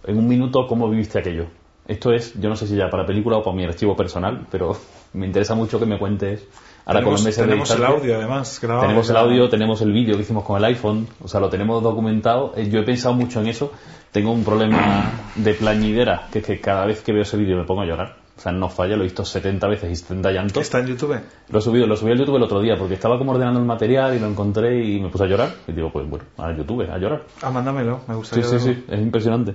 en 0.04 0.16
un 0.16 0.26
minuto 0.26 0.66
cómo 0.66 0.88
viviste 0.88 1.18
aquello. 1.18 1.48
Esto 1.86 2.14
es, 2.14 2.32
yo 2.40 2.48
no 2.48 2.56
sé 2.56 2.66
si 2.66 2.76
ya 2.76 2.88
para 2.88 3.04
película 3.04 3.36
o 3.36 3.44
para 3.44 3.54
mi 3.54 3.64
archivo 3.64 3.94
personal, 3.94 4.46
pero 4.50 4.74
me 5.12 5.26
interesa 5.26 5.54
mucho 5.54 5.78
que 5.78 5.84
me 5.84 5.98
cuentes 5.98 6.48
Ahora 6.86 7.02
con 7.02 7.12
los 7.12 7.24
meses 7.24 7.44
tenemos 7.44 7.68
de 7.68 7.74
el 7.76 7.84
audio, 7.84 8.16
además. 8.16 8.58
grabado. 8.60 8.82
Tenemos 8.86 9.10
el 9.10 9.16
audio, 9.16 9.48
tenemos 9.48 9.80
el 9.82 9.92
vídeo 9.92 10.14
que 10.16 10.22
hicimos 10.22 10.44
con 10.44 10.56
el 10.56 10.64
iPhone, 10.64 11.06
o 11.22 11.28
sea, 11.28 11.40
lo 11.40 11.48
tenemos 11.50 11.82
documentado. 11.82 12.52
Eh, 12.56 12.68
Yo 12.70 12.78
he 12.80 12.84
pensado 12.84 13.14
mucho 13.14 13.40
en 13.40 13.48
eso. 13.48 13.72
Tengo 14.12 14.30
un 14.32 14.44
problema 14.44 15.10
de 15.34 15.52
plañidera, 15.54 16.28
que 16.32 16.38
es 16.38 16.46
que 16.46 16.60
cada 16.60 16.86
vez 16.86 17.02
que 17.02 17.12
veo 17.12 17.22
ese 17.22 17.36
vídeo 17.36 17.56
me 17.56 17.64
pongo 17.64 17.82
a 17.82 17.86
llorar. 17.86 18.16
O 18.36 18.40
sea, 18.40 18.52
no 18.52 18.68
falla, 18.68 18.96
lo 18.96 19.00
he 19.02 19.04
visto 19.04 19.24
70 19.24 19.66
veces 19.66 19.90
y 19.90 19.96
70 19.96 20.30
llantos. 20.30 20.62
Está 20.62 20.78
en 20.80 20.86
YouTube. 20.86 21.18
Lo 21.48 21.58
he 21.58 21.62
subido, 21.62 21.86
lo 21.86 21.96
subí 21.96 22.12
al 22.12 22.18
YouTube 22.18 22.36
el 22.36 22.42
otro 22.42 22.60
día 22.60 22.76
porque 22.78 22.94
estaba 22.94 23.18
como 23.18 23.32
ordenando 23.32 23.58
el 23.58 23.66
material 23.66 24.14
y 24.14 24.18
lo 24.20 24.26
encontré 24.26 24.84
y 24.84 25.00
me 25.00 25.08
puse 25.08 25.24
a 25.24 25.26
llorar. 25.26 25.54
Y 25.66 25.72
digo, 25.72 25.90
pues 25.90 26.08
bueno, 26.08 26.24
a 26.38 26.52
YouTube, 26.52 26.82
a 26.90 26.98
llorar. 26.98 27.24
Ah, 27.42 27.50
mándamelo, 27.50 28.00
me 28.06 28.14
Sí, 28.14 28.18
gustaría. 28.18 28.44
sí, 28.44 28.56
verlo. 28.56 28.72
sí, 28.74 28.84
es 28.88 29.00
impresionante. 29.00 29.54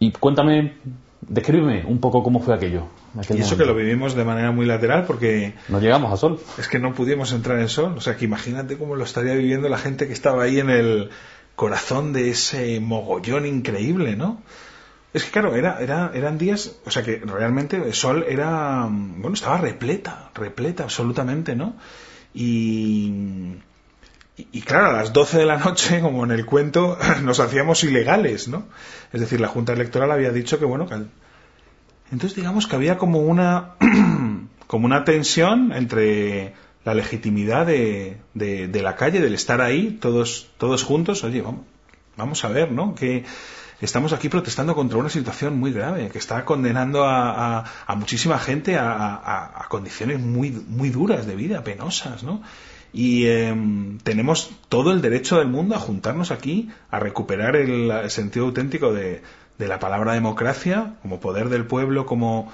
Y 0.00 0.10
cuéntame, 0.12 0.74
descríbeme 1.28 1.84
un 1.86 1.98
poco 1.98 2.22
cómo 2.22 2.40
fue 2.40 2.54
aquello. 2.54 2.84
aquel 3.18 3.38
Y 3.38 3.40
eso 3.40 3.56
que 3.56 3.62
momento. 3.64 3.72
lo 3.72 3.78
vivimos 3.78 4.14
de 4.14 4.24
manera 4.24 4.50
muy 4.52 4.66
lateral 4.66 5.04
porque 5.06 5.54
No 5.68 5.80
llegamos 5.80 6.12
a 6.12 6.16
sol. 6.16 6.40
es 6.58 6.68
que 6.68 6.78
no 6.78 6.94
pudimos 6.94 7.32
entrar 7.32 7.58
en 7.58 7.68
sol. 7.68 7.94
O 7.96 8.00
sea, 8.00 8.16
que 8.16 8.24
imagínate 8.24 8.76
cómo 8.76 8.96
lo 8.96 9.04
estaría 9.04 9.34
viviendo 9.34 9.68
la 9.68 9.78
gente 9.78 10.06
que 10.06 10.12
estaba 10.12 10.42
ahí 10.44 10.58
en 10.60 10.70
el 10.70 11.10
corazón 11.56 12.12
de 12.12 12.30
ese 12.30 12.80
mogollón 12.80 13.46
increíble, 13.46 14.16
¿no? 14.16 14.40
Es 15.14 15.24
que 15.24 15.30
claro, 15.30 15.54
era, 15.54 15.78
era, 15.80 16.10
eran 16.14 16.38
días, 16.38 16.76
o 16.86 16.90
sea 16.90 17.02
que 17.02 17.16
realmente 17.18 17.76
el 17.76 17.92
sol 17.92 18.24
era, 18.26 18.86
mm, 18.86 19.20
bueno, 19.20 19.34
estaba 19.34 19.58
repleta, 19.58 20.30
repleta 20.34 20.84
absolutamente, 20.84 21.54
¿no? 21.54 21.74
Y, 22.32 23.12
y, 24.36 24.62
claro, 24.62 24.86
a 24.88 24.92
las 24.92 25.12
12 25.12 25.38
de 25.38 25.46
la 25.46 25.58
noche, 25.58 26.00
como 26.00 26.24
en 26.24 26.30
el 26.30 26.46
cuento, 26.46 26.98
nos 27.22 27.38
hacíamos 27.40 27.84
ilegales, 27.84 28.48
¿no? 28.48 28.64
Es 29.12 29.20
decir, 29.20 29.40
la 29.40 29.48
Junta 29.48 29.72
Electoral 29.74 30.10
había 30.10 30.30
dicho 30.30 30.58
que, 30.58 30.64
bueno, 30.64 30.86
que 30.88 30.94
entonces 32.10 32.34
digamos 32.36 32.66
que 32.66 32.76
había 32.76 32.98
como 32.98 33.20
una 33.20 33.72
como 34.66 34.86
una 34.86 35.04
tensión 35.04 35.72
entre 35.72 36.54
la 36.84 36.94
legitimidad 36.94 37.66
de, 37.66 38.18
de- 38.34 38.82
la 38.82 38.96
calle, 38.96 39.20
del 39.20 39.34
estar 39.34 39.60
ahí, 39.60 39.98
todos, 40.00 40.48
todos 40.58 40.82
juntos, 40.82 41.24
oye, 41.24 41.42
vamos, 41.42 41.62
vamos 42.16 42.44
a 42.44 42.48
ver, 42.48 42.72
¿no? 42.72 42.94
Que 42.94 43.24
estamos 43.80 44.12
aquí 44.12 44.28
protestando 44.28 44.74
contra 44.74 44.98
una 44.98 45.08
situación 45.10 45.58
muy 45.58 45.72
grave, 45.72 46.08
que 46.08 46.18
está 46.18 46.44
condenando 46.44 47.04
a, 47.06 47.64
muchísima 47.96 48.38
gente 48.38 48.76
a- 48.78 49.52
a 49.54 49.68
condiciones 49.68 50.18
muy, 50.20 50.50
muy 50.50 50.88
duras 50.90 51.26
de 51.26 51.36
vida, 51.36 51.62
penosas, 51.64 52.22
¿no? 52.22 52.42
Y 52.92 53.26
em, 53.26 53.98
tenemos 53.98 54.50
todo 54.68 54.92
el 54.92 55.00
derecho 55.00 55.38
del 55.38 55.48
mundo 55.48 55.74
a 55.74 55.78
juntarnos 55.78 56.30
aquí, 56.30 56.70
a 56.90 56.98
recuperar 56.98 57.56
el, 57.56 58.10
sentido 58.10 58.46
auténtico 58.46 58.92
de, 58.92 59.22
la 59.58 59.78
palabra 59.78 60.14
democracia, 60.14 60.94
como 61.02 61.20
poder 61.20 61.48
del 61.48 61.64
pueblo, 61.64 62.04
como 62.04 62.50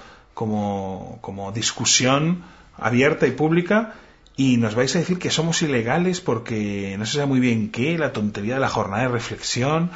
discusión 1.53 2.43
abierta 2.77 3.27
y 3.27 3.31
pública, 3.31 3.95
y 4.39 4.55
nos 4.55 4.73
vais 4.73 4.95
a 4.95 4.99
decir 4.99 5.19
que 5.19 5.31
somos 5.31 5.61
ilegales 5.63 6.21
porque 6.21 6.95
no 6.97 7.05
se 7.05 7.15
sabe 7.15 7.25
muy 7.25 7.41
bien 7.41 7.71
qué, 7.71 7.97
la 7.97 8.13
tontería 8.13 8.53
de 8.53 8.61
la 8.61 8.69
jornada 8.69 9.03
de 9.03 9.09
reflexión. 9.09 9.91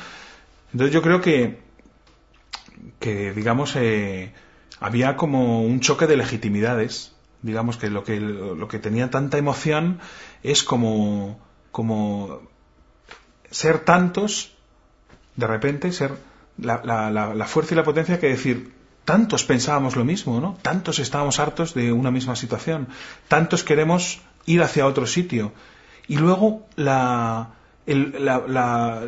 Entonces 0.73 0.93
yo 0.93 1.01
creo 1.01 1.21
que, 1.21 1.59
que 2.99 3.31
digamos, 3.31 3.73
eh, 3.77 4.33
había 4.81 5.15
como 5.15 5.63
un 5.63 5.79
choque 5.79 6.07
de 6.07 6.17
legitimidades. 6.17 7.12
Digamos 7.43 7.77
que 7.77 7.89
lo 7.91 8.03
que, 8.03 8.19
lo 8.19 8.67
que 8.67 8.79
tenía 8.79 9.09
tanta 9.11 9.37
emoción 9.37 9.99
es 10.41 10.63
como, 10.63 11.39
como 11.71 12.41
ser 13.51 13.79
tantos, 13.79 14.53
de 15.35 15.47
repente, 15.47 15.91
ser 15.91 16.17
la, 16.57 16.81
la- 16.83 17.11
la- 17.11 17.33
la 17.35 17.45
fuerza 17.45 17.73
y 17.73 17.77
la 17.77 17.83
potencia 17.83 18.19
que 18.19 18.29
decir, 18.29 18.73
tantos 19.05 19.43
pensábamos 19.43 19.95
lo 19.95 20.05
mismo, 20.05 20.39
¿no? 20.39 20.57
Tantos 20.61 20.99
estábamos 20.99 21.39
hartos 21.39 21.73
de 21.73 21.91
una 21.91 22.09
misma 22.11 22.35
situación, 22.35 22.87
tantos 23.27 23.63
queremos 23.63 24.21
ir 24.45 24.61
hacia 24.63 24.87
otro 24.87 25.05
sitio. 25.05 25.51
Y 26.07 26.17
luego 26.17 26.65
la, 26.75 27.49
el, 27.85 28.15
la- 28.25 28.43
la- 28.47 29.01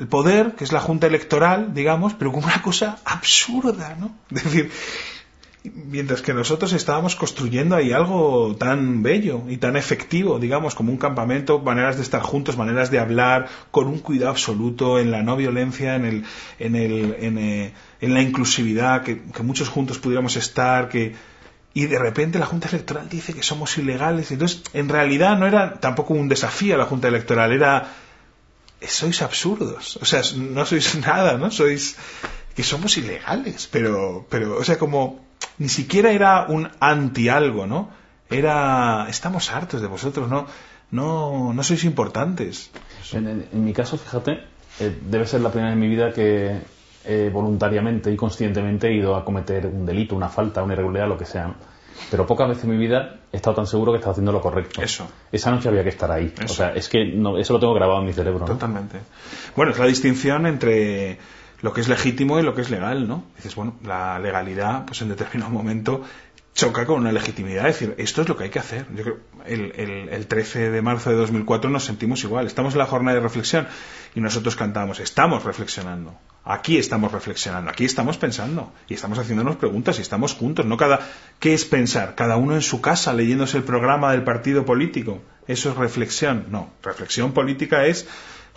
el 0.00 0.06
poder, 0.08 0.54
que 0.56 0.64
es 0.64 0.72
la 0.72 0.80
Junta 0.80 1.06
Electoral, 1.06 1.72
digamos, 1.74 2.14
pero 2.14 2.32
como 2.32 2.46
una 2.46 2.60
cosa 2.62 2.98
absurda, 3.04 3.96
¿no? 3.98 4.10
Es 4.36 4.44
decir, 4.44 4.70
mientras 5.74 6.22
que 6.22 6.34
nosotros 6.34 6.72
estábamos 6.72 7.16
construyendo 7.16 7.76
ahí 7.76 7.92
algo 7.92 8.56
tan 8.56 9.02
bello 9.02 9.42
y 9.48 9.56
tan 9.56 9.76
efectivo, 9.76 10.38
digamos, 10.38 10.74
como 10.74 10.92
un 10.92 10.98
campamento, 10.98 11.58
maneras 11.60 11.96
de 11.96 12.02
estar 12.02 12.22
juntos, 12.22 12.56
maneras 12.56 12.90
de 12.90 12.98
hablar, 12.98 13.48
con 13.70 13.86
un 13.86 13.98
cuidado 13.98 14.30
absoluto 14.30 14.98
en 14.98 15.10
la 15.10 15.22
no 15.22 15.36
violencia, 15.36 15.96
en 15.96 16.04
el, 16.04 16.24
en 16.58 16.76
el, 16.76 17.16
en, 17.20 17.38
eh, 17.38 17.72
en 18.00 18.14
la 18.14 18.22
inclusividad, 18.22 19.02
que, 19.02 19.22
que 19.22 19.42
muchos 19.42 19.68
juntos 19.68 19.98
pudiéramos 19.98 20.36
estar, 20.36 20.88
que 20.88 21.14
y 21.74 21.86
de 21.86 21.98
repente 21.98 22.38
la 22.38 22.46
Junta 22.46 22.68
Electoral 22.68 23.08
dice 23.08 23.34
que 23.34 23.42
somos 23.42 23.78
ilegales. 23.78 24.32
Entonces, 24.32 24.62
en 24.72 24.88
realidad 24.88 25.38
no 25.38 25.46
era 25.46 25.78
tampoco 25.78 26.14
un 26.14 26.28
desafío 26.28 26.74
a 26.74 26.78
la 26.78 26.86
Junta 26.86 27.08
Electoral, 27.08 27.52
era 27.52 27.88
sois 28.86 29.22
absurdos, 29.22 29.98
o 30.00 30.04
sea, 30.04 30.22
no 30.36 30.64
sois 30.64 30.94
nada, 31.06 31.36
¿no? 31.36 31.50
Sois 31.50 31.96
que 32.54 32.62
somos 32.62 32.96
ilegales, 32.96 33.68
pero, 33.70 34.26
pero, 34.28 34.56
o 34.56 34.64
sea, 34.64 34.78
como 34.78 35.24
ni 35.58 35.68
siquiera 35.68 36.10
era 36.12 36.46
un 36.48 36.68
anti 36.80 37.28
algo, 37.28 37.66
¿no? 37.66 37.90
Era, 38.30 39.06
estamos 39.08 39.50
hartos 39.52 39.80
de 39.80 39.86
vosotros, 39.86 40.28
¿no? 40.28 40.46
No, 40.90 41.52
no 41.52 41.62
sois 41.62 41.84
importantes. 41.84 42.70
En, 43.12 43.26
en- 43.28 43.48
en 43.52 43.64
mi 43.64 43.72
caso, 43.72 43.96
fíjate, 43.98 44.40
eh, 44.80 44.98
debe 45.08 45.26
ser 45.26 45.40
la 45.40 45.50
primera 45.50 45.68
vez 45.70 45.74
en 45.74 45.80
mi 45.80 45.88
vida 45.88 46.12
que 46.12 46.58
eh, 47.04 47.30
voluntariamente 47.32 48.12
y 48.12 48.16
conscientemente 48.16 48.88
he 48.88 48.94
ido 48.96 49.16
a 49.16 49.24
cometer 49.24 49.66
un 49.66 49.86
delito, 49.86 50.14
una 50.16 50.28
falta, 50.28 50.62
una 50.62 50.74
irregularidad, 50.74 51.08
lo 51.08 51.18
que 51.18 51.24
sea. 51.24 51.54
Pero 52.10 52.26
pocas 52.26 52.48
veces 52.48 52.64
en 52.64 52.70
mi 52.70 52.76
vida 52.76 53.16
he 53.32 53.36
estado 53.36 53.56
tan 53.56 53.66
seguro 53.66 53.92
que 53.92 53.96
estaba 53.98 54.12
haciendo 54.12 54.30
lo 54.30 54.40
correcto. 54.40 54.80
Eso. 54.82 55.08
Esa 55.32 55.50
noche 55.50 55.68
había 55.68 55.82
que 55.82 55.88
estar 55.88 56.10
ahí. 56.12 56.32
O 56.40 56.44
Eso. 56.44 56.54
sea, 56.54 56.72
es 56.74 56.88
que 56.88 57.04
no, 57.06 57.38
eso 57.38 57.54
lo 57.54 57.58
tengo 57.60 57.74
grabado 57.74 58.00
en 58.00 58.06
mi 58.06 58.12
cerebro. 58.12 58.40
¿no? 58.40 58.46
Totalmente. 58.46 58.98
Bueno, 59.56 59.72
es 59.72 59.78
la 59.78 59.86
distinción 59.86 60.46
entre 60.46 61.18
lo 61.60 61.72
que 61.72 61.80
es 61.80 61.88
legítimo 61.88 62.38
y 62.38 62.42
lo 62.42 62.54
que 62.54 62.62
es 62.62 62.70
legal, 62.70 63.08
¿no? 63.08 63.24
Dices, 63.36 63.54
bueno, 63.54 63.74
la 63.84 64.18
legalidad, 64.18 64.86
pues 64.86 65.02
en 65.02 65.08
determinado 65.08 65.50
momento 65.50 66.04
choca 66.58 66.86
con 66.86 67.00
una 67.00 67.12
legitimidad. 67.12 67.68
Es 67.68 67.78
decir, 67.78 67.94
esto 67.98 68.22
es 68.22 68.28
lo 68.28 68.36
que 68.36 68.44
hay 68.44 68.50
que 68.50 68.58
hacer. 68.58 68.86
Yo 68.92 69.04
creo, 69.04 69.18
el, 69.46 69.72
el, 69.76 70.08
el 70.08 70.26
13 70.26 70.70
de 70.70 70.82
marzo 70.82 71.10
de 71.10 71.16
2004 71.16 71.70
nos 71.70 71.84
sentimos 71.84 72.24
igual. 72.24 72.46
Estamos 72.46 72.74
en 72.74 72.78
la 72.78 72.86
jornada 72.86 73.14
de 73.16 73.22
reflexión 73.22 73.68
y 74.16 74.20
nosotros 74.20 74.56
cantamos, 74.56 74.98
estamos 74.98 75.44
reflexionando. 75.44 76.18
Aquí 76.44 76.76
estamos 76.76 77.12
reflexionando, 77.12 77.70
aquí 77.70 77.84
estamos 77.84 78.18
pensando 78.18 78.72
y 78.88 78.94
estamos 78.94 79.18
haciéndonos 79.18 79.54
preguntas 79.56 79.98
y 79.98 80.02
estamos 80.02 80.34
juntos. 80.34 80.66
No 80.66 80.76
cada, 80.76 81.00
¿qué 81.38 81.54
es 81.54 81.64
pensar? 81.64 82.16
Cada 82.16 82.36
uno 82.36 82.54
en 82.54 82.62
su 82.62 82.80
casa 82.80 83.12
leyéndose 83.12 83.58
el 83.58 83.64
programa 83.64 84.10
del 84.10 84.24
partido 84.24 84.64
político. 84.64 85.20
Eso 85.46 85.70
es 85.70 85.76
reflexión. 85.76 86.46
No, 86.50 86.70
reflexión 86.82 87.32
política 87.32 87.86
es 87.86 88.08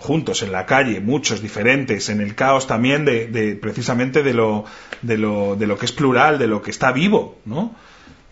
juntos 0.02 0.42
en 0.42 0.52
la 0.52 0.66
calle, 0.66 1.00
muchos 1.00 1.42
diferentes, 1.42 2.10
en 2.10 2.22
el 2.22 2.34
caos 2.34 2.66
también 2.66 3.06
de, 3.06 3.58
precisamente 3.62 4.24
de 4.24 4.34
lo, 4.34 4.66
de 5.04 5.18
lo, 5.18 5.56
de 5.56 5.68
lo 5.68 5.78
que 5.78 5.86
es 5.86 5.92
plural, 5.92 6.40
de 6.40 6.48
lo 6.48 6.62
que 6.62 6.72
está 6.72 6.92
vivo, 6.92 7.38
¿no? 7.46 7.76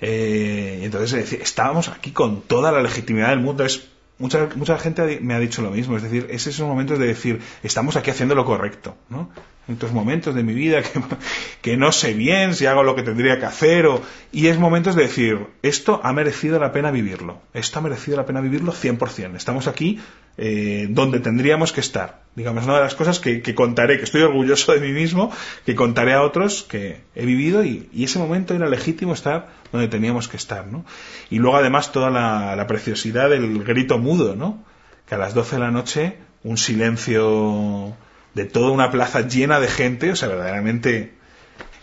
Eh, 0.02 0.80
entonces, 0.84 1.34
estábamos 1.34 1.90
aquí 1.90 2.12
con 2.12 2.42
toda 2.42 2.72
la 2.72 2.82
legitimidad 2.82 3.30
del 3.30 3.40
mundo. 3.40 3.64
Es, 3.66 3.88
mucha, 4.18 4.50
mucha 4.56 4.80
gente 4.80 5.20
me 5.22 5.36
ha 5.36 5.40
dicho 5.40 5.62
lo 5.62 5.70
mismo. 5.70 5.96
Es 5.96 6.04
decir, 6.04 6.28
es 6.32 6.48
esos 6.48 6.68
momentos 6.68 6.98
de 6.98 7.06
decir, 7.06 7.40
estamos 7.62 7.96
aquí 7.96 8.10
haciendo 8.10 8.34
lo 8.34 8.46
correcto, 8.46 8.96
¿no? 9.10 9.30
En 9.68 9.76
estos 9.76 9.92
momentos 9.92 10.34
de 10.34 10.42
mi 10.42 10.56
vida 10.56 10.82
que, 10.82 11.00
que 11.62 11.78
no 11.78 11.92
sé 11.92 12.16
bien 12.16 12.56
si 12.56 12.66
hago 12.66 12.82
lo 12.82 12.96
que 12.96 13.04
tendría 13.04 13.38
que 13.40 13.46
hacer. 13.46 13.86
O, 13.86 14.02
y 14.32 14.48
es 14.48 14.58
momentos 14.58 14.96
de 14.96 15.04
decir, 15.04 15.48
esto 15.62 16.02
ha 16.04 16.14
merecido 16.14 16.60
la 16.60 16.72
pena 16.72 16.90
vivirlo. 16.90 17.42
Esto 17.54 17.78
ha 17.78 17.82
merecido 17.84 18.18
la 18.18 18.26
pena 18.26 18.42
vivirlo 18.42 18.74
100%. 18.74 19.36
Estamos 19.36 19.68
aquí 19.68 20.00
eh, 20.42 20.88
donde 20.90 21.20
tendríamos 21.20 21.74
que 21.74 21.82
estar. 21.82 22.22
Digamos, 22.34 22.64
una 22.64 22.76
de 22.76 22.84
las 22.84 22.96
cosas 22.96 23.20
que, 23.20 23.42
contaré, 23.54 23.98
que 23.98 24.06
estoy 24.06 24.22
orgulloso 24.22 24.72
de 24.72 24.80
mí 24.80 24.94
mismo, 24.94 25.34
que 25.66 25.76
contaré 25.76 26.14
a 26.14 26.22
otros 26.22 26.64
que 26.64 27.02
he 27.14 27.26
vivido 27.26 27.66
y, 27.66 27.90
y 27.92 28.06
ese 28.06 28.20
momento 28.20 28.54
era 28.54 28.70
legítimo 28.70 29.14
estar 29.14 29.50
donde 29.74 29.90
teníamos 29.90 30.30
que 30.30 30.38
estar, 30.38 30.66
¿no? 30.66 30.86
Y 31.30 31.40
luego 31.40 31.58
además 31.58 31.92
toda 31.92 32.10
la, 32.10 32.56
la 32.56 32.68
preciosidad 32.68 33.30
del 33.30 33.66
grito 33.66 33.98
mudo, 33.98 34.38
¿no? 34.38 34.64
Que 35.10 35.16
a 35.16 35.18
las 35.18 35.34
12 35.34 35.58
de 35.58 35.62
la 35.62 35.72
noche 35.72 36.16
un 36.46 36.58
silencio 36.58 37.98
de 38.34 38.46
toda 38.46 38.72
una 38.72 38.92
plaza 38.92 39.28
llena 39.28 39.60
de 39.60 39.68
gente, 39.68 40.12
o 40.12 40.16
sea, 40.16 40.30
verdaderamente... 40.30 41.18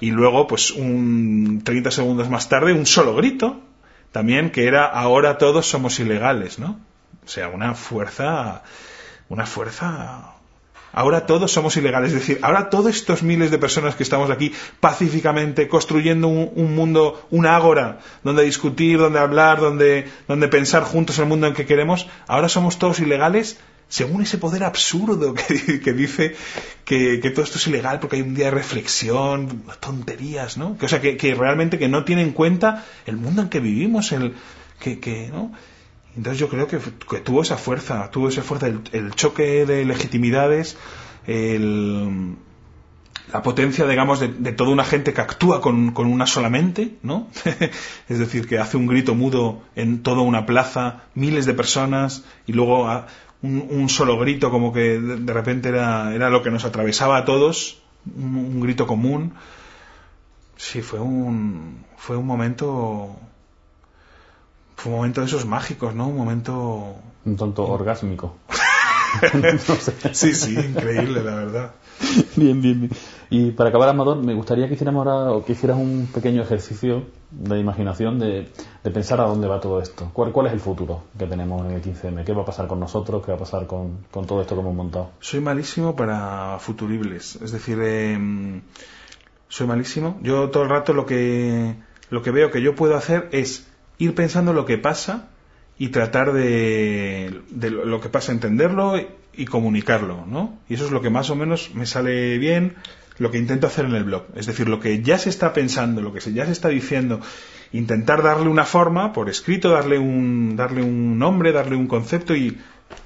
Y 0.00 0.12
luego, 0.12 0.46
pues, 0.46 0.70
un 0.70 1.62
30 1.62 1.90
segundos 1.90 2.30
más 2.30 2.48
tarde, 2.48 2.72
un 2.72 2.86
solo 2.86 3.14
grito, 3.14 3.62
también, 4.12 4.50
que 4.50 4.66
era 4.66 4.86
ahora 4.86 5.36
todos 5.36 5.66
somos 5.66 6.00
ilegales, 6.00 6.58
¿no? 6.58 6.80
O 7.26 7.28
sea, 7.28 7.48
una 7.48 7.74
fuerza, 7.74 8.62
una 9.28 9.46
fuerza. 9.46 10.32
Ahora 10.92 11.26
todos 11.26 11.50
somos 11.52 11.76
ilegales, 11.76 12.12
es 12.12 12.20
decir, 12.20 12.38
ahora 12.40 12.70
todos 12.70 12.94
estos 12.94 13.24
miles 13.24 13.50
de 13.50 13.58
personas 13.58 13.96
que 13.96 14.04
estamos 14.04 14.30
aquí 14.30 14.52
pacíficamente 14.80 15.68
construyendo 15.68 16.28
un, 16.28 16.52
un 16.54 16.74
mundo, 16.74 17.26
una 17.30 17.56
ágora, 17.56 17.98
donde 18.22 18.44
discutir, 18.44 18.98
donde 18.98 19.18
hablar, 19.18 19.60
donde, 19.60 20.08
donde 20.28 20.48
pensar 20.48 20.84
juntos 20.84 21.18
el 21.18 21.26
mundo 21.26 21.48
en 21.48 21.54
que 21.54 21.66
queremos, 21.66 22.08
ahora 22.28 22.48
somos 22.48 22.78
todos 22.78 23.00
ilegales 23.00 23.58
según 23.88 24.22
ese 24.22 24.38
poder 24.38 24.64
absurdo 24.64 25.34
que, 25.34 25.80
que 25.84 25.92
dice 25.92 26.34
que, 26.84 27.20
que 27.20 27.30
todo 27.30 27.44
esto 27.44 27.58
es 27.58 27.66
ilegal 27.66 28.00
porque 28.00 28.16
hay 28.16 28.22
un 28.22 28.34
día 28.34 28.46
de 28.46 28.52
reflexión, 28.52 29.64
tonterías, 29.80 30.56
¿no? 30.56 30.78
Que, 30.78 30.86
o 30.86 30.88
sea, 30.88 31.00
que, 31.00 31.16
que 31.16 31.34
realmente 31.34 31.78
que 31.78 31.88
no 31.88 32.04
tiene 32.04 32.22
en 32.22 32.32
cuenta 32.32 32.84
el 33.04 33.16
mundo 33.16 33.42
en 33.42 33.48
que 33.48 33.60
vivimos, 33.60 34.12
el, 34.12 34.34
que, 34.80 35.00
que 35.00 35.28
¿no? 35.28 35.52
Entonces 36.16 36.38
yo 36.38 36.48
creo 36.48 36.66
que, 36.66 36.78
tuvo 37.20 37.43
esa 37.43 37.59
fuerza, 37.59 38.10
tuvo 38.10 38.28
esa 38.28 38.43
fuerza, 38.43 38.68
el, 38.68 39.14
choque 39.14 39.66
de 39.66 39.84
legitimidades, 39.84 40.78
el, 41.26 42.36
la 43.32 43.43
potencia, 43.43 43.86
digamos, 43.86 44.20
de, 44.20 44.52
toda 44.52 44.70
una 44.70 44.84
gente 44.84 45.12
que 45.12 45.20
actúa 45.20 45.60
con, 45.60 45.94
una 45.97 46.26
sola 46.26 46.48
mente, 46.48 46.97
¿no? 47.02 47.28
es 48.09 48.18
decir, 48.18 48.47
que 48.47 48.59
hace 48.59 48.76
un 48.76 48.86
grito 48.86 49.14
mudo 49.14 49.62
en 49.74 50.02
toda 50.02 50.22
una 50.22 50.47
plaza, 50.47 51.05
miles 51.14 51.44
de 51.44 51.52
personas, 51.52 52.24
y 52.47 52.52
luego 52.52 52.88
un, 53.43 53.66
un 53.68 53.88
solo 53.90 54.18
grito 54.18 54.51
como 54.51 54.72
que 54.72 54.98
de, 54.98 55.16
de, 55.18 55.32
repente 55.32 55.68
era, 55.68 56.14
era 56.14 56.30
lo 56.30 56.43
que 56.43 56.51
nos 56.51 56.64
atravesaba 56.64 57.18
a 57.18 57.24
todos, 57.26 57.82
un, 58.16 58.36
un, 58.36 58.60
grito 58.60 58.86
común. 58.86 59.34
Sí, 60.56 60.80
fue 60.80 61.01
un, 61.01 61.84
fue 61.97 62.16
un 62.16 62.26
momento, 62.26 63.18
fue 64.76 64.92
un 64.92 64.98
momento 64.98 65.20
de 65.20 65.26
esos 65.26 65.46
mágicos, 65.46 65.94
¿no? 65.94 66.08
Un 66.08 66.16
momento... 66.16 66.94
Un 67.24 67.36
tonto 67.36 67.66
orgásmico. 67.66 68.36
sí, 70.12 70.34
sí, 70.34 70.54
increíble, 70.54 71.22
la 71.22 71.34
verdad. 71.34 71.70
Bien, 72.36 72.60
bien, 72.60 72.80
bien. 72.80 72.92
Y 73.30 73.50
para 73.52 73.70
acabar, 73.70 73.88
Amador, 73.88 74.22
me 74.22 74.34
gustaría 74.34 74.68
que 74.68 74.74
hiciéramos 74.74 75.06
ahora, 75.06 75.32
o 75.32 75.44
que 75.44 75.52
hicieras 75.52 75.78
un 75.78 76.08
pequeño 76.12 76.42
ejercicio 76.42 77.06
de 77.30 77.58
imaginación 77.58 78.18
de, 78.18 78.52
de 78.84 78.90
pensar 78.90 79.20
a 79.20 79.24
dónde 79.24 79.48
va 79.48 79.60
todo 79.60 79.80
esto. 79.80 80.10
¿Cuál, 80.12 80.30
¿Cuál, 80.30 80.48
es 80.48 80.52
el 80.52 80.60
futuro 80.60 81.04
que 81.18 81.26
tenemos 81.26 81.64
en 81.66 81.72
el 81.72 81.82
15M? 81.82 82.24
¿Qué 82.24 82.32
va 82.32 82.42
a 82.42 82.44
pasar 82.44 82.68
con 82.68 82.78
nosotros? 82.78 83.24
¿Qué 83.24 83.32
va 83.32 83.36
a 83.36 83.40
pasar 83.40 83.66
con, 83.66 84.04
con 84.10 84.26
todo 84.26 84.40
esto 84.42 84.54
que 84.54 84.60
hemos 84.60 84.74
montado? 84.74 85.10
Soy 85.20 85.40
malísimo 85.40 85.96
para 85.96 86.58
futuribles. 86.60 87.36
Es 87.36 87.50
decir, 87.50 87.78
eh, 87.82 88.60
soy 89.48 89.66
malísimo. 89.66 90.18
Yo 90.22 90.50
todo 90.50 90.62
el 90.62 90.68
rato 90.68 90.92
lo 90.92 91.06
que, 91.06 91.74
lo 92.10 92.22
que 92.22 92.30
veo 92.30 92.50
que 92.50 92.62
yo 92.62 92.74
puedo 92.74 92.96
hacer 92.96 93.28
es 93.32 93.66
ir 93.98 94.14
pensando 94.14 94.52
lo 94.52 94.66
que 94.66 94.78
pasa 94.78 95.28
y 95.78 95.89
tratar 95.89 96.32
de, 96.32 97.40
de 97.51 97.70
lo 97.70 98.01
que 98.01 98.09
pasa, 98.09 98.32
entenderlo 98.32 98.94
y 99.35 99.44
comunicarlo, 99.44 100.24
¿no? 100.27 100.59
Y 100.68 100.74
eso 100.74 100.86
es 100.86 100.90
lo 100.90 101.02
que 101.02 101.10
más 101.10 101.31
o 101.31 101.36
menos 101.36 101.74
me 101.74 101.86
sale 101.86 102.39
bien, 102.39 102.77
lo 103.18 103.31
que 103.31 103.39
intento 103.39 103.66
hacer 103.66 103.85
en 103.85 103.94
el 103.94 104.05
blog. 104.05 104.24
Es 104.35 104.47
decir, 104.47 104.68
lo 104.68 104.81
que 104.81 105.02
ya 105.02 105.18
se 105.18 105.28
está 105.28 105.52
pensando, 105.52 106.01
lo 106.01 106.12
que 106.12 106.20
ya 106.32 106.47
se 106.47 106.52
está 106.52 106.68
diciendo, 106.68 107.20
intentar 107.73 108.23
darle 108.23 108.48
una 108.48 108.64
forma 108.64 109.12
por 109.12 109.28
escrito, 109.28 109.70
darle 109.70 109.98
un, 109.98 110.56
darle 110.56 110.82
un 110.82 111.18
nombre, 111.18 111.52
darle 111.52 111.77
un 111.77 111.86
concepto 111.86 112.35
y, 112.35 112.59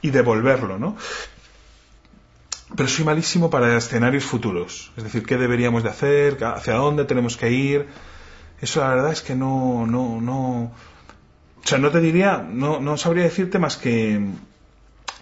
y 0.02 0.10
devolverlo, 0.10 0.78
¿no? 0.78 0.96
Pero 2.76 2.88
soy 2.88 3.04
malísimo 3.04 3.50
para 3.50 3.76
escenarios 3.76 4.24
futuros. 4.24 4.92
Es 4.96 5.02
decir, 5.04 5.24
qué 5.24 5.36
deberíamos 5.36 5.82
de 5.82 5.88
hacer, 5.88 6.38
hacia 6.44 6.74
dónde 6.74 7.04
tenemos 7.04 7.36
que 7.36 7.50
ir. 7.50 7.88
Eso 8.60 8.80
la 8.80 8.90
verdad 8.90 9.12
es 9.12 9.22
que 9.22 9.34
no, 9.34 9.86
no, 9.86 10.20
no. 10.20 10.72
O 11.62 11.66
sea, 11.66 11.78
no 11.78 11.90
te 11.90 12.00
diría, 12.00 12.38
no, 12.38 12.80
no 12.80 12.96
sabría 12.96 13.24
decirte 13.24 13.58
más 13.58 13.76
que 13.76 14.20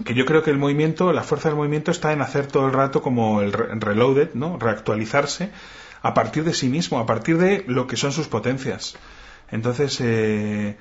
que 0.04 0.14
yo 0.14 0.24
creo 0.24 0.42
que 0.42 0.50
el 0.50 0.58
movimiento, 0.58 1.12
la 1.12 1.22
fuerza 1.22 1.48
del 1.48 1.56
movimiento 1.56 1.90
está 1.90 2.12
en 2.12 2.22
hacer 2.22 2.46
todo 2.46 2.66
el 2.66 2.72
rato 2.72 3.02
como 3.02 3.42
el 3.42 3.52
reloaded, 3.52 4.34
¿no? 4.34 4.58
Reactualizarse 4.58 5.50
a 6.02 6.14
partir 6.14 6.44
de 6.44 6.54
sí 6.54 6.68
mismo, 6.68 6.98
a 6.98 7.06
partir 7.06 7.38
de 7.38 7.64
lo 7.66 7.86
que 7.86 7.96
son 7.96 8.12
sus 8.12 8.28
potencias. 8.28 8.96
Entonces, 9.50 9.98
eh, 10.00 10.76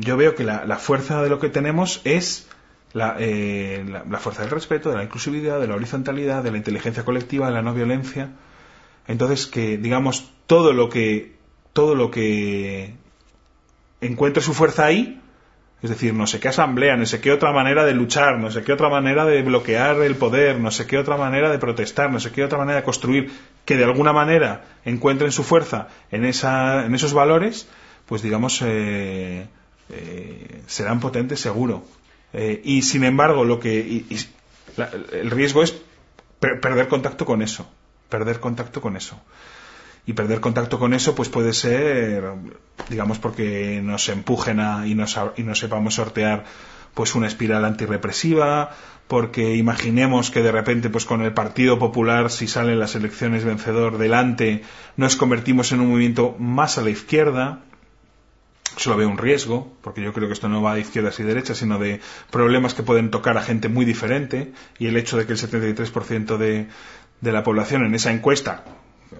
yo 0.00 0.16
veo 0.16 0.34
que 0.34 0.44
la, 0.44 0.64
la, 0.64 0.76
fuerza 0.76 1.22
de 1.22 1.28
lo 1.28 1.38
que 1.38 1.48
tenemos 1.48 2.00
es 2.04 2.48
la, 2.92 3.16
eh, 3.18 3.84
la, 3.88 4.04
la, 4.04 4.18
fuerza 4.18 4.42
del 4.42 4.50
respeto, 4.50 4.90
de 4.90 4.96
la 4.96 5.04
inclusividad, 5.04 5.60
de 5.60 5.68
la 5.68 5.76
horizontalidad, 5.76 6.42
de 6.42 6.50
la 6.50 6.56
inteligencia 6.56 7.04
colectiva, 7.04 7.46
de 7.46 7.52
la 7.52 7.62
no 7.62 7.72
violencia. 7.72 8.30
Entonces, 9.06 9.46
que 9.46 9.76
digamos 9.78 10.30
todo 10.46 10.72
lo 10.72 10.88
que 10.88 11.34
todo 11.72 11.94
lo 11.94 12.10
que 12.10 12.94
encuentre 14.00 14.42
su 14.42 14.54
fuerza 14.54 14.86
ahí, 14.86 15.20
es 15.82 15.90
decir, 15.90 16.14
no 16.14 16.26
sé 16.26 16.40
qué 16.40 16.48
asamblea, 16.48 16.96
no 16.96 17.04
sé 17.04 17.20
qué 17.20 17.30
otra 17.30 17.52
manera 17.52 17.84
de 17.84 17.92
luchar, 17.92 18.38
no 18.38 18.50
sé 18.50 18.62
qué 18.62 18.72
otra 18.72 18.88
manera 18.88 19.26
de 19.26 19.42
bloquear 19.42 20.00
el 20.02 20.16
poder, 20.16 20.58
no 20.58 20.70
sé 20.70 20.86
qué 20.86 20.96
otra 20.96 21.18
manera 21.18 21.50
de 21.50 21.58
protestar, 21.58 22.10
no 22.10 22.20
sé 22.20 22.32
qué 22.32 22.42
otra 22.42 22.56
manera 22.56 22.78
de 22.78 22.84
construir, 22.84 23.30
que 23.66 23.76
de 23.76 23.84
alguna 23.84 24.14
manera 24.14 24.64
encuentren 24.86 25.30
su 25.30 25.42
fuerza 25.42 25.88
en, 26.10 26.24
esa, 26.24 26.86
en 26.86 26.94
esos 26.94 27.12
valores, 27.12 27.68
pues 28.06 28.22
digamos, 28.22 28.62
eh, 28.62 29.46
eh, 29.90 30.62
serán 30.66 31.00
potentes 31.00 31.40
seguro. 31.40 31.84
Eh, 32.32 32.62
y 32.64 32.80
sin 32.80 33.04
embargo, 33.04 33.44
lo 33.44 33.60
que 33.60 34.04
la, 34.76 34.90
el 35.12 35.30
riesgo 35.30 35.62
es 35.62 35.76
per 36.40 36.60
perder 36.60 36.88
contacto 36.88 37.26
con 37.26 37.42
eso, 37.42 37.68
perder 38.14 38.38
contacto 38.38 38.80
con 38.80 38.96
eso. 38.96 39.20
Y 40.06 40.12
perder 40.12 40.38
contacto 40.40 40.78
con 40.78 40.94
eso 40.94 41.16
pues 41.16 41.28
puede 41.28 41.52
ser 41.52 42.22
digamos 42.88 43.18
porque 43.18 43.80
nos 43.82 44.08
empujen 44.08 44.60
a, 44.60 44.86
y, 44.86 44.94
nos, 44.94 45.18
y 45.36 45.42
no 45.42 45.54
sepamos 45.56 45.94
sortear 45.94 46.44
pues 46.94 47.16
una 47.16 47.26
espiral 47.26 47.64
antirrepresiva 47.64 48.70
porque 49.08 49.56
imaginemos 49.56 50.30
que 50.30 50.42
de 50.42 50.52
repente 50.52 50.90
pues 50.90 51.06
con 51.06 51.22
el 51.22 51.32
Partido 51.32 51.80
Popular 51.80 52.30
si 52.30 52.46
salen 52.46 52.78
las 52.78 52.94
elecciones 52.94 53.44
vencedor 53.44 53.98
delante 53.98 54.62
nos 54.96 55.16
convertimos 55.16 55.72
en 55.72 55.80
un 55.80 55.90
movimiento 55.90 56.36
más 56.38 56.78
a 56.78 56.82
la 56.82 56.90
izquierda. 56.90 57.62
Solo 58.76 58.96
veo 58.96 59.08
un 59.08 59.18
riesgo, 59.18 59.72
porque 59.82 60.02
yo 60.02 60.12
creo 60.12 60.26
que 60.26 60.32
esto 60.32 60.48
no 60.48 60.60
va 60.60 60.74
de 60.74 60.80
izquierdas 60.80 61.20
y 61.20 61.22
derechas, 61.22 61.58
sino 61.58 61.78
de 61.78 62.00
problemas 62.32 62.74
que 62.74 62.82
pueden 62.82 63.12
tocar 63.12 63.38
a 63.38 63.42
gente 63.42 63.68
muy 63.68 63.84
diferente, 63.84 64.52
y 64.80 64.88
el 64.88 64.96
hecho 64.96 65.16
de 65.16 65.26
que 65.26 65.34
el 65.34 65.38
73% 65.38 66.36
de, 66.36 66.66
de 67.24 67.32
la 67.32 67.42
población 67.42 67.84
en 67.84 67.94
esa 67.94 68.12
encuesta 68.12 68.62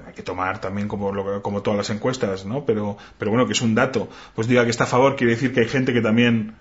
hay 0.06 0.12
que 0.14 0.22
tomar 0.22 0.60
también 0.60 0.88
como, 0.88 1.12
lo, 1.12 1.42
como 1.42 1.62
todas 1.62 1.76
las 1.76 1.90
encuestas, 1.90 2.44
¿no? 2.44 2.64
Pero, 2.64 2.96
pero 3.18 3.30
bueno, 3.30 3.46
que 3.46 3.52
es 3.52 3.62
un 3.62 3.74
dato. 3.74 4.08
Pues 4.34 4.48
diga 4.48 4.64
que 4.64 4.70
está 4.70 4.84
a 4.84 4.88
favor, 4.88 5.16
quiere 5.16 5.34
decir 5.34 5.52
que 5.52 5.60
hay 5.60 5.68
gente 5.68 5.92
que 5.92 6.00
también 6.00 6.54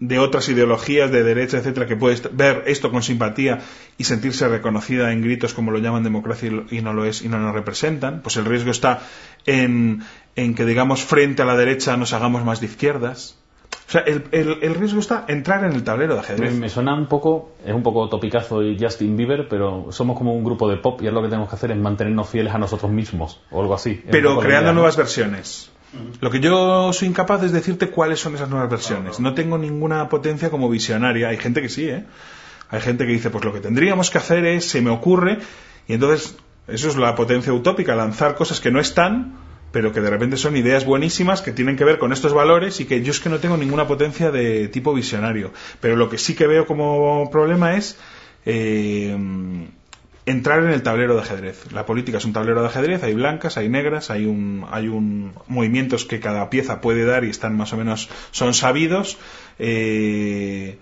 de 0.00 0.18
otras 0.18 0.48
ideologías, 0.48 1.10
de 1.10 1.22
derecha, 1.22 1.58
etcétera, 1.58 1.86
que 1.86 1.96
puede 1.96 2.20
ver 2.32 2.64
esto 2.66 2.90
con 2.90 3.02
simpatía 3.02 3.60
y 3.96 4.04
sentirse 4.04 4.48
reconocida 4.48 5.12
en 5.12 5.22
gritos 5.22 5.54
como 5.54 5.70
lo 5.70 5.78
llaman 5.78 6.02
democracia 6.02 6.50
y 6.70 6.82
no 6.82 6.92
lo 6.92 7.04
es 7.04 7.22
y 7.22 7.28
no 7.28 7.38
nos 7.38 7.54
representan, 7.54 8.20
pues 8.20 8.36
el 8.36 8.44
riesgo 8.44 8.70
está 8.70 9.02
en, 9.46 10.02
en 10.36 10.54
que, 10.54 10.64
digamos, 10.64 11.04
frente 11.04 11.42
a 11.42 11.44
la 11.44 11.56
derecha 11.56 11.96
nos 11.96 12.12
hagamos 12.12 12.44
más 12.44 12.60
de 12.60 12.66
izquierdas, 12.66 13.38
o 13.86 13.90
sea, 13.90 14.00
el, 14.02 14.24
el, 14.32 14.58
el, 14.62 14.74
riesgo 14.74 14.98
está 14.98 15.24
entrar 15.28 15.64
en 15.64 15.72
el 15.72 15.84
tablero 15.84 16.14
de 16.14 16.20
ajedrez. 16.20 16.54
Me, 16.54 16.60
me, 16.60 16.68
suena 16.68 16.94
un 16.94 17.06
poco, 17.06 17.52
es 17.64 17.74
un 17.74 17.82
poco 17.82 18.08
topicazo 18.08 18.62
y 18.62 18.78
Justin 18.80 19.16
Bieber, 19.16 19.46
pero 19.48 19.88
somos 19.90 20.16
como 20.16 20.34
un 20.34 20.42
grupo 20.42 20.68
de 20.68 20.78
pop 20.78 21.02
y 21.02 21.06
es 21.06 21.12
lo 21.12 21.20
que 21.22 21.28
tenemos 21.28 21.48
que 21.48 21.56
hacer 21.56 21.70
es 21.70 21.76
mantenernos 21.76 22.28
fieles 22.28 22.54
a 22.54 22.58
nosotros 22.58 22.90
mismos 22.90 23.40
o 23.50 23.60
algo 23.60 23.74
así. 23.74 24.02
Pero 24.10 24.38
creando 24.38 24.72
nuevas 24.72 24.96
versiones. 24.96 25.70
Lo 26.20 26.30
que 26.30 26.40
yo 26.40 26.92
soy 26.92 27.08
incapaz 27.08 27.42
es 27.44 27.52
decirte 27.52 27.88
cuáles 27.90 28.18
son 28.20 28.34
esas 28.34 28.48
nuevas 28.48 28.68
versiones. 28.68 29.20
No 29.20 29.34
tengo 29.34 29.58
ninguna 29.58 30.08
potencia 30.08 30.50
como 30.50 30.68
visionaria. 30.68 31.28
Hay 31.28 31.36
gente 31.36 31.62
que 31.62 31.68
sí, 31.68 31.88
¿eh? 31.88 32.04
Hay 32.70 32.80
gente 32.80 33.06
que 33.06 33.12
dice, 33.12 33.30
pues 33.30 33.44
lo 33.44 33.52
que 33.52 33.60
tendríamos 33.60 34.10
que 34.10 34.18
hacer 34.18 34.44
es, 34.46 34.68
se 34.68 34.80
me 34.80 34.90
ocurre, 34.90 35.38
y 35.86 35.92
entonces, 35.92 36.36
eso 36.66 36.88
es 36.88 36.96
la 36.96 37.14
potencia 37.14 37.52
utópica, 37.52 37.94
lanzar 37.94 38.34
cosas 38.34 38.60
que 38.60 38.70
no 38.70 38.80
están, 38.80 39.36
pero 39.74 39.92
que 39.92 40.00
de 40.00 40.08
repente 40.08 40.36
son 40.36 40.56
ideas 40.56 40.84
buenísimas 40.84 41.42
que 41.42 41.50
tienen 41.50 41.76
que 41.76 41.84
ver 41.84 41.98
con 41.98 42.12
estos 42.12 42.32
valores 42.32 42.78
y 42.78 42.84
que 42.84 43.02
yo 43.02 43.10
es 43.10 43.18
que 43.18 43.28
no 43.28 43.40
tengo 43.40 43.56
ninguna 43.56 43.88
potencia 43.88 44.30
de 44.30 44.68
tipo 44.68 44.94
visionario. 44.94 45.52
Pero 45.80 45.96
lo 45.96 46.08
que 46.08 46.16
sí 46.16 46.36
que 46.36 46.46
veo 46.46 46.64
como 46.64 47.28
problema 47.28 47.74
es 47.74 47.98
eh, 48.46 49.16
entrar 50.26 50.62
en 50.62 50.70
el 50.70 50.84
tablero 50.84 51.16
de 51.16 51.22
ajedrez. 51.22 51.72
La 51.72 51.86
política 51.86 52.18
es 52.18 52.24
un 52.24 52.32
tablero 52.32 52.60
de 52.60 52.68
ajedrez, 52.68 53.02
hay 53.02 53.14
blancas, 53.14 53.56
hay 53.56 53.68
negras, 53.68 54.12
hay 54.12 54.26
un, 54.26 54.64
hay 54.70 54.86
un 54.86 55.32
movimientos 55.48 56.04
que 56.04 56.20
cada 56.20 56.48
pieza 56.50 56.80
puede 56.80 57.04
dar 57.04 57.24
y 57.24 57.30
están 57.30 57.56
más 57.56 57.72
o 57.72 57.76
menos, 57.76 58.08
son 58.30 58.54
sabidos, 58.54 59.18
eh, 59.58 60.78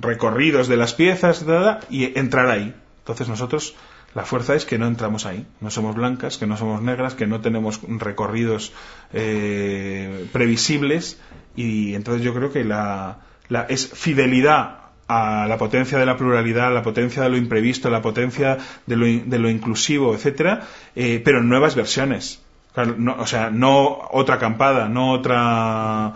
recorridos 0.00 0.66
de 0.66 0.76
las 0.76 0.92
piezas, 0.92 1.46
y 1.88 2.18
entrar 2.18 2.50
ahí. 2.50 2.74
Entonces 2.98 3.28
nosotros 3.28 3.76
la 4.14 4.24
fuerza 4.24 4.54
es 4.54 4.64
que 4.64 4.78
no 4.78 4.86
entramos 4.86 5.26
ahí, 5.26 5.46
no 5.60 5.70
somos 5.70 5.94
blancas, 5.94 6.38
que 6.38 6.46
no 6.46 6.56
somos 6.56 6.82
negras, 6.82 7.14
que 7.14 7.26
no 7.26 7.40
tenemos 7.40 7.80
recorridos 7.82 8.72
eh, 9.12 10.26
previsibles 10.32 11.20
y 11.56 11.94
entonces 11.94 12.22
yo 12.22 12.34
creo 12.34 12.50
que 12.50 12.64
la, 12.64 13.18
la, 13.48 13.62
es 13.62 13.88
fidelidad 13.88 14.78
a 15.08 15.46
la 15.46 15.56
potencia 15.58 15.98
de 15.98 16.06
la 16.06 16.16
pluralidad, 16.16 16.72
la 16.72 16.82
potencia 16.82 17.22
de 17.22 17.30
lo 17.30 17.36
imprevisto, 17.36 17.90
la 17.90 18.02
potencia 18.02 18.58
de 18.86 18.96
lo, 18.96 19.06
de 19.06 19.38
lo 19.38 19.48
inclusivo, 19.50 20.14
etcétera, 20.14 20.62
eh, 20.94 21.20
pero 21.24 21.38
en 21.38 21.48
nuevas 21.48 21.74
versiones. 21.74 22.42
Claro, 22.74 22.94
no, 22.98 23.16
o 23.18 23.26
sea, 23.26 23.50
no 23.50 23.98
otra 24.10 24.36
acampada, 24.36 24.88
no 24.88 25.12
otra. 25.12 26.14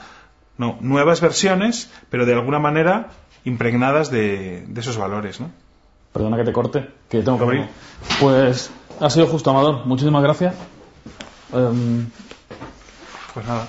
No, 0.59 0.79
nuevas 0.81 1.21
versiones, 1.21 1.91
pero 2.11 2.27
de 2.27 2.35
alguna 2.35 2.59
manera 2.59 3.09
impregnadas 3.45 4.11
de, 4.11 4.65
de 4.69 4.81
esos 4.81 4.99
valores, 4.99 5.41
¿no? 5.41 5.51
Perdona 6.13 6.37
que 6.37 6.45
te 6.45 6.53
corte, 6.53 6.89
que 7.09 7.23
tengo 7.23 7.39
que 7.39 7.45
abrir. 7.45 7.69
Pues 8.21 8.71
ha 9.01 9.11
sido 9.11 9.27
justo, 9.27 9.51
Amador. 9.51 9.87
Muchísimas 9.87 10.23
gracias. 10.23 10.55
Um... 11.53 12.07
Pues 13.35 13.47
nada. 13.47 13.69